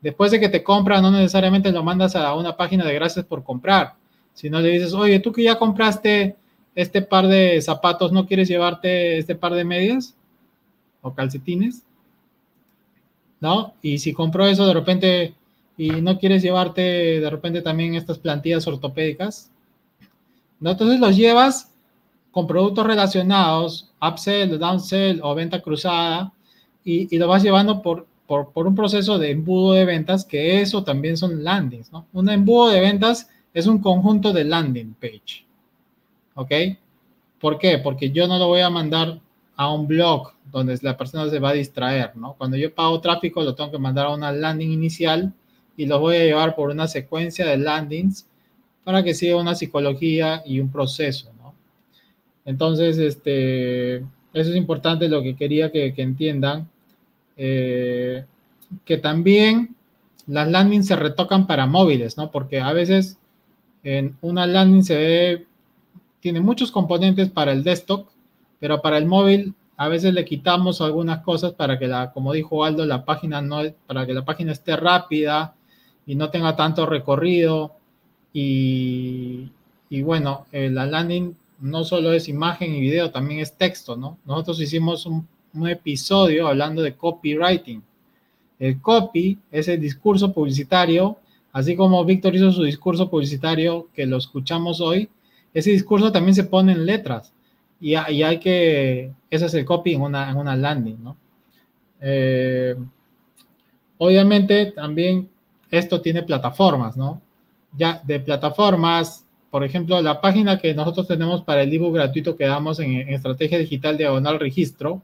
Después 0.00 0.32
de 0.32 0.40
que 0.40 0.48
te 0.48 0.64
compra, 0.64 1.00
no 1.00 1.12
necesariamente 1.12 1.70
lo 1.70 1.84
mandas 1.84 2.16
a 2.16 2.34
una 2.34 2.56
página 2.56 2.84
de 2.84 2.94
gracias 2.94 3.24
por 3.26 3.44
comprar, 3.44 3.94
si 4.34 4.50
no 4.50 4.60
le 4.60 4.70
dices, 4.70 4.92
oye, 4.92 5.20
tú 5.20 5.32
que 5.32 5.44
ya 5.44 5.58
compraste 5.58 6.36
este 6.74 7.02
par 7.02 7.28
de 7.28 7.62
zapatos, 7.62 8.12
¿no 8.12 8.26
quieres 8.26 8.48
llevarte 8.48 9.18
este 9.18 9.36
par 9.36 9.54
de 9.54 9.64
medias 9.64 10.14
o 11.00 11.14
calcetines? 11.14 11.82
¿No? 13.40 13.74
Y 13.80 13.98
si 13.98 14.12
compró 14.12 14.46
eso 14.46 14.66
de 14.66 14.74
repente 14.74 15.34
y 15.76 15.90
no 15.90 16.18
quieres 16.18 16.42
llevarte 16.42 16.80
de 17.20 17.30
repente 17.30 17.62
también 17.62 17.94
estas 17.94 18.18
plantillas 18.18 18.66
ortopédicas, 18.66 19.50
¿no? 20.60 20.70
Entonces 20.70 21.00
los 21.00 21.16
llevas 21.16 21.72
con 22.30 22.46
productos 22.46 22.86
relacionados, 22.86 23.90
upsell, 24.00 24.58
downsell 24.58 25.20
o 25.22 25.34
venta 25.34 25.60
cruzada 25.60 26.32
y, 26.84 27.14
y 27.14 27.18
lo 27.18 27.28
vas 27.28 27.42
llevando 27.42 27.82
por, 27.82 28.06
por, 28.26 28.52
por, 28.52 28.66
un 28.66 28.74
proceso 28.74 29.18
de 29.18 29.30
embudo 29.30 29.74
de 29.74 29.84
ventas, 29.84 30.24
que 30.24 30.60
eso 30.60 30.82
también 30.82 31.16
son 31.16 31.44
landings, 31.44 31.92
¿no? 31.92 32.06
Un 32.12 32.28
embudo 32.30 32.68
de 32.68 32.80
ventas 32.80 33.28
es 33.54 33.66
un 33.66 33.78
conjunto 33.78 34.32
de 34.32 34.44
landing 34.44 34.94
page. 35.00 35.46
¿Ok? 36.34 36.52
¿Por 37.40 37.58
qué? 37.58 37.78
Porque 37.78 38.10
yo 38.10 38.26
no 38.26 38.38
lo 38.38 38.48
voy 38.48 38.60
a 38.60 38.70
mandar 38.70 39.20
a 39.56 39.72
un 39.72 39.86
blog 39.86 40.32
donde 40.50 40.76
la 40.82 40.96
persona 40.96 41.30
se 41.30 41.38
va 41.38 41.50
a 41.50 41.54
distraer, 41.54 42.16
¿no? 42.16 42.34
Cuando 42.34 42.56
yo 42.56 42.74
pago 42.74 43.00
tráfico, 43.00 43.42
lo 43.42 43.54
tengo 43.54 43.70
que 43.70 43.78
mandar 43.78 44.06
a 44.06 44.14
una 44.14 44.32
landing 44.32 44.72
inicial 44.72 45.32
y 45.76 45.86
lo 45.86 46.00
voy 46.00 46.16
a 46.16 46.24
llevar 46.24 46.56
por 46.56 46.70
una 46.70 46.88
secuencia 46.88 47.46
de 47.46 47.56
landings 47.56 48.26
para 48.82 49.02
que 49.02 49.14
siga 49.14 49.36
una 49.36 49.54
psicología 49.54 50.42
y 50.44 50.60
un 50.60 50.70
proceso, 50.70 51.30
¿no? 51.38 51.54
Entonces, 52.44 52.98
este, 52.98 53.96
eso 53.96 54.50
es 54.50 54.56
importante 54.56 55.08
lo 55.08 55.22
que 55.22 55.36
quería 55.36 55.70
que, 55.70 55.94
entiendan. 55.96 56.68
Eh, 57.36 58.24
que 58.84 58.96
también 58.98 59.74
las 60.26 60.48
landings 60.48 60.86
se 60.86 60.96
retocan 60.96 61.46
para 61.46 61.66
móviles, 61.66 62.16
¿no? 62.16 62.30
Porque 62.30 62.60
a 62.60 62.72
veces 62.72 63.18
en 63.84 64.16
una 64.22 64.46
landing 64.46 64.82
se 64.82 64.96
ve, 64.96 65.46
tiene 66.20 66.40
muchos 66.40 66.72
componentes 66.72 67.30
para 67.30 67.52
el 67.52 67.62
desktop, 67.62 68.08
pero 68.58 68.80
para 68.80 68.96
el 68.96 69.06
móvil 69.06 69.54
a 69.76 69.88
veces 69.88 70.14
le 70.14 70.24
quitamos 70.24 70.80
algunas 70.80 71.22
cosas 71.22 71.52
para 71.52 71.78
que 71.78 71.86
la, 71.86 72.12
como 72.12 72.32
dijo 72.32 72.64
Aldo, 72.64 72.86
la 72.86 73.04
página 73.04 73.42
no, 73.42 73.60
para 73.86 74.06
que 74.06 74.14
la 74.14 74.24
página 74.24 74.52
esté 74.52 74.76
rápida 74.76 75.54
y 76.06 76.14
no 76.14 76.30
tenga 76.30 76.56
tanto 76.56 76.86
recorrido. 76.86 77.74
Y, 78.32 79.50
y 79.90 80.02
bueno, 80.02 80.46
eh, 80.50 80.70
la 80.70 80.86
landing 80.86 81.36
no 81.60 81.84
solo 81.84 82.12
es 82.12 82.28
imagen 82.28 82.74
y 82.74 82.80
video, 82.80 83.10
también 83.10 83.40
es 83.40 83.56
texto, 83.56 83.96
¿no? 83.96 84.18
Nosotros 84.24 84.60
hicimos 84.60 85.06
un, 85.06 85.26
un 85.54 85.68
episodio 85.68 86.48
hablando 86.48 86.82
de 86.82 86.94
copywriting. 86.94 87.82
El 88.58 88.80
copy 88.80 89.38
es 89.50 89.68
el 89.68 89.80
discurso 89.80 90.32
publicitario 90.32 91.18
Así 91.54 91.76
como 91.76 92.04
Víctor 92.04 92.34
hizo 92.34 92.50
su 92.50 92.64
discurso 92.64 93.08
publicitario 93.08 93.88
que 93.94 94.06
lo 94.06 94.16
escuchamos 94.16 94.80
hoy, 94.80 95.08
ese 95.54 95.70
discurso 95.70 96.10
también 96.10 96.34
se 96.34 96.42
pone 96.44 96.72
en 96.72 96.84
letras 96.84 97.32
y, 97.80 97.92
y 97.92 98.22
hay 98.24 98.38
que, 98.40 99.12
ese 99.30 99.46
es 99.46 99.54
el 99.54 99.64
copy 99.64 99.94
en 99.94 100.02
una, 100.02 100.30
en 100.30 100.36
una 100.36 100.56
landing, 100.56 101.02
¿no? 101.02 101.16
Eh, 102.00 102.74
obviamente 103.98 104.72
también 104.72 105.30
esto 105.70 106.00
tiene 106.00 106.24
plataformas, 106.24 106.96
¿no? 106.96 107.22
Ya 107.76 108.02
de 108.04 108.18
plataformas 108.18 109.24
por 109.54 109.62
ejemplo, 109.62 110.02
la 110.02 110.20
página 110.20 110.58
que 110.58 110.74
nosotros 110.74 111.06
tenemos 111.06 111.42
para 111.42 111.62
el 111.62 111.72
ebook 111.72 111.94
gratuito 111.94 112.36
que 112.36 112.44
damos 112.44 112.80
en, 112.80 112.90
en 112.94 113.10
Estrategia 113.10 113.56
Digital 113.56 113.96
Diagonal 113.96 114.40
Registro, 114.40 115.00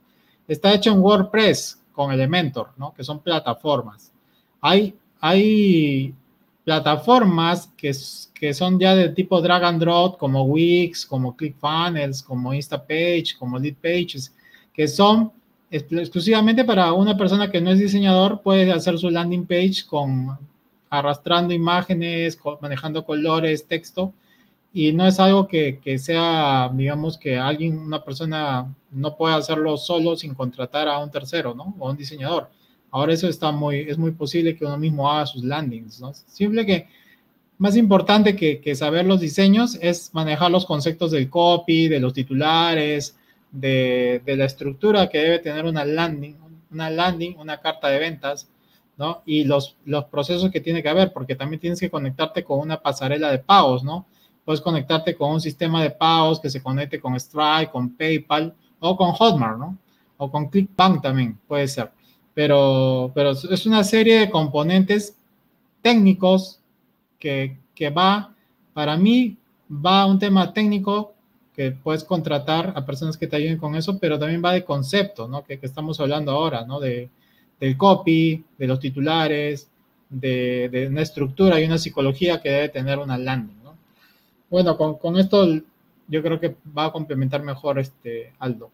está 0.49 0.75
hecho 0.75 0.91
en 0.91 0.99
WordPress 0.99 1.81
con 1.93 2.11
Elementor, 2.11 2.71
¿no? 2.77 2.93
Que 2.93 3.05
son 3.05 3.21
plataformas. 3.21 4.13
Hay, 4.61 4.97
hay 5.21 6.13
plataformas 6.71 7.69
que, 7.77 7.91
que 8.33 8.55
son 8.55 8.79
ya 8.79 8.95
de 8.95 9.09
tipo 9.09 9.43
drag 9.43 9.65
and 9.65 9.81
drop, 9.81 10.19
como 10.19 10.45
Wix, 10.45 11.05
como 11.05 11.35
ClickFunnels, 11.35 12.23
como 12.23 12.55
Instapage, 12.55 13.37
como 13.37 13.59
Leadpages, 13.59 14.33
que 14.73 14.87
son 14.87 15.33
exclusivamente 15.69 16.65
para 16.65 16.93
una 16.93 17.17
persona 17.17 17.51
que 17.51 17.61
no 17.61 17.73
es 17.73 17.81
diseñador, 17.81 18.41
puede 18.41 18.71
hacer 18.71 18.97
su 18.99 19.11
landing 19.11 19.47
page 19.47 19.85
con 19.85 20.39
arrastrando 20.91 21.53
imágenes, 21.53 22.39
manejando 22.61 23.05
colores, 23.05 23.67
texto, 23.67 24.13
y 24.73 24.93
no 24.93 25.07
es 25.09 25.19
algo 25.19 25.49
que, 25.49 25.81
que, 25.81 25.99
sea, 25.99 26.71
digamos, 26.73 27.19
que 27.19 27.37
alguien, 27.37 27.79
una 27.79 28.05
persona 28.05 28.73
no 28.93 29.17
puede 29.17 29.35
hacerlo 29.35 29.77
solo 29.77 30.15
sin 30.15 30.35
contratar 30.35 30.87
a 30.87 31.01
un 31.01 31.11
tercero, 31.11 31.53
¿no? 31.53 31.75
O 31.81 31.91
un 31.91 31.97
diseñador. 31.97 32.49
Ahora 32.91 33.13
eso 33.13 33.29
está 33.29 33.53
muy, 33.53 33.81
es 33.81 33.99
muy 33.99 34.11
posible 34.11 34.57
que 34.57 34.65
uno 34.65 34.77
mismo 34.77 35.11
haga 35.11 35.27
sus 35.27 35.45
landings, 35.45 36.01
¿no? 36.01 36.13
Simple 36.15 36.67
que, 36.67 36.89
más 37.59 37.77
importante 37.77 38.37
que, 38.37 38.75
saber 38.75 39.05
los 39.05 39.21
diseños 39.21 39.79
es 39.81 40.13
manejar 40.15 40.51
los 40.51 40.65
conceptos 40.65 41.11
del 41.11 41.29
copy, 41.29 41.89
de 41.89 42.01
los 42.01 42.15
titulares, 42.15 43.17
de, 43.53 44.23
de, 44.25 44.37
la 44.37 44.47
estructura 44.47 45.09
que 45.09 45.19
debe 45.19 45.39
tener 45.41 45.67
una 45.67 45.85
landing, 45.85 46.37
una 46.71 46.89
landing, 46.89 47.37
una 47.37 47.61
carta 47.61 47.89
de 47.89 47.99
ventas, 47.99 48.49
¿no? 48.97 49.23
Y 49.27 49.45
los, 49.45 49.77
los 49.85 50.05
procesos 50.07 50.51
que 50.51 50.61
tiene 50.61 50.83
que 50.83 50.89
haber, 50.89 51.13
porque 51.13 51.35
también 51.35 51.61
tienes 51.61 51.81
que 51.81 51.91
conectarte 51.91 52.45
con 52.45 52.61
una 52.61 52.81
pasarela 52.81 53.31
de 53.31 53.39
pagos, 53.39 53.85
¿no? 53.85 54.07
Puedes 54.45 54.61
conectarte 54.61 55.15
con 55.15 55.33
un 55.33 55.41
sistema 55.41 55.83
de 55.83 55.91
pagos 55.91 56.41
que 56.41 56.51
se 56.51 56.63
conecte 56.63 57.01
con 57.01 57.19
Stripe, 57.19 57.71
con 57.71 57.91
PayPal 57.91 58.55
o 58.79 58.97
con 58.97 59.13
Hotmart, 59.13 59.59
¿no? 59.59 59.79
O 60.17 60.31
con 60.31 60.49
ClickBank 60.49 61.03
también 61.03 61.39
puede 61.47 61.69
ser. 61.69 61.91
Pero, 62.35 63.11
pero 63.15 63.31
es 63.31 63.67
una 63.67 63.85
serie 63.85 64.21
de 64.21 64.31
componentes 64.31 65.17
técnicos 65.83 66.61
que, 67.19 67.57
que 67.75 67.91
va, 67.91 68.35
para 68.73 68.97
mí, 68.97 69.37
va 69.71 70.07
un 70.07 70.19
tema 70.19 70.53
técnico 70.53 71.15
que 71.55 71.73
puedes 71.73 72.05
contratar 72.05 72.73
a 72.75 72.87
personas 72.87 73.17
que 73.17 73.27
te 73.27 73.37
ayuden 73.37 73.59
con 73.59 73.75
eso, 73.75 73.99
pero 73.99 74.19
también 74.19 74.43
va 74.45 74.53
de 74.53 74.65
concepto, 74.65 75.29
¿no? 75.29 75.45
Que, 75.45 75.59
que 75.59 75.67
estamos 75.67 76.01
hablando 76.01 76.33
ahora, 76.33 76.65
¿no? 76.65 76.81
De, 76.81 77.11
del 77.59 77.77
copy, 77.77 78.45
de 78.57 78.67
los 78.67 78.81
titulares, 78.81 79.69
de, 80.09 80.69
de, 80.71 80.87
una 80.89 81.03
estructura 81.03 81.61
y 81.61 81.67
una 81.67 81.79
psicología 81.79 82.41
que 82.41 82.51
debe 82.51 82.69
tener 82.71 82.99
una 82.99 83.19
landing, 83.19 83.63
¿no? 83.63 83.77
Bueno, 84.49 84.77
con, 84.77 84.97
con 84.97 85.19
esto 85.19 85.47
yo 86.09 86.23
creo 86.23 86.41
que 86.41 86.57
va 86.77 86.87
a 86.87 86.93
complementar 86.93 87.43
mejor 87.43 87.79
este 87.79 88.33
Aldo. 88.39 88.71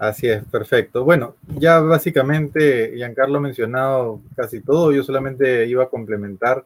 Así 0.00 0.28
es, 0.30 0.42
perfecto. 0.46 1.04
Bueno, 1.04 1.36
ya 1.58 1.78
básicamente 1.80 2.94
Giancarlo 2.96 3.36
ha 3.36 3.42
mencionado 3.42 4.22
casi 4.34 4.62
todo, 4.62 4.92
yo 4.92 5.02
solamente 5.02 5.66
iba 5.66 5.84
a 5.84 5.90
complementar 5.90 6.64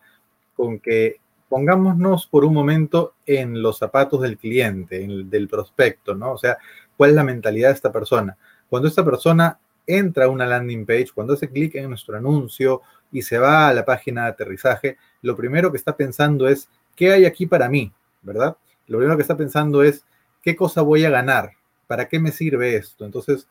con 0.54 0.78
que 0.78 1.16
pongámonos 1.48 2.28
por 2.28 2.44
un 2.44 2.54
momento 2.54 3.14
en 3.26 3.60
los 3.60 3.78
zapatos 3.78 4.20
del 4.20 4.38
cliente, 4.38 5.02
en 5.02 5.28
del 5.28 5.48
prospecto, 5.48 6.14
¿no? 6.14 6.30
O 6.30 6.38
sea, 6.38 6.58
¿cuál 6.96 7.10
es 7.10 7.16
la 7.16 7.24
mentalidad 7.24 7.70
de 7.70 7.74
esta 7.74 7.90
persona? 7.90 8.36
Cuando 8.70 8.86
esta 8.86 9.04
persona 9.04 9.58
entra 9.84 10.26
a 10.26 10.28
una 10.28 10.46
landing 10.46 10.86
page, 10.86 11.08
cuando 11.12 11.34
hace 11.34 11.50
clic 11.50 11.74
en 11.74 11.88
nuestro 11.88 12.16
anuncio 12.16 12.82
y 13.10 13.22
se 13.22 13.38
va 13.38 13.66
a 13.66 13.74
la 13.74 13.84
página 13.84 14.26
de 14.26 14.28
aterrizaje, 14.28 14.96
lo 15.22 15.34
primero 15.34 15.72
que 15.72 15.78
está 15.78 15.96
pensando 15.96 16.46
es, 16.46 16.68
¿qué 16.94 17.10
hay 17.10 17.24
aquí 17.24 17.46
para 17.46 17.68
mí? 17.68 17.92
¿Verdad? 18.22 18.56
Lo 18.86 18.98
primero 18.98 19.16
que 19.16 19.22
está 19.22 19.36
pensando 19.36 19.82
es, 19.82 20.04
¿qué 20.40 20.54
cosa 20.54 20.82
voy 20.82 21.04
a 21.04 21.10
ganar? 21.10 21.50
¿Para 21.86 22.08
qué 22.08 22.18
me 22.18 22.32
sirve 22.32 22.76
esto? 22.76 23.04
Entonces, 23.04 23.46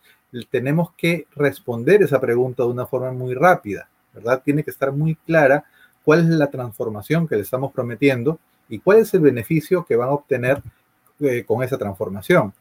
tenemos 0.50 0.92
que 0.98 1.28
responder 1.36 2.02
esa 2.02 2.20
pregunta 2.20 2.64
de 2.64 2.70
una 2.70 2.86
forma 2.86 3.12
muy 3.12 3.34
rápida, 3.34 3.88
¿verdad? 4.14 4.42
Tiene 4.44 4.64
que 4.64 4.72
estar 4.72 4.92
muy 4.92 5.16
clara 5.16 5.66
cuál 6.04 6.20
es 6.22 6.28
la 6.28 6.50
transformación 6.50 7.28
que 7.28 7.36
le 7.36 7.42
estamos 7.42 7.72
prometiendo 7.72 8.40
y 8.70 8.80
cuál 8.80 9.00
es 9.00 9.14
el 9.14 9.22
beneficio 9.22 9.86
que 9.86 9.96
van 9.96 10.10
a 10.10 10.14
obtener 10.14 10.62
eh, 11.20 11.44
con 11.46 11.64
esa 11.64 11.78
transformación. 11.78 12.54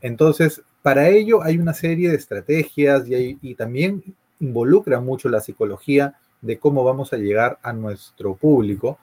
Entonces, 0.00 0.62
para 0.82 1.08
ello 1.08 1.42
hay 1.42 1.58
una 1.58 1.74
serie 1.74 2.10
de 2.10 2.16
estrategias 2.16 3.06
y, 3.08 3.38
y, 3.40 3.54
también 3.54 4.02
involucra 4.40 5.00
mucho 5.00 5.28
la 5.28 5.40
psicología 5.40 6.14
de 6.40 6.58
cómo 6.58 6.82
vamos 6.82 7.12
a 7.12 7.18
llegar 7.18 7.58
a 7.62 7.72
nuestro 7.72 8.34
público, 8.34 8.98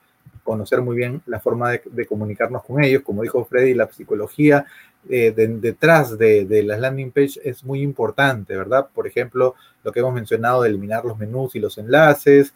conocer 0.47 0.81
muy 0.81 0.95
bien 0.95 1.21
la 1.25 1.39
forma 1.39 1.71
de, 1.71 2.05
comunicarnos 2.05 2.63
con 2.63 2.81
ellos. 2.81 3.03
Como 3.03 3.21
dijo 3.21 3.43
Freddy, 3.45 3.73
la 3.73 3.91
psicología 3.91 4.65
eh, 5.09 5.31
de, 5.31 5.47
detrás 5.47 6.17
de, 6.17 6.63
las 6.65 6.79
landing 6.79 7.11
page 7.11 7.39
es 7.43 7.63
muy 7.63 7.81
importante, 7.81 8.55
¿verdad? 8.55 8.87
Por 8.93 9.07
ejemplo, 9.07 9.55
lo 9.83 9.91
que 9.91 9.99
hemos 9.99 10.13
mencionado 10.13 10.61
de 10.61 10.69
eliminar 10.69 11.03
los 11.03 11.17
menús 11.17 11.55
y 11.55 11.59
los 11.59 11.77
enlaces, 11.77 12.53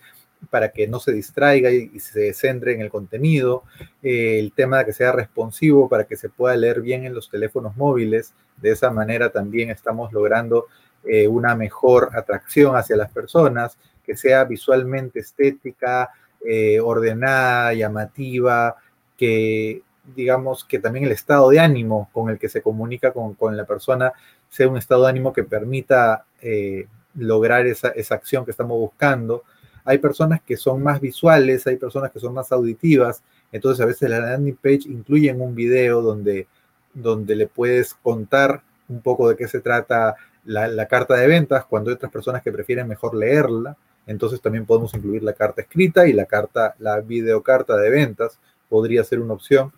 para 0.50 0.70
que 0.72 0.88
no 0.88 1.00
se 1.00 1.12
distraiga 1.12 1.70
y, 1.70 1.92
y 1.94 2.00
se 2.00 2.34
centre 2.34 2.74
en 2.74 2.82
el 2.82 2.90
contenido, 2.90 3.64
eh, 4.02 4.40
el 4.40 4.54
tema 4.54 4.80
de 4.80 4.86
que 4.86 4.94
sea 4.94 5.12
responsivo 5.12 5.88
para 5.88 6.06
que 6.06 6.16
se 6.16 6.30
pueda 6.30 6.56
leer 6.56 6.82
bien 6.82 7.06
en 7.06 7.14
los 7.14 7.30
teléfonos 7.30 7.76
móviles, 7.76 8.34
de 8.58 8.72
esa 8.72 8.90
manera 8.90 9.30
también 9.30 9.70
estamos 9.70 10.14
logrando 10.14 10.68
eh, 11.04 11.28
una 11.28 11.56
mejor 11.56 12.12
atracción 12.16 12.76
hacia 12.76 12.96
las 12.96 13.12
personas, 13.12 13.78
que 14.04 14.16
sea 14.16 14.46
visualmente 14.46 15.20
estética, 15.20 16.10
eh, 16.46 16.80
ordenada, 16.80 17.74
llamativa, 17.74 18.76
que 19.18 19.84
digamos 20.16 20.66
que 20.66 20.80
también 20.80 21.06
el 21.06 21.12
estado 21.12 21.50
de 21.50 21.60
ánimo 21.60 22.10
con 22.12 22.30
el 22.30 22.40
que 22.40 22.50
se 22.50 22.62
comunica 22.62 23.12
con, 23.12 23.36
con 23.36 23.56
la 23.56 23.66
persona 23.66 24.14
sea 24.50 24.68
un 24.68 24.78
estado 24.78 25.04
de 25.04 25.10
ánimo 25.10 25.32
que 25.32 25.44
permita 25.44 26.26
eh, 26.42 26.88
lograr 27.16 27.68
esa, 27.68 27.90
esa 27.90 28.16
acción 28.16 28.44
que 28.46 28.52
estamos 28.52 28.78
buscando. 28.78 29.44
Hay 29.86 29.98
personas 30.00 30.42
que 30.42 30.58
son 30.58 30.82
más 30.84 31.00
visuales, 31.00 31.66
hay 31.68 31.78
personas 31.78 32.12
que 32.12 32.20
son 32.20 32.34
más 32.34 32.52
auditivas, 32.52 33.24
entonces 33.52 33.82
a 33.82 33.88
veces 33.88 34.10
la 34.10 34.20
landing 34.20 34.58
page 34.58 34.82
incluye 34.86 35.32
un 35.34 35.56
video 35.56 36.02
donde, 36.02 36.48
donde 36.94 37.36
le 37.36 37.48
puedes 37.48 37.94
contar 37.96 38.64
un 38.90 39.02
poco 39.02 39.30
de 39.30 39.36
qué 39.36 39.48
se 39.48 39.62
trata 39.62 40.16
la, 40.44 40.68
la, 40.68 40.88
carta 40.88 41.16
de 41.16 41.28
ventas, 41.28 41.66
cuando 41.66 41.90
hay 41.90 41.96
otras 41.96 42.12
personas 42.12 42.42
que 42.42 42.52
prefieren 42.52 42.88
mejor 42.88 43.16
leerla, 43.16 43.78
entonces 44.08 44.42
también 44.42 44.66
podemos 44.66 44.94
incluir 44.94 45.24
la 45.24 45.34
carta 45.34 45.62
escrita 45.62 46.08
y 46.08 46.14
la 46.14 46.26
carta, 46.26 46.76
la 46.80 47.00
videocarta 47.02 47.78
de 47.78 47.90
ventas, 47.90 48.40
podría 48.70 49.04
ser 49.04 49.20
una 49.20 49.34
opción. 49.34 49.72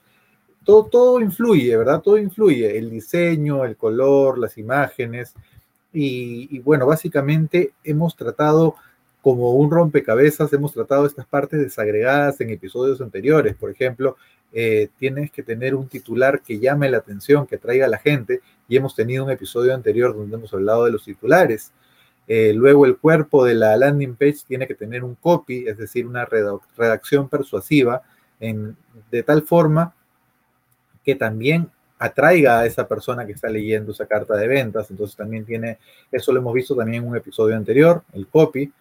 Todo, 0.64 0.86
todo 0.86 1.20
influye, 1.20 1.76
¿verdad? 1.76 2.02
Todo 2.02 2.18
influye, 2.18 2.78
el 2.78 2.90
diseño, 2.90 3.66
el 3.66 3.76
color, 3.76 4.38
las 4.38 4.58
imágenes, 4.58 5.34
y, 5.94 6.60
bueno, 6.60 6.88
básicamente 6.88 7.74
hemos 7.84 8.16
tratado 8.16 8.76
como 9.22 9.54
un 9.54 9.72
rompecabezas 9.72 10.52
hemos 10.52 10.74
tratado 10.74 11.06
estas 11.06 11.26
partes 11.26 11.58
desagregadas 11.58 12.42
en 12.42 12.50
episodios 12.50 13.00
anteriores. 13.00 13.56
Por 13.56 13.72
ejemplo, 13.72 14.18
eh, 14.52 14.90
tienes 14.98 15.32
que 15.32 15.44
tener 15.44 15.76
un 15.76 15.88
titular 15.88 16.42
que 16.42 16.60
llame 16.60 16.90
la 16.90 16.98
atención, 16.98 17.48
que 17.48 17.58
traiga 17.58 17.86
a 17.86 17.90
la 17.90 18.00
gente, 18.00 18.42
y 18.68 18.76
hemos 18.76 18.96
tenido 18.96 19.24
un 19.24 19.32
episodio 19.32 19.74
anterior 19.74 20.14
donde 20.14 20.36
hemos 20.36 20.54
hablado 20.54 20.84
de 20.86 20.92
los 20.92 21.06
titulares. 21.06 21.72
Eh, 22.28 22.54
luego 22.54 22.86
el 22.86 22.98
cuerpo 22.98 23.44
de 23.44 23.54
la 23.54 23.76
landing 23.76 24.16
page 24.16 24.40
tiene 24.48 24.68
que 24.68 24.76
tener 24.76 25.04
un 25.04 25.16
copy, 25.16 25.68
es 25.68 25.78
decir, 25.78 26.08
una 26.08 26.26
redacción 26.26 27.30
persuasiva, 27.30 28.02
de 28.40 29.24
tal 29.24 29.44
forma 29.44 29.94
que 31.04 31.16
también 31.16 31.70
atraiga 32.00 32.60
a 32.60 32.66
esa 32.66 32.86
persona 32.86 33.26
que 33.26 33.32
está 33.32 33.48
leyendo 33.48 33.94
esa 33.94 34.06
carta 34.06 34.36
de 34.36 34.48
ventas. 34.48 34.92
Entonces 34.92 35.16
también 35.16 35.46
tiene, 35.46 35.80
eso 36.12 36.34
lo 36.34 36.40
hemos 36.40 36.54
visto 36.54 36.76
también 36.76 37.04
en 37.04 37.10
un 37.10 37.16
episodio 37.16 37.56
anterior, 37.56 38.04
el 38.12 38.28
copy. 38.28 38.72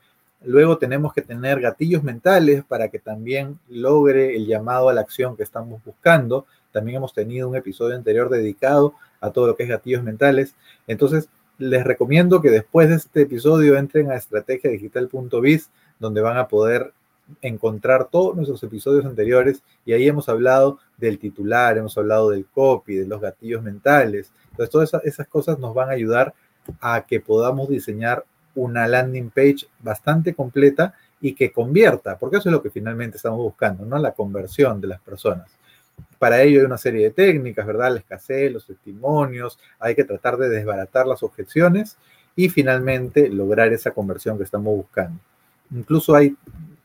Luego 0.45 0.77
tenemos 0.77 1.13
que 1.13 1.23
tener 1.23 1.61
gatillos 1.61 2.03
mentales 2.03 2.65
para 2.65 2.89
que 2.89 2.99
también 2.99 3.61
logre 3.69 4.35
el 4.35 4.47
llamado 4.47 4.89
a 4.89 4.93
la 4.93 5.03
acción 5.03 5.37
que 5.37 5.45
estamos 5.45 5.81
buscando. 5.85 6.47
También 6.73 6.97
hemos 6.97 7.15
tenido 7.15 7.49
un 7.49 7.55
episodio 7.55 7.95
anterior 7.95 8.29
dedicado 8.29 8.95
a 9.21 9.31
todo 9.31 9.47
lo 9.47 9.55
que 9.55 9.63
es 9.63 9.69
gatillos 9.69 10.03
mentales. 10.03 10.57
Entonces, 10.89 11.29
les 11.63 11.85
recomiendo 11.85 12.41
que 12.41 12.51
después 12.51 12.89
de 12.89 12.97
este 12.97 13.23
episodio 13.23 13.77
entren 13.77 14.11
a 14.11 14.17
estrategiadigital.biz, 14.17 15.71
donde 16.01 16.21
van 16.21 16.37
a 16.37 16.49
poder 16.49 16.93
encontrar 17.41 18.09
todos 18.11 18.35
nuestros 18.35 18.63
episodios 18.65 19.07
anteriores 19.07 19.63
y 19.85 19.93
ahí 19.93 20.09
hemos 20.09 20.29
hablado 20.29 20.81
del 20.99 21.19
titular, 21.19 21.79
hemos 21.79 21.97
hablado 21.97 22.31
del 22.31 22.47
copy, 22.47 22.97
de 22.97 23.07
los 23.07 23.21
gatillos 23.21 23.63
mentales. 23.63 24.33
Entonces, 24.51 24.71
todas 24.71 25.05
esas, 25.05 25.29
cosas 25.29 25.59
nos 25.59 25.73
van 25.73 25.89
a 25.89 25.93
ayudar 25.93 26.35
a 26.81 27.07
que 27.07 27.21
podamos 27.21 27.69
diseñar 27.69 28.25
una 28.55 28.87
landing 28.89 29.31
page 29.31 29.69
bastante 29.81 30.35
completa 30.35 30.95
y 31.21 31.35
que 31.35 31.53
convierta, 31.53 32.19
porque 32.19 32.39
eso 32.39 32.49
es 32.49 32.53
lo 32.53 32.63
que 32.63 32.71
finalmente 32.71 33.17
estamos 33.17 33.39
buscando, 33.39 33.87
¿no? 33.87 33.99
La 33.99 34.13
conversión 34.13 34.81
de 34.81 34.89
las 34.89 35.01
personas. 35.01 35.49
Para 36.19 36.43
ello 36.43 36.61
hay 36.61 36.67
una 36.67 36.79
serie 36.79 37.05
de 37.05 37.11
técnicas, 37.11 37.67
¿verdad? 37.67 37.93
La 37.93 37.99
escasez, 37.99 38.53
los 38.53 38.67
testimonios, 38.67 39.59
hay 39.81 39.95
que 39.95 40.05
tratar 40.05 40.37
de 40.37 40.49
desbaratar 40.49 41.07
las 41.07 41.23
objeciones 41.23 41.97
y 42.37 42.49
finalmente 42.49 43.29
lograr 43.29 43.73
esa 43.73 43.91
conversión 43.91 44.39
que 44.39 44.45
estamos 44.45 44.75
buscando. 44.75 45.19
Incluso 45.71 46.15
hay 46.15 46.37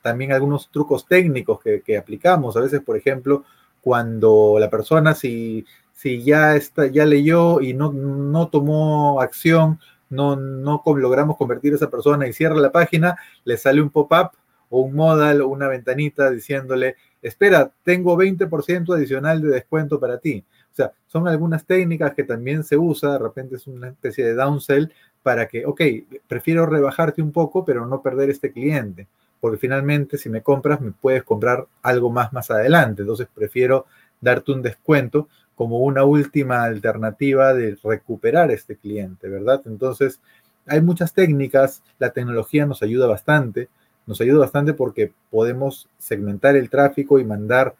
también 0.01 0.31
algunos 0.31 0.69
trucos 0.69 1.05
técnicos 1.05 1.59
que, 1.61 1.97
aplicamos. 1.97 2.55
A 2.57 2.61
veces, 2.61 2.81
por 2.81 2.97
ejemplo, 2.97 3.43
cuando 3.81 4.57
la 4.59 4.69
persona, 4.69 5.13
si, 5.13 5.65
si 5.93 6.23
ya, 6.23 6.55
está, 6.55 6.87
ya 6.87 7.05
leyó 7.05 7.61
y 7.61 7.73
no, 7.73 7.91
no 7.91 8.47
tomó 8.47 9.21
acción, 9.21 9.79
no, 10.09 10.35
no 10.35 10.81
logramos 10.85 11.37
convertir 11.37 11.73
a 11.73 11.75
esa 11.75 11.89
persona 11.89 12.27
y 12.27 12.33
cierra 12.33 12.55
la 12.55 12.71
página, 12.71 13.17
le 13.43 13.57
sale 13.57 13.81
un 13.81 13.89
pop-up 13.89 14.31
o 14.69 14.81
un 14.81 14.95
modal 14.95 15.41
o 15.41 15.47
una 15.47 15.67
ventanita 15.67 16.29
diciéndole, 16.29 16.95
espera, 17.21 17.71
tengo 17.83 18.17
20% 18.17 18.93
adicional 18.93 19.41
de 19.41 19.49
descuento 19.49 19.99
para 19.99 20.17
ti. 20.19 20.43
O 20.71 20.75
sea, 20.75 20.91
son 21.07 21.27
algunas 21.27 21.65
técnicas 21.65 22.13
que 22.13 22.23
también 22.23 22.63
se 22.63 22.77
usa, 22.77 23.13
de 23.13 23.19
repente 23.19 23.55
es 23.55 23.65
una 23.67 23.89
especie 23.89 24.25
de 24.25 24.35
downsell 24.35 24.91
para 25.23 25.47
que, 25.47 25.65
ok, 25.65 25.81
prefiero 26.27 26.65
rebajarte 26.65 27.21
un 27.21 27.31
poco, 27.31 27.65
pero 27.65 27.85
no 27.85 28.01
perder 28.01 28.29
este 28.29 28.51
cliente, 28.51 29.07
porque 29.39 29.57
finalmente 29.57 30.17
si 30.17 30.29
me 30.29 30.41
compras, 30.41 30.79
me 30.79 30.91
puedes 30.91 31.23
comprar 31.23 31.65
algo 31.81 32.11
más 32.11 32.31
más 32.31 32.51
adelante, 32.51 33.01
entonces 33.01 33.27
prefiero 33.33 33.87
darte 34.21 34.51
un 34.51 34.61
descuento 34.61 35.27
como 35.55 35.79
una 35.79 36.03
última 36.03 36.63
alternativa 36.63 37.53
de 37.53 37.77
recuperar 37.83 38.51
este 38.51 38.75
cliente, 38.75 39.27
¿verdad? 39.27 39.63
Entonces, 39.65 40.21
hay 40.67 40.81
muchas 40.81 41.13
técnicas, 41.13 41.81
la 41.97 42.11
tecnología 42.11 42.67
nos 42.67 42.83
ayuda 42.83 43.07
bastante, 43.07 43.69
nos 44.07 44.19
ayuda 44.21 44.39
bastante 44.39 44.73
porque 44.73 45.11
podemos 45.29 45.87
segmentar 45.97 46.55
el 46.55 46.69
tráfico 46.69 47.19
y 47.19 47.25
mandar 47.25 47.75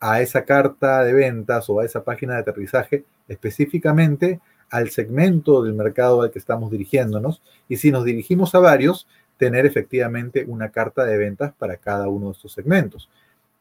a 0.00 0.20
esa 0.20 0.44
carta 0.44 1.02
de 1.04 1.12
ventas 1.12 1.70
o 1.70 1.80
a 1.80 1.84
esa 1.84 2.04
página 2.04 2.34
de 2.34 2.40
aterrizaje 2.40 3.04
específicamente 3.28 4.40
al 4.70 4.90
segmento 4.90 5.62
del 5.62 5.74
mercado 5.74 6.22
al 6.22 6.30
que 6.30 6.38
estamos 6.38 6.70
dirigiéndonos. 6.70 7.42
Y 7.68 7.76
si 7.76 7.90
nos 7.90 8.04
dirigimos 8.04 8.54
a 8.54 8.58
varios, 8.58 9.06
tener 9.38 9.64
efectivamente 9.64 10.44
una 10.46 10.70
carta 10.70 11.04
de 11.04 11.16
ventas 11.16 11.52
para 11.58 11.76
cada 11.76 12.08
uno 12.08 12.26
de 12.26 12.32
estos 12.32 12.52
segmentos. 12.52 13.08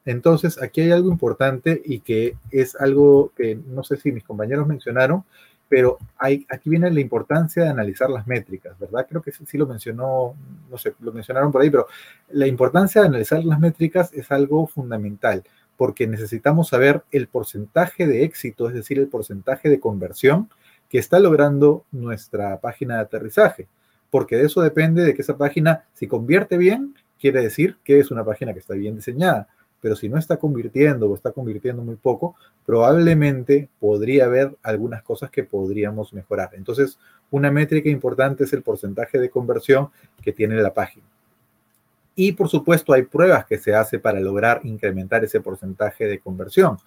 Entonces, 0.05 0.61
aquí 0.61 0.81
hay 0.81 0.91
algo 0.91 1.09
importante 1.09 1.81
y 1.83 1.99
que 1.99 2.35
es 2.51 2.75
algo 2.75 3.31
que 3.35 3.55
no 3.55 3.83
sé 3.83 3.97
si 3.97 4.11
mis 4.11 4.23
compañeros 4.23 4.67
mencionaron, 4.67 5.23
pero 5.69 5.97
aquí 6.17 6.69
viene 6.69 6.89
la 6.91 6.99
importancia 6.99 7.63
de 7.63 7.69
analizar 7.69 8.09
las 8.09 8.25
métricas, 8.27 8.77
¿verdad? 8.79 9.05
Creo 9.07 9.21
que 9.21 9.31
sí, 9.31 9.57
lo 9.57 9.67
mencionó, 9.67 10.35
no 10.69 10.77
sé, 10.77 10.93
lo 10.99 11.11
mencionaron 11.11 11.51
por 11.51 11.61
ahí, 11.61 11.69
pero 11.69 11.87
la 12.29 12.47
importancia 12.47 13.01
de 13.01 13.07
analizar 13.07 13.43
las 13.43 13.59
métricas 13.59 14.13
es 14.13 14.31
algo 14.31 14.67
fundamental, 14.67 15.43
porque 15.75 16.07
necesitamos 16.07 16.69
saber 16.69 17.03
el 17.11 17.27
porcentaje 17.27 18.07
de 18.07 18.23
éxito, 18.23 18.67
es 18.67 18.73
decir, 18.73 18.97
el 18.97 19.07
porcentaje 19.07 19.69
de 19.69 19.79
conversión 19.79 20.49
que 20.89 20.99
está 20.99 21.19
logrando 21.19 21.83
nuestra 21.91 22.59
página 22.59 22.95
de 22.95 23.01
aterrizaje, 23.01 23.67
porque 24.09 24.37
de 24.37 24.45
eso 24.45 24.61
depende 24.61 25.03
de 25.03 25.13
que 25.13 25.21
esa 25.21 25.37
página, 25.37 25.83
si 25.93 26.07
convierte 26.07 26.57
bien, 26.57 26.95
quiere 27.19 27.41
decir 27.41 27.77
que 27.83 27.99
es 27.99 28.09
una 28.09 28.23
página 28.23 28.53
que 28.53 28.59
está 28.59 28.73
bien 28.73 28.95
diseñada 28.95 29.49
pero 29.81 29.95
si 29.95 30.09
no 30.09 30.17
está 30.17 30.37
convirtiendo 30.37 31.09
o 31.09 31.15
está 31.15 31.31
convirtiendo 31.31 31.81
muy 31.83 31.95
poco, 31.95 32.35
probablemente 32.65 33.69
podría 33.79 34.25
haber 34.25 34.55
algunas 34.63 35.03
cosas 35.03 35.29
que 35.29 35.43
podríamos 35.43 36.13
mejorar. 36.13 36.51
Entonces, 36.53 36.99
una 37.29 37.51
métrica 37.51 37.89
importante 37.89 38.45
es 38.45 38.53
el 38.53 38.63
porcentaje 38.63 39.19
de 39.19 39.29
conversión 39.29 39.89
que 40.21 40.33
tiene 40.33 40.55
la 40.61 40.73
página. 40.73 41.05
Y 42.15 42.31
por 42.31 42.49
supuesto, 42.49 42.93
hay 42.93 43.03
pruebas 43.03 43.45
que 43.45 43.59
se 43.59 43.75
hace 43.75 43.99
para 43.99 44.19
lograr 44.19 44.61
incrementar 44.63 45.23
ese 45.23 45.39
porcentaje 45.39 46.07
de 46.07 46.19
conversión. 46.19 46.77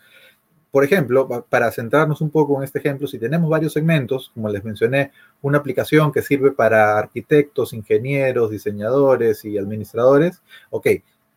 Por 0.73 0.85
ejemplo, 0.85 1.47
para 1.49 1.71
centrarnos 1.73 2.21
un 2.21 2.31
poco 2.31 2.57
en 2.57 2.65
este 2.65 2.79
ejemplo, 2.79 3.07
si 3.07 3.19
tenemos 3.19 3.51
varios 3.51 3.73
segmentos, 3.73 4.31
como 4.35 4.49
les 4.49 4.65
mencioné, 4.65 5.13
una 5.43 5.59
aplicación 5.59 6.13
que 6.13 6.23
sirve 6.23 6.53
para 6.53 6.99
arquitectos, 6.99 7.73
ingenieros, 7.73 8.51
diseñadores 8.51 9.45
y 9.45 9.59
administradores, 9.59 10.43
ok, 10.71 10.87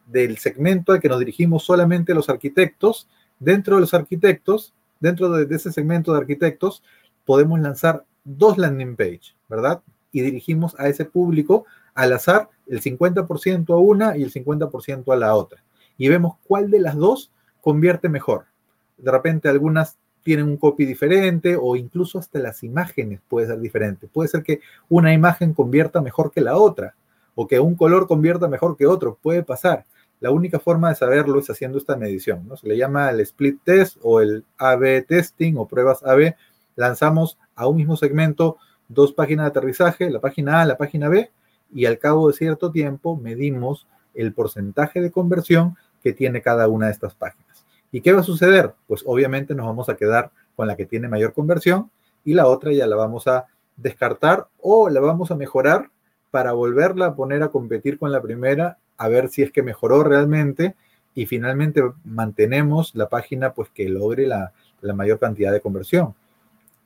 del 0.06 0.38
segmento 0.38 0.92
al 0.92 1.00
que 1.00 1.10
nos 1.10 1.20
dirigimos 1.20 1.64
solamente 1.64 2.14
los 2.14 2.30
arquitectos, 2.30 3.08
dentro 3.40 3.76
de 3.76 3.82
los 3.82 3.94
arquitectos, 3.94 4.74
dentro 5.00 5.30
de, 5.30 5.56
ese 5.56 5.72
segmento 5.72 6.14
de 6.14 6.20
arquitectos, 6.20 6.84
podemos 7.26 7.60
lanzar 7.60 8.06
dos 8.24 8.58
landing 8.58 8.96
page, 8.96 9.36
¿verdad? 9.50 9.82
Y 10.12 10.22
dirigimos 10.22 10.76
a 10.80 10.88
ese 10.88 11.06
público 11.06 11.66
al 11.94 12.14
azar 12.14 12.50
el 12.68 12.82
50% 12.82 13.74
a 13.74 13.78
una 13.78 14.18
y 14.18 14.24
el 14.24 14.32
50% 14.32 15.14
a 15.14 15.16
la 15.16 15.36
otra. 15.36 15.64
Y 15.98 16.10
vemos 16.10 16.36
cuál 16.48 16.72
de 16.72 16.80
las 16.80 16.96
dos 16.96 17.32
convierte 17.62 18.10
mejor. 18.10 18.46
De 18.98 19.12
repente 19.12 19.50
algunas 19.50 19.98
tienen 20.24 20.46
un 20.46 20.58
copy 20.58 20.86
diferente 20.86 21.58
o 21.60 21.76
incluso 21.76 22.18
hasta 22.18 22.40
las 22.40 22.64
imágenes 22.64 23.20
puede 23.28 23.48
ser 23.48 23.60
diferente. 23.60 24.08
Puede 24.08 24.30
ser 24.30 24.42
que 24.42 24.62
una 24.90 25.14
imagen 25.14 25.54
convierta 25.54 26.02
mejor 26.02 26.32
que 26.32 26.42
la 26.42 26.56
otra 26.58 26.96
o 27.36 27.48
que 27.48 27.60
un 27.60 27.76
color 27.76 28.08
convierta 28.08 28.48
mejor 28.48 28.78
que 28.78 28.88
otro. 28.88 29.18
Puede 29.22 29.44
pasar. 29.44 29.86
La 30.24 30.32
única 30.32 30.58
forma 30.58 30.88
de 30.88 30.95
saberlo 30.95 31.38
es 31.38 31.50
haciendo 31.50 31.78
esta 31.78 31.98
medición, 31.98 32.48
¿no? 32.48 32.56
Se 32.56 32.66
le 32.66 32.78
llama 32.78 33.10
el 33.10 33.20
split 33.20 33.60
test 33.66 33.98
o 34.02 34.22
el 34.22 34.45
AB 34.58 35.06
testing 35.06 35.56
o 35.58 35.68
pruebas 35.68 36.02
AB. 36.02 36.36
Lanzamos 36.78 37.38
a 37.56 37.68
un 37.68 37.76
mismo 37.76 37.98
segmento 37.98 38.56
dos 38.88 39.12
páginas 39.12 39.44
de 39.44 39.50
aterrizaje, 39.50 40.10
la 40.10 40.22
página 40.22 40.62
A, 40.62 40.66
la 40.66 40.78
página 40.78 41.10
B, 41.10 41.30
y 41.74 41.88
al 41.88 42.00
cabo 42.00 42.30
de 42.30 42.36
cierto 42.36 42.72
tiempo 42.72 43.18
medimos 43.18 43.86
el 44.14 44.32
porcentaje 44.32 45.02
de 45.02 45.12
conversión 45.12 45.76
que 46.02 46.14
tiene 46.14 46.41
cada 46.41 46.70
una 46.70 46.86
de 46.86 46.94
estas 46.94 47.16
páginas. 47.16 47.66
¿Y 47.91 48.00
qué 48.00 48.14
va 48.14 48.22
a 48.22 48.24
suceder? 48.24 48.76
Pues 48.88 49.04
obviamente 49.06 49.54
nos 49.56 49.66
vamos 49.66 49.90
a 49.90 49.98
quedar 49.98 50.32
con 50.56 50.68
la 50.68 50.78
que 50.78 50.86
tiene 50.86 51.10
mayor 51.10 51.34
conversión 51.34 51.91
y 52.24 52.34
la 52.34 52.48
otra 52.48 52.72
ya 52.72 52.88
la 52.88 52.95
vamos 52.95 53.28
a 53.28 53.48
descartar 53.76 54.48
o 54.62 54.88
la 54.88 55.02
vamos 55.02 55.32
a 55.32 55.36
mejorar 55.36 55.90
para 56.32 56.54
volverla 56.54 57.08
a 57.08 57.16
poner 57.18 57.44
a 57.44 57.50
competir 57.50 58.00
con 58.00 58.14
la 58.14 58.22
primera 58.22 58.78
a 59.04 59.10
ver 59.10 59.28
si 59.28 59.42
es 59.42 59.52
que 59.52 59.64
mejoró 59.64 60.02
realmente 60.04 60.76
y 61.14 61.26
finalmente 61.26 61.84
mantenemos 62.06 62.96
la 62.96 63.10
página 63.10 63.54
pues 63.54 63.70
que 63.70 63.90
logre 63.90 64.28
la, 64.28 64.54
mayor 64.96 65.20
cantidad 65.20 65.52
de 65.52 65.62
conversión. 65.62 66.16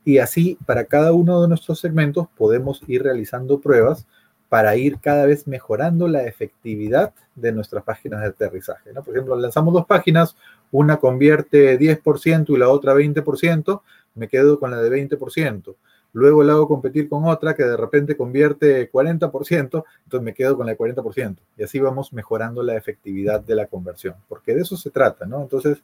Y 0.04 0.18
así 0.18 0.58
para 0.66 0.84
cada 0.84 1.12
uno 1.12 1.40
de 1.42 1.48
nuestros 1.48 1.78
segmentos 1.78 2.26
podemos 2.36 2.82
ir 2.88 3.04
realizando 3.04 3.60
pruebas 3.60 4.06
para 4.48 4.74
ir 4.76 4.98
cada 4.98 5.26
vez 5.26 5.46
mejorando 5.46 6.08
la 6.08 6.24
efectividad 6.24 7.12
de 7.36 7.52
nuestras 7.52 7.84
páginas 7.84 8.20
de 8.22 8.28
aterrizaje. 8.28 8.92
Por 8.94 9.14
ejemplo, 9.14 9.36
lanzamos 9.36 9.74
dos 9.74 9.86
páginas, 9.86 10.36
una 10.72 10.96
convierte 10.96 11.78
10% 11.78 12.48
y 12.48 12.58
la 12.58 12.68
otra 12.68 12.94
20%, 12.94 13.82
me 14.14 14.26
quedo 14.26 14.58
con 14.58 14.70
la 14.72 14.78
de 14.82 14.90
20% 14.90 15.74
luego 16.18 16.42
la 16.42 16.54
hago 16.54 16.66
competir 16.66 17.08
con 17.08 17.24
otra 17.24 17.54
que 17.54 17.62
de 17.62 17.76
repente 17.76 18.16
convierte 18.16 18.90
40%, 18.90 19.84
entonces 20.04 20.22
me 20.22 20.34
quedo 20.34 20.56
con 20.56 20.66
la 20.66 20.72
de 20.72 20.78
40%. 20.78 21.36
Y 21.56 21.62
así 21.62 21.78
vamos 21.78 22.12
mejorando 22.12 22.62
la 22.62 22.76
efectividad 22.76 23.40
de 23.40 23.54
la 23.54 23.66
conversión, 23.66 24.16
porque 24.28 24.54
de 24.54 24.62
eso 24.62 24.76
se 24.76 24.90
trata, 24.90 25.26
¿no? 25.26 25.40
Entonces, 25.42 25.78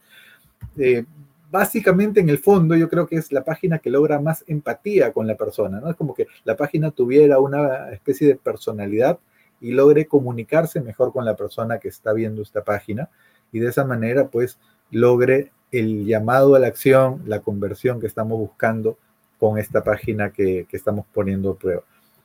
eh, 0.77 1.05
básicamente 1.51 2.19
en 2.20 2.28
el 2.28 2.39
fondo 2.39 2.74
yo 2.74 2.89
creo 2.89 3.06
que 3.06 3.16
es 3.16 3.31
la 3.31 3.44
página 3.44 3.78
que 3.78 3.90
logra 3.90 4.20
más 4.20 4.43
empatía 4.48 5.12
con 5.12 5.28
la 5.28 5.36
persona, 5.36 5.81
¿no? 5.81 5.89
Es 5.89 5.97
como 5.97 6.15
que 6.15 6.27
la 6.44 6.56
página 6.56 6.90
tuviera 6.90 7.39
una 7.39 7.93
especie 7.93 8.27
de 8.27 8.35
personalidad 8.35 9.20
y 9.61 9.70
logre 9.70 10.06
comunicarse 10.06 10.81
mejor 10.81 11.12
con 11.12 11.24
la 11.24 11.36
persona 11.36 11.78
que 11.78 11.89
está 11.89 12.12
viendo 12.12 12.43
esta 12.43 12.65
página 12.65 13.09
y 13.52 13.61
de 13.61 13.69
esa 13.69 13.85
manera 13.85 14.28
pues 14.28 14.59
logre 14.90 15.52
el 15.70 16.06
llamado 16.06 16.56
a 16.56 16.59
la 16.59 16.66
acción, 16.66 17.23
la 17.27 17.40
conversión 17.40 18.01
que 18.01 18.09
estamos 18.09 18.36
buscando 18.39 18.98
con 19.39 19.59
esta 19.59 19.82
página 19.82 20.31
que, 20.31 20.66
estamos 20.73 21.06
poniendo 21.12 21.52
a 21.52 21.59
prueba. 21.59 21.82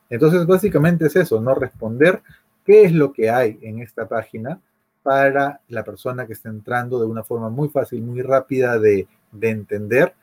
Entonces, 0.08 0.46
básicamente 0.46 1.06
es 1.06 1.16
eso, 1.16 1.40
no 1.40 1.54
responder 1.54 2.22
qué 2.64 2.84
es 2.84 2.92
lo 2.92 3.12
que 3.12 3.30
hay 3.30 3.58
en 3.62 3.80
esta 3.80 4.08
página 4.08 4.60
para 5.02 5.60
la 5.68 5.84
persona 5.84 6.26
que 6.26 6.34
está 6.34 6.48
entrando 6.48 7.00
de 7.00 7.06
una 7.06 7.22
forma 7.22 7.48
muy 7.48 7.68
fácil, 7.68 8.02
muy 8.02 8.22
rápida 8.22 8.78
de, 8.78 9.06
entender 9.40 10.14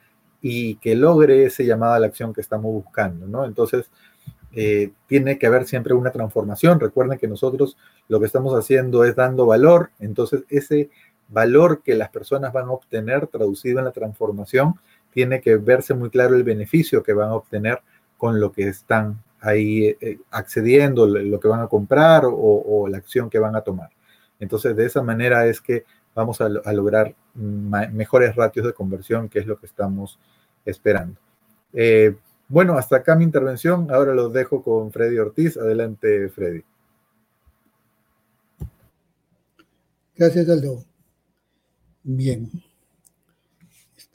y 0.42 0.76
que 0.76 0.96
logre 0.96 1.46
ese 1.46 1.66
llamado 1.66 1.94
a 1.94 2.00
la 2.00 2.08
acción 2.08 2.34
que 2.34 2.42
estamos 2.42 2.72
buscando, 2.72 3.26
¿no? 3.26 3.46
Entonces, 3.46 3.90
eh, 4.52 4.92
tiene 5.08 5.38
que 5.38 5.48
haber 5.48 5.66
siempre 5.66 5.94
una 5.94 6.12
transformación. 6.12 6.80
Recuerden 6.80 7.18
que 7.18 7.28
nosotros 7.28 7.78
lo 8.08 8.20
que 8.20 8.26
estamos 8.26 8.54
haciendo 8.54 9.04
es 9.04 9.16
dando 9.16 9.46
valor, 9.46 9.92
entonces 10.00 10.44
ese 10.50 10.90
valor 11.30 11.82
que 11.84 11.96
las 11.96 12.10
personas 12.10 12.54
van 12.54 12.66
a 12.66 12.72
obtener 12.72 13.28
traducido 13.28 13.80
en 13.80 13.86
la 13.86 13.92
transformación 13.92 14.76
tiene 15.18 15.42
que 15.42 15.56
verse 15.56 15.96
muy 15.96 16.12
claro 16.12 16.36
el 16.36 16.44
beneficio 16.44 17.02
que 17.02 17.12
van 17.12 17.30
a 17.30 17.34
obtener 17.34 17.82
con 18.20 18.40
lo 18.40 18.52
que 18.52 18.68
están 18.68 19.24
ahí 19.42 19.88
eh, 20.00 20.20
accediendo, 20.30 21.08
lo 21.08 21.40
que 21.40 21.48
van 21.48 21.62
a 21.62 21.68
comprar 21.68 22.22
o, 22.26 22.88
la 22.88 23.00
acción 23.00 23.28
que 23.28 23.40
van 23.40 23.56
a 23.56 23.62
tomar. 23.62 23.90
Entonces, 24.40 24.76
de 24.76 24.86
esa 24.86 25.02
manera 25.02 25.48
es 25.48 25.60
que 25.60 25.86
vamos 26.14 26.40
a, 26.40 26.50
lograr 26.72 27.16
mejores 27.34 28.36
ratios 28.36 28.68
de 28.68 28.74
conversión, 28.74 29.28
que 29.28 29.40
es 29.40 29.48
lo 29.48 29.58
que 29.58 29.66
estamos 29.66 30.20
esperando. 30.64 31.20
Eh, 31.74 32.16
bueno, 32.48 32.78
hasta 32.78 32.98
acá 32.98 33.16
mi 33.16 33.24
intervención. 33.24 33.88
Ahora 33.90 34.14
los 34.14 34.32
dejo 34.32 34.62
con 34.62 34.92
Freddy 34.92 35.18
Ortiz. 35.18 35.58
Adelante, 35.58 36.30
Freddy. 36.30 36.62
Gracias, 40.16 40.48
Aldo. 40.48 40.84
Bien 42.04 42.67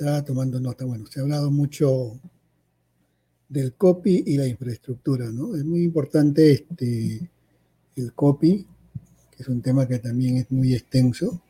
está 0.03 0.24
tomando 0.24 0.59
nota. 0.61 0.85
Bueno, 0.85 1.07
se 1.07 1.20
ha 1.20 1.23
hablado 1.23 1.51
mucho 1.51 2.19
del 3.49 3.74
copy 3.74 4.24
y 4.27 4.37
la 4.37 4.47
infraestructura, 4.47 5.31
¿no? 5.31 5.55
Es 5.55 5.65
muy 5.65 5.83
importante 5.83 6.53
este, 6.53 7.31
el 7.97 8.12
copy, 8.15 8.66
que 9.31 9.43
es 9.43 9.49
un 9.49 9.62
tema 9.62 9.87
que 9.87 9.99
también 9.99 10.39
es 10.39 10.51
muy 10.51 10.74
extenso, 10.74 11.43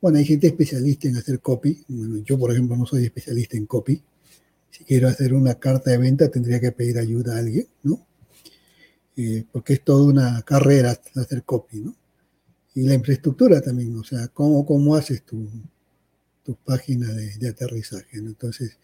Bueno, 0.00 0.18
hay 0.18 0.24
gente 0.24 0.46
especialista 0.46 1.08
en 1.08 1.16
hacer 1.16 1.40
copy. 1.40 1.84
yo, 2.24 2.38
por 2.38 2.52
ejemplo, 2.52 2.76
no 2.76 2.86
soy 2.86 3.04
especialista 3.04 3.56
en 3.56 3.66
copy. 3.66 4.00
Si 4.70 4.84
quiero 4.84 5.08
hacer 5.08 5.34
una 5.34 5.56
carta 5.56 5.90
de 5.90 5.98
venta, 5.98 6.30
tendría 6.30 6.60
que 6.60 6.70
pedir 6.70 6.98
ayuda 6.98 7.34
a 7.34 7.38
alguien, 7.40 7.66
¿no? 7.82 8.06
Eh, 9.16 9.44
porque 9.50 9.72
es 9.74 9.82
toda 9.82 10.04
una 10.04 10.42
carrera 10.42 10.96
hacer 11.16 11.42
copy, 11.42 11.80
¿no? 11.80 11.96
Y 12.74 12.82
la 12.82 12.94
infraestructura 12.94 13.60
también, 13.60 13.96
o 13.96 14.04
sea, 14.04 14.28
cómo, 14.28 14.64
cómo 14.64 14.94
haces 14.94 15.24
tu, 15.24 15.48
tu 16.48 16.56
página 16.56 17.12
de, 17.12 17.46
aterrizaje, 17.46 18.22
¿no? 18.22 18.30
Entonces, 18.30 18.78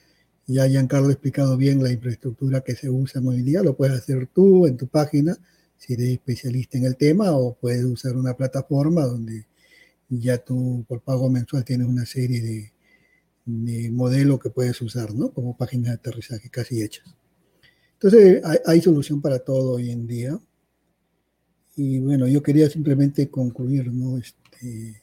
ya 0.47 0.67
Giancarlo 0.67 1.09
ha 1.09 1.13
explicado 1.13 1.57
bien 1.57 1.83
la 1.83 1.91
infraestructura 1.91 2.61
que 2.61 2.77
se 2.77 2.91
usa 2.91 3.23
hoy 3.23 3.41
día, 3.41 3.63
lo 3.63 3.75
puedes 3.75 3.97
hacer 3.97 4.27
tú 4.27 4.67
en 4.67 4.77
tu 4.77 4.87
página, 4.87 5.39
si 5.79 5.95
eres 5.95 6.11
especialista 6.11 6.77
en 6.77 6.85
el 6.85 6.99
tema, 6.99 7.33
o 7.33 7.55
puedes 7.55 7.83
usar 7.87 8.19
una 8.19 8.37
plataforma 8.37 9.07
donde 9.07 9.47
ya 10.11 10.37
tú 10.37 10.85
por 10.87 11.01
pago 11.01 11.31
mensual 11.31 11.65
tienes 11.65 11.87
una 11.87 12.05
serie 12.05 12.43
de, 12.43 12.73
de 13.47 13.91
modelos 13.91 14.39
que 14.41 14.51
puedes 14.51 14.79
usar, 14.83 15.15
¿no? 15.15 15.33
Como 15.33 15.57
páginas 15.57 15.87
de 15.89 15.95
aterrizaje 15.95 16.51
casi 16.51 16.83
hechas. 16.83 17.17
Entonces, 17.95 18.43
hay, 18.67 18.83
solución 18.83 19.23
para 19.23 19.39
todo 19.39 19.77
hoy 19.77 19.91
en 19.91 20.07
día. 20.07 20.39
Y 21.77 21.99
bueno, 22.01 22.29
yo 22.29 22.43
quería 22.43 22.69
simplemente 22.69 23.31
concluir, 23.31 23.91
¿no? 23.91 24.19
Este, 24.19 25.03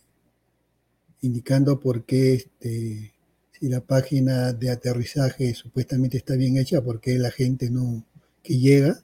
indicando 1.22 1.80
por 1.80 2.06
qué, 2.06 2.34
este, 2.34 3.14
si 3.52 3.70
la 3.70 3.82
página 3.82 4.54
de 4.54 4.72
aterrizaje 4.72 5.54
supuestamente 5.54 6.18
está 6.18 6.36
bien 6.36 6.58
hecha, 6.58 6.82
por 6.82 7.00
qué 7.00 7.18
la 7.18 7.32
gente 7.32 7.70
no, 7.70 8.06
que 8.44 8.58
llega, 8.58 9.04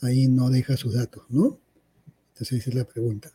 ahí 0.00 0.28
no 0.28 0.50
deja 0.50 0.76
sus 0.76 0.94
datos, 0.94 1.24
¿no? 1.28 1.58
Entonces 2.32 2.60
esa 2.60 2.70
es 2.70 2.76
la 2.76 2.84
pregunta. 2.84 3.32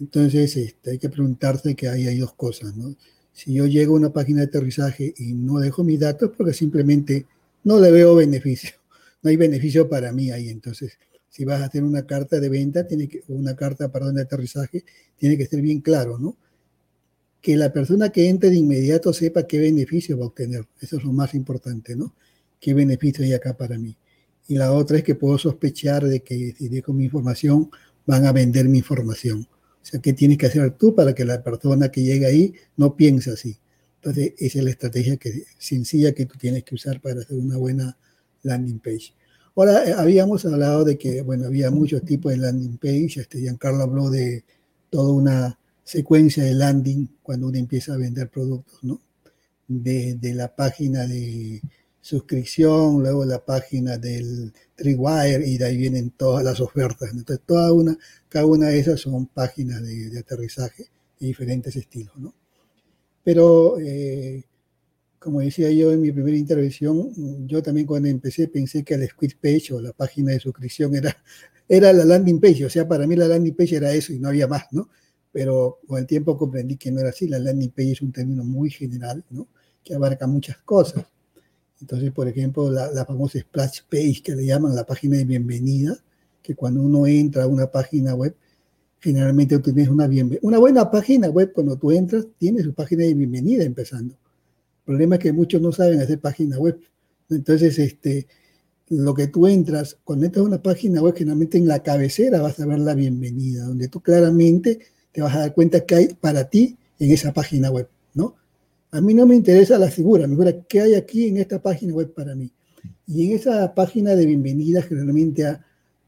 Entonces, 0.00 0.56
este, 0.56 0.92
hay 0.92 0.98
que 0.98 1.08
preguntarse 1.08 1.74
que 1.74 1.88
ahí 1.88 2.06
hay 2.06 2.18
dos 2.18 2.34
cosas, 2.34 2.76
¿no? 2.76 2.94
Si 3.32 3.52
yo 3.54 3.66
llego 3.66 3.94
a 3.94 3.98
una 3.98 4.12
página 4.12 4.40
de 4.40 4.46
aterrizaje 4.46 5.12
y 5.16 5.32
no 5.32 5.58
dejo 5.58 5.84
mis 5.84 6.00
datos, 6.00 6.30
porque 6.36 6.52
simplemente 6.52 7.26
no 7.64 7.80
le 7.80 7.90
veo 7.90 8.14
beneficio. 8.14 8.70
No 9.20 9.30
hay 9.30 9.36
beneficio 9.36 9.88
para 9.88 10.12
mí 10.12 10.30
ahí. 10.30 10.48
Entonces, 10.48 10.96
si 11.28 11.44
vas 11.44 11.60
a 11.60 11.64
hacer 11.64 11.82
una 11.82 12.06
carta 12.06 12.38
de 12.38 12.48
venta, 12.48 12.86
tiene 12.86 13.08
que, 13.08 13.24
una 13.26 13.56
carta, 13.56 13.90
perdón, 13.90 14.14
de 14.14 14.22
aterrizaje, 14.22 14.84
tiene 15.16 15.36
que 15.36 15.44
ser 15.44 15.60
bien 15.60 15.80
claro, 15.80 16.20
¿no? 16.20 16.36
Que 17.40 17.56
la 17.56 17.72
persona 17.72 18.10
que 18.10 18.28
entre 18.28 18.50
de 18.50 18.56
inmediato 18.56 19.12
sepa 19.12 19.46
qué 19.46 19.58
beneficio 19.58 20.18
va 20.18 20.24
a 20.24 20.28
obtener. 20.28 20.66
Eso 20.80 20.96
es 20.96 21.04
lo 21.04 21.12
más 21.12 21.34
importante, 21.34 21.94
¿no? 21.94 22.14
¿Qué 22.60 22.74
beneficio 22.74 23.24
hay 23.24 23.32
acá 23.32 23.56
para 23.56 23.78
mí? 23.78 23.96
Y 24.48 24.56
la 24.56 24.72
otra 24.72 24.98
es 24.98 25.04
que 25.04 25.14
puedo 25.14 25.38
sospechar 25.38 26.04
de 26.04 26.20
que 26.20 26.54
si 26.56 26.68
dejo 26.68 26.92
mi 26.92 27.04
información, 27.04 27.70
van 28.06 28.24
a 28.24 28.32
vender 28.32 28.68
mi 28.68 28.78
información. 28.78 29.46
O 29.82 29.84
sea, 29.84 30.00
¿qué 30.00 30.12
tienes 30.12 30.38
que 30.38 30.46
hacer 30.46 30.70
tú 30.72 30.94
para 30.94 31.14
que 31.14 31.24
la 31.24 31.42
persona 31.42 31.90
que 31.90 32.02
llega 32.02 32.28
ahí 32.28 32.54
no 32.76 32.96
piense 32.96 33.30
así? 33.30 33.58
Entonces, 33.96 34.34
esa 34.38 34.58
es 34.58 34.64
la 34.64 34.70
estrategia 34.70 35.16
que, 35.16 35.44
sencilla 35.58 36.12
que 36.12 36.26
tú 36.26 36.38
tienes 36.38 36.64
que 36.64 36.74
usar 36.74 37.00
para 37.00 37.20
hacer 37.20 37.36
una 37.36 37.56
buena 37.56 37.96
landing 38.42 38.78
page. 38.78 39.12
Ahora, 39.54 39.84
eh, 39.84 39.92
habíamos 39.92 40.44
hablado 40.46 40.84
de 40.84 40.96
que, 40.96 41.20
bueno, 41.22 41.46
había 41.46 41.70
muchos 41.70 42.02
tipos 42.04 42.32
de 42.32 42.38
landing 42.38 42.78
page. 42.78 43.20
Este, 43.20 43.40
Giancarlo 43.40 43.82
habló 43.82 44.08
de 44.08 44.44
toda 44.88 45.12
una 45.12 45.58
secuencia 45.88 46.44
de 46.44 46.52
landing 46.52 47.08
cuando 47.22 47.48
uno 47.48 47.56
empieza 47.56 47.94
a 47.94 47.96
vender 47.96 48.28
productos, 48.28 48.78
¿no? 48.82 49.00
De, 49.66 50.14
de 50.14 50.34
la 50.34 50.54
página 50.54 51.06
de 51.06 51.62
suscripción, 52.00 53.02
luego 53.02 53.24
la 53.24 53.44
página 53.44 53.96
del 53.96 54.52
Tripwire 54.74 55.46
y 55.46 55.56
de 55.56 55.64
ahí 55.64 55.76
vienen 55.78 56.10
todas 56.10 56.44
las 56.44 56.60
ofertas. 56.60 57.10
Entonces, 57.12 57.44
toda 57.46 57.72
una, 57.72 57.98
cada 58.28 58.46
una 58.46 58.68
de 58.68 58.78
esas 58.78 59.00
son 59.00 59.26
páginas 59.26 59.82
de, 59.82 60.18
aterrizaje 60.18 60.84
de 61.18 61.26
diferentes 61.26 61.74
estilos. 61.74 62.16
¿no? 62.18 62.34
Pero, 63.24 63.78
eh, 63.80 64.44
como 65.18 65.40
decía 65.40 65.70
yo 65.70 65.90
en 65.90 66.02
mi 66.02 66.12
primera 66.12 66.36
intervención, 66.36 67.46
yo 67.46 67.62
también 67.62 67.86
cuando 67.86 68.08
empecé 68.08 68.48
pensé 68.48 68.84
que 68.84 68.96
la 68.96 69.06
squid 69.06 69.32
page 69.42 69.72
o 69.72 69.80
la 69.80 69.92
página 69.92 70.32
de 70.32 70.40
suscripción 70.40 70.94
era, 70.94 71.16
era 71.68 71.92
la 71.92 72.04
landing 72.04 72.40
page. 72.40 72.66
O 72.66 72.70
sea, 72.70 72.86
para 72.86 73.06
mí 73.06 73.16
la 73.16 73.26
landing 73.26 73.54
page 73.54 73.76
era 73.76 73.92
eso 73.92 74.12
y 74.12 74.18
no 74.18 74.28
había 74.28 74.46
más, 74.46 74.64
¿no? 74.70 74.88
Pero 75.38 75.78
con 75.86 76.00
el 76.00 76.06
tiempo 76.08 76.36
comprendí 76.36 76.76
que 76.76 76.90
no 76.90 76.98
era 76.98 77.10
así. 77.10 77.28
La 77.28 77.38
landing 77.38 77.70
page 77.70 77.92
es 77.92 78.02
un 78.02 78.10
término 78.10 78.42
muy 78.42 78.70
general, 78.70 79.24
¿no? 79.30 79.46
Que 79.84 79.94
abarca 79.94 80.26
muchas 80.26 80.56
cosas. 80.62 81.06
Entonces, 81.80 82.10
por 82.10 82.26
ejemplo, 82.26 82.68
la, 82.72 83.04
famosa 83.06 83.38
splash 83.38 83.82
page 83.88 84.20
que 84.20 84.34
le 84.34 84.44
llaman 84.44 84.74
la 84.74 84.84
página 84.84 85.16
de 85.16 85.24
bienvenida, 85.24 85.96
que 86.42 86.56
cuando 86.56 86.82
uno 86.82 87.06
entra 87.06 87.44
a 87.44 87.46
una 87.46 87.70
página 87.70 88.16
web, 88.16 88.34
generalmente 88.98 89.56
tienes 89.60 89.86
una 89.86 90.08
bienvenida. 90.08 90.40
Una 90.42 90.58
buena 90.58 90.90
página 90.90 91.28
web, 91.28 91.52
cuando 91.52 91.76
tú 91.76 91.92
entras, 91.92 92.26
tiene 92.36 92.60
su 92.64 92.74
página 92.74 93.04
de 93.04 93.14
bienvenida 93.14 93.62
empezando. 93.62 94.14
El 94.14 94.84
problema 94.86 95.14
es 95.14 95.20
que 95.20 95.32
muchos 95.32 95.62
no 95.62 95.70
saben 95.70 96.00
hacer 96.00 96.18
página 96.18 96.58
web. 96.58 96.80
Entonces, 97.30 97.78
este, 97.78 98.26
lo 98.88 99.14
que 99.14 99.28
tú 99.28 99.46
entras, 99.46 100.00
cuando 100.02 100.26
entras 100.26 100.42
a 100.42 100.48
una 100.48 100.60
página 100.60 101.00
web, 101.00 101.14
generalmente 101.14 101.58
en 101.58 101.68
la 101.68 101.80
cabecera 101.80 102.42
vas 102.42 102.58
a 102.58 102.66
ver 102.66 102.80
la 102.80 102.94
bienvenida, 102.96 103.66
donde 103.66 103.86
tú 103.86 104.00
claramente 104.00 104.80
te 105.12 105.20
vas 105.22 105.34
a 105.34 105.40
dar 105.40 105.54
cuenta 105.54 105.84
que 105.84 105.94
hay 105.94 106.08
para 106.14 106.48
ti 106.48 106.76
en 106.98 107.10
esa 107.12 107.32
página 107.32 107.70
web, 107.70 107.88
¿no? 108.14 108.36
A 108.90 109.00
mí 109.00 109.14
no 109.14 109.26
me 109.26 109.34
interesa 109.34 109.78
la 109.78 109.90
figura, 109.90 110.26
me 110.26 110.34
gusta 110.34 110.62
qué 110.62 110.80
hay 110.80 110.94
aquí 110.94 111.26
en 111.26 111.36
esta 111.38 111.60
página 111.60 111.92
web 111.92 112.12
para 112.14 112.34
mí. 112.34 112.50
Y 113.06 113.26
en 113.26 113.36
esa 113.36 113.74
página 113.74 114.14
de 114.14 114.26
bienvenida 114.26 114.82
generalmente 114.82 115.44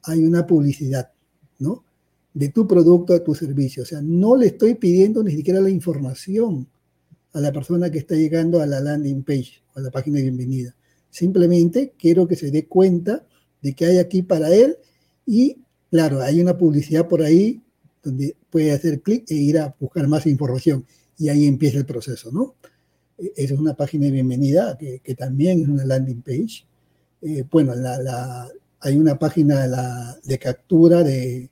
hay 0.02 0.24
una 0.24 0.46
publicidad, 0.46 1.10
¿no? 1.58 1.84
De 2.32 2.48
tu 2.48 2.66
producto, 2.66 3.12
de 3.12 3.20
tu 3.20 3.34
servicio. 3.34 3.82
O 3.82 3.86
sea, 3.86 4.00
no 4.02 4.36
le 4.36 4.46
estoy 4.46 4.74
pidiendo 4.74 5.22
ni 5.22 5.32
siquiera 5.32 5.60
la 5.60 5.70
información 5.70 6.66
a 7.32 7.40
la 7.40 7.52
persona 7.52 7.90
que 7.90 7.98
está 7.98 8.14
llegando 8.14 8.60
a 8.60 8.66
la 8.66 8.80
landing 8.80 9.22
page 9.22 9.62
a 9.74 9.80
la 9.80 9.90
página 9.90 10.16
de 10.16 10.22
bienvenida. 10.22 10.74
Simplemente 11.10 11.92
quiero 11.98 12.26
que 12.26 12.36
se 12.36 12.50
dé 12.50 12.66
cuenta 12.66 13.26
de 13.62 13.74
que 13.74 13.86
hay 13.86 13.98
aquí 13.98 14.22
para 14.22 14.54
él 14.54 14.76
y, 15.26 15.58
claro, 15.90 16.20
hay 16.22 16.40
una 16.40 16.56
publicidad 16.56 17.08
por 17.08 17.22
ahí 17.22 17.60
donde 18.02 18.36
puede 18.50 18.72
hacer 18.72 19.00
clic 19.00 19.30
e 19.30 19.34
ir 19.34 19.58
a 19.58 19.74
buscar 19.78 20.06
más 20.08 20.26
información 20.26 20.84
y 21.18 21.28
ahí 21.28 21.46
empieza 21.46 21.78
el 21.78 21.86
proceso, 21.86 22.30
¿no? 22.32 22.54
E, 23.18 23.32
esa 23.36 23.54
es 23.54 23.60
una 23.60 23.74
página 23.74 24.06
de 24.06 24.12
bienvenida 24.12 24.76
que, 24.78 25.00
que 25.00 25.14
también 25.14 25.62
es 25.62 25.68
una 25.68 25.84
landing 25.84 26.22
page. 26.22 26.64
Eh, 27.22 27.44
bueno, 27.50 27.74
la, 27.74 28.48
hay 28.80 28.96
una 28.96 29.18
página 29.18 29.62
de, 29.62 29.68
la, 29.68 30.18
de 30.24 30.38
captura 30.38 31.02
de, 31.02 31.50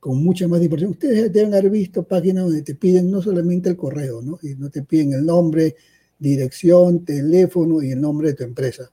con 0.00 0.22
mucha 0.22 0.48
más 0.48 0.62
información. 0.62 0.92
Ustedes 0.92 1.32
deben 1.32 1.54
haber 1.54 1.70
visto 1.70 2.02
páginas 2.02 2.44
donde 2.44 2.62
te 2.62 2.74
piden 2.74 3.10
no 3.10 3.22
solamente 3.22 3.68
el 3.68 3.76
correo, 3.76 4.22
¿no? 4.22 4.38
Y 4.42 4.54
no 4.54 4.70
te 4.70 4.82
piden 4.82 5.12
el 5.12 5.24
nombre, 5.24 5.76
dirección, 6.18 7.04
teléfono 7.04 7.82
y 7.82 7.92
el 7.92 8.00
nombre 8.00 8.28
de 8.28 8.34
tu 8.34 8.44
empresa. 8.44 8.90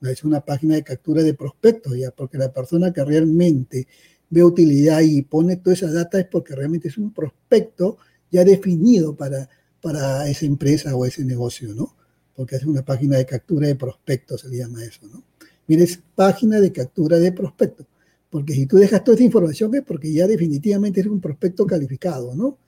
Es 0.00 0.22
una 0.22 0.40
página 0.40 0.76
de 0.76 0.84
captura 0.84 1.22
de 1.22 1.34
prospectos 1.34 1.96
ya, 1.98 2.12
porque 2.12 2.38
la 2.38 2.52
persona 2.52 2.92
que 2.92 3.04
realmente 3.04 3.88
ve 4.30 4.44
utilidad 4.44 5.00
y 5.00 5.22
pone 5.22 5.56
toda 5.56 5.74
esa 5.74 5.90
data 5.92 6.18
es 6.20 6.26
porque 6.26 6.54
realmente 6.54 6.88
es 6.88 6.98
un 6.98 7.12
prospecto 7.12 7.98
ya 8.30 8.44
definido 8.44 9.16
para, 9.16 9.48
para 9.80 10.28
esa 10.28 10.46
empresa 10.46 10.94
o 10.94 11.04
ese 11.04 11.24
negocio, 11.24 11.74
¿no? 11.74 11.94
Porque 12.36 12.56
es 12.56 12.64
una 12.64 12.84
página 12.84 13.16
de 13.16 13.26
captura 13.26 13.68
de 13.68 13.74
prospectos, 13.74 14.42
se 14.42 14.48
le 14.48 14.58
llama 14.58 14.84
eso, 14.84 15.06
¿no? 15.06 15.22
Mire, 15.66 15.84
es 15.84 16.00
página 16.14 16.60
de 16.60 16.72
captura 16.72 17.18
de 17.18 17.32
prospectos. 17.32 17.86
Porque 18.30 18.52
si 18.54 18.66
tú 18.66 18.76
dejas 18.76 19.02
toda 19.02 19.14
esa 19.14 19.24
información 19.24 19.74
es 19.74 19.82
porque 19.82 20.12
ya 20.12 20.26
definitivamente 20.26 21.00
es 21.00 21.06
un 21.06 21.20
prospecto 21.20 21.66
calificado, 21.66 22.34
¿no? 22.34 22.58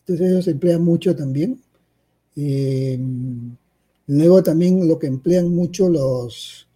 Entonces 0.00 0.30
eso 0.30 0.42
se 0.42 0.50
emplea 0.52 0.78
mucho 0.78 1.16
también. 1.16 1.60
Eh, 2.36 2.98
luego 4.06 4.42
también 4.42 4.86
lo 4.86 4.98
que 4.98 5.06
emplean 5.06 5.48
mucho 5.54 5.88
los, 5.88 6.68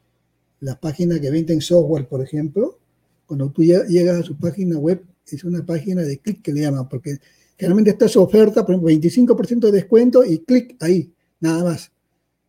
las 0.61 0.77
páginas 0.79 1.21
que 1.21 1.31
venden 1.31 1.61
software, 1.61 2.09
por 2.09 2.23
ejemplo, 2.23 2.80
cuando 3.31 3.51
tú 3.51 3.63
llegas 3.63 4.19
a 4.19 4.23
su 4.25 4.37
página 4.37 4.77
web, 4.77 5.05
es 5.25 5.45
una 5.45 5.65
página 5.65 6.03
de 6.03 6.19
clic 6.19 6.43
que 6.43 6.53
le 6.53 6.63
llaman, 6.63 6.89
porque 6.89 7.19
Generalmente 7.61 7.91
está 7.91 8.09
su 8.09 8.23
oferta, 8.23 8.65
por 8.65 8.75
ejemplo, 8.75 8.91
25% 8.91 9.67
de 9.67 9.73
descuento 9.73 10.25
y 10.25 10.39
clic 10.39 10.83
ahí, 10.83 11.13
nada 11.41 11.63
más. 11.63 11.93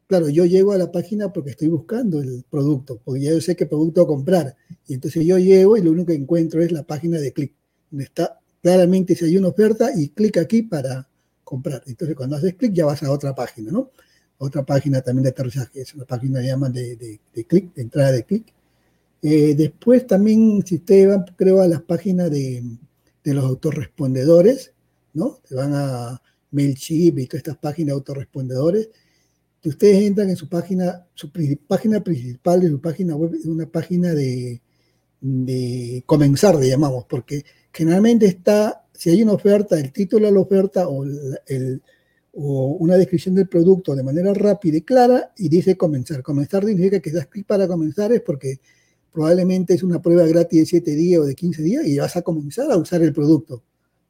Claro, 0.07 0.29
yo 0.29 0.45
llego 0.45 0.71
a 0.71 0.77
la 0.77 0.89
página 0.89 1.33
porque 1.33 1.49
estoy 1.49 1.67
buscando 1.67 2.21
el 2.21 2.45
producto, 2.49 3.01
porque 3.03 3.19
ya 3.19 3.31
yo 3.31 3.41
sé 3.41 3.57
qué 3.57 3.65
producto 3.65 4.07
comprar. 4.07 4.55
Y 4.87 4.93
entonces 4.93 5.25
yo 5.25 5.37
llego 5.37 5.75
y 5.75 5.81
lo 5.81 5.91
único 5.91 6.07
que 6.07 6.13
encuentro 6.13 6.63
es 6.63 6.71
la 6.71 6.83
página 6.83 7.19
de 7.19 7.33
clic, 7.33 7.53
donde 7.89 8.05
está 8.05 8.39
claramente 8.61 9.13
si 9.13 9.25
hay 9.25 9.35
una 9.35 9.49
oferta 9.49 9.89
y 9.93 10.07
clic 10.07 10.37
aquí 10.37 10.61
para 10.61 11.09
comprar. 11.43 11.83
Entonces 11.87 12.15
cuando 12.15 12.37
haces 12.37 12.53
clic 12.53 12.71
ya 12.71 12.85
vas 12.85 13.03
a 13.03 13.11
otra 13.11 13.35
página, 13.35 13.69
¿no? 13.69 13.91
Otra 14.37 14.65
página 14.65 15.01
también 15.01 15.23
de 15.23 15.31
aterrizaje, 15.31 15.81
es 15.81 15.93
una 15.93 16.05
página 16.05 16.39
que 16.39 16.47
llaman 16.47 16.71
de, 16.71 17.19
de, 17.33 17.43
clic, 17.43 17.73
de 17.73 17.81
entrada 17.81 18.13
de 18.13 18.23
clic. 18.23 18.45
Eh, 19.21 19.53
después 19.55 20.07
también, 20.07 20.63
si 20.65 20.75
ustedes 20.75 21.07
van, 21.07 21.25
creo, 21.35 21.61
a 21.61 21.67
las 21.67 21.81
páginas 21.83 22.31
de, 22.31 22.63
de 23.23 23.33
los 23.33 23.45
autorrespondedores, 23.45 24.73
¿no? 25.13 25.39
Te 25.47 25.55
van 25.55 25.73
a 25.73 26.21
MailChimp 26.51 27.19
y 27.19 27.27
todas 27.27 27.39
estas 27.39 27.57
páginas 27.57 27.93
autorrespondedores. 27.93 28.89
Que 29.61 29.69
ustedes 29.69 30.03
entran 30.03 30.29
en 30.29 30.35
su 30.35 30.49
página, 30.49 31.05
su 31.13 31.31
página 31.67 32.03
principal 32.03 32.61
de 32.61 32.69
su 32.69 32.81
página 32.81 33.15
web 33.15 33.31
una 33.45 33.67
página 33.67 34.13
de, 34.15 34.59
de 35.21 36.03
comenzar, 36.07 36.55
le 36.55 36.67
llamamos, 36.67 37.05
porque 37.07 37.45
generalmente 37.71 38.25
está, 38.25 38.87
si 38.91 39.11
hay 39.11 39.21
una 39.21 39.33
oferta, 39.33 39.79
el 39.79 39.91
título 39.91 40.25
de 40.25 40.31
la 40.33 40.39
oferta 40.39 40.87
o 40.87 41.03
el, 41.03 41.81
o 42.33 42.77
una 42.79 42.95
descripción 42.95 43.35
del 43.35 43.47
producto 43.47 43.95
de 43.95 44.03
manera 44.03 44.33
rápida 44.33 44.77
y 44.77 44.81
clara 44.81 45.31
y 45.37 45.47
dice 45.47 45.77
comenzar. 45.77 46.23
Comenzar 46.23 46.65
significa 46.65 46.99
que 46.99 47.11
das 47.11 47.27
clic 47.27 47.45
para 47.45 47.67
comenzar 47.67 48.11
es 48.13 48.21
porque 48.21 48.59
probablemente 49.11 49.73
es 49.73 49.83
una 49.83 50.01
prueba 50.01 50.25
gratis 50.25 50.59
de 50.59 50.65
7 50.65 50.95
días 50.95 51.21
o 51.21 51.25
de 51.25 51.35
15 51.35 51.61
días 51.61 51.85
y 51.85 51.97
vas 51.97 52.15
a 52.15 52.21
comenzar 52.21 52.71
a 52.71 52.77
usar 52.77 53.01
el 53.01 53.13
producto, 53.13 53.63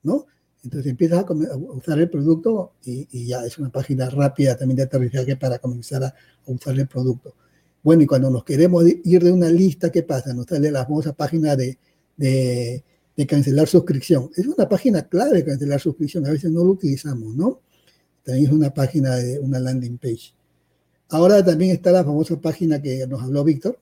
¿no? 0.03 0.25
Entonces 0.63 0.91
empiezas 0.91 1.25
a, 1.27 1.33
usar 1.33 1.99
el 1.99 2.09
producto 2.09 2.73
y, 2.85 3.25
ya 3.25 3.43
es 3.45 3.57
una 3.57 3.71
página 3.71 4.09
rápida 4.09 4.55
también 4.55 4.77
de 4.77 4.83
aterrizaje 4.83 5.35
para 5.35 5.57
comenzar 5.59 6.03
a, 6.03 6.13
usar 6.45 6.77
el 6.77 6.87
producto. 6.87 7.35
Bueno, 7.83 8.03
y 8.03 8.05
cuando 8.05 8.29
nos 8.29 8.43
queremos 8.43 8.85
ir 8.85 9.23
de 9.23 9.31
una 9.31 9.49
lista, 9.49 9.91
¿qué 9.91 10.03
pasa? 10.03 10.33
Nos 10.33 10.45
sale 10.45 10.69
la 10.69 10.85
famosa 10.85 11.13
página 11.13 11.55
de, 11.55 11.79
de, 12.15 12.83
de 13.17 13.27
cancelar 13.27 13.67
suscripción. 13.67 14.29
Es 14.35 14.45
una 14.45 14.69
página 14.69 15.07
clave 15.07 15.43
cancelar 15.43 15.79
suscripción, 15.79 16.27
a 16.27 16.31
veces 16.31 16.51
no 16.51 16.63
lo 16.63 16.71
utilizamos, 16.71 17.35
¿no? 17.35 17.61
También 18.23 18.45
es 18.45 18.51
una 18.51 18.71
página 18.71 19.15
de 19.15 19.39
una 19.39 19.59
landing 19.59 19.97
page. 19.97 20.35
Ahora 21.09 21.43
también 21.43 21.71
está 21.71 21.91
la 21.91 22.05
famosa 22.05 22.39
página 22.39 22.79
que 22.79 23.05
nos 23.07 23.21
habló 23.23 23.43
Víctor, 23.43 23.79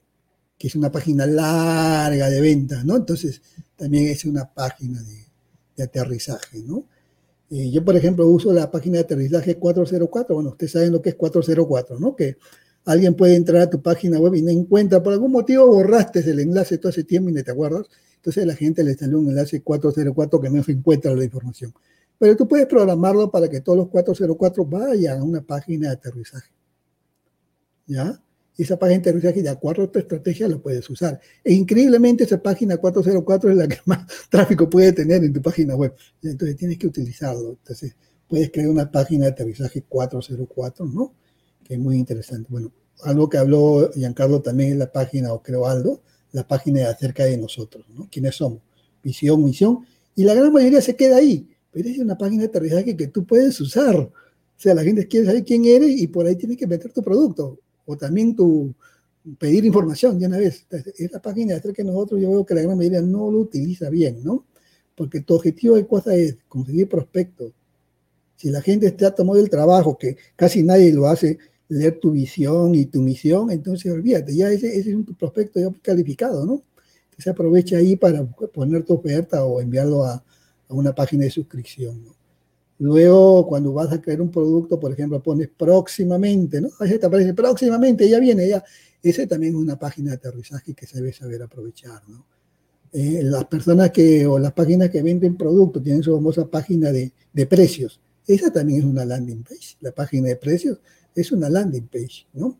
que 0.59 0.67
es 0.67 0.75
una 0.75 0.91
página 0.91 1.25
larga 1.25 2.29
de 2.29 2.41
ventas, 2.41 2.83
¿no? 2.83 2.97
Entonces, 2.97 3.41
también 3.77 4.07
es 4.07 4.25
una 4.25 4.53
página 4.53 5.01
de, 5.01 5.29
aterrizaje, 5.81 6.61
¿no? 6.65 6.83
Eh, 7.49 7.71
yo, 7.71 7.85
por 7.85 7.95
ejemplo, 7.95 8.27
uso 8.27 8.51
la 8.51 8.69
página 8.69 8.95
de 8.95 9.03
aterrizaje 9.03 9.55
404. 9.55 10.35
Bueno, 10.35 10.49
ustedes 10.49 10.73
saben 10.73 10.91
lo 10.91 11.01
que 11.01 11.11
es 11.11 11.15
404, 11.15 11.97
¿no? 11.97 12.13
Que 12.13 12.35
alguien 12.83 13.15
puede 13.15 13.37
entrar 13.37 13.61
a 13.61 13.69
tu 13.69 13.81
página 13.81 14.19
web 14.19 14.35
y 14.35 14.41
no 14.41 14.51
encuentra, 14.51 15.01
por 15.01 15.13
algún 15.13 15.31
motivo 15.31 15.65
borraste 15.65 16.19
el 16.19 16.41
enlace 16.41 16.77
todo 16.77 16.89
ese 16.89 17.05
tiempo 17.05 17.29
y 17.29 17.33
no 17.33 17.41
te 17.41 17.51
acuerdas. 17.51 17.87
Entonces, 18.17 18.43
a 18.43 18.45
la 18.45 18.55
gente 18.55 18.83
le 18.83 18.95
sale 18.95 19.15
un 19.15 19.29
enlace 19.29 19.61
404 19.61 20.41
que 20.41 20.49
no 20.49 20.61
se 20.61 20.73
encuentra 20.73 21.15
la 21.15 21.23
información. 21.23 21.73
Pero 22.17 22.35
tú 22.35 22.45
puedes 22.45 22.67
programarlo 22.67 23.31
para 23.31 23.47
que 23.47 23.61
todos 23.61 23.77
los 23.77 23.87
404 23.87 24.65
vayan 24.65 25.19
a 25.19 25.23
una 25.23 25.41
página 25.41 25.87
de 25.87 25.93
aterrizaje. 25.93 26.51
¿Ya? 27.87 28.21
Esa 28.61 28.77
página 28.77 28.99
de 28.99 29.09
aterrizaje 29.09 29.41
de 29.41 29.49
acuerdo 29.49 29.83
a 29.83 29.91
tu 29.91 29.99
estrategia 29.99 30.47
lo 30.47 30.61
puedes 30.61 30.89
usar. 30.89 31.19
E 31.43 31.53
increíblemente 31.53 32.25
esa 32.25 32.41
página 32.41 32.77
404 32.77 33.51
es 33.51 33.57
la 33.57 33.67
que 33.67 33.77
más 33.85 34.05
tráfico 34.29 34.69
puede 34.69 34.93
tener 34.93 35.23
en 35.23 35.33
tu 35.33 35.41
página 35.41 35.75
web. 35.75 35.93
Entonces 36.21 36.57
tienes 36.57 36.77
que 36.77 36.87
utilizarlo. 36.87 37.51
Entonces 37.51 37.95
puedes 38.27 38.51
crear 38.51 38.69
una 38.69 38.91
página 38.91 39.25
de 39.25 39.31
aterrizaje 39.31 39.83
404, 39.87 40.85
¿no? 40.85 41.13
Que 41.63 41.75
es 41.75 41.79
muy 41.79 41.97
interesante. 41.97 42.47
Bueno, 42.49 42.71
algo 43.03 43.29
que 43.29 43.37
habló 43.37 43.91
Giancarlo 43.93 44.41
también 44.41 44.73
en 44.73 44.79
la 44.79 44.91
página, 44.91 45.33
o 45.33 45.41
creo 45.41 45.65
Aldo, 45.65 46.01
la 46.33 46.47
página 46.47 46.81
de 46.81 46.85
acerca 46.87 47.23
de 47.23 47.37
nosotros, 47.37 47.85
¿no? 47.95 48.07
¿Quiénes 48.11 48.35
somos? 48.35 48.59
Visión, 49.01 49.43
misión. 49.43 49.85
Y 50.15 50.25
la 50.25 50.33
gran 50.33 50.51
mayoría 50.51 50.81
se 50.81 50.95
queda 50.95 51.17
ahí 51.17 51.47
pero 51.71 51.87
es 51.87 51.99
una 51.99 52.17
página 52.17 52.41
de 52.41 52.47
aterrizaje 52.47 52.95
que 52.95 53.07
tú 53.07 53.25
puedes 53.25 53.59
usar. 53.61 53.95
O 53.95 54.11
sea, 54.57 54.73
la 54.73 54.83
gente 54.83 55.07
quiere 55.07 55.27
saber 55.27 55.43
quién 55.43 55.65
eres 55.65 55.89
y 55.89 56.07
por 56.07 56.25
ahí 56.25 56.35
tienes 56.35 56.57
que 56.57 56.67
meter 56.67 56.91
tu 56.91 57.01
producto 57.01 57.59
o 57.89 57.97
también 57.97 58.35
tu 58.35 58.73
pedir 59.39 59.65
información 59.65 60.19
ya 60.19 60.27
una 60.27 60.37
vez. 60.37 60.65
Esa 60.97 61.19
página 61.19 61.55
de 61.55 61.73
que 61.73 61.83
nosotros 61.83 62.21
yo 62.21 62.29
veo 62.29 62.45
que 62.45 62.53
la 62.53 62.61
gran 62.61 62.77
mayoría 62.77 63.01
no 63.01 63.31
lo 63.31 63.39
utiliza 63.39 63.89
bien, 63.89 64.23
¿no? 64.23 64.45
Porque 64.95 65.21
tu 65.21 65.33
objetivo 65.33 65.75
de 65.75 65.87
cosa 65.87 66.15
es 66.15 66.37
conseguir 66.47 66.87
prospectos. 66.87 67.51
Si 68.35 68.49
la 68.51 68.61
gente 68.61 68.85
está 68.87 69.13
tomando 69.15 69.41
el 69.41 69.49
trabajo, 69.49 69.97
que 69.97 70.17
casi 70.35 70.61
nadie 70.61 70.93
lo 70.93 71.07
hace, 71.07 71.39
leer 71.67 71.99
tu 71.99 72.11
visión 72.11 72.75
y 72.75 72.85
tu 72.85 73.01
misión, 73.01 73.49
entonces 73.49 73.91
olvídate, 73.91 74.35
ya 74.35 74.51
ese, 74.51 74.67
ese 74.67 74.91
es 74.91 74.95
un 74.95 75.05
prospecto 75.05 75.59
ya 75.59 75.69
calificado, 75.81 76.45
¿no? 76.45 76.63
se 77.17 77.29
aprovecha 77.29 77.75
ahí 77.75 77.97
para 77.97 78.23
poner 78.25 78.83
tu 78.85 78.93
oferta 78.93 79.43
o 79.43 79.59
enviarlo 79.59 80.05
a, 80.05 80.13
a 80.13 80.73
una 80.73 80.95
página 80.95 81.25
de 81.25 81.31
suscripción. 81.31 82.01
Luego, 82.79 83.45
cuando 83.45 83.73
vas 83.73 83.91
a 83.91 84.01
crear 84.01 84.21
un 84.21 84.31
producto, 84.31 84.79
por 84.79 84.91
ejemplo, 84.91 85.21
pones 85.21 85.49
próximamente, 85.49 86.61
¿no? 86.61 86.69
Ahí 86.79 86.97
te 86.97 87.05
aparece 87.05 87.33
próximamente, 87.33 88.09
ya 88.09 88.19
viene, 88.19 88.47
ya. 88.47 88.63
Ese 89.03 89.27
también 89.27 89.53
es 89.53 89.59
una 89.59 89.77
página 89.77 90.11
de 90.11 90.17
aterrizaje 90.17 90.73
que 90.73 90.85
se 90.85 90.97
debe 90.97 91.13
saber 91.13 91.41
aprovechar, 91.41 92.01
¿no? 92.07 92.25
Eh, 92.91 93.21
las 93.23 93.45
personas 93.45 93.91
que, 93.91 94.25
o 94.25 94.39
las 94.39 94.53
páginas 94.53 94.89
que 94.89 95.01
venden 95.01 95.35
productos, 95.35 95.83
tienen 95.83 96.01
su 96.01 96.15
famosa 96.15 96.47
página 96.47 96.91
de, 96.91 97.11
de 97.33 97.45
precios. 97.45 97.99
Esa 98.25 98.51
también 98.51 98.79
es 98.79 98.85
una 98.85 99.05
landing 99.05 99.43
page. 99.43 99.75
La 99.81 99.91
página 99.91 100.29
de 100.29 100.35
precios 100.37 100.79
es 101.13 101.31
una 101.31 101.49
landing 101.49 101.87
page, 101.87 102.27
¿no? 102.33 102.57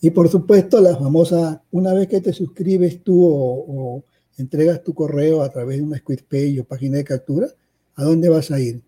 Y 0.00 0.10
por 0.10 0.28
supuesto, 0.28 0.80
la 0.80 0.96
famosa, 0.96 1.62
una 1.72 1.92
vez 1.92 2.06
que 2.06 2.20
te 2.20 2.32
suscribes 2.32 3.02
tú 3.02 3.26
o 3.26 4.04
entregas 4.38 4.82
tu 4.82 4.94
correo 4.94 5.42
a 5.42 5.50
través 5.50 5.78
de 5.78 5.82
una 5.82 6.02
Page 6.04 6.60
o 6.60 6.64
página 6.64 6.98
de 6.98 7.04
captura, 7.04 7.48
¿a 7.98 8.04
dónde 8.04 8.28
vas 8.28 8.50
a 8.52 8.60
ir? 8.60 8.80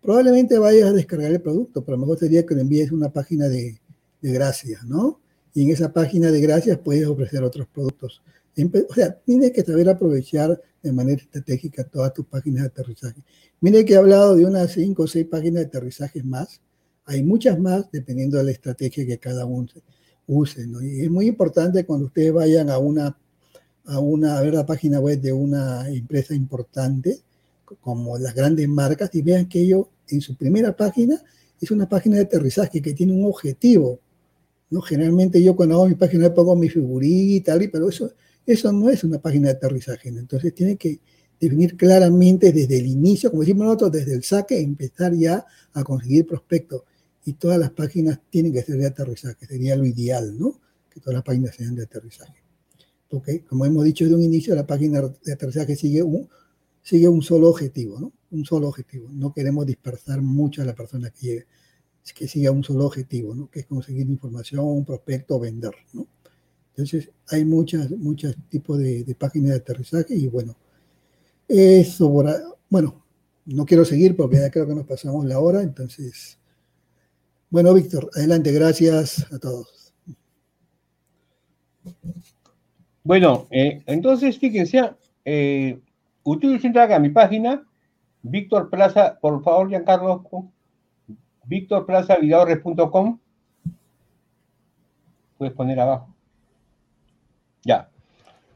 Probablemente 0.00 0.58
vayas 0.58 0.88
a 0.88 0.92
descargar 0.92 1.30
el 1.30 1.42
producto, 1.42 1.84
pero 1.84 1.94
a 1.94 1.98
lo 1.98 2.06
mejor 2.06 2.18
sería 2.18 2.46
que 2.46 2.54
le 2.54 2.62
envíes 2.62 2.90
una 2.90 3.12
página 3.12 3.48
de, 3.48 3.78
gracias, 4.22 4.82
¿no? 4.84 5.20
Y 5.52 5.64
en 5.64 5.70
esa 5.70 5.92
página 5.92 6.30
de 6.30 6.40
gracias 6.40 6.78
puedes 6.78 7.06
ofrecer 7.06 7.42
otros 7.42 7.66
productos. 7.66 8.22
O 8.88 8.94
sea, 8.94 9.14
tienes 9.20 9.52
que 9.52 9.62
saber 9.62 9.88
aprovechar 9.90 10.58
de 10.82 10.92
manera 10.92 11.20
estratégica 11.20 11.84
todas 11.84 12.14
tus 12.14 12.24
páginas 12.26 12.62
de 12.62 12.68
aterrizaje. 12.68 13.22
Mire 13.60 13.84
que 13.84 13.92
he 13.92 13.96
hablado 13.96 14.34
de 14.34 14.46
unas 14.46 14.72
cinco 14.72 15.02
o 15.02 15.06
seis 15.06 15.26
páginas 15.26 15.62
de 15.62 15.66
aterrizaje 15.66 16.22
más. 16.22 16.62
Hay 17.04 17.22
muchas 17.22 17.58
más 17.58 17.90
dependiendo 17.90 18.38
de 18.38 18.44
la 18.44 18.52
estrategia 18.52 19.06
que 19.06 19.18
cada 19.18 19.44
uno 19.44 19.68
use. 20.26 20.66
Y 20.82 21.02
es 21.02 21.10
muy 21.10 21.26
importante 21.26 21.84
cuando 21.84 22.06
ustedes 22.06 22.32
vayan 22.32 22.70
a 22.70 22.78
una 22.78 23.18
a, 23.86 24.00
una, 24.00 24.38
a 24.38 24.42
ver 24.42 24.54
la 24.54 24.66
página 24.66 25.00
web 25.00 25.20
de 25.20 25.32
una 25.32 25.88
empresa 25.88 26.34
importante, 26.34 27.20
como 27.80 28.18
las 28.18 28.34
grandes 28.34 28.68
marcas, 28.68 29.10
y 29.14 29.22
vean 29.22 29.48
que 29.48 29.60
ellos 29.60 29.86
en 30.08 30.20
su 30.20 30.36
primera 30.36 30.76
página 30.76 31.20
es 31.60 31.70
una 31.70 31.88
página 31.88 32.16
de 32.16 32.22
aterrizaje 32.22 32.80
que 32.80 32.92
tiene 32.92 33.12
un 33.12 33.24
objetivo. 33.24 34.00
¿no? 34.70 34.80
Generalmente 34.80 35.42
yo 35.42 35.56
cuando 35.56 35.76
hago 35.76 35.88
mi 35.88 35.94
página 35.94 36.32
pongo 36.32 36.56
mi 36.56 36.68
figurita, 36.68 37.58
pero 37.72 37.88
eso, 37.88 38.12
eso 38.44 38.72
no 38.72 38.90
es 38.90 39.04
una 39.04 39.18
página 39.18 39.48
de 39.48 39.54
aterrizaje. 39.54 40.08
Entonces 40.08 40.54
tiene 40.54 40.76
que 40.76 41.00
definir 41.40 41.76
claramente 41.76 42.52
desde 42.52 42.78
el 42.78 42.86
inicio, 42.86 43.30
como 43.30 43.42
decimos 43.42 43.66
nosotros, 43.66 43.92
desde 43.92 44.14
el 44.14 44.22
saque, 44.22 44.60
empezar 44.60 45.14
ya 45.14 45.44
a 45.72 45.84
conseguir 45.84 46.26
prospectos. 46.26 46.82
Y 47.24 47.34
todas 47.34 47.58
las 47.58 47.70
páginas 47.70 48.20
tienen 48.30 48.52
que 48.52 48.62
ser 48.62 48.76
de 48.76 48.86
aterrizaje, 48.86 49.46
sería 49.46 49.76
lo 49.76 49.84
ideal, 49.84 50.38
¿no? 50.38 50.60
Que 50.90 51.00
todas 51.00 51.14
las 51.14 51.24
páginas 51.24 51.56
sean 51.56 51.74
de 51.74 51.82
aterrizaje 51.82 52.46
porque 53.08 53.44
como 53.44 53.64
hemos 53.64 53.84
dicho 53.84 54.04
de 54.06 54.14
un 54.14 54.22
inicio, 54.22 54.54
la 54.54 54.66
página 54.66 55.00
de 55.00 55.32
aterrizaje 55.32 55.76
sigue 55.76 56.02
un, 56.02 56.28
sigue 56.86 57.08
un 57.08 57.20
solo 57.20 57.48
objetivo, 57.48 57.98
¿no? 57.98 58.12
Un 58.30 58.44
solo 58.44 58.68
objetivo. 58.68 59.08
No 59.10 59.32
queremos 59.32 59.66
dispersar 59.66 60.22
mucho 60.22 60.62
a 60.62 60.64
la 60.64 60.72
persona 60.72 61.10
que 61.10 61.26
llegue, 61.26 61.46
que 62.14 62.28
siga 62.28 62.52
un 62.52 62.62
solo 62.62 62.86
objetivo, 62.86 63.34
¿no? 63.34 63.50
Que 63.50 63.58
es 63.60 63.66
conseguir 63.66 64.08
información, 64.08 64.64
un 64.64 64.84
prospecto, 64.84 65.40
vender, 65.40 65.74
¿no? 65.92 66.06
Entonces, 66.68 67.10
hay 67.28 67.44
muchas, 67.44 67.90
muchos 67.90 68.36
tipos 68.48 68.78
de, 68.78 69.16
páginas 69.18 69.50
de 69.50 69.56
aterrizaje 69.56 70.14
y 70.14 70.28
bueno, 70.28 70.56
eso, 71.48 72.08
bueno, 72.70 73.04
no 73.46 73.66
quiero 73.66 73.84
seguir 73.84 74.14
porque 74.14 74.36
ya 74.36 74.50
creo 74.50 74.68
que 74.68 74.74
nos 74.76 74.86
pasamos 74.86 75.24
la 75.24 75.40
hora, 75.40 75.62
entonces, 75.62 76.38
bueno, 77.50 77.74
Víctor, 77.74 78.10
adelante, 78.14 78.52
gracias 78.52 79.26
a 79.32 79.40
todos. 79.40 79.92
Bueno, 83.02 83.48
eh, 83.50 83.82
entonces 83.86 84.38
fíjense, 84.38 84.92
eh, 85.24 85.80
ustedes 86.26 86.64
entran 86.64 86.92
a 86.92 86.98
mi 86.98 87.10
página, 87.10 87.64
Víctor 88.22 88.68
Plaza, 88.68 89.18
por 89.20 89.42
favor, 89.42 89.68
Giancarlo, 89.68 90.24
víctorplazavidadores.com. 91.44 93.18
Puedes 95.38 95.54
poner 95.54 95.80
abajo. 95.80 96.14
Ya. 97.64 97.88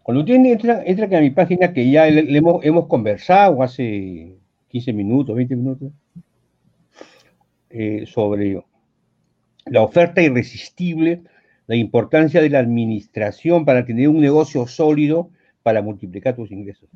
Cuando 0.03 0.21
ustedes 0.21 0.45
entran, 0.45 0.83
entran 0.85 1.15
a 1.15 1.21
mi 1.21 1.31
página, 1.31 1.73
que 1.73 1.91
ya 1.91 2.09
hemos, 2.09 2.65
hemos, 2.65 2.87
conversado 2.87 3.63
hace 3.63 4.37
15 4.69 4.93
minutos, 4.93 5.37
20 5.37 5.57
minutos, 5.57 5.93
eh, 7.71 8.05
sobre 8.07 8.65
la 9.67 9.83
oferta 9.83 10.21
irresistible 10.21 11.23
la 11.69 11.77
importancia 11.77 12.43
de 12.43 12.51
la 12.51 12.59
administración 12.59 13.65
para 13.65 13.85
tener 13.85 14.09
un 14.09 14.21
negocio 14.21 14.67
sólido 14.67 15.31
para 15.63 15.83
multiplicar 15.83 16.35
tus 16.35 16.51
ingresos. 16.51 16.89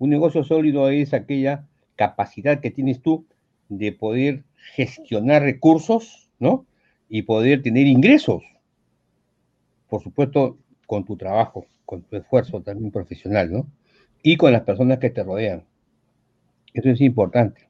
Un 0.00 0.08
negocio 0.08 0.42
sólido 0.44 0.88
es 0.88 1.12
aquella 1.12 1.66
capacidad 1.94 2.60
que 2.60 2.70
tienes 2.70 3.02
tú 3.02 3.26
de 3.68 3.92
poder 3.92 4.44
gestionar 4.74 5.42
recursos, 5.42 6.30
¿no? 6.38 6.64
Y 7.10 7.22
poder 7.22 7.62
tener 7.62 7.86
ingresos. 7.86 8.42
Por 9.90 10.02
supuesto, 10.02 10.56
con 10.86 11.04
tu 11.04 11.18
trabajo, 11.18 11.66
con 11.84 12.00
tu 12.00 12.16
esfuerzo 12.16 12.62
también 12.62 12.90
profesional, 12.90 13.52
¿no? 13.52 13.66
Y 14.22 14.38
con 14.38 14.52
las 14.52 14.62
personas 14.62 15.00
que 15.00 15.10
te 15.10 15.22
rodean. 15.22 15.64
Eso 16.72 16.88
es 16.88 17.02
importante. 17.02 17.68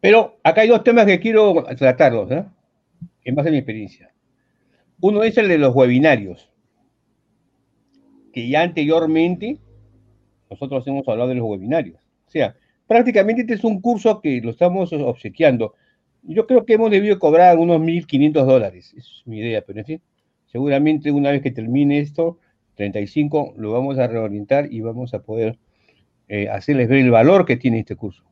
Pero 0.00 0.38
acá 0.42 0.62
hay 0.62 0.68
dos 0.68 0.82
temas 0.82 1.04
que 1.04 1.20
quiero 1.20 1.64
tratarlos, 1.76 2.30
¿no? 2.30 2.50
en 3.24 3.34
base 3.34 3.50
a 3.50 3.52
mi 3.52 3.58
experiencia. 3.58 4.10
Uno 5.02 5.22
es 5.22 5.36
el 5.36 5.48
de 5.48 5.58
los 5.58 5.74
webinarios, 5.74 6.50
que 8.32 8.48
ya 8.48 8.62
anteriormente 8.62 9.58
nosotros 10.52 10.86
hemos 10.86 11.08
hablado 11.08 11.30
de 11.30 11.36
los 11.36 11.48
webinarios. 11.48 11.96
O 12.26 12.30
sea, 12.30 12.54
prácticamente 12.86 13.42
este 13.42 13.54
es 13.54 13.64
un 13.64 13.80
curso 13.80 14.20
que 14.20 14.40
lo 14.42 14.50
estamos 14.50 14.92
obsequiando. 14.92 15.74
Yo 16.22 16.46
creo 16.46 16.64
que 16.64 16.74
hemos 16.74 16.90
debido 16.90 17.18
cobrar 17.18 17.58
unos 17.58 17.80
1.500 17.80 18.44
dólares, 18.44 18.94
es 18.96 19.22
mi 19.24 19.38
idea, 19.38 19.62
pero 19.62 19.80
en 19.80 19.86
fin, 19.86 20.00
seguramente 20.46 21.10
una 21.10 21.30
vez 21.30 21.42
que 21.42 21.50
termine 21.50 21.98
esto, 21.98 22.38
35, 22.76 23.54
lo 23.56 23.72
vamos 23.72 23.98
a 23.98 24.06
reorientar 24.06 24.72
y 24.72 24.80
vamos 24.82 25.14
a 25.14 25.22
poder 25.22 25.58
eh, 26.28 26.48
hacerles 26.48 26.88
ver 26.88 26.98
el 26.98 27.10
valor 27.10 27.44
que 27.44 27.56
tiene 27.56 27.80
este 27.80 27.96
curso, 27.96 28.24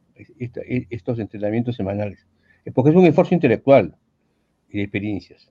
estos 0.91 1.19
entrenamientos 1.19 1.75
semanales, 1.77 2.27
porque 2.75 2.91
es 2.91 2.97
un 2.97 3.07
esfuerzo 3.07 3.35
intelectual 3.35 3.97
y 4.69 4.77
de 4.79 4.83
experiencias. 4.85 5.51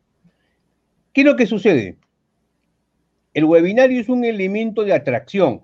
¿Qué 1.13 1.21
es 1.21 1.27
lo 1.27 1.35
que 1.35 1.45
sucede? 1.45 1.97
El 3.33 3.45
webinario 3.45 3.99
es 3.99 4.07
un 4.07 4.23
elemento 4.23 4.83
de 4.83 4.93
atracción 4.93 5.63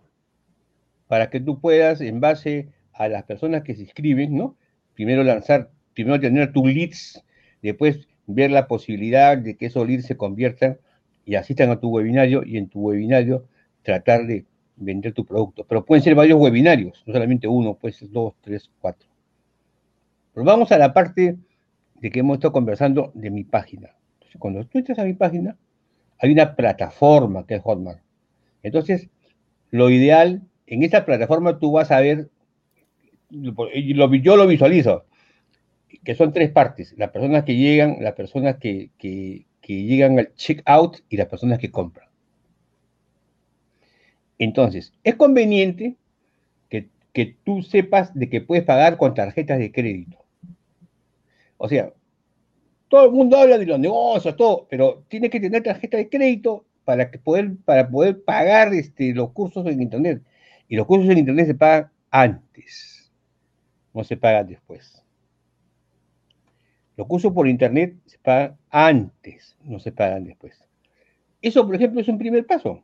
para 1.08 1.30
que 1.30 1.40
tú 1.40 1.60
puedas, 1.60 2.02
en 2.02 2.20
base 2.20 2.70
a 2.94 3.08
las 3.08 3.24
personas 3.24 3.64
que 3.64 3.76
se 3.76 3.84
inscriben, 3.84 4.36
¿no? 4.36 4.56
Primero 4.94 5.24
lanzar, 5.24 5.70
primero 5.94 6.20
tener 6.20 6.52
tus 6.52 6.66
leads, 6.66 7.24
después 7.62 8.08
ver 8.28 8.52
la 8.52 8.68
posibilidad 8.68 9.38
de 9.38 9.56
que 9.56 9.68
esos 9.68 9.88
leads 9.88 10.06
se 10.06 10.18
conviertan 10.18 10.78
y 11.26 11.36
asistan 11.36 11.70
a 11.70 11.80
tu 11.80 11.90
webinario 11.90 12.44
y 12.44 12.58
en 12.58 12.70
tu 12.70 12.80
webinario 12.80 13.46
tratar 13.84 14.26
de 14.26 14.46
vender 14.76 15.14
tu 15.14 15.26
producto. 15.26 15.66
Pero 15.68 15.86
pueden 15.86 16.04
ser 16.04 16.16
varios 16.16 16.40
webinarios, 16.40 17.04
no 17.06 17.14
solamente 17.14 17.48
uno, 17.48 17.76
puede 17.76 17.94
ser 17.94 18.10
dos, 18.12 18.34
tres, 18.42 18.70
cuatro. 18.80 19.08
Pero 20.34 20.46
vamos 20.46 20.72
a 20.72 20.78
la 20.78 20.94
parte 20.94 21.38
de 21.96 22.12
que 22.12 22.20
hemos 22.20 22.36
estado 22.36 22.52
conversando 22.52 23.12
de 23.14 23.30
mi 23.30 23.44
página. 23.44 23.96
Entonces, 24.16 24.40
cuando 24.40 24.66
tú 24.66 24.80
entras 24.80 25.00
a 25.00 25.06
mi 25.06 25.14
página, 25.14 25.56
hay 26.20 26.32
una 26.32 26.56
plataforma 26.56 27.46
que 27.46 27.56
es 27.56 27.62
Hotmart. 27.62 28.02
Entonces, 28.64 29.10
lo 29.72 29.90
ideal, 29.90 30.42
en 30.68 30.84
esta 30.84 31.06
plataforma 31.06 31.60
tú 31.60 31.72
vas 31.72 31.92
a 31.92 32.00
ver, 32.00 32.30
yo 33.30 34.38
lo 34.38 34.48
visualizo, 34.48 35.06
que 36.04 36.16
son 36.16 36.34
tres 36.34 36.52
partes, 36.52 36.94
las 36.98 37.12
personas 37.12 37.44
que 37.44 37.56
llegan, 37.56 37.98
las 38.02 38.14
personas 38.14 38.58
que, 38.58 38.92
llegan 39.68 40.20
al 40.20 40.34
checkout 40.36 40.98
y 41.10 41.18
las 41.18 41.28
personas 41.28 41.60
que 41.60 41.72
compran. 41.72 42.08
Entonces, 44.38 44.94
es 45.04 45.16
conveniente 45.16 45.96
que, 46.70 47.38
tú 47.46 47.62
sepas 47.62 48.14
de 48.14 48.30
que 48.30 48.42
puedes 48.42 48.66
pagar 48.66 48.98
con 48.98 49.14
tarjetas 49.14 49.58
de 49.58 49.72
crédito. 49.72 50.18
O 51.56 51.70
sea, 51.70 51.94
todo 52.90 53.06
el 53.06 53.12
mundo 53.12 53.38
habla 53.38 53.58
de 53.58 53.66
los 53.66 53.80
negocios, 53.80 54.36
todo, 54.36 54.68
pero 54.70 55.06
tiene 55.08 55.30
que 55.30 55.40
tener 55.40 55.64
tarjeta 55.64 55.96
de 55.96 56.10
crédito 56.10 56.66
para, 56.84 57.10
poder, 57.10 57.56
para 57.64 57.90
poder 57.90 58.22
pagar 58.22 58.74
este, 58.74 59.14
los 59.14 59.32
cursos 59.32 59.66
en 59.66 59.82
Internet. 59.82 60.22
Y 60.68 60.76
los 60.76 60.86
cursos 60.86 61.10
en 61.10 61.20
Internet 61.20 61.48
se 61.48 61.56
pagan 61.56 61.92
antes, 62.10 63.12
no 63.94 64.04
se 64.04 64.18
pagan 64.18 64.48
después. 64.48 65.04
Los 66.98 67.08
cursos 67.08 67.34
por 67.34 67.48
Internet 67.48 67.96
se 68.06 68.18
pagan 68.20 68.58
antes, 68.70 69.58
no 69.64 69.80
se 69.80 69.92
pagan 69.92 70.24
después. 70.24 70.58
Eso, 71.42 71.66
por 71.66 71.76
ejemplo, 71.76 72.02
es 72.02 72.08
un 72.08 72.18
primer 72.18 72.46
paso. 72.46 72.84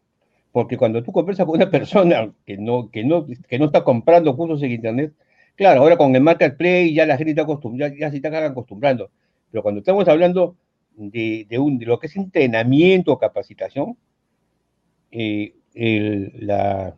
Porque 0.52 0.78
cuando 0.78 1.02
tú 1.02 1.12
conversas 1.12 1.45
con 1.45 1.56
una 1.56 1.70
persona 1.72 2.32
que 2.45 2.58
no, 2.58 2.91
que 2.91 3.03
no, 3.03 3.26
que 3.26 3.58
no 3.58 3.66
está 3.66 3.84
comprando 3.84 4.36
cursos 4.36 4.62
en 4.64 4.72
Internet, 4.72 5.14
claro, 5.56 5.82
ahora 5.82 5.98
con 5.98 6.16
el 6.16 6.22
Marketplace 6.22 6.94
ya 6.94 7.06
la 7.06 7.18
gente 7.18 7.32
está 7.32 7.44
acostumbrada, 7.44 7.94
ya 7.98 8.10
se 8.10 8.18
está 8.18 8.45
acostumbrando. 8.45 9.10
Pero 9.49 9.64
cuando 9.64 9.80
estamos 9.80 10.08
hablando 10.08 10.58
de, 10.95 11.48
un, 11.58 11.78
de 11.78 11.86
lo 11.86 11.99
que 11.99 12.08
es 12.08 12.16
entrenamiento 12.16 13.14
o 13.14 13.18
capacitación, 13.18 13.98
eh, 15.12 15.53
la, 15.74 16.95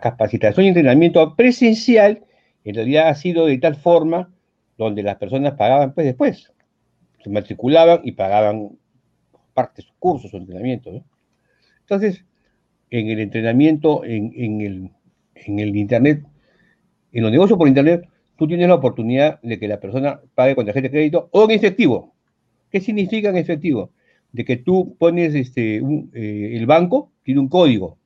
capacitación 0.00 0.66
y 0.66 0.68
entrenamiento 0.68 1.34
presencial 1.36 2.24
en 2.64 2.74
realidad 2.74 3.08
ha 3.08 3.14
sido 3.14 3.46
de 3.46 3.58
tal 3.58 3.76
forma 3.76 4.32
donde 4.76 5.02
las 5.02 5.16
personas 5.16 5.52
pagaban 5.52 5.92
pues 5.92 6.06
después. 6.06 6.52
Se 7.22 7.30
matriculaban 7.30 8.00
y 8.04 8.12
pagaban 8.12 8.78
parte 9.52 9.82
de 9.82 9.88
sus 9.88 9.96
cursos 9.98 10.32
o 10.32 10.36
entrenamientos. 10.36 11.02
Entonces, 11.80 12.24
en 12.90 13.08
el 13.08 13.20
entrenamiento, 13.20 14.04
en, 14.04 14.32
en, 14.34 14.60
el, 14.60 14.90
en 15.34 15.58
el 15.58 15.76
Internet, 15.76 16.24
en 17.12 17.22
los 17.22 17.30
negocios 17.30 17.58
por 17.58 17.68
Internet, 17.68 18.08
tú 18.36 18.48
tienes 18.48 18.66
la 18.68 18.74
oportunidad 18.74 19.40
de 19.42 19.58
que 19.58 19.68
la 19.68 19.78
persona 19.78 20.20
pague 20.34 20.54
con 20.54 20.64
tarjeta 20.66 20.88
de 20.88 20.90
crédito 20.90 21.28
o 21.32 21.44
en 21.44 21.50
efectivo. 21.52 22.14
¿Qué 22.70 22.80
significa 22.80 23.28
en 23.28 23.36
efectivo? 23.36 23.92
De 24.32 24.44
que 24.44 24.56
tú 24.56 24.96
pones 24.98 25.34
este, 25.34 25.76
eh, 25.76 26.56
el 26.56 26.66
banco, 26.66 27.12
tiene 27.22 27.40
un 27.40 27.48
código. 27.48 27.98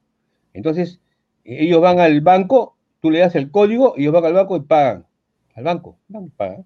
Entonces, 0.53 1.01
ellos 1.49 1.81
van 1.81 1.99
al 2.01 2.21
banco, 2.21 2.77
tú 3.01 3.11
le 3.11 3.21
das 3.21 3.35
el 3.35 3.51
código, 3.51 3.95
ellos 3.97 4.13
van 4.13 4.25
al 4.25 4.35
banco 4.35 4.57
y 4.57 4.61
pagan. 4.61 5.07
Al 5.55 5.65
banco, 5.65 5.99
van, 6.09 6.31
pagan. 6.31 6.65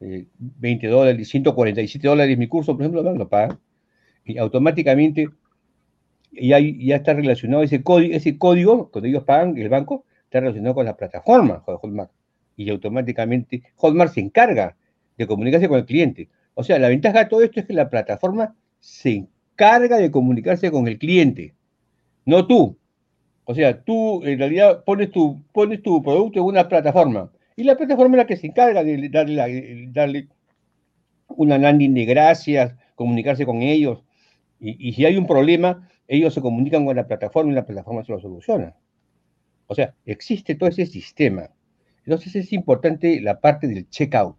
20 0.00 0.86
eh, 0.86 0.90
dólares, 0.90 1.28
147 1.28 2.08
dólares 2.08 2.36
mi 2.36 2.48
curso, 2.48 2.72
por 2.72 2.82
ejemplo, 2.82 3.02
van, 3.02 3.18
lo 3.18 3.28
pagan. 3.28 3.58
Y 4.24 4.38
automáticamente 4.38 5.28
ya, 6.32 6.58
ya 6.58 6.96
está 6.96 7.14
relacionado 7.14 7.62
ese 7.62 7.82
código, 7.82 8.14
ese 8.14 8.38
código, 8.38 8.90
cuando 8.90 9.08
ellos 9.08 9.24
pagan, 9.24 9.56
el 9.58 9.68
banco, 9.68 10.04
está 10.24 10.40
relacionado 10.40 10.74
con 10.74 10.86
la 10.86 10.96
plataforma 10.96 11.62
Hotmart 11.66 12.10
y 12.56 12.70
automáticamente 12.70 13.62
Hotmart 13.76 14.12
se 14.12 14.20
encarga 14.20 14.76
de 15.16 15.26
comunicarse 15.26 15.68
con 15.68 15.78
el 15.78 15.84
cliente. 15.84 16.28
O 16.54 16.64
sea, 16.64 16.78
la 16.78 16.88
ventaja 16.88 17.20
de 17.20 17.26
todo 17.26 17.42
esto 17.42 17.60
es 17.60 17.66
que 17.66 17.72
la 17.72 17.90
plataforma 17.90 18.54
se 18.80 19.26
encarga 19.52 19.98
de 19.98 20.10
comunicarse 20.10 20.70
con 20.70 20.88
el 20.88 20.98
cliente, 20.98 21.54
no 22.24 22.46
tú. 22.46 22.78
O 23.44 23.54
sea, 23.54 23.82
tú 23.82 24.24
en 24.24 24.38
realidad 24.38 24.84
pones 24.84 25.10
tu, 25.10 25.42
pones 25.52 25.82
tu 25.82 26.02
producto 26.02 26.38
en 26.38 26.44
una 26.44 26.68
plataforma 26.68 27.30
y 27.56 27.64
la 27.64 27.76
plataforma 27.76 28.16
es 28.16 28.18
la 28.18 28.26
que 28.26 28.36
se 28.36 28.46
encarga 28.46 28.84
de 28.84 29.08
darle, 29.08 29.88
darle 29.90 30.28
una 31.28 31.58
landing 31.58 31.94
de 31.94 32.04
gracias, 32.04 32.74
comunicarse 32.94 33.44
con 33.44 33.62
ellos. 33.62 34.04
Y, 34.60 34.88
y 34.88 34.92
si 34.92 35.04
hay 35.04 35.16
un 35.16 35.26
problema, 35.26 35.88
ellos 36.06 36.34
se 36.34 36.40
comunican 36.40 36.84
con 36.86 36.96
la 36.96 37.06
plataforma 37.06 37.52
y 37.52 37.54
la 37.54 37.66
plataforma 37.66 38.04
se 38.04 38.12
lo 38.12 38.20
soluciona. 38.20 38.76
O 39.66 39.74
sea, 39.74 39.94
existe 40.04 40.54
todo 40.54 40.68
ese 40.68 40.86
sistema. 40.86 41.50
Entonces 42.04 42.34
es 42.36 42.52
importante 42.52 43.20
la 43.20 43.40
parte 43.40 43.68
del 43.68 43.88
checkout. 43.88 44.36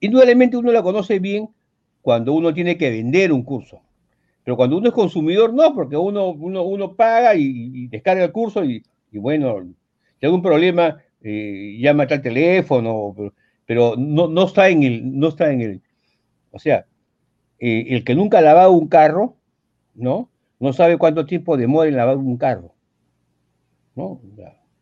Indudablemente 0.00 0.56
uno 0.56 0.72
la 0.72 0.82
conoce 0.82 1.18
bien 1.18 1.48
cuando 2.02 2.32
uno 2.32 2.52
tiene 2.52 2.76
que 2.76 2.90
vender 2.90 3.32
un 3.32 3.42
curso. 3.42 3.82
Pero 4.44 4.56
cuando 4.56 4.76
uno 4.76 4.88
es 4.88 4.94
consumidor, 4.94 5.54
no, 5.54 5.74
porque 5.74 5.96
uno, 5.96 6.30
uno, 6.30 6.94
paga 6.94 7.34
y, 7.34 7.88
descarga 7.88 8.24
el 8.24 8.32
curso 8.32 8.62
y, 8.62 8.84
bueno, 9.12 9.62
si 9.62 10.26
hay 10.26 10.26
algún 10.26 10.42
problema, 10.42 11.02
eh, 11.22 11.78
llama 11.80 12.04
al 12.04 12.20
teléfono, 12.20 13.16
pero, 13.64 13.94
no, 13.96 14.44
está 14.44 14.68
en 14.68 14.82
el, 14.82 15.18
no 15.18 15.28
está 15.28 15.50
en 15.50 15.62
el, 15.62 15.82
o 16.50 16.58
sea, 16.58 16.86
eh, 17.58 17.86
el 17.88 18.04
que 18.04 18.14
nunca 18.14 18.38
ha 18.38 18.42
lavado 18.42 18.72
un 18.72 18.88
carro, 18.88 19.36
¿no? 19.94 20.30
No 20.60 20.74
sabe 20.74 20.98
cuánto 20.98 21.24
tiempo 21.24 21.56
demora 21.56 21.88
en 21.88 21.96
lavar 21.96 22.18
un 22.18 22.36
carro, 22.36 22.74
¿no? 23.94 24.20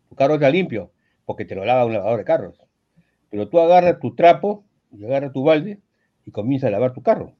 Tu 0.09 0.17
carro 0.17 0.35
está 0.35 0.51
limpio, 0.51 0.91
porque 1.25 1.45
te 1.45 1.55
lo 1.55 1.65
lava 1.65 1.87
un 1.87 1.93
lavador 1.93 2.19
de 2.19 2.25
carros. 2.25 2.61
Pero 3.31 3.49
tú 3.49 3.61
agarras 3.61 4.01
tu 4.01 4.15
trapo 4.15 4.65
y 4.91 5.05
agarras 5.05 5.33
tu 5.33 5.45
balde 5.45 5.81
y 6.27 6.33
comienzas 6.33 6.69
a 6.69 6.73
lavar 6.73 6.93
tu 6.93 7.03
carro. 7.03 7.33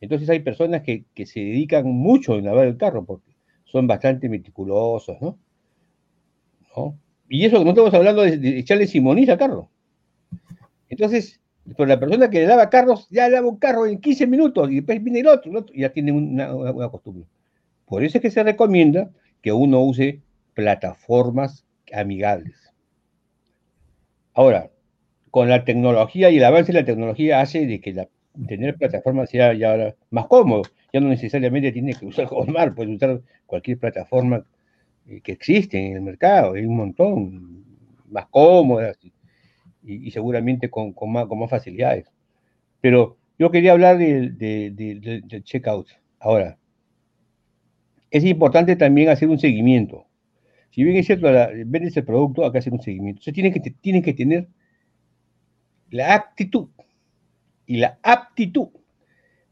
Entonces 0.00 0.28
hay 0.30 0.40
personas 0.40 0.82
que, 0.82 1.04
se 1.26 1.40
dedican 1.40 1.86
mucho 1.86 2.38
en 2.38 2.44
lavar 2.44 2.66
el 2.66 2.76
carro 2.76 3.04
porque 3.04 3.36
son 3.64 3.86
bastante 3.86 4.28
meticulosos, 4.28 5.20
¿no? 5.20 5.38
Y 7.28 7.44
eso 7.44 7.62
no 7.62 7.70
estamos 7.70 7.92
hablando 7.92 8.22
de, 8.22 8.58
echarle 8.58 8.86
simoniza 8.86 9.32
al 9.32 9.38
carro. 9.38 9.68
Entonces, 10.88 11.40
pero 11.76 11.86
la 11.86 12.00
persona 12.00 12.30
que 12.30 12.40
le 12.40 12.46
lava 12.46 12.70
carros 12.70 13.08
ya 13.10 13.28
lava 13.28 13.48
un 13.48 13.58
carro 13.58 13.86
en 13.86 14.00
15 14.00 14.26
minutos 14.26 14.70
y 14.70 14.76
después 14.76 15.02
viene 15.02 15.20
el 15.20 15.26
otro, 15.26 15.66
y 15.72 15.80
ya 15.80 15.90
tiene 15.90 16.12
una, 16.12 16.54
una 16.54 16.88
costumbre. 16.88 17.26
Por 17.84 18.04
eso 18.04 18.18
es 18.18 18.22
que 18.22 18.30
se 18.30 18.42
recomienda 18.42 19.10
que 19.42 19.52
uno 19.52 19.80
use 19.80 20.20
plataformas 20.54 21.66
amigables. 21.92 22.54
Ahora, 24.34 24.70
con 25.30 25.48
la 25.48 25.64
tecnología 25.64 26.30
y 26.30 26.38
el 26.38 26.44
avance 26.44 26.72
de 26.72 26.80
la 26.80 26.86
tecnología 26.86 27.40
hace 27.40 27.66
de 27.66 27.80
que 27.80 27.92
la, 27.92 28.08
tener 28.46 28.76
plataformas 28.76 29.30
sea 29.30 29.54
ya 29.54 29.94
más 30.10 30.26
cómodo. 30.26 30.62
Ya 30.92 31.00
no 31.00 31.08
necesariamente 31.08 31.72
tiene 31.72 31.94
que 31.94 32.06
usar 32.06 32.26
Hotmart, 32.30 32.74
puedes 32.74 32.94
usar 32.94 33.20
cualquier 33.46 33.78
plataforma 33.78 34.44
eh, 35.06 35.20
que 35.20 35.32
existe 35.32 35.78
en 35.78 35.96
el 35.96 36.02
mercado, 36.02 36.54
hay 36.54 36.64
un 36.64 36.76
montón, 36.76 37.64
más 38.10 38.26
cómodas 38.26 38.98
y, 39.82 40.10
seguramente 40.10 40.70
con, 40.70 40.94
más, 41.08 41.26
facilidades. 41.50 42.06
Pero 42.80 43.16
yo 43.38 43.50
quería 43.50 43.72
hablar 43.72 43.98
del 43.98 45.42
checkout. 45.44 45.88
Ahora, 46.20 46.58
es 48.10 48.24
importante 48.24 48.76
también 48.76 49.08
hacer 49.08 49.28
un 49.28 49.38
seguimiento. 49.38 50.06
Si 50.70 50.84
bien 50.84 50.96
es 50.96 51.06
cierto, 51.06 51.28
vendes 51.66 51.96
el 51.96 52.04
producto, 52.04 52.50
que 52.50 52.58
hacer 52.58 52.72
un 52.72 52.82
seguimiento. 52.82 53.20
Entonces 53.20 53.34
tienen 53.34 53.52
que, 53.52 53.60
tienen 53.70 54.02
que 54.02 54.14
tener 54.14 54.48
la 55.90 56.14
actitud 56.14 56.68
y 57.68 57.76
la 57.76 57.98
aptitud 58.02 58.70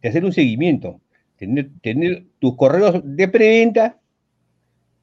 de 0.02 0.08
hacer 0.08 0.24
un 0.24 0.32
seguimiento, 0.32 1.00
tener, 1.36 1.70
tener 1.82 2.24
tus 2.40 2.56
correos 2.56 3.02
de 3.04 3.28
preventa 3.28 4.00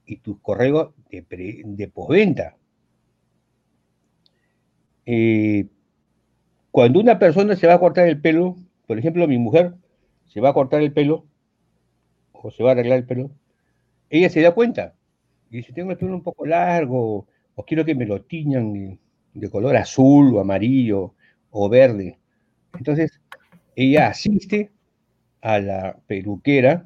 y 0.05 0.17
tus 0.17 0.39
correos 0.41 0.93
de, 1.09 1.23
de 1.63 1.87
postventa. 1.87 2.57
eh, 5.05 5.67
cuando 6.71 6.99
una 6.99 7.19
persona 7.19 7.55
se 7.55 7.67
va 7.67 7.75
a 7.75 7.79
cortar 7.79 8.07
el 8.07 8.19
pelo, 8.19 8.57
por 8.87 8.97
ejemplo, 8.97 9.27
mi 9.27 9.37
mujer 9.37 9.75
se 10.25 10.41
va 10.41 10.49
a 10.49 10.53
cortar 10.53 10.81
el 10.81 10.91
pelo 10.91 11.25
o 12.31 12.49
se 12.51 12.63
va 12.63 12.71
a 12.71 12.73
arreglar 12.73 12.97
el 12.99 13.05
pelo, 13.05 13.31
ella 14.09 14.29
se 14.29 14.41
da 14.41 14.53
cuenta. 14.53 14.95
Y 15.51 15.57
dice, 15.57 15.73
tengo 15.73 15.91
el 15.91 15.97
pelo 15.97 16.15
un 16.15 16.23
poco 16.23 16.45
largo, 16.47 17.27
o 17.55 17.65
quiero 17.65 17.85
que 17.85 17.95
me 17.95 18.07
lo 18.07 18.23
tiñan 18.23 18.99
de 19.33 19.49
color 19.51 19.75
azul 19.75 20.35
o 20.35 20.39
amarillo 20.39 21.13
o 21.51 21.69
verde. 21.69 22.17
Entonces, 22.77 23.21
ella 23.75 24.07
asiste 24.07 24.71
a 25.41 25.59
la 25.59 25.97
peluquera, 26.07 26.85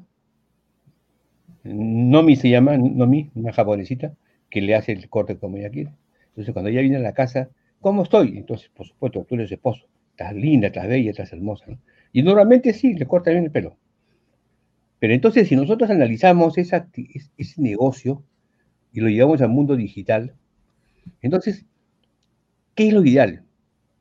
Nomi 1.64 2.36
se 2.36 2.50
llama, 2.50 2.76
Nomi, 2.76 3.30
una 3.34 3.52
japonesita, 3.52 4.14
que 4.50 4.60
le 4.62 4.74
hace 4.74 4.92
el 4.92 5.08
corte 5.08 5.36
como 5.36 5.56
ella 5.56 5.70
quiere. 5.70 5.92
Entonces, 6.28 6.52
cuando 6.52 6.70
ella 6.70 6.80
viene 6.80 6.96
a 6.96 7.00
la 7.00 7.12
casa, 7.12 7.50
¿cómo 7.80 8.02
estoy? 8.04 8.38
Entonces, 8.38 8.70
por 8.74 8.86
supuesto, 8.86 9.24
tú 9.24 9.34
eres 9.34 9.52
esposo, 9.52 9.86
estás 10.10 10.34
linda, 10.34 10.68
estás 10.68 10.88
bella, 10.88 11.10
estás 11.10 11.32
hermosa. 11.32 11.66
Y 12.12 12.22
normalmente 12.22 12.72
sí, 12.72 12.94
le 12.94 13.06
corta 13.06 13.30
bien 13.30 13.44
el 13.44 13.50
pelo. 13.50 13.76
Pero 14.98 15.14
entonces, 15.14 15.48
si 15.48 15.56
nosotros 15.56 15.90
analizamos 15.90 16.58
ese 16.58 16.84
negocio 17.56 18.22
y 18.92 19.00
lo 19.00 19.08
llevamos 19.08 19.42
al 19.42 19.50
mundo 19.50 19.76
digital, 19.76 20.34
entonces, 21.22 21.66
¿qué 22.74 22.88
es 22.88 22.94
lo 22.94 23.04
ideal? 23.04 23.44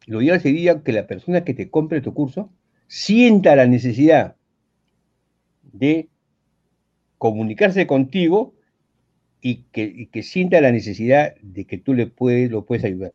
Lo 0.07 0.21
ideal 0.21 0.39
sería 0.39 0.81
que 0.81 0.93
la 0.93 1.05
persona 1.05 1.43
que 1.43 1.53
te 1.53 1.69
compre 1.69 2.01
tu 2.01 2.13
curso 2.13 2.49
sienta 2.87 3.55
la 3.57 3.67
necesidad 3.67 4.37
de 5.73 6.07
comunicarse 7.17 7.85
contigo 7.85 8.53
y 9.41 9.65
que, 9.71 10.23
sienta 10.23 10.61
la 10.61 10.71
necesidad 10.71 11.35
de 11.41 11.65
que 11.65 11.77
tú 11.77 11.93
le 11.93 12.07
puedes, 12.07 12.49
lo 12.49 12.65
puedes 12.65 12.85
ayudar. 12.85 13.13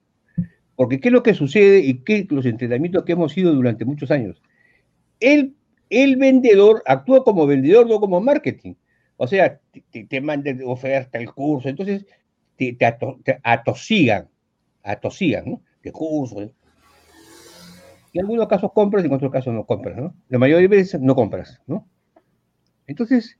Porque 0.77 1.01
¿qué 1.01 1.09
es 1.09 1.12
lo 1.12 1.23
que 1.23 1.35
sucede 1.35 1.81
y 1.81 1.94
qué 2.05 2.27
los 2.28 2.44
entrenamientos 2.44 3.05
que 3.05 3.12
hemos 3.12 3.36
ido 3.39 3.55
durante 3.55 3.86
muchos 3.86 4.10
años? 4.10 4.43
El, 5.19 5.55
el 5.89 6.16
vendedor 6.16 6.82
actúa 6.86 7.24
como 7.24 7.47
vendedor, 7.47 7.89
no 7.89 8.01
como 8.01 8.20
marketing. 8.20 8.74
O 9.16 9.27
sea, 9.27 9.59
te, 9.90 10.05
te 10.05 10.64
oferta 10.64 11.19
el 11.19 11.32
curso, 11.32 11.70
entonces 11.70 12.05
te, 12.56 12.74
te, 12.74 13.39
atosigan, 13.43 14.28
atosigan, 14.82 15.44
¿no? 15.47 15.62
De 15.82 15.90
curso. 15.90 16.52
En 18.13 18.21
algunos 18.23 18.49
casos 18.49 18.73
compras, 18.73 19.05
en 19.05 19.13
otros 19.13 19.33
casos 19.33 19.55
no 19.55 19.65
compras, 19.65 19.97
¿no? 19.97 20.15
La 20.29 20.39
mayoría 20.39 20.69
de 20.69 20.77
veces 20.77 21.01
no 21.01 21.15
compras, 21.15 21.61
¿no? 21.67 21.89
Entonces, 22.87 23.39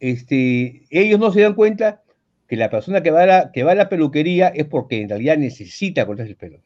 este, 0.00 0.84
ellos 0.90 1.20
no 1.20 1.30
se 1.30 1.42
dan 1.42 1.54
cuenta 1.54 2.02
que 2.46 2.56
la 2.56 2.70
persona 2.70 3.02
que 3.02 3.10
va, 3.10 3.24
a 3.24 3.26
la, 3.26 3.52
que 3.52 3.62
va 3.62 3.72
a 3.72 3.74
la 3.74 3.88
peluquería 3.88 4.48
es 4.48 4.64
porque 4.64 5.02
en 5.02 5.10
realidad 5.10 5.36
necesita 5.36 6.06
cortarse 6.06 6.30
el 6.30 6.36
pelo. 6.36 6.60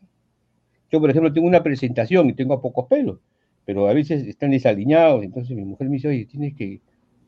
Yo, 0.91 1.01
por 1.01 1.11
ejemplo, 1.11 1.33
tengo 1.33 1.49
una 1.49 1.63
presentación 1.63 2.29
y 2.29 2.35
tengo 2.35 2.61
pocos 2.61 2.87
pelos, 2.87 3.19
pero 3.65 3.89
a 3.89 3.93
veces 3.93 4.27
están 4.27 4.51
desaliñados, 4.53 5.25
entonces 5.25 5.57
mi 5.57 5.65
mujer 5.65 5.89
me 5.89 5.95
dice, 5.95 6.09
oye, 6.09 6.27
tienes 6.27 6.55
que 6.55 6.65
ir 6.65 6.81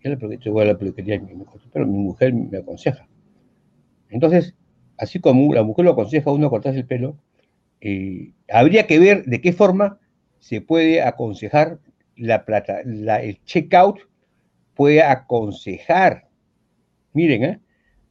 a 0.04 0.10
la 0.10 0.36
yo 0.36 0.52
voy 0.52 0.62
a 0.62 0.66
la 0.66 0.78
peluquería 0.78 1.20
pero 1.72 1.86
mi 1.86 1.98
mujer 1.98 2.32
me 2.34 2.58
aconseja. 2.58 3.08
Entonces, 4.10 4.54
así 4.98 5.18
como 5.18 5.52
la 5.54 5.62
mujer 5.62 5.86
lo 5.86 5.92
aconseja 5.92 6.30
a 6.30 6.32
uno 6.34 6.50
cortarse 6.50 6.80
el 6.80 6.86
pelo, 6.86 7.16
eh, 7.80 8.32
habría 8.48 8.86
que 8.86 8.98
ver 8.98 9.24
de 9.24 9.40
qué 9.40 9.52
forma 9.52 9.98
se 10.44 10.60
puede 10.60 11.00
aconsejar 11.00 11.78
la 12.16 12.44
plata, 12.44 12.82
la, 12.84 13.22
el 13.22 13.42
checkout 13.44 14.00
puede 14.74 15.02
aconsejar, 15.02 16.28
miren, 17.14 17.44
¿eh? 17.44 17.60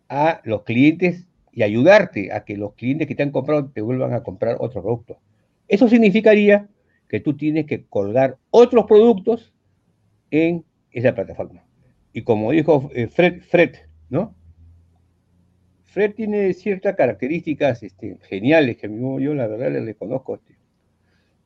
a 0.09 0.41
los 0.43 0.63
clientes 0.63 1.27
y 1.51 1.61
ayudarte 1.61 2.33
a 2.33 2.43
que 2.43 2.57
los 2.57 2.73
clientes 2.73 3.07
que 3.07 3.13
te 3.13 3.21
han 3.21 3.29
comprado 3.29 3.69
te 3.69 3.81
vuelvan 3.81 4.13
a 4.13 4.23
comprar 4.23 4.57
otro 4.59 4.81
producto. 4.81 5.19
Eso 5.67 5.87
significaría 5.87 6.67
que 7.07 7.19
tú 7.19 7.37
tienes 7.37 7.67
que 7.67 7.85
colgar 7.85 8.39
otros 8.49 8.85
productos 8.85 9.53
en 10.31 10.65
esa 10.89 11.13
plataforma. 11.13 11.63
Y 12.13 12.23
como 12.23 12.49
dijo 12.51 12.89
eh, 12.95 13.05
Fred, 13.05 13.41
Fred, 13.41 13.75
¿no? 14.09 14.33
Fred 15.83 16.15
tiene 16.15 16.51
ciertas 16.53 16.95
características 16.95 17.83
este, 17.83 18.17
geniales 18.23 18.77
que 18.77 18.89
yo 18.89 19.35
la 19.35 19.45
verdad 19.45 19.71
le 19.71 19.85
reconozco. 19.85 20.33
Este, 20.33 20.53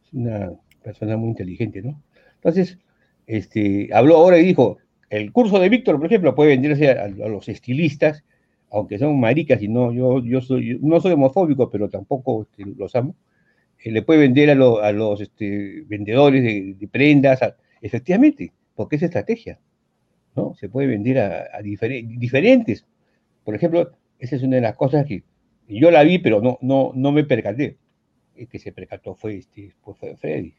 es 0.06 0.14
una 0.14 0.54
persona 0.88 1.18
muy 1.18 1.30
inteligente, 1.30 1.82
¿no? 1.82 2.02
Entonces, 2.36 2.78
este, 3.26 3.90
habló 3.94 4.18
ahora 4.18 4.40
y 4.40 4.46
dijo, 4.46 4.78
el 5.10 5.32
curso 5.32 5.60
de 5.60 5.70
Víctor, 5.70 5.98
por 5.98 6.06
ejemplo, 6.06 6.36
puede 6.36 6.52
venderse 6.52 6.90
a 6.92 7.08
los 7.08 7.50
estilistas 7.50 8.24
aunque 8.70 9.00
son 9.00 9.20
maricas 9.20 9.62
y 9.62 9.68
no, 9.68 9.92
yo, 9.92 10.24
yo, 10.24 10.42
soy, 10.42 10.78
no 10.82 11.00
soy 11.00 11.14
homofóbico, 11.14 11.70
pero 11.70 11.90
tampoco 11.90 12.44
este, 12.44 12.66
los 12.78 12.96
amo, 12.96 13.16
eh, 13.84 13.92
le 13.92 14.02
puede 14.02 14.22
vender 14.22 14.50
a, 14.50 14.56
los 14.56 15.22
este, 15.22 15.84
vendedores 15.88 16.44
de, 16.44 16.88
prendas, 16.88 17.40
efectivamente, 17.82 18.52
porque 18.76 18.98
es 18.98 19.04
estrategia, 19.04 19.60
¿no? 20.36 20.54
Se 20.56 20.70
puede 20.70 20.88
vender 20.88 21.20
a, 21.20 21.62
diferentes. 21.62 22.86
Por 23.44 23.56
ejemplo, 23.56 23.92
esa 24.20 24.36
es 24.36 24.44
una 24.44 24.58
de 24.58 24.62
las 24.62 24.76
cosas 24.76 25.06
que 25.06 25.24
yo 25.68 25.92
la 25.92 26.04
vi, 26.04 26.20
pero 26.20 26.42
no, 26.42 26.58
no, 26.62 26.92
no 26.96 27.12
me 27.12 27.24
percaté. 27.24 27.78
El 28.36 28.48
que 28.48 28.60
se 28.60 28.72
percató 28.72 29.16
fue, 29.16 29.38
este, 29.38 29.74
fue 29.82 30.16
Freddy, 30.18 30.54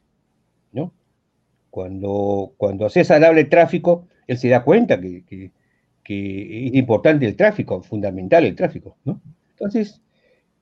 ¿no? 0.73 0.93
Cuando, 1.71 2.53
cuando 2.57 2.89
César 2.89 3.25
habla 3.25 3.39
de 3.39 3.45
tráfico, 3.45 4.07
él 4.27 4.39
se 4.39 4.49
da 4.49 4.65
cuenta 4.65 5.01
que 5.01 5.53
que 6.09 6.69
es 6.69 6.75
importante 6.75 7.27
el 7.27 7.37
tráfico, 7.37 7.83
fundamental 7.83 8.47
el 8.47 8.57
tráfico, 8.57 8.97
¿no? 9.05 9.21
Entonces, 9.51 10.01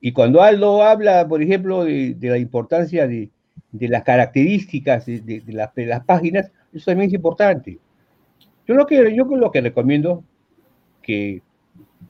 y 0.00 0.10
cuando 0.10 0.42
Aldo 0.42 0.82
habla, 0.82 1.28
por 1.28 1.40
ejemplo, 1.40 1.84
de, 1.84 2.16
la 2.20 2.36
importancia 2.36 3.06
de, 3.06 3.30
las 3.70 4.02
características 4.02 5.06
de, 5.06 5.42
las, 5.46 6.04
páginas, 6.04 6.50
eso 6.72 6.86
también 6.86 7.10
es 7.10 7.14
importante. 7.14 7.78
Yo 8.66 8.74
lo 8.74 8.86
que, 8.86 9.14
yo 9.14 9.24
lo 9.24 9.52
que 9.52 9.60
recomiendo 9.60 10.24
que 11.00 11.42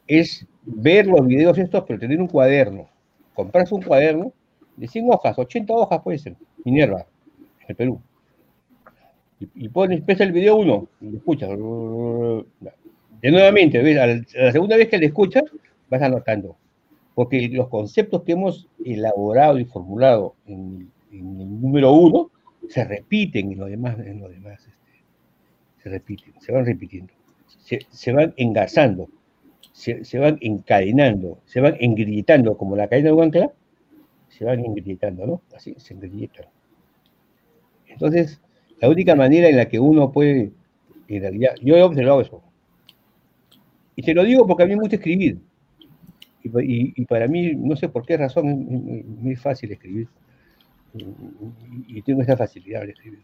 es 0.06 0.47
ver 0.64 1.06
los 1.06 1.27
videos 1.27 1.59
estos, 1.59 1.85
pero 1.86 1.98
tener 1.98 2.23
un 2.23 2.28
cuaderno. 2.28 2.89
Comprarse 3.35 3.74
un 3.74 3.82
cuaderno 3.82 4.32
de 4.78 4.89
100 4.89 5.10
hojas, 5.10 5.39
80 5.39 5.74
hojas 5.74 6.01
puede 6.02 6.16
ser, 6.16 6.36
Minerva, 6.64 7.05
el 7.68 7.76
Perú. 7.76 8.01
Y, 9.55 9.68
pones, 9.68 10.01
pesa 10.01 10.24
el 10.24 10.32
video 10.32 10.56
uno, 10.56 10.88
y 11.01 11.10
lo 11.10 11.18
escuchas 11.18 11.51
de 11.51 13.30
nuevamente, 13.30 13.78
a 13.98 14.06
la 14.06 14.52
segunda 14.52 14.76
vez 14.76 14.88
que 14.88 14.98
le 14.98 15.06
escuchas, 15.06 15.44
vas 15.90 16.02
anotando. 16.02 16.56
Porque 17.14 17.48
los 17.48 17.68
conceptos 17.68 18.22
que 18.22 18.32
hemos 18.32 18.68
elaborado 18.84 19.59
y 19.59 19.64
formulado 19.64 20.34
en, 20.47 20.90
el 21.12 21.60
número 21.60 21.93
uno 21.93 22.30
se 22.68 22.84
repiten 22.84 23.52
en 23.52 23.59
lo 23.59 23.66
demás, 23.66 23.98
en 23.98 24.20
lo 24.20 24.28
demás 24.28 24.60
este, 24.60 25.02
se 25.82 25.88
repiten, 25.88 26.34
se 26.40 26.52
van 26.52 26.66
repitiendo, 26.66 27.12
se, 27.90 28.12
van 28.12 28.34
engasando, 28.36 29.09
se, 29.72 30.18
van 30.18 30.36
encadenando, 30.40 31.38
se 31.47 31.60
van 31.60 31.76
engrietando, 31.80 32.56
como 32.59 32.76
la 32.76 32.88
cadena 32.88 33.12
de 33.12 33.22
ancla, 33.22 33.52
se 34.28 34.44
van 34.44 34.64
engrietando, 34.64 35.26
¿no? 35.26 35.43
Así 35.55 35.74
se 35.78 35.94
engrietan. 35.94 36.47
Entonces, 37.97 38.40
la 38.78 38.90
única 38.90 39.14
manera 39.14 39.48
en 39.48 39.56
la 39.56 39.68
que 39.68 39.81
uno 39.81 40.12
puede, 40.12 40.52
en 41.09 41.20
realidad, 41.23 41.55
yo 41.62 41.77
he 41.77 41.82
observado 41.82 42.20
eso, 42.20 42.43
y 43.94 44.02
te 44.02 44.12
lo 44.12 44.23
digo 44.23 44.47
porque 44.47 44.64
a 44.64 44.66
mí 44.66 44.74
me 44.74 44.82
gusta 44.82 44.97
escribir. 44.97 45.39
Y, 46.44 47.05
para 47.06 47.27
mí, 47.27 47.55
no 47.55 47.74
sé 47.74 47.89
por 47.89 48.05
qué 48.05 48.18
razón, 48.18 48.47
es 48.90 49.06
muy 49.06 49.35
fácil 49.35 49.73
escribir. 49.73 50.09
Y, 51.89 52.02
tengo 52.02 52.20
esa 52.20 52.36
facilidad 52.36 52.82
de 52.82 52.90
escribir. 52.90 53.20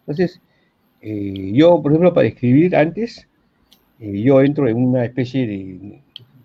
Entonces, 0.00 0.40
eh, 1.02 1.50
yo, 1.52 1.82
por 1.82 1.90
ejemplo, 1.90 2.14
para 2.14 2.28
escribir 2.28 2.76
antes, 2.76 3.28
eh, 3.98 4.22
yo 4.22 4.40
entro 4.40 4.68
en 4.68 4.76
una 4.76 5.04
especie 5.04 5.46
de, 5.46 6.00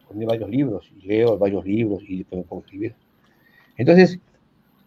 de 0.09 0.25
varios 0.25 0.49
libros, 0.49 0.91
y 0.97 1.07
leo 1.07 1.37
varios 1.37 1.63
libros 1.63 2.01
y 2.07 2.25
a 2.31 2.57
escribir. 2.57 2.95
Entonces, 3.77 4.19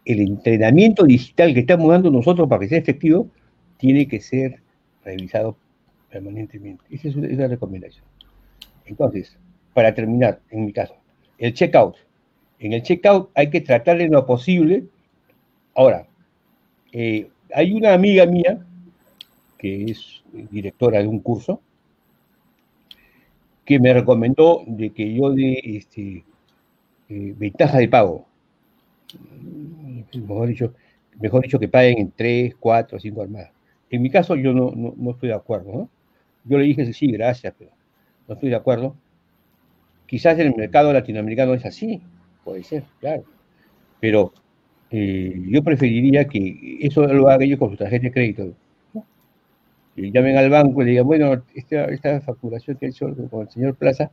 el 0.07 0.21
entrenamiento 0.21 1.05
digital 1.05 1.53
que 1.53 1.61
estamos 1.61 1.91
dando 1.91 2.11
nosotros 2.11 2.49
para 2.49 2.61
que 2.61 2.69
sea 2.69 2.79
efectivo 2.79 3.29
tiene 3.77 4.07
que 4.07 4.21
ser 4.21 4.61
revisado 5.05 5.57
permanentemente. 6.11 6.85
Esa 6.91 7.09
es 7.09 7.17
una 7.17 7.49
recomendación. 7.49 8.05
Entonces, 8.87 9.37
para 9.75 9.93
terminar, 9.93 10.41
en 10.51 10.65
mi 10.65 10.73
caso, 10.73 10.95
el 11.39 11.53
checkout. 11.53 11.97
En 12.59 12.73
el 12.73 12.83
checkout 12.83 13.31
hay 13.35 13.51
que 13.51 13.61
tratar 13.61 13.99
de 13.99 14.09
lo 14.09 14.25
posible. 14.25 14.85
Ahora, 15.75 16.07
eh, 16.93 17.29
hay 17.53 17.73
una 17.73 17.93
amiga 17.93 18.25
mía 18.27 18.65
que 19.59 19.91
es 19.91 20.23
directora 20.51 21.01
de 21.01 21.09
un 21.09 21.19
curso 21.19 21.61
que 23.65 23.81
me 23.81 23.93
recomendó 23.93 24.63
de 24.67 24.91
que 24.91 25.13
yo 25.13 25.31
dé 25.31 25.61
este, 25.65 26.25
eh, 27.09 27.35
ventaja 27.37 27.79
de 27.79 27.89
pago. 27.89 28.26
Mejor 30.15 30.49
dicho, 30.49 30.75
mejor 31.21 31.43
dicho 31.43 31.59
que 31.59 31.69
paguen 31.69 31.99
en 31.99 32.13
3, 32.13 32.55
4, 32.59 32.99
5 32.99 33.23
armadas. 33.23 33.51
En 33.91 34.03
mi 34.03 34.11
caso 34.11 34.35
yo 34.37 34.53
no, 34.53 34.73
no, 34.75 35.11
estoy 35.11 35.29
de 35.29 35.35
acuerdo. 35.35 35.73
¿no? 35.73 35.91
Yo 36.45 36.59
le 36.59 36.65
dije 36.65 36.93
sí, 36.93 37.13
gracias, 37.13 37.55
pero 37.59 37.71
no 38.29 38.35
estoy 38.35 38.51
de 38.51 38.57
acuerdo. 38.57 38.97
Quizás 40.07 40.39
en 40.39 40.49
el 40.49 40.57
mercado 40.57 40.93
latinoamericano 40.93 41.55
es 41.55 41.65
así, 41.65 42.01
puede 42.45 42.63
ser, 42.63 42.85
claro. 43.01 43.25
Pero 44.01 44.33
eh, 44.91 45.35
yo 45.49 45.63
preferiría 45.65 46.27
que 46.27 46.79
eso 46.81 47.07
lo 47.07 47.29
haga 47.29 47.45
ellos 47.45 47.59
con 47.59 47.71
su 47.71 47.77
tarjeta 47.77 48.05
de 48.05 48.13
crédito. 48.13 48.55
Y 49.97 50.13
llamen 50.13 50.37
al 50.37 50.51
banco 50.51 50.83
y 50.83 50.85
le 50.85 50.91
digan, 50.91 51.07
bueno, 51.07 51.43
esta, 51.55 52.21
facturación 52.21 52.77
que 52.77 52.87
ha 52.87 52.89
hecho 52.91 53.15
con 53.31 53.43
el 53.43 53.51
señor 53.51 53.75
Plaza, 53.77 54.11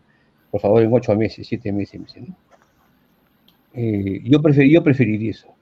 por 0.49 0.61
favor, 0.61 0.81
en 0.81 0.93
ocho 0.93 1.13
meses, 1.15 1.45
siete 1.45 1.71
meses. 1.73 2.01
Eh, 3.73 4.21
yo, 4.23 4.39
yo 4.39 4.83
preferiría 4.83 5.31
eso, 5.31 5.53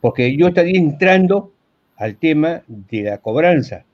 porque 0.00 0.36
yo 0.36 0.48
estaría 0.48 0.78
entrando 0.78 1.52
al 1.96 2.16
tema 2.16 2.62
de 2.66 3.02
la 3.02 3.18
cobranza. 3.18 3.84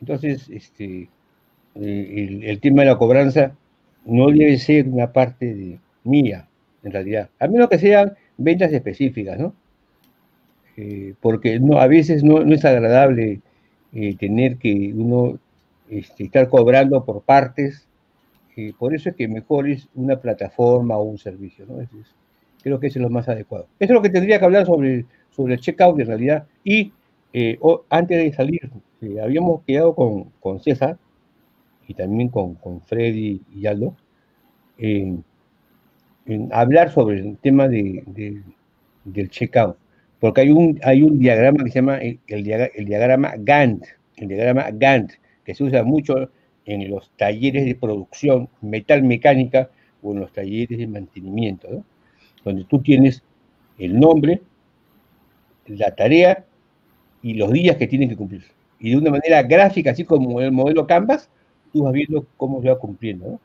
Entonces, 0.00 0.48
este, 0.48 1.08
eh, 1.74 2.40
el, 2.42 2.60
tema 2.60 2.82
de 2.82 2.88
la 2.88 2.98
cobranza 2.98 3.54
no 4.04 4.30
debe 4.30 4.58
ser 4.58 4.88
una 4.88 5.12
parte 5.12 5.78
mía, 6.04 6.48
en 6.82 6.92
realidad, 6.92 7.30
a 7.38 7.48
menos 7.48 7.68
que 7.68 7.78
sean 7.78 8.14
ventas 8.36 8.72
específicas, 8.72 9.38
¿no? 9.38 9.54
Eh, 10.76 11.14
porque 11.20 11.60
no, 11.60 11.78
a 11.78 11.86
veces 11.86 12.24
no, 12.24 12.40
es 12.42 12.64
agradable 12.64 13.40
eh, 13.92 14.16
tener 14.16 14.56
que 14.56 14.92
uno 14.94 15.38
este, 15.90 16.24
estar 16.24 16.48
cobrando 16.48 17.04
por 17.04 17.22
partes, 17.22 17.86
por 18.78 18.94
eso 18.94 19.08
es 19.08 19.16
que 19.16 19.26
mejor 19.26 19.68
es 19.68 19.88
una 19.96 20.20
plataforma 20.20 20.96
o 20.96 21.02
un 21.02 21.18
servicio, 21.18 21.66
¿no? 21.66 21.80
Creo 22.64 22.80
que 22.80 22.88
eso 22.88 22.98
es 22.98 23.02
lo 23.04 23.10
más 23.10 23.28
adecuado. 23.28 23.68
Eso 23.78 23.92
es 23.92 23.94
lo 23.94 24.02
que 24.02 24.10
tendría 24.10 24.40
que 24.40 24.44
hablar 24.44 24.66
sobre, 24.66 25.04
sobre 25.30 25.54
el 25.54 25.60
checkout 25.60 26.00
en 26.00 26.06
realidad. 26.08 26.46
Y 26.64 26.92
antes 27.90 28.18
de 28.18 28.32
salir, 28.32 28.70
habíamos 29.22 29.62
quedado 29.62 29.94
con, 29.94 30.30
con 30.40 30.60
César 30.60 30.98
y 31.86 31.94
también 31.94 32.28
con, 32.28 32.54
con 32.54 32.80
Freddy 32.80 33.42
y 33.54 33.66
Aldo, 33.66 33.94
en, 34.78 35.24
hablar 36.50 36.90
sobre 36.90 37.20
el 37.20 37.36
tema 37.38 37.68
de, 37.68 38.42
del 39.04 39.28
checkout, 39.28 39.76
porque 40.20 40.40
hay 40.40 40.50
un, 40.50 40.80
hay 40.82 41.02
un 41.02 41.18
diagrama 41.18 41.62
que 41.64 41.70
se 41.70 41.80
llama 41.80 41.98
el, 41.98 42.18
el, 42.26 42.84
diagrama 42.86 43.34
Gantt, 43.38 43.84
el 44.16 44.28
diagrama 44.28 44.70
Gantt, 44.72 45.12
que 45.44 45.54
se 45.54 45.64
usa 45.64 45.82
mucho 45.82 46.30
en 46.64 46.90
los 46.90 47.10
talleres 47.18 47.66
de 47.66 47.74
producción 47.74 48.48
metal 48.62 49.02
mecánica 49.02 49.68
o 50.02 50.12
en 50.12 50.20
los 50.20 50.32
talleres 50.32 50.78
de 50.78 50.86
mantenimiento, 50.86 51.84
donde 52.44 52.64
tú 52.64 52.80
tienes 52.80 53.22
el 53.78 53.98
nombre, 53.98 54.42
la 55.66 55.94
tarea 55.94 56.44
y 57.22 57.34
los 57.34 57.52
días 57.52 57.76
que 57.76 57.86
tienen 57.86 58.08
que 58.08 58.16
cumplir. 58.16 58.44
Y 58.78 58.90
de 58.90 58.98
una 58.98 59.10
manera 59.10 59.42
gráfica, 59.42 59.90
así 59.90 60.04
como 60.04 60.40
el 60.40 60.52
modelo 60.52 60.86
Canvas, 60.86 61.30
tú 61.72 61.84
vas 61.84 61.92
viendo 61.92 62.26
cómo 62.36 62.60
se 62.62 62.68
va 62.68 62.78
cumpliendo, 62.78 63.26
¿no? 63.26 63.40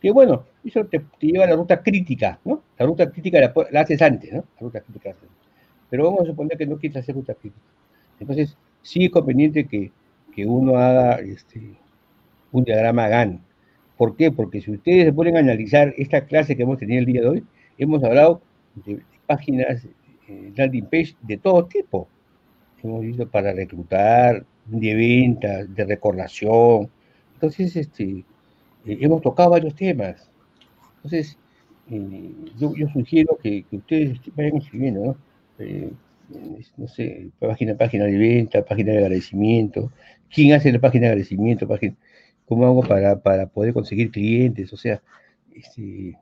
Que 0.00 0.10
bueno, 0.10 0.46
eso 0.64 0.84
te, 0.86 1.00
lleva 1.20 1.44
a 1.44 1.48
la 1.48 1.56
ruta 1.56 1.80
crítica, 1.82 2.40
¿no? 2.44 2.62
La 2.78 2.86
ruta 2.86 3.10
crítica 3.10 3.38
la, 3.70 3.80
haces 3.80 4.02
antes, 4.02 4.32
¿no? 4.32 4.44
La 4.56 4.60
ruta 4.60 4.80
crítica 4.80 5.14
Pero 5.88 6.04
vamos 6.04 6.22
a 6.22 6.26
suponer 6.26 6.58
que 6.58 6.66
no 6.66 6.76
quieres 6.76 6.96
hacer 6.96 7.14
ruta 7.14 7.34
crítica. 7.34 7.62
Entonces, 8.18 8.56
sí 8.82 9.04
es 9.04 9.10
conveniente 9.10 9.66
que, 9.66 9.92
uno 10.44 10.76
haga 10.76 11.20
este, 11.20 11.60
un 12.50 12.64
diagrama 12.64 13.08
GAN. 13.08 13.40
¿Por 13.98 14.16
qué? 14.16 14.32
Porque 14.32 14.60
si 14.60 14.72
ustedes 14.72 15.04
se 15.04 15.12
ponen 15.12 15.36
a 15.36 15.40
analizar 15.40 15.94
esta 15.98 16.24
clase 16.24 16.56
que 16.56 16.62
hemos 16.62 16.78
tenido 16.78 17.00
el 17.00 17.06
día 17.06 17.20
de 17.20 17.28
hoy, 17.28 17.44
hemos 17.82 18.02
hablado 18.04 18.42
de, 18.86 19.02
páginas, 19.26 19.86
eh, 20.28 20.52
landing 20.56 20.84
page 20.84 21.14
de 21.22 21.36
todo 21.36 21.66
tipo. 21.66 22.08
Hemos 22.82 23.02
visto 23.02 23.28
para 23.28 23.52
reclutar, 23.52 24.44
de 24.66 24.94
ventas, 24.94 25.74
de 25.74 25.84
recordación, 25.84 26.90
entonces, 27.42 27.74
este, 27.74 28.24
eh, 28.86 28.98
hemos 29.00 29.20
tocado 29.20 29.50
varios 29.50 29.74
temas. 29.74 30.30
Entonces, 30.96 31.36
eh, 31.90 32.30
yo, 32.56 32.72
sugiero 32.92 33.36
que, 33.42 33.64
ustedes 33.72 34.20
vayan 34.36 34.58
escribiendo, 34.58 35.04
¿no? 35.04 35.16
No 36.76 36.86
sé, 36.86 37.30
página, 37.40 37.76
página 37.76 38.04
de 38.04 38.16
venta, 38.16 38.64
página 38.64 38.92
de 38.92 38.98
agradecimiento, 38.98 39.90
quién 40.32 40.54
hace 40.54 40.70
la 40.72 40.78
página 40.78 41.06
de 41.06 41.08
agradecimiento, 41.08 41.68
cómo 42.46 42.64
hago 42.64 42.82
para, 42.82 43.46
poder 43.46 43.74
conseguir 43.74 44.12
clientes, 44.12 44.72
o 44.72 44.76
sea, 44.76 45.02
este, 45.52 46.16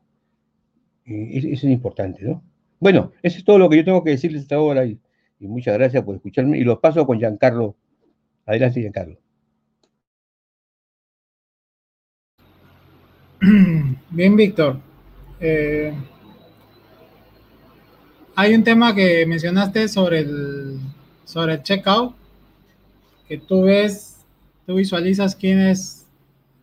eso 1.10 1.66
es 1.66 1.72
importante, 1.72 2.24
¿no? 2.24 2.42
Bueno, 2.78 3.12
eso 3.22 3.38
es 3.38 3.44
todo 3.44 3.58
lo 3.58 3.68
que 3.68 3.76
yo 3.76 3.84
tengo 3.84 4.02
que 4.02 4.10
decirles 4.10 4.42
hasta 4.42 4.56
ahora 4.56 4.86
y, 4.86 4.98
muchas 5.40 5.74
gracias 5.74 6.04
por 6.04 6.14
escucharme 6.16 6.58
y 6.58 6.64
lo 6.64 6.80
paso 6.80 7.06
con 7.06 7.18
Giancarlo. 7.18 7.76
Adelante, 8.46 8.80
Giancarlo. 8.80 9.18
Bien, 14.10 14.36
Víctor. 14.36 14.78
Eh, 15.40 15.94
hay 18.34 18.54
un 18.54 18.64
tema 18.64 18.94
que 18.94 19.26
mencionaste 19.26 19.88
sobre 19.88 20.20
el, 20.20 20.78
sobre 21.24 21.54
el 21.54 21.62
checkout, 21.62 22.14
que 23.28 23.38
tú 23.38 23.62
ves, 23.62 24.24
tú 24.66 24.76
visualizas 24.76 25.36
quiénes, 25.36 25.99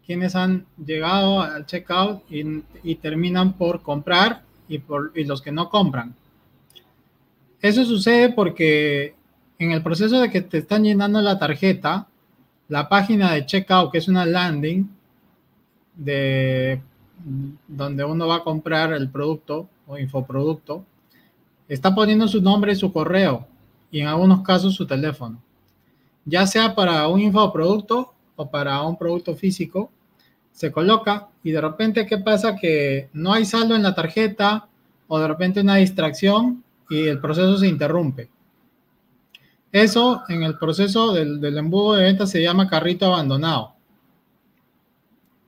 quiénes 0.08 0.36
han 0.36 0.66
llegado 0.84 1.42
al 1.42 1.66
checkout 1.66 2.24
y, 2.32 2.96
terminan 2.96 3.54
por 3.54 3.82
comprar 3.82 4.42
y, 4.70 4.80
por, 4.80 5.12
y 5.14 5.26
los 5.26 5.42
que 5.42 5.52
no 5.52 5.70
compran. 5.70 6.16
Eso 7.62 7.84
sucede 7.84 8.30
porque 8.30 9.16
en 9.60 9.74
el 9.74 9.84
proceso 9.84 10.22
de 10.22 10.32
que 10.32 10.42
te 10.42 10.60
están 10.60 10.86
llenando 10.86 11.22
la 11.22 11.38
tarjeta, 11.38 12.08
la 12.70 12.88
página 12.88 13.34
de 13.34 13.46
checkout, 13.46 13.92
que 13.92 13.98
es 13.98 14.08
una 14.08 14.26
landing, 14.26 14.90
de 15.94 16.80
donde 17.68 18.06
uno 18.06 18.28
va 18.28 18.38
a 18.38 18.44
comprar 18.44 18.94
el 18.94 19.10
producto 19.10 19.68
o 19.88 19.98
infoproducto, 19.98 20.86
está 21.68 21.94
poniendo 21.94 22.28
su 22.28 22.42
nombre 22.42 22.76
su 22.76 22.94
correo 22.94 23.46
y 23.92 24.00
en 24.00 24.08
algunos 24.08 24.42
casos 24.42 24.76
su 24.76 24.86
teléfono. 24.88 25.42
Ya 26.24 26.46
sea 26.48 26.76
para 26.76 27.08
un 27.08 27.20
infoproducto 27.20 28.14
o 28.36 28.50
para 28.50 28.82
un 28.84 28.98
producto 28.98 29.36
físico, 29.36 29.90
se 30.58 30.72
coloca 30.72 31.28
y 31.44 31.52
de 31.52 31.62
repente, 31.62 32.08
¿qué 32.08 32.18
pasa? 32.18 32.56
Que 32.56 33.10
no 33.14 33.32
hay 33.32 33.46
saldo 33.46 33.76
en 33.76 33.84
la 33.84 33.94
tarjeta 33.94 34.68
o 35.08 35.20
de 35.20 35.28
repente 35.28 35.62
una 35.62 35.76
distracción 35.76 36.64
y 36.90 37.06
el 37.06 37.22
proceso 37.22 37.60
se 37.60 37.68
interrumpe. 37.68 38.28
Eso 39.72 40.24
en 40.30 40.42
el 40.42 40.58
proceso 40.58 41.14
del, 41.14 41.40
del 41.40 41.60
embudo 41.60 41.94
de 41.94 42.06
venta 42.06 42.26
se 42.26 42.42
llama 42.42 42.68
carrito 42.68 43.06
abandonado 43.06 43.76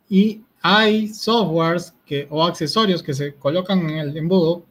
y 0.08 0.44
hay 0.62 1.08
softwares 1.08 1.96
que, 2.06 2.28
o 2.30 2.46
accesorios 2.46 3.02
que 3.02 3.16
se 3.16 3.34
colocan 3.34 3.90
en 3.90 3.98
el 3.98 4.16
embudo 4.16 4.64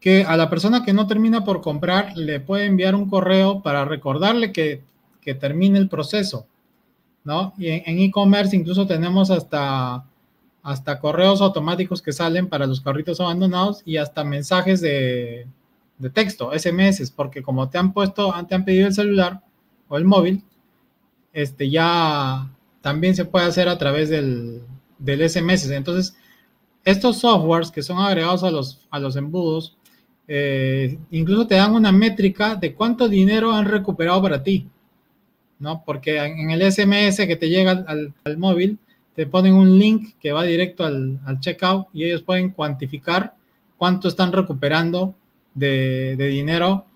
que 0.00 0.24
a 0.24 0.38
la 0.38 0.48
persona 0.48 0.82
que 0.82 0.94
no 0.94 1.06
termina 1.06 1.44
por 1.44 1.60
comprar 1.60 2.16
le 2.16 2.40
puede 2.40 2.64
enviar 2.64 2.94
un 2.94 3.10
correo 3.10 3.62
para 3.62 3.84
recordarle 3.84 4.52
que, 4.52 4.82
que 5.20 5.34
termine 5.34 5.78
el 5.78 5.90
proceso, 5.90 6.46
¿no? 7.24 7.54
Y 7.58 7.68
en 7.68 7.98
e-commerce 7.98 8.56
incluso 8.56 8.86
tenemos 8.86 9.30
hasta, 9.30 10.04
hasta 10.62 11.00
correos 11.00 11.40
automáticos 11.40 12.02
que 12.02 12.12
salen 12.12 12.48
para 12.48 12.66
los 12.66 12.80
carritos 12.80 13.20
abandonados 13.20 13.82
y 13.84 13.96
hasta 13.96 14.24
mensajes 14.24 14.80
de, 14.80 15.46
de 15.98 16.10
texto, 16.10 16.50
SMS, 16.56 17.10
porque 17.10 17.42
como 17.42 17.68
te 17.68 17.78
han 17.78 17.92
puesto, 17.92 18.34
te 18.48 18.54
han 18.54 18.64
pedido 18.64 18.86
el 18.86 18.94
celular 18.94 19.42
o 19.88 19.98
el 19.98 20.04
móvil, 20.04 20.42
este 21.32 21.70
ya 21.70 22.50
también 22.80 23.14
se 23.14 23.24
puede 23.24 23.46
hacer 23.46 23.68
a 23.68 23.78
través 23.78 24.08
del, 24.08 24.62
del 24.98 25.28
SMS. 25.28 25.70
Entonces, 25.70 26.16
estos 26.84 27.18
softwares 27.18 27.70
que 27.70 27.82
son 27.82 27.98
agregados 27.98 28.42
a 28.42 28.50
los, 28.50 28.80
a 28.90 28.98
los 28.98 29.16
embudos, 29.16 29.76
eh, 30.26 30.98
incluso 31.10 31.46
te 31.46 31.56
dan 31.56 31.74
una 31.74 31.92
métrica 31.92 32.54
de 32.54 32.74
cuánto 32.74 33.08
dinero 33.08 33.52
han 33.52 33.66
recuperado 33.66 34.22
para 34.22 34.42
ti, 34.42 34.68
¿no? 35.60 35.84
Porque 35.84 36.18
en 36.18 36.50
el 36.50 36.72
SMS 36.72 37.26
que 37.26 37.36
te 37.36 37.48
llega 37.48 37.84
al, 37.86 38.38
móvil, 38.38 38.78
te 39.14 39.26
ponen 39.26 39.54
un 39.54 39.78
link 39.78 40.14
que 40.18 40.32
va 40.32 40.42
directo 40.42 40.84
al, 40.84 41.20
al, 41.24 41.38
checkout 41.38 41.88
y 41.92 42.04
ellos 42.04 42.22
pueden 42.22 42.50
cuantificar 42.50 43.34
cuánto 43.76 44.08
están 44.08 44.32
recuperando 44.32 45.14
de, 45.54 46.16
de 46.16 46.26
dinero 46.28 46.86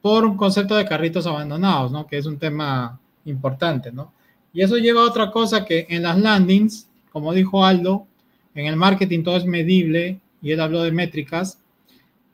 por 0.00 0.24
un 0.24 0.36
concepto 0.36 0.74
de 0.74 0.86
carritos 0.86 1.26
abandonados, 1.26 1.92
¿no? 1.92 2.06
Que 2.06 2.18
es 2.18 2.26
un 2.26 2.38
tema 2.38 2.98
importante, 3.26 3.92
¿no? 3.92 4.12
Y 4.52 4.62
eso 4.62 4.76
lleva 4.78 5.02
a 5.02 5.06
otra 5.06 5.30
cosa 5.30 5.64
que 5.64 5.86
en 5.90 6.02
las 6.02 6.18
landings, 6.18 6.88
como 7.12 7.34
dijo 7.34 7.64
Aldo, 7.64 8.06
en 8.54 8.66
el 8.66 8.76
marketing 8.76 9.22
todo 9.22 9.36
es 9.36 9.44
medible 9.44 10.20
y 10.40 10.52
él 10.52 10.60
habló 10.60 10.82
de 10.82 10.92
métricas. 10.92 11.60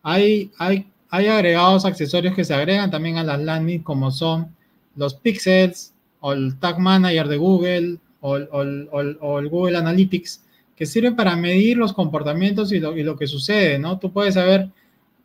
Hay, 0.02 0.52
hay, 0.58 0.86
hay 1.10 1.26
agregados 1.26 1.84
accesorios 1.84 2.34
que 2.34 2.44
se 2.44 2.54
agregan 2.54 2.90
también 2.90 3.18
a 3.18 3.24
las 3.24 3.40
landings 3.40 3.84
como 3.84 4.10
son 4.10 4.54
los 4.96 5.14
pixels 5.14 5.92
o 6.20 6.32
el 6.32 6.58
Tag 6.58 6.78
Manager 6.78 7.28
de 7.28 7.36
Google 7.36 7.98
o, 8.20 8.36
el 8.36 9.48
Google 9.50 9.76
Analytics 9.76 10.42
que 10.74 10.86
sirven 10.86 11.14
para 11.14 11.36
medir 11.36 11.76
los 11.76 11.92
comportamientos 11.92 12.72
y 12.72 12.80
lo, 12.80 12.96
y 12.96 13.02
lo 13.02 13.16
que 13.16 13.26
sucede, 13.26 13.78
¿no? 13.78 13.98
Tú 13.98 14.12
puedes 14.12 14.34
saber 14.34 14.70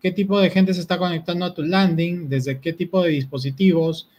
qué 0.02 0.12
tipo 0.12 0.40
de 0.40 0.50
gente 0.50 0.74
se 0.74 0.82
está 0.82 0.98
conectando 0.98 1.46
a 1.46 1.54
tu 1.54 1.64
landing, 1.64 2.30
desde 2.30 2.60
qué 2.60 2.74
tipo 2.74 3.02
de 3.02 3.10
dispositivos, 3.10 4.10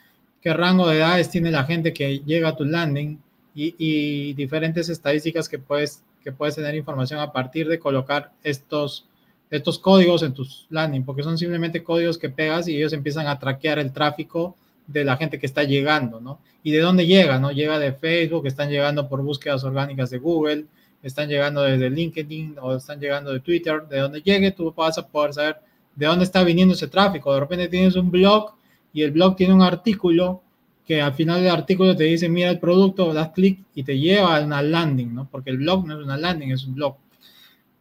qué 0.41 0.53
rango 0.53 0.89
de 0.89 0.99
edades 0.99 1.31
tiene 1.31 1.51
la 1.51 1.65
gente 1.65 1.93
que 1.93 2.21
llega 2.21 2.49
a 2.49 2.57
tu 2.57 2.65
landing 2.65 3.19
y, 3.55 4.33
diferentes 4.35 4.89
estadísticas 4.89 5.49
que 5.49 5.59
puedes, 5.59 6.03
que 6.23 6.33
puedes 6.33 6.55
tener 6.55 6.75
información 6.75 7.21
a 7.21 7.33
partir 7.33 7.69
de 7.69 7.79
colocar 7.79 8.33
estos, 8.43 9.07
estos 9.51 9.79
códigos 9.79 10.23
en 10.23 10.33
tus 10.33 10.67
landing, 10.71 11.05
porque 11.05 11.23
son 11.23 11.37
simplemente 11.37 11.83
códigos 11.83 12.17
que 12.17 12.31
pegas 12.31 12.69
y 12.69 12.77
ellos 12.77 12.93
empiezan 12.93 13.27
a 13.27 13.39
traquear 13.39 13.79
el 13.79 13.93
tráfico 13.93 14.57
de 14.93 15.05
la 15.05 15.17
gente 15.17 15.39
que 15.39 15.47
está 15.47 15.65
llegando, 15.65 16.21
¿no? 16.21 16.41
Y 16.63 16.73
de 16.73 16.81
dónde 16.81 17.07
llega, 17.07 17.39
¿no? 17.39 17.53
Llega 17.53 17.79
de 17.79 17.93
Facebook, 17.93 18.47
están 18.47 18.71
llegando 18.71 19.09
por 19.09 19.23
búsquedas 19.23 19.63
orgánicas 19.65 20.11
de 20.11 20.19
Google, 20.19 20.67
están 21.03 21.29
llegando 21.29 21.63
desde 21.63 21.91
LinkedIn 21.91 22.57
o 22.61 22.77
están 22.77 23.01
llegando 23.01 23.33
de 23.33 23.41
Twitter, 23.41 23.83
de 23.89 23.99
donde 24.01 24.21
llegue 24.21 24.51
tú 24.51 24.73
vas 24.77 24.99
a 24.99 25.07
poder 25.07 25.33
saber 25.33 25.57
de 25.95 26.07
dónde 26.07 26.25
está 26.25 26.43
viniendo 26.45 26.75
ese 26.75 26.89
tráfico. 26.89 27.33
De 27.33 27.41
repente 27.41 27.69
tienes 27.69 27.97
un 27.97 28.11
blog 28.11 28.55
y 28.93 29.03
el 29.03 29.13
blog 29.13 29.37
tiene 29.37 29.55
un 29.55 29.63
artículo 29.63 30.43
que 30.87 31.01
al 31.01 31.15
final 31.15 31.41
del 31.41 31.53
artículo 31.53 31.97
te 31.97 32.05
dice, 32.05 32.29
mira 32.29 32.51
el 32.51 32.59
producto, 32.59 33.15
das 33.15 33.31
clic 33.31 33.61
y 33.75 33.85
te 33.85 33.99
lleva 33.99 34.37
a 34.37 34.41
una 34.45 34.61
landing, 34.61 35.15
¿no? 35.15 35.29
Porque 35.31 35.51
el 35.51 35.59
blog 35.59 35.87
no 35.87 35.99
es 35.99 36.05
una 36.05 36.17
landing, 36.17 36.51
es 36.51 36.65
un 36.65 36.75
blog. 36.75 36.97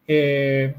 Eh, 0.07 0.75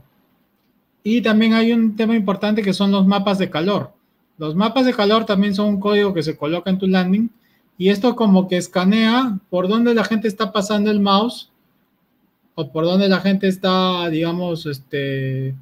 y 1.02 1.20
también 1.22 1.54
hay 1.54 1.72
un 1.72 1.96
tema 1.96 2.14
importante 2.14 2.62
que 2.62 2.72
son 2.72 2.92
los 2.92 3.06
mapas 3.06 3.38
de 3.38 3.50
calor. 3.50 3.92
Los 4.40 4.54
mapas 4.54 4.86
de 4.86 4.94
calor 4.94 5.26
también 5.26 5.54
son 5.54 5.68
un 5.68 5.80
código 5.80 6.14
que 6.14 6.22
se 6.22 6.34
coloca 6.34 6.70
en 6.70 6.78
tu 6.78 6.86
landing 6.86 7.28
y 7.76 7.90
esto 7.90 8.16
como 8.16 8.48
que 8.48 8.56
escanea 8.56 9.38
por 9.50 9.68
dónde 9.68 9.94
la 9.94 10.02
gente 10.02 10.28
está 10.28 10.50
pasando 10.50 10.90
el 10.90 10.98
mouse 10.98 11.50
o 12.54 12.72
por 12.72 12.86
dónde 12.86 13.06
la 13.06 13.20
gente 13.20 13.48
está, 13.48 14.08
digamos, 14.08 14.64
este, 14.64 15.54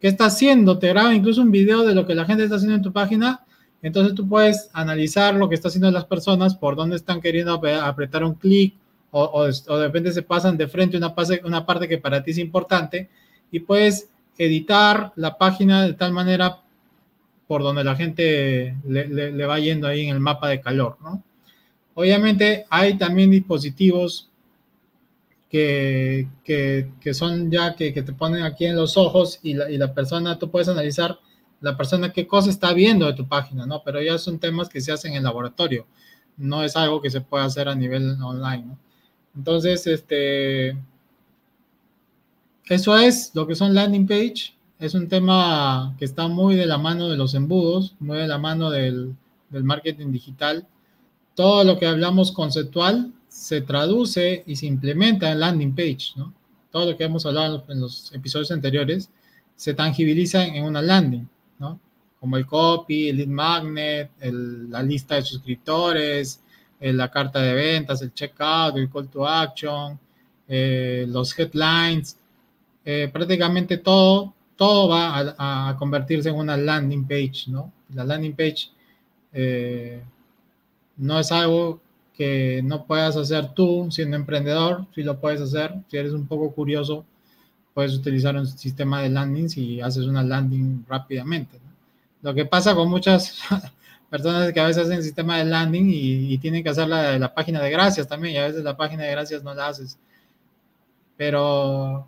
qué 0.00 0.08
está 0.08 0.24
haciendo. 0.24 0.78
Te 0.78 0.88
graba 0.88 1.14
incluso 1.14 1.42
un 1.42 1.50
video 1.50 1.82
de 1.84 1.94
lo 1.94 2.06
que 2.06 2.14
la 2.14 2.24
gente 2.24 2.44
está 2.44 2.56
haciendo 2.56 2.76
en 2.76 2.82
tu 2.82 2.90
página. 2.90 3.44
Entonces 3.82 4.14
tú 4.14 4.26
puedes 4.26 4.70
analizar 4.72 5.34
lo 5.34 5.50
que 5.50 5.54
está 5.54 5.68
haciendo 5.68 5.90
las 5.90 6.06
personas, 6.06 6.54
por 6.54 6.74
dónde 6.74 6.96
están 6.96 7.20
queriendo 7.20 7.60
apretar 7.82 8.24
un 8.24 8.32
clic 8.32 8.74
o, 9.10 9.44
de 9.44 9.84
repente 9.84 10.10
se 10.10 10.22
pasan 10.22 10.56
de 10.56 10.68
frente 10.68 10.96
una 10.96 11.66
parte 11.66 11.86
que 11.86 11.98
para 11.98 12.22
ti 12.22 12.30
es 12.30 12.38
importante 12.38 13.10
y 13.50 13.60
puedes 13.60 14.08
editar 14.38 15.12
la 15.16 15.36
página 15.36 15.82
de 15.84 15.92
tal 15.92 16.14
manera 16.14 16.61
por 17.52 17.62
donde 17.62 17.84
la 17.84 17.94
gente 17.94 18.78
le, 18.88 19.44
va 19.44 19.58
yendo 19.58 19.86
ahí 19.86 20.06
en 20.06 20.08
el 20.08 20.20
mapa 20.20 20.48
de 20.48 20.62
calor, 20.62 20.96
¿no? 21.02 21.22
Obviamente 21.92 22.64
hay 22.70 22.96
también 22.96 23.30
dispositivos 23.30 24.30
que, 25.50 26.28
que, 26.42 27.12
son 27.12 27.50
ya 27.50 27.76
que, 27.76 27.92
que, 27.92 28.02
te 28.02 28.14
ponen 28.14 28.42
aquí 28.42 28.64
en 28.64 28.74
los 28.74 28.96
ojos 28.96 29.38
y 29.42 29.52
la, 29.52 29.70
y 29.70 29.76
la, 29.76 29.92
persona, 29.92 30.38
tú 30.38 30.50
puedes 30.50 30.70
analizar 30.70 31.18
la 31.60 31.76
persona 31.76 32.10
qué 32.10 32.26
cosa 32.26 32.48
está 32.48 32.72
viendo 32.72 33.04
de 33.04 33.12
tu 33.12 33.28
página, 33.28 33.66
¿no? 33.66 33.82
Pero 33.84 34.00
ya 34.00 34.16
son 34.16 34.38
temas 34.38 34.70
que 34.70 34.80
se 34.80 34.90
hacen 34.90 35.12
en 35.12 35.22
laboratorio, 35.22 35.86
no 36.38 36.64
es 36.64 36.74
algo 36.74 37.02
que 37.02 37.10
se 37.10 37.20
puede 37.20 37.44
hacer 37.44 37.68
a 37.68 37.74
nivel 37.74 38.16
online, 38.22 38.64
¿no? 38.64 38.78
Entonces, 39.36 39.86
este, 39.86 40.70
eso 42.64 42.96
es 42.96 43.30
lo 43.34 43.46
que 43.46 43.54
son 43.54 43.74
landing 43.74 44.06
page. 44.06 44.54
Es 44.82 44.94
un 44.94 45.06
tema 45.06 45.94
que 45.96 46.04
está 46.04 46.26
muy 46.26 46.56
de 46.56 46.66
la 46.66 46.76
mano 46.76 47.08
de 47.08 47.16
los 47.16 47.34
embudos, 47.34 47.94
muy 48.00 48.18
de 48.18 48.26
la 48.26 48.38
mano 48.38 48.68
del, 48.68 49.14
marketing 49.48 50.10
digital. 50.10 50.66
Todo 51.36 51.62
lo 51.62 51.78
que 51.78 51.86
hablamos 51.86 52.32
conceptual 52.32 53.12
se 53.28 53.60
traduce 53.60 54.42
y 54.44 54.56
se 54.56 54.66
implementa 54.66 55.30
en 55.30 55.38
landing 55.38 55.72
page. 55.72 56.14
Todo 56.72 56.90
lo 56.90 56.96
que 56.96 57.04
hemos 57.04 57.24
hablado 57.26 57.64
en 57.68 57.78
los 57.78 58.12
episodios 58.12 58.50
anteriores 58.50 59.08
se 59.54 59.72
tangibiliza 59.72 60.44
en 60.44 60.64
una 60.64 60.82
landing. 60.82 61.28
Como 62.18 62.36
el 62.36 62.44
copy, 62.44 63.10
el 63.10 63.18
lead 63.18 63.28
magnet, 63.28 64.10
la 64.20 64.82
lista 64.82 65.14
de 65.14 65.22
suscriptores, 65.22 66.42
la 66.80 67.08
carta 67.08 67.40
de 67.40 67.54
ventas, 67.54 68.02
el 68.02 68.12
checkout, 68.12 68.76
el 68.76 68.90
call 68.90 69.08
to 69.08 69.28
action, 69.28 69.96
eh, 70.48 71.06
los 71.08 71.38
headlines, 71.38 72.18
eh, 72.84 73.08
prácticamente 73.12 73.78
todo, 73.78 74.34
todo 74.62 74.86
va 74.86 75.34
a, 75.38 75.76
convertirse 75.76 76.28
en 76.28 76.36
una 76.36 76.56
landing 76.56 77.04
page, 77.04 77.48
¿no? 77.48 77.72
La 77.94 78.04
landing 78.04 78.36
page 78.36 78.70
eh, 79.32 80.00
no 80.98 81.18
es 81.18 81.32
algo 81.32 81.80
que 82.14 82.60
no 82.62 82.86
puedas 82.86 83.16
hacer 83.16 83.54
tú 83.54 83.88
siendo 83.90 84.16
emprendedor, 84.16 84.86
si 84.94 85.02
lo 85.02 85.18
puedes 85.18 85.40
hacer, 85.40 85.74
si 85.88 85.96
eres 85.96 86.12
un 86.12 86.28
poco 86.28 86.52
curioso, 86.52 87.04
puedes 87.74 87.92
utilizar 87.92 88.36
un 88.36 88.46
sistema 88.46 89.02
de 89.02 89.08
landings 89.08 89.56
y 89.56 89.80
haces 89.80 90.04
una 90.04 90.22
landing 90.22 90.84
rápidamente. 90.86 91.58
Lo 92.22 92.32
que 92.32 92.44
pasa 92.44 92.76
con 92.76 92.88
muchas 92.88 93.40
personas 94.10 94.52
que 94.52 94.60
a 94.60 94.66
veces 94.66 94.84
hacen 94.84 94.98
el 94.98 95.02
sistema 95.02 95.38
de 95.38 95.46
landing 95.46 95.90
y, 95.92 96.38
tienen 96.38 96.62
que 96.62 96.70
hacer 96.70 96.86
la, 96.86 97.18
la 97.18 97.34
página 97.34 97.60
de 97.60 97.70
gracias 97.72 98.06
también, 98.06 98.36
y 98.36 98.38
a 98.38 98.46
veces 98.46 98.62
la 98.62 98.76
página 98.76 99.02
de 99.02 99.10
gracias 99.10 99.42
no 99.42 99.54
la 99.54 99.66
haces. 99.66 99.98
Pero 101.16 102.06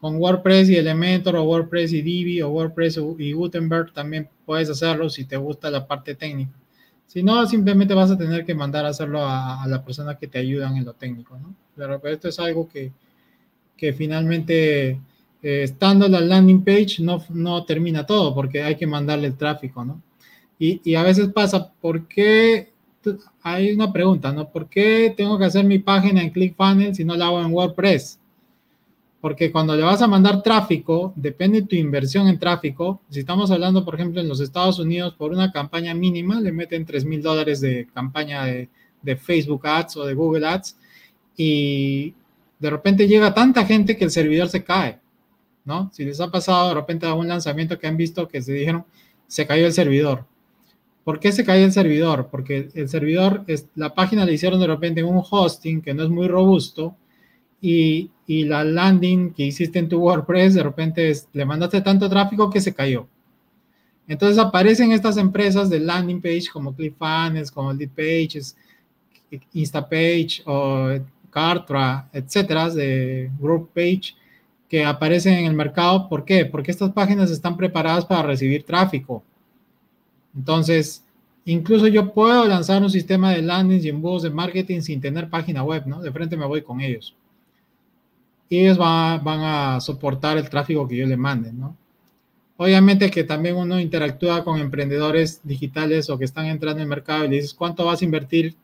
con 0.00 0.16
WordPress 0.16 0.70
y 0.70 0.76
Elementor 0.76 1.36
o 1.36 1.44
WordPress 1.44 1.92
y 1.92 2.02
Divi 2.02 2.40
o 2.40 2.50
WordPress 2.50 3.00
y 3.18 3.32
Gutenberg 3.32 3.92
también 3.92 4.28
puedes 4.46 4.70
hacerlo 4.70 5.10
si 5.10 5.24
te 5.24 5.36
gusta 5.36 5.70
la 5.70 5.86
parte 5.86 6.14
técnica. 6.14 6.52
Si 7.06 7.22
no, 7.22 7.46
simplemente 7.46 7.94
vas 7.94 8.10
a 8.10 8.18
tener 8.18 8.44
que 8.44 8.54
mandar 8.54 8.84
a 8.84 8.90
hacerlo 8.90 9.20
a, 9.22 9.64
la 9.66 9.82
persona 9.82 10.16
que 10.16 10.28
te 10.28 10.38
ayudan 10.38 10.76
en 10.76 10.84
lo 10.84 10.92
técnico, 10.92 11.38
¿no? 11.38 11.54
Pero, 11.74 12.00
esto 12.06 12.28
es 12.28 12.38
algo 12.38 12.68
que, 12.68 12.92
que 13.76 13.94
finalmente, 13.94 14.90
eh, 15.42 15.62
estando 15.62 16.06
la 16.06 16.20
landing 16.20 16.62
page, 16.62 16.96
no, 17.00 17.24
no 17.30 17.64
termina 17.64 18.04
todo 18.04 18.34
porque 18.34 18.62
hay 18.62 18.76
que 18.76 18.86
mandarle 18.86 19.28
el 19.28 19.38
tráfico, 19.38 19.84
¿no? 19.84 20.02
Y, 20.58 20.82
y 20.84 20.96
a 20.96 21.02
veces 21.02 21.28
pasa, 21.28 21.72
¿por 21.80 22.06
qué? 22.06 22.72
Hay 23.42 23.72
una 23.72 23.90
pregunta, 23.90 24.30
¿no? 24.32 24.50
¿Por 24.50 24.68
qué 24.68 25.14
tengo 25.16 25.38
que 25.38 25.46
hacer 25.46 25.64
mi 25.64 25.78
página 25.78 26.22
en 26.22 26.30
ClickFunnels 26.30 26.98
si 26.98 27.04
no 27.04 27.16
la 27.16 27.26
hago 27.26 27.40
en 27.40 27.52
WordPress? 27.52 28.20
Porque 29.20 29.50
cuando 29.50 29.74
le 29.74 29.82
vas 29.82 30.00
a 30.00 30.06
mandar 30.06 30.42
tráfico, 30.42 31.12
depende 31.16 31.62
de 31.62 31.66
tu 31.66 31.74
inversión 31.74 32.28
en 32.28 32.38
tráfico. 32.38 33.00
Si 33.10 33.20
estamos 33.20 33.50
hablando, 33.50 33.84
por 33.84 33.96
ejemplo, 33.96 34.20
en 34.20 34.28
los 34.28 34.40
Estados 34.40 34.78
Unidos, 34.78 35.14
por 35.14 35.32
una 35.32 35.50
campaña 35.50 35.92
mínima, 35.92 36.40
le 36.40 36.52
meten 36.52 36.86
3 36.86 37.04
mil 37.04 37.20
dólares 37.20 37.60
de 37.60 37.88
campaña 37.92 38.44
de, 38.44 38.68
Facebook 39.16 39.66
Ads 39.66 39.96
o 39.96 40.04
de 40.04 40.12
Google 40.12 40.46
Ads 40.46 40.76
y 41.34 42.12
de 42.58 42.70
repente 42.70 43.08
llega 43.08 43.32
tanta 43.32 43.64
gente 43.64 43.96
que 43.96 44.04
el 44.04 44.10
servidor 44.10 44.48
se 44.48 44.62
cae, 44.62 44.98
¿no? 45.64 45.90
Si 45.94 46.04
les 46.04 46.20
ha 46.20 46.30
pasado 46.30 46.68
de 46.68 46.74
repente 46.74 47.06
a 47.06 47.14
un 47.14 47.26
lanzamiento 47.26 47.78
que 47.78 47.86
han 47.86 47.96
visto 47.96 48.28
que 48.28 48.42
se 48.42 48.52
dijeron, 48.52 48.84
se 49.26 49.46
cayó 49.46 49.64
el 49.64 49.72
servidor. 49.72 50.26
¿Por 51.04 51.20
qué 51.20 51.32
se 51.32 51.44
cayó 51.44 51.64
el 51.64 51.72
servidor? 51.72 52.28
Porque 52.30 52.68
el 52.74 52.88
servidor, 52.90 53.44
es, 53.46 53.68
la 53.74 53.94
página 53.94 54.26
le 54.26 54.34
hicieron 54.34 54.60
de 54.60 54.66
repente 54.66 55.02
un 55.02 55.22
hosting 55.28 55.80
que 55.80 55.94
no 55.94 56.02
es 56.02 56.10
muy 56.10 56.28
robusto 56.28 56.96
y, 57.62 58.10
y, 58.28 58.44
la 58.44 58.62
landing 58.62 59.32
que 59.32 59.46
hiciste 59.46 59.78
en 59.78 59.88
tu 59.88 59.98
WordPress, 60.00 60.54
de 60.54 60.62
repente 60.62 61.12
le 61.32 61.44
mandaste 61.46 61.80
tanto 61.80 62.10
tráfico 62.10 62.50
que 62.50 62.60
se 62.60 62.74
cayó. 62.74 63.08
Entonces 64.06 64.38
aparecen 64.38 64.92
estas 64.92 65.16
empresas 65.16 65.70
de 65.70 65.80
landing 65.80 66.20
page 66.20 66.44
como 66.52 66.74
ClickFunnels, 66.74 67.50
como 67.50 67.72
Lead 67.72 67.90
Pages, 67.90 68.54
Instapage 69.54 70.42
o 70.44 70.98
Cartra, 71.30 72.08
etcétera, 72.12 72.68
de 72.68 73.30
Group 73.40 73.70
Page, 73.74 74.14
que 74.68 74.84
aparecen 74.84 75.34
en 75.34 75.46
el 75.46 75.54
mercado. 75.54 76.08
¿Por 76.08 76.24
qué? 76.24 76.44
Porque 76.44 76.70
estas 76.70 76.92
páginas 76.92 77.30
están 77.30 77.56
preparadas 77.56 78.04
para 78.04 78.22
recibir 78.22 78.62
tráfico. 78.64 79.22
Entonces, 80.36 81.02
incluso 81.46 81.86
yo 81.86 82.12
puedo 82.12 82.44
lanzar 82.46 82.82
un 82.82 82.90
sistema 82.90 83.32
de 83.32 83.42
landings 83.42 83.84
y 83.86 83.88
embudos 83.88 84.22
de 84.22 84.30
marketing 84.30 84.80
sin 84.82 85.00
tener 85.00 85.30
página 85.30 85.62
web, 85.62 85.86
¿no? 85.86 86.02
De 86.02 86.12
frente 86.12 86.36
me 86.36 86.46
voy 86.46 86.60
con 86.62 86.80
ellos 86.82 87.14
y 88.48 88.60
ellos 88.60 88.78
van, 88.78 89.20
a 89.26 89.80
soportar 89.80 90.38
el 90.38 90.48
tráfico 90.48 90.88
que 90.88 90.96
yo 90.96 91.06
le 91.06 91.16
mande, 91.16 91.52
¿no? 91.52 91.76
Obviamente 92.56 93.10
que 93.10 93.22
también 93.22 93.56
uno 93.56 93.78
interactúa 93.78 94.42
con 94.42 94.58
emprendedores 94.58 95.40
digitales 95.44 96.10
o 96.10 96.18
que 96.18 96.24
están 96.24 96.46
entrando 96.46 96.78
en 96.78 96.84
el 96.84 96.88
mercado 96.88 97.24
y 97.24 97.28
le 97.28 97.36
dices, 97.36 97.54
¿cuánto 97.54 97.84
vas 97.84 98.02
a 98.02 98.04
invertir 98.04 98.56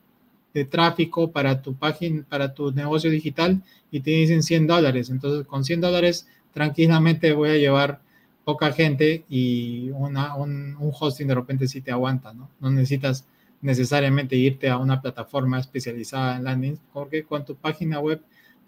de 0.52 0.64
tráfico 0.64 1.30
para 1.30 1.62
tu 1.62 1.74
página, 1.74 2.24
para 2.28 2.54
tu 2.54 2.72
negocio 2.72 3.10
digital? 3.10 3.62
Y 3.92 4.00
te 4.00 4.10
dicen 4.10 4.42
100 4.42 4.66
dólares. 4.66 5.10
Entonces, 5.10 5.46
con 5.46 5.64
100 5.64 5.80
dólares, 5.80 6.26
tranquilamente 6.52 7.32
voy 7.34 7.50
a 7.50 7.56
llevar 7.56 8.00
poca 8.44 8.72
gente 8.72 9.24
y 9.28 9.90
una, 9.90 10.34
un, 10.34 10.76
un, 10.76 10.92
hosting 10.98 11.28
de 11.28 11.34
repente 11.34 11.68
sí 11.68 11.80
te 11.80 11.92
aguanta, 11.92 12.34
¿no? 12.34 12.50
No 12.60 12.70
necesitas 12.70 13.26
necesariamente 13.60 14.36
irte 14.36 14.68
a 14.68 14.76
una 14.76 15.00
plataforma 15.00 15.58
especializada 15.58 16.36
en 16.36 16.44
landing, 16.44 16.78
porque 16.92 17.24
con 17.24 17.44
tu 17.44 17.54
página 17.54 18.00
web 18.00 18.20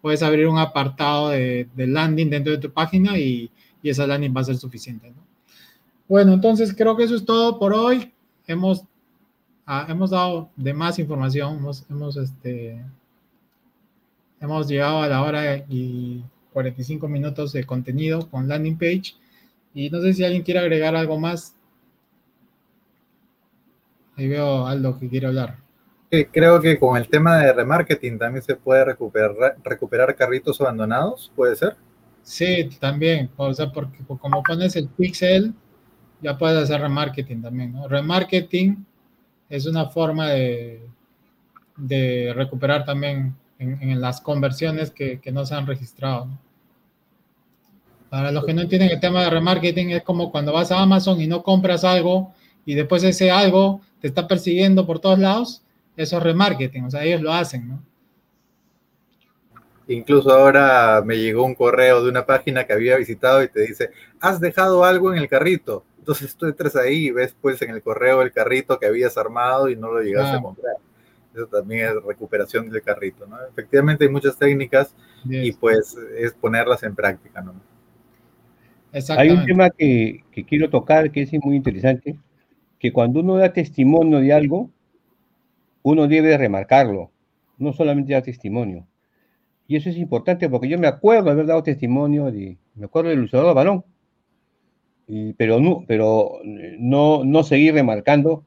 puedes 0.06 0.22
abrir 0.22 0.46
un 0.46 0.56
apartado 0.56 1.30
de, 1.30 1.68
landing 1.76 2.30
dentro 2.30 2.52
de 2.52 2.58
tu 2.58 2.72
página 2.72 3.18
y, 3.18 3.50
esa 3.82 4.06
landing 4.06 4.32
va 4.36 4.42
a 4.42 4.44
ser 4.44 4.56
suficiente. 4.56 5.12
Bueno, 6.06 6.32
entonces 6.32 6.72
creo 6.76 6.96
que 6.96 7.02
eso 7.02 7.16
es 7.16 7.24
todo 7.24 7.58
por 7.58 7.74
hoy. 7.74 8.12
Hemos, 8.46 8.84
ah, 9.66 9.84
hemos 9.88 10.10
dado 10.10 10.48
de 10.54 10.72
más 10.72 11.00
información, 11.00 11.56
hemos, 11.56 11.84
hemos, 11.90 12.16
este, 12.16 12.84
hemos 14.40 14.68
llegado 14.68 15.02
a 15.02 15.08
la 15.08 15.22
hora 15.22 15.56
y 15.68 16.22
45 16.52 17.08
minutos 17.08 17.52
de 17.52 17.64
contenido 17.64 18.30
con 18.30 18.46
landing 18.46 18.78
page. 18.78 19.16
Y 19.74 19.90
no 19.90 20.00
sé 20.02 20.14
si 20.14 20.22
alguien 20.22 20.44
quiere 20.44 20.60
agregar 20.60 20.94
algo 20.94 21.18
más. 21.18 21.56
Ahí 24.14 24.28
veo 24.28 24.68
algo 24.68 25.00
que 25.00 25.08
quiere 25.08 25.26
hablar 25.26 25.65
creo 26.32 26.60
que 26.60 26.78
con 26.78 26.96
el 26.96 27.08
tema 27.08 27.38
de 27.38 27.52
remarketing 27.52 28.18
también 28.18 28.42
se 28.42 28.56
puede 28.56 28.84
recuperar, 28.84 29.56
recuperar 29.62 30.14
carritos 30.14 30.60
abandonados, 30.60 31.32
¿puede 31.34 31.56
ser? 31.56 31.76
Sí, 32.22 32.68
también. 32.80 33.30
O 33.36 33.52
sea, 33.54 33.70
porque 33.70 33.98
como 34.04 34.42
pones 34.42 34.74
el 34.76 34.88
pixel, 34.88 35.54
ya 36.20 36.36
puedes 36.36 36.58
hacer 36.58 36.80
remarketing 36.80 37.42
también. 37.42 37.72
¿no? 37.72 37.88
Remarketing 37.88 38.84
es 39.48 39.66
una 39.66 39.86
forma 39.86 40.30
de, 40.30 40.88
de 41.76 42.32
recuperar 42.34 42.84
también 42.84 43.36
en, 43.58 44.00
las 44.00 44.20
conversiones 44.20 44.90
que, 44.90 45.20
que, 45.20 45.32
no 45.32 45.46
se 45.46 45.54
han 45.54 45.66
registrado. 45.66 46.28
Para 48.10 48.30
los 48.32 48.44
que 48.44 48.54
no 48.54 48.62
entienden 48.62 48.90
el 48.90 49.00
tema 49.00 49.22
de 49.22 49.30
remarketing, 49.30 49.90
es 49.90 50.02
como 50.02 50.30
cuando 50.30 50.52
vas 50.52 50.70
a 50.72 50.80
Amazon 50.80 51.20
y 51.20 51.26
no 51.26 51.42
compras 51.42 51.84
algo 51.84 52.32
y 52.64 52.74
después 52.74 53.02
ese 53.04 53.30
algo 53.30 53.80
te 54.00 54.08
está 54.08 54.26
persiguiendo 54.26 54.86
por 54.86 54.98
todos 54.98 55.18
lados, 55.18 55.62
eso 55.96 56.18
es 56.18 56.22
remarketing, 56.22 56.84
o 56.84 56.90
sea, 56.90 57.04
ellos 57.04 57.22
lo 57.22 57.32
hacen, 57.32 57.68
¿no? 57.68 57.82
Incluso 59.88 60.32
ahora 60.32 61.02
me 61.04 61.16
llegó 61.16 61.44
un 61.44 61.54
correo 61.54 62.02
de 62.02 62.10
una 62.10 62.26
página 62.26 62.64
que 62.64 62.72
había 62.72 62.96
visitado 62.96 63.42
y 63.42 63.48
te 63.48 63.60
dice, 63.60 63.90
has 64.20 64.40
dejado 64.40 64.84
algo 64.84 65.12
en 65.12 65.18
el 65.18 65.28
carrito. 65.28 65.84
Entonces 65.98 66.34
tú 66.36 66.46
entras 66.46 66.74
ahí 66.76 67.06
y 67.06 67.10
ves 67.10 67.36
pues 67.40 67.62
en 67.62 67.70
el 67.70 67.82
correo 67.82 68.22
el 68.22 68.32
carrito 68.32 68.78
que 68.78 68.86
habías 68.86 69.16
armado 69.16 69.68
y 69.68 69.76
no 69.76 69.92
lo 69.92 70.02
llegaste 70.02 70.36
a 70.36 70.42
comprar. 70.42 70.74
Eso 71.34 71.46
también 71.46 71.86
es 71.86 72.02
recuperación 72.02 72.68
del 72.68 72.82
carrito, 72.82 73.26
¿no? 73.26 73.36
Efectivamente 73.48 74.04
hay 74.04 74.10
muchas 74.10 74.36
técnicas 74.36 74.94
y 75.24 75.52
pues 75.52 75.96
es 76.18 76.32
ponerlas 76.32 76.82
en 76.82 76.94
práctica, 76.94 77.40
¿no? 77.40 77.54
Hay 79.16 79.30
un 79.30 79.44
tema 79.44 79.70
que, 79.70 80.24
que 80.32 80.44
quiero 80.44 80.70
tocar 80.70 81.10
que 81.10 81.22
es 81.22 81.32
muy 81.44 81.56
interesante, 81.56 82.16
que 82.78 82.92
cuando 82.92 83.20
uno 83.20 83.36
da 83.36 83.52
testimonio 83.52 84.20
de 84.20 84.32
algo, 84.32 84.70
uno 85.90 86.08
debe 86.08 86.36
remarcarlo, 86.36 87.12
no 87.58 87.72
solamente 87.72 88.12
dar 88.12 88.24
testimonio. 88.24 88.88
Y 89.68 89.76
eso 89.76 89.88
es 89.88 89.96
importante 89.96 90.48
porque 90.48 90.68
yo 90.68 90.80
me 90.80 90.88
acuerdo 90.88 91.30
haber 91.30 91.46
dado 91.46 91.62
testimonio, 91.62 92.32
de, 92.32 92.58
me 92.74 92.86
acuerdo 92.86 93.10
del 93.10 93.22
usador 93.22 93.54
balón, 93.54 93.84
pero, 95.36 95.60
no, 95.60 95.84
pero 95.86 96.40
no, 96.44 97.22
no 97.24 97.44
seguir 97.44 97.74
remarcando 97.74 98.44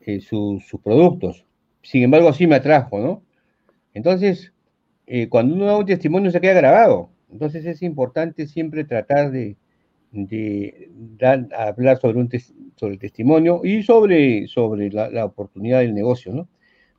eh, 0.00 0.20
sus 0.20 0.64
productos. 0.82 1.44
Sin 1.82 2.02
embargo, 2.02 2.32
sí 2.32 2.48
me 2.48 2.56
atrajo, 2.56 2.98
¿no? 2.98 3.22
Entonces, 3.94 4.52
eh, 5.06 5.28
cuando 5.28 5.54
uno 5.54 5.66
da 5.66 5.78
un 5.78 5.86
testimonio 5.86 6.32
se 6.32 6.40
queda 6.40 6.54
grabado. 6.54 7.10
Entonces 7.30 7.64
es 7.64 7.80
importante 7.82 8.48
siempre 8.48 8.82
tratar 8.84 9.30
de, 9.30 9.56
de 10.10 10.88
hablar 11.56 12.00
sobre, 12.00 12.18
un 12.18 12.28
sobre 12.74 12.94
el 12.94 12.98
testimonio 12.98 13.60
y 13.62 13.84
sobre, 13.84 14.48
sobre 14.48 14.90
la, 14.90 15.10
la, 15.10 15.24
oportunidad 15.24 15.78
del 15.78 15.94
negocio, 15.94 16.32
¿no? 16.32 16.48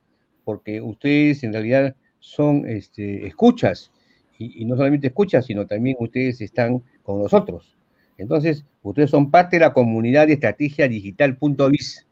porque 0.46 0.82
ustedes 0.82 1.44
en 1.44 1.54
realidad 1.54 1.96
son 2.20 2.68
este, 2.68 3.28
escuchas, 3.28 3.92
y, 4.38 4.66
no 4.66 4.76
solamente 4.76 5.08
escuchas, 5.08 5.46
sino 5.46 5.68
también 5.68 5.98
ustedes 6.00 6.42
están 6.42 6.82
con 7.04 7.20
nosotros. 7.20 7.78
Entonces, 8.18 8.66
ustedes 8.82 9.12
son 9.12 9.30
parte 9.30 9.58
de 9.58 9.60
la 9.60 9.74
comunidad 9.74 10.26
de 10.26 10.34
estrategia 10.34 10.88
digital.biz. 10.88 12.08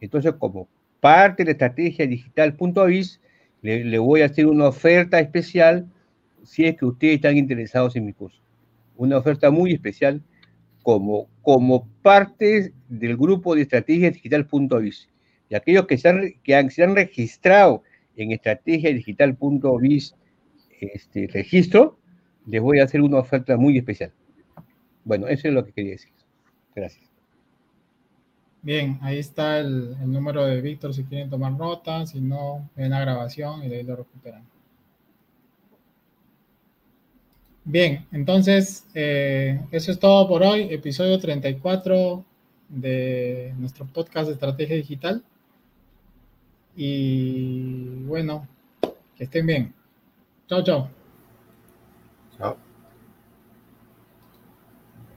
Entonces, 0.00 0.34
como 0.38 0.66
parte 0.98 1.44
de 1.44 1.46
la 1.46 1.52
estrategia 1.52 2.06
digital.biz, 2.06 3.20
le, 3.62 3.84
le 3.84 3.98
voy 3.98 4.22
a 4.22 4.26
hacer 4.26 4.46
una 4.46 4.66
oferta 4.66 5.20
especial 5.20 5.86
si 6.42 6.64
es 6.64 6.76
que 6.76 6.84
ustedes 6.84 7.16
están 7.16 7.36
interesados 7.36 7.94
en 7.94 8.06
mi 8.06 8.12
curso. 8.12 8.40
Una 8.96 9.18
oferta 9.18 9.50
muy 9.52 9.72
especial 9.72 10.20
como, 10.82 11.28
como 11.42 11.88
parte 12.02 12.72
del 12.88 13.16
grupo 13.16 13.54
de 13.54 13.62
estrategia 13.62 14.10
digital.biz. 14.10 15.08
Y 15.50 15.54
aquellos 15.54 15.86
que 15.86 15.98
se 15.98 16.08
han, 16.08 16.34
que 16.42 16.70
se 16.70 16.82
han 16.82 16.94
registrado 16.94 17.82
en 18.16 18.32
estrategia 18.32 18.92
digital.biz 18.92 20.14
este, 20.80 21.28
registro, 21.28 21.98
les 22.46 22.60
voy 22.60 22.80
a 22.80 22.84
hacer 22.84 23.00
una 23.00 23.18
oferta 23.18 23.56
muy 23.56 23.78
especial. 23.78 24.12
Bueno, 25.04 25.26
eso 25.28 25.48
es 25.48 25.54
lo 25.54 25.64
que 25.64 25.72
quería 25.72 25.92
decir. 25.92 26.12
Gracias. 26.74 27.08
Bien, 28.62 28.98
ahí 29.02 29.18
está 29.18 29.60
el, 29.60 29.96
el 30.02 30.10
número 30.10 30.44
de 30.44 30.60
Víctor 30.60 30.92
si 30.92 31.04
quieren 31.04 31.30
tomar 31.30 31.52
nota, 31.52 32.06
si 32.06 32.20
no, 32.20 32.68
ven 32.76 32.90
la 32.90 33.00
grabación 33.00 33.62
y 33.62 33.68
de 33.68 33.76
ahí 33.76 33.82
lo 33.84 33.96
recuperan. 33.96 34.42
Bien, 37.70 38.06
entonces, 38.12 38.86
eh, 38.94 39.60
eso 39.72 39.92
es 39.92 39.98
todo 39.98 40.26
por 40.26 40.42
hoy, 40.42 40.68
episodio 40.70 41.18
34 41.18 42.24
de 42.70 43.52
nuestro 43.58 43.84
podcast 43.84 44.28
de 44.28 44.32
Estrategia 44.32 44.74
Digital. 44.74 45.22
Y 46.74 48.04
bueno, 48.06 48.48
que 49.18 49.24
estén 49.24 49.44
bien. 49.44 49.74
Chao, 50.48 50.64
chao. 50.64 50.97